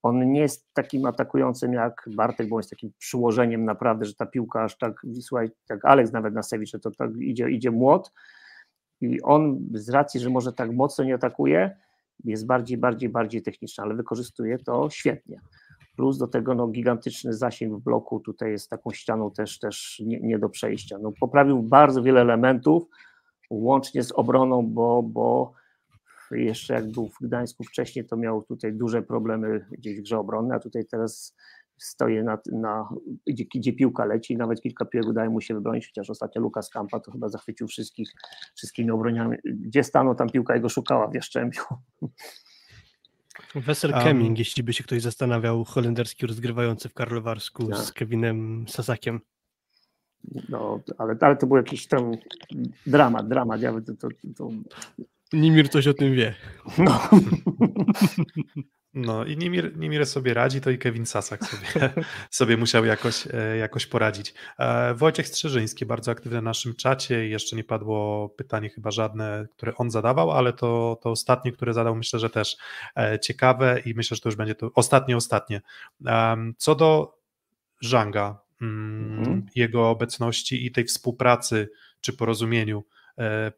On 0.02 0.32
nie 0.32 0.40
jest 0.40 0.74
takim 0.74 1.06
atakującym 1.06 1.72
jak 1.72 2.08
Bartek, 2.16 2.48
bo 2.48 2.58
jest 2.58 2.70
takim 2.70 2.92
przyłożeniem 2.98 3.64
naprawdę, 3.64 4.04
że 4.04 4.14
ta 4.14 4.26
piłka 4.26 4.62
aż 4.62 4.78
tak, 4.78 5.06
słuchaj, 5.20 5.50
jak 5.70 5.84
Alex 5.84 6.12
nawet 6.12 6.34
na 6.34 6.42
sewi, 6.42 6.66
że 6.66 6.78
to 6.78 6.90
tak 6.90 7.10
idzie, 7.20 7.50
idzie 7.50 7.70
młot 7.70 8.12
i 9.00 9.22
on 9.22 9.58
z 9.74 9.88
racji, 9.88 10.20
że 10.20 10.30
może 10.30 10.52
tak 10.52 10.72
mocno 10.72 11.04
nie 11.04 11.14
atakuje, 11.14 11.76
jest 12.24 12.46
bardziej, 12.46 12.78
bardziej, 12.78 13.08
bardziej 13.08 13.42
techniczny, 13.42 13.84
ale 13.84 13.94
wykorzystuje 13.94 14.58
to 14.58 14.90
świetnie. 14.90 15.40
Plus 15.96 16.18
do 16.18 16.26
tego 16.26 16.54
no, 16.54 16.68
gigantyczny 16.68 17.34
zasięg 17.34 17.74
w 17.74 17.80
bloku, 17.80 18.20
tutaj 18.20 18.50
jest 18.50 18.70
taką 18.70 18.90
ścianą 18.90 19.30
też, 19.30 19.58
też 19.58 20.02
nie, 20.06 20.20
nie 20.20 20.38
do 20.38 20.48
przejścia. 20.48 20.98
No, 21.02 21.12
poprawił 21.20 21.62
bardzo 21.62 22.02
wiele 22.02 22.20
elementów, 22.20 22.82
łącznie 23.50 24.02
z 24.02 24.12
obroną, 24.12 24.66
bo, 24.66 25.02
bo 25.02 25.52
jeszcze 26.30 26.74
jak 26.74 26.90
był 26.90 27.08
w 27.08 27.26
Gdańsku 27.26 27.64
wcześniej, 27.64 28.06
to 28.06 28.16
miał 28.16 28.42
tutaj 28.42 28.72
duże 28.72 29.02
problemy 29.02 29.66
gdzieś 29.70 29.98
w 29.98 30.02
grze 30.02 30.18
obronnej, 30.18 30.56
a 30.56 30.60
tutaj 30.60 30.86
teraz 30.90 31.34
stoję 31.78 32.22
na, 32.22 32.38
na 32.52 32.88
gdzie, 33.26 33.44
gdzie, 33.54 33.72
piłka 33.72 34.04
leci, 34.04 34.36
nawet 34.36 34.60
kilka 34.60 34.84
piłek 34.84 35.06
udaje 35.08 35.30
mu 35.30 35.40
się 35.40 35.54
wybronić, 35.54 35.86
chociaż 35.86 36.10
ostatnio 36.10 36.42
Lukas 36.42 36.70
Kampa 36.70 37.00
to 37.00 37.12
chyba 37.12 37.28
zachwycił 37.28 37.68
wszystkich, 37.68 38.10
wszystkimi 38.54 38.90
obroniami. 38.90 39.36
Gdzie 39.44 39.84
stanął, 39.84 40.14
tam 40.14 40.30
piłka 40.30 40.54
jego 40.54 40.68
szukała 40.68 41.08
w 41.08 41.14
Jaszczębiu. 41.14 41.62
Wessel 43.56 43.94
um, 43.94 44.02
Kemming, 44.02 44.38
jeśli 44.38 44.62
by 44.62 44.72
się 44.72 44.84
ktoś 44.84 45.02
zastanawiał, 45.02 45.64
holenderski 45.64 46.26
rozgrywający 46.26 46.88
w 46.88 46.94
Karlowarsku 46.94 47.68
tak. 47.68 47.78
z 47.78 47.92
Kevinem 47.92 48.64
Sasakiem. 48.68 49.20
No, 50.48 50.80
ale, 50.98 51.16
ale 51.20 51.36
to 51.36 51.46
był 51.46 51.56
jakiś 51.56 51.86
tam 51.86 52.12
dramat, 52.86 53.28
dramat. 53.28 53.60
Ja, 53.60 53.72
to, 53.72 53.80
to, 53.80 54.08
to... 54.36 54.50
Nimir 55.32 55.68
coś 55.68 55.86
o 55.86 55.94
tym 55.94 56.14
wie. 56.14 56.34
No. 56.78 57.00
No 58.96 59.24
i 59.24 59.36
Nimir, 59.36 59.76
Nimir 59.78 60.06
sobie 60.06 60.34
radzi, 60.34 60.60
to 60.60 60.70
i 60.70 60.78
Kevin 60.78 61.06
Sasak 61.06 61.44
sobie, 61.44 61.90
sobie 62.30 62.56
musiał 62.56 62.84
jakoś, 62.84 63.26
e, 63.26 63.56
jakoś 63.56 63.86
poradzić. 63.86 64.34
E, 64.58 64.94
Wojciech 64.94 65.28
Strzeżyński, 65.28 65.86
bardzo 65.86 66.10
aktywny 66.10 66.36
na 66.36 66.42
naszym 66.42 66.74
czacie 66.74 67.28
jeszcze 67.28 67.56
nie 67.56 67.64
padło 67.64 68.28
pytanie 68.28 68.68
chyba 68.68 68.90
żadne, 68.90 69.46
które 69.56 69.74
on 69.74 69.90
zadawał, 69.90 70.30
ale 70.30 70.52
to, 70.52 70.98
to 71.02 71.10
ostatnie, 71.10 71.52
które 71.52 71.74
zadał 71.74 71.96
myślę, 71.96 72.18
że 72.18 72.30
też 72.30 72.56
e, 72.96 73.18
ciekawe 73.20 73.80
i 73.84 73.94
myślę, 73.94 74.14
że 74.14 74.20
to 74.20 74.28
już 74.28 74.36
będzie 74.36 74.54
to 74.54 74.70
ostatnie, 74.74 75.16
ostatnie. 75.16 75.60
Co 76.56 76.74
do 76.74 77.18
Żanga, 77.80 78.40
mm, 78.62 79.18
mhm. 79.18 79.46
jego 79.54 79.90
obecności 79.90 80.66
i 80.66 80.72
tej 80.72 80.84
współpracy 80.84 81.70
czy 82.00 82.12
porozumieniu 82.12 82.84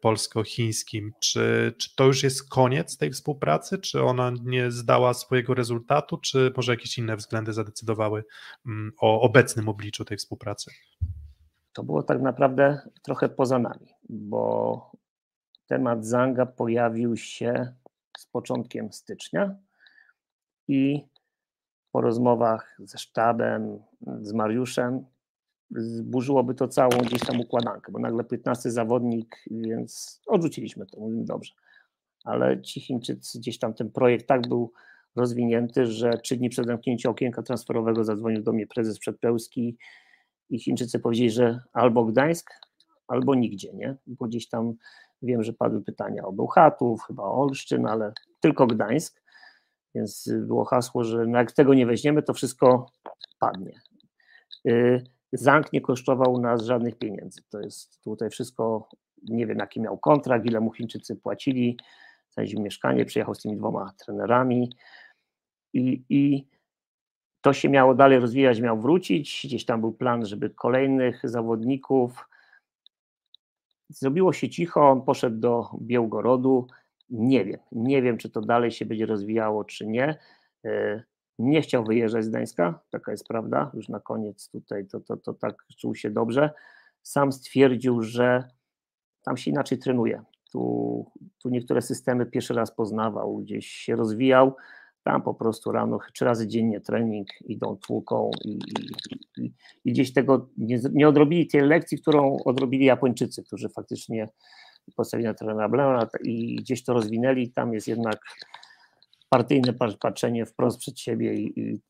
polsko-chińskim. 0.01 1.11
Czy, 1.19 1.73
czy 1.77 1.95
to 1.95 2.05
już 2.05 2.23
jest 2.23 2.49
koniec 2.49 2.97
tej 2.97 3.11
współpracy? 3.11 3.77
Czy 3.77 4.03
ona 4.03 4.31
nie 4.43 4.71
zdała 4.71 5.13
swojego 5.13 5.53
rezultatu, 5.53 6.17
czy 6.17 6.53
może 6.57 6.71
jakieś 6.71 6.97
inne 6.97 7.15
względy 7.15 7.53
zadecydowały 7.53 8.23
mm, 8.65 8.91
o 9.01 9.21
obecnym 9.21 9.69
obliczu 9.69 10.05
tej 10.05 10.17
współpracy? 10.17 10.71
To 11.73 11.83
było 11.83 12.03
tak 12.03 12.21
naprawdę 12.21 12.89
trochę 13.03 13.29
poza 13.29 13.59
nami, 13.59 13.87
bo 14.09 14.91
temat 15.67 16.05
Zanga 16.05 16.45
pojawił 16.45 17.17
się 17.17 17.73
z 18.17 18.25
początkiem 18.25 18.93
stycznia 18.93 19.55
i 20.67 21.05
po 21.91 22.01
rozmowach 22.01 22.77
ze 22.79 22.97
sztabem, 22.97 23.79
z 24.21 24.33
Mariuszem 24.33 25.05
zburzyłoby 25.75 26.53
to 26.53 26.67
całą 26.67 26.89
gdzieś 26.89 27.19
tam 27.19 27.39
układankę, 27.39 27.91
bo 27.91 27.99
nagle 27.99 28.23
15 28.23 28.71
zawodnik, 28.71 29.35
więc 29.51 30.21
odrzuciliśmy 30.27 30.85
to, 30.85 30.99
mówimy 30.99 31.25
dobrze. 31.25 31.53
Ale 32.23 32.61
ci 32.61 32.81
Chińczycy, 32.81 33.39
gdzieś 33.39 33.59
tam 33.59 33.73
ten 33.73 33.91
projekt 33.91 34.27
tak 34.27 34.47
był 34.47 34.71
rozwinięty, 35.15 35.85
że 35.85 36.17
trzy 36.23 36.35
dni 36.35 36.49
przed 36.49 36.65
zamknięciem 36.65 37.11
okienka 37.11 37.43
transferowego 37.43 38.03
zadzwonił 38.03 38.43
do 38.43 38.53
mnie 38.53 38.67
prezes 38.67 38.99
Przedpełski 38.99 39.77
i 40.49 40.59
Chińczycy 40.59 40.99
powiedzieli, 40.99 41.29
że 41.29 41.59
albo 41.73 42.05
Gdańsk, 42.05 42.49
albo 43.07 43.35
nigdzie, 43.35 43.73
nie? 43.73 43.95
Bo 44.07 44.25
gdzieś 44.25 44.49
tam 44.49 44.73
wiem, 45.21 45.43
że 45.43 45.53
padły 45.53 45.81
pytania 45.81 46.23
o 46.23 46.31
Bełchatów, 46.31 47.03
chyba 47.03 47.23
o 47.23 47.41
Olsztyn, 47.41 47.85
ale 47.85 48.13
tylko 48.39 48.67
Gdańsk, 48.67 49.21
więc 49.95 50.29
było 50.41 50.65
hasło, 50.65 51.03
że 51.03 51.25
no 51.25 51.37
jak 51.37 51.51
tego 51.51 51.73
nie 51.73 51.85
weźmiemy, 51.85 52.23
to 52.23 52.33
wszystko 52.33 52.91
padnie. 53.39 53.81
Y, 54.67 55.03
Zank 55.31 55.73
nie 55.73 55.81
kosztował 55.81 56.41
nas 56.41 56.63
żadnych 56.63 56.97
pieniędzy. 56.97 57.41
To 57.49 57.59
jest 57.59 58.03
tutaj 58.03 58.29
wszystko, 58.29 58.89
nie 59.23 59.47
wiem 59.47 59.57
jaki 59.57 59.81
miał 59.81 59.97
kontrakt, 59.97 60.45
ile 60.45 60.59
mu 60.59 60.71
Chińczycy 60.71 61.15
płacili, 61.15 61.77
znaleźliśmy 62.29 62.63
mieszkanie, 62.63 63.05
przyjechał 63.05 63.35
z 63.35 63.41
tymi 63.41 63.57
dwoma 63.57 63.93
trenerami 64.05 64.71
i, 65.73 66.03
i 66.09 66.47
to 67.41 67.53
się 67.53 67.69
miało 67.69 67.95
dalej 67.95 68.19
rozwijać, 68.19 68.61
miał 68.61 68.79
wrócić, 68.79 69.41
gdzieś 69.43 69.65
tam 69.65 69.81
był 69.81 69.93
plan, 69.93 70.25
żeby 70.25 70.49
kolejnych 70.49 71.21
zawodników. 71.23 72.29
Zrobiło 73.89 74.33
się 74.33 74.49
cicho, 74.49 74.89
on 74.89 75.01
poszedł 75.01 75.37
do 75.37 75.69
Białgorodu, 75.81 76.67
nie 77.09 77.45
wiem, 77.45 77.59
nie 77.71 78.01
wiem 78.01 78.17
czy 78.17 78.29
to 78.29 78.41
dalej 78.41 78.71
się 78.71 78.85
będzie 78.85 79.05
rozwijało, 79.05 79.63
czy 79.63 79.87
nie. 79.87 80.19
E, 80.65 81.03
nie 81.39 81.61
chciał 81.61 81.83
wyjeżdżać 81.83 82.25
z 82.25 82.29
Gdańska, 82.29 82.79
taka 82.89 83.11
jest 83.11 83.27
prawda, 83.27 83.71
już 83.73 83.89
na 83.89 83.99
koniec 83.99 84.49
tutaj 84.49 84.87
to, 84.87 84.99
to, 84.99 85.17
to 85.17 85.33
tak 85.33 85.65
czuł 85.77 85.95
się 85.95 86.09
dobrze. 86.09 86.49
Sam 87.01 87.31
stwierdził, 87.31 88.01
że 88.01 88.43
tam 89.23 89.37
się 89.37 89.51
inaczej 89.51 89.77
trenuje. 89.77 90.23
Tu, 90.51 91.05
tu 91.37 91.49
niektóre 91.49 91.81
systemy 91.81 92.25
pierwszy 92.25 92.53
raz 92.53 92.75
poznawał, 92.75 93.37
gdzieś 93.37 93.67
się 93.67 93.95
rozwijał. 93.95 94.55
Tam 95.03 95.21
po 95.21 95.33
prostu 95.33 95.71
rano 95.71 95.99
trzy 96.13 96.25
razy 96.25 96.47
dziennie 96.47 96.81
trening, 96.81 97.27
idą 97.41 97.77
tłuką 97.77 98.31
i, 98.45 98.59
i, 99.39 99.53
i, 99.85 99.91
gdzieś 99.91 100.13
tego 100.13 100.49
nie, 100.57 100.79
nie, 100.93 101.07
odrobili 101.07 101.47
tej 101.47 101.61
lekcji, 101.61 102.01
którą 102.01 102.37
odrobili 102.45 102.85
Japończycy, 102.85 103.43
którzy 103.43 103.69
faktycznie 103.69 104.27
postawili 104.95 105.27
na 105.27 105.33
trenera 105.33 105.69
Blena 105.69 106.07
i 106.23 106.55
gdzieś 106.55 106.83
to 106.83 106.93
rozwinęli. 106.93 107.51
Tam 107.51 107.73
jest 107.73 107.87
jednak 107.87 108.19
partyjne 109.29 109.73
patrzenie 109.99 110.45
wprost 110.45 110.79
przed 110.79 110.99
siebie 110.99 111.33
i, 111.33 111.81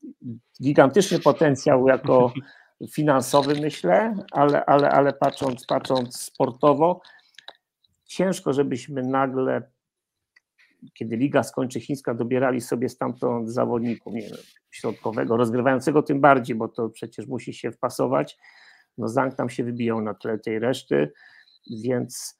gigantyczny 0.62 1.18
potencjał 1.18 1.88
jako 1.88 2.32
finansowy, 2.94 3.60
myślę, 3.60 4.14
ale, 4.32 4.64
ale, 4.64 4.90
ale 4.90 5.12
patrząc, 5.12 5.66
patrząc 5.66 6.20
sportowo, 6.20 7.00
ciężko, 8.04 8.52
żebyśmy 8.52 9.02
nagle, 9.02 9.62
kiedy 10.94 11.16
liga 11.16 11.42
skończy 11.42 11.80
chińska, 11.80 12.14
dobierali 12.14 12.60
sobie 12.60 12.88
stamtąd 12.88 13.50
zawodników, 13.50 14.14
nie 14.14 14.22
wiem, 14.22 14.38
środkowego, 14.70 15.36
rozgrywającego 15.36 16.02
tym 16.02 16.20
bardziej, 16.20 16.56
bo 16.56 16.68
to 16.68 16.88
przecież 16.88 17.26
musi 17.26 17.54
się 17.54 17.72
wpasować. 17.72 18.38
No 18.98 19.08
Zhang 19.08 19.34
tam 19.34 19.50
się 19.50 19.64
wybijał 19.64 20.00
na 20.00 20.14
tle 20.14 20.38
tej 20.38 20.58
reszty, 20.58 21.12
więc 21.84 22.39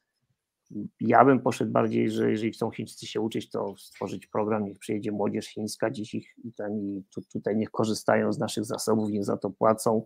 ja 1.01 1.25
bym 1.25 1.41
poszedł 1.41 1.73
bardziej, 1.73 2.11
że 2.11 2.31
jeżeli 2.31 2.53
chcą 2.53 2.71
Chińczycy 2.71 3.07
się 3.07 3.21
uczyć, 3.21 3.51
to 3.51 3.75
stworzyć 3.79 4.27
program, 4.27 4.65
niech 4.65 4.79
przyjedzie 4.79 5.13
młodzież 5.13 5.47
chińska, 5.47 5.91
dziś 5.91 6.15
ich 6.15 6.35
ten, 6.57 7.03
tu, 7.15 7.23
tutaj 7.33 7.57
niech 7.57 7.71
korzystają 7.71 8.33
z 8.33 8.39
naszych 8.39 8.65
zasobów, 8.65 9.11
im 9.11 9.25
za 9.25 9.37
to 9.37 9.51
płacą, 9.51 10.05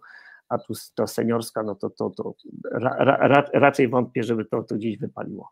a 0.48 0.58
tu 0.58 0.74
to 0.94 1.06
seniorska, 1.06 1.62
no 1.62 1.74
to, 1.74 1.90
to, 1.90 2.10
to 2.10 2.34
ra, 2.72 2.96
ra, 2.98 3.44
raczej 3.52 3.88
wątpię, 3.88 4.22
żeby 4.22 4.44
to, 4.44 4.62
to 4.62 4.74
gdzieś 4.74 4.98
wypaliło. 4.98 5.50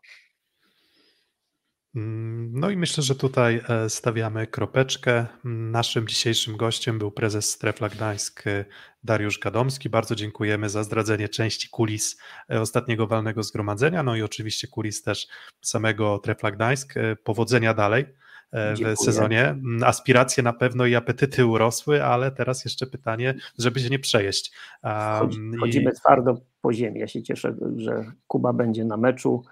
Mm, 1.95 2.51
no 2.59 2.69
i 2.69 2.77
myślę, 2.77 3.03
że 3.03 3.15
tutaj 3.15 3.61
e, 3.69 3.89
stawiamy 3.89 4.47
kropeczkę. 4.47 5.25
Naszym 5.43 6.07
dzisiejszym 6.07 6.57
gościem 6.57 6.99
był 6.99 7.11
prezes 7.11 7.49
Strefla 7.49 7.89
Gdańsk 7.89 8.47
e, 8.47 8.65
Dariusz 9.03 9.39
Gadomski. 9.39 9.89
Bardzo 9.89 10.15
dziękujemy 10.15 10.69
za 10.69 10.83
zdradzenie 10.83 11.29
części 11.29 11.69
kulis 11.69 12.17
e, 12.51 12.61
ostatniego 12.61 13.07
walnego 13.07 13.43
zgromadzenia, 13.43 14.03
no 14.03 14.15
i 14.15 14.21
oczywiście 14.21 14.67
kulis 14.67 15.03
też 15.03 15.27
samego 15.61 16.19
Trefla 16.19 16.51
Gdańsk. 16.51 16.93
Powodzenia 17.23 17.73
dalej 17.73 18.05
w 18.53 18.77
Dziękuję. 18.77 18.97
sezonie. 18.97 19.47
Mm, 19.47 19.83
aspiracje 19.83 20.43
na 20.43 20.53
pewno 20.53 20.85
i 20.85 20.95
apetyty 20.95 21.45
urosły, 21.45 22.03
ale 22.03 22.31
teraz 22.31 22.65
jeszcze 22.65 22.87
pytanie, 22.87 23.35
żeby 23.57 23.79
się 23.79 23.89
nie 23.89 23.99
przejeść. 23.99 24.51
Um, 24.83 25.59
Chodzimy 25.59 25.91
i... 25.91 25.93
twardo 25.93 26.41
po 26.61 26.73
ziemi. 26.73 26.99
Ja 26.99 27.07
się 27.07 27.23
cieszę, 27.23 27.55
że 27.77 28.11
Kuba 28.27 28.53
będzie 28.53 28.85
na 28.85 28.97
meczu 28.97 29.43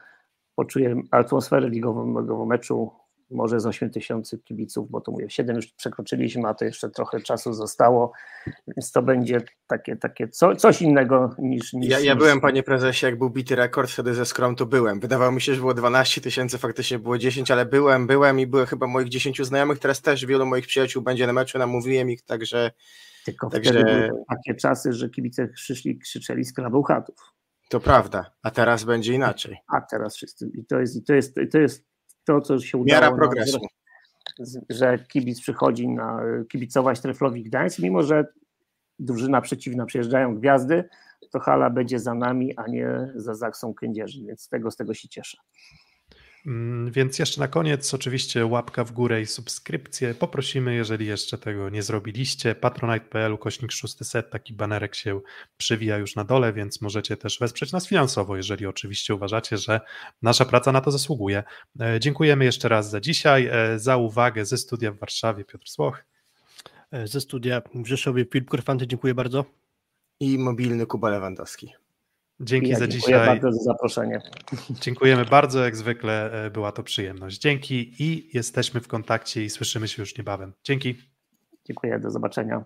poczuję 0.55 1.01
atmosferę 1.11 1.69
ligowego 1.69 2.45
meczu 2.45 2.91
może 3.31 3.59
z 3.59 3.65
8 3.65 3.89
tysięcy 3.89 4.37
kibiców, 4.37 4.89
bo 4.89 5.01
to 5.01 5.11
mówię, 5.11 5.29
7 5.29 5.55
już 5.55 5.67
przekroczyliśmy, 5.67 6.47
a 6.47 6.53
to 6.53 6.65
jeszcze 6.65 6.89
trochę 6.89 7.19
czasu 7.19 7.53
zostało, 7.53 8.11
więc 8.67 8.91
to 8.91 9.01
będzie 9.01 9.41
takie, 9.67 9.95
takie 9.95 10.27
co, 10.27 10.55
coś 10.55 10.81
innego 10.81 11.35
niż... 11.39 11.73
niż 11.73 11.89
ja, 11.89 11.99
ja 11.99 12.13
niż... 12.13 12.23
byłem, 12.23 12.41
panie 12.41 12.63
prezesie, 12.63 13.05
jak 13.05 13.17
był 13.17 13.29
bity 13.29 13.55
rekord 13.55 13.91
wtedy 13.91 14.13
ze 14.13 14.25
Skrom, 14.25 14.55
to 14.55 14.65
byłem. 14.65 14.99
Wydawało 14.99 15.31
mi 15.31 15.41
się, 15.41 15.53
że 15.53 15.59
było 15.59 15.73
12 15.73 16.21
tysięcy, 16.21 16.57
faktycznie 16.57 16.99
było 16.99 17.17
10, 17.17 17.51
ale 17.51 17.65
byłem, 17.65 18.07
byłem 18.07 18.39
i 18.39 18.47
było 18.47 18.65
chyba 18.65 18.87
moich 18.87 19.09
10 19.09 19.41
znajomych, 19.41 19.79
teraz 19.79 20.01
też 20.01 20.25
wielu 20.25 20.45
moich 20.45 20.67
przyjaciół 20.67 21.03
będzie 21.03 21.27
na 21.27 21.33
meczu, 21.33 21.57
namówiłem 21.57 22.09
ich, 22.09 22.21
także... 22.21 22.71
Tylko 23.25 23.49
także... 23.49 23.71
wtedy 23.71 23.91
były 23.91 24.23
takie 24.29 24.55
czasy, 24.55 24.93
że 24.93 25.09
kibice 25.09 25.47
krzyczeli, 25.47 25.99
krzyczeli 25.99 26.43
z 26.43 26.53
Bełchatów. 26.71 27.33
To 27.71 27.79
prawda, 27.79 28.31
a 28.43 28.51
teraz 28.51 28.83
będzie 28.83 29.13
inaczej. 29.13 29.57
A 29.67 29.81
teraz 29.81 30.15
wszyscy. 30.15 30.49
I 30.53 30.65
to 30.65 30.79
jest, 30.79 30.95
i 30.95 31.03
to 31.03 31.13
jest, 31.13 31.35
to, 31.51 31.57
jest 31.57 31.85
to, 32.25 32.41
co 32.41 32.59
się 32.59 32.77
udało. 32.77 33.01
Miara 33.01 33.15
progresu. 33.15 33.59
z- 34.39 34.59
Że 34.69 34.99
kibic 34.99 35.41
przychodzi 35.41 35.87
na 35.87 36.21
kibicować 36.49 36.99
Treflowi 36.99 37.43
Gdańsk, 37.43 37.79
mimo 37.79 38.03
że 38.03 38.25
drużyna 38.99 39.41
przeciwna 39.41 39.85
przyjeżdżają 39.85 40.35
gwiazdy, 40.35 40.89
to 41.31 41.39
hala 41.39 41.69
będzie 41.69 41.99
za 41.99 42.13
nami, 42.13 42.57
a 42.57 42.67
nie 42.67 43.11
za 43.15 43.33
Zaksą 43.35 43.73
Kędzierzyn, 43.73 44.27
więc 44.27 44.41
z 44.41 44.49
tego, 44.49 44.71
z 44.71 44.75
tego 44.75 44.93
się 44.93 45.07
cieszę. 45.09 45.37
Mm, 46.45 46.91
Więc 46.91 47.19
jeszcze 47.19 47.41
na 47.41 47.47
koniec, 47.47 47.93
oczywiście 47.93 48.45
łapka 48.45 48.83
w 48.83 48.91
górę 48.91 49.21
i 49.21 49.25
subskrypcję. 49.25 50.13
Poprosimy, 50.13 50.75
jeżeli 50.75 51.05
jeszcze 51.05 51.37
tego 51.37 51.69
nie 51.69 51.83
zrobiliście. 51.83 52.55
Patronite.pl, 52.55 53.37
kośnik 53.37 53.71
600, 53.71 54.29
taki 54.29 54.53
banerek 54.53 54.95
się 54.95 55.21
przywija 55.57 55.97
już 55.97 56.15
na 56.15 56.23
dole, 56.23 56.53
więc 56.53 56.81
możecie 56.81 57.17
też 57.17 57.39
wesprzeć 57.39 57.71
nas 57.71 57.87
finansowo, 57.87 58.37
jeżeli 58.37 58.65
oczywiście 58.65 59.15
uważacie, 59.15 59.57
że 59.57 59.81
nasza 60.21 60.45
praca 60.45 60.71
na 60.71 60.81
to 60.81 60.91
zasługuje. 60.91 61.43
E, 61.81 61.99
Dziękujemy 61.99 62.45
jeszcze 62.45 62.69
raz 62.69 62.89
za 62.89 62.99
dzisiaj, 63.01 63.49
e, 63.51 63.79
za 63.79 63.97
uwagę 63.97 64.45
ze 64.45 64.57
studia 64.57 64.91
w 64.91 64.97
Warszawie. 64.97 65.45
Piotr 65.45 65.67
Słoch. 65.69 66.03
E, 66.91 67.07
Ze 67.07 67.21
studia 67.21 67.61
w 67.75 67.87
Rzeszowie 67.87 68.25
Filip 68.25 68.49
Korfanty, 68.49 68.87
dziękuję 68.87 69.13
bardzo. 69.13 69.45
I 70.19 70.37
mobilny 70.37 70.85
Kuba 70.85 71.09
Lewandowski. 71.09 71.73
Dzięki 72.41 72.69
ja 72.69 72.79
za 72.79 72.87
dziękuję 72.87 73.17
dzisiaj. 73.17 73.27
bardzo 73.27 73.51
za 73.51 73.63
zaproszenie. 73.63 74.21
Dziękujemy 74.69 75.25
bardzo, 75.25 75.63
jak 75.63 75.75
zwykle 75.75 76.45
e, 76.45 76.51
była 76.51 76.71
to 76.71 76.83
przyjemność. 76.83 77.39
Dzięki 77.39 77.95
i 77.99 78.29
jesteśmy 78.33 78.81
w 78.81 78.87
kontakcie 78.87 79.43
i 79.43 79.49
słyszymy 79.49 79.87
się 79.87 80.01
już 80.01 80.17
niebawem. 80.17 80.53
Dzięki. 80.63 80.95
Dziękuję, 81.65 81.99
do 81.99 82.11
zobaczenia. 82.11 82.65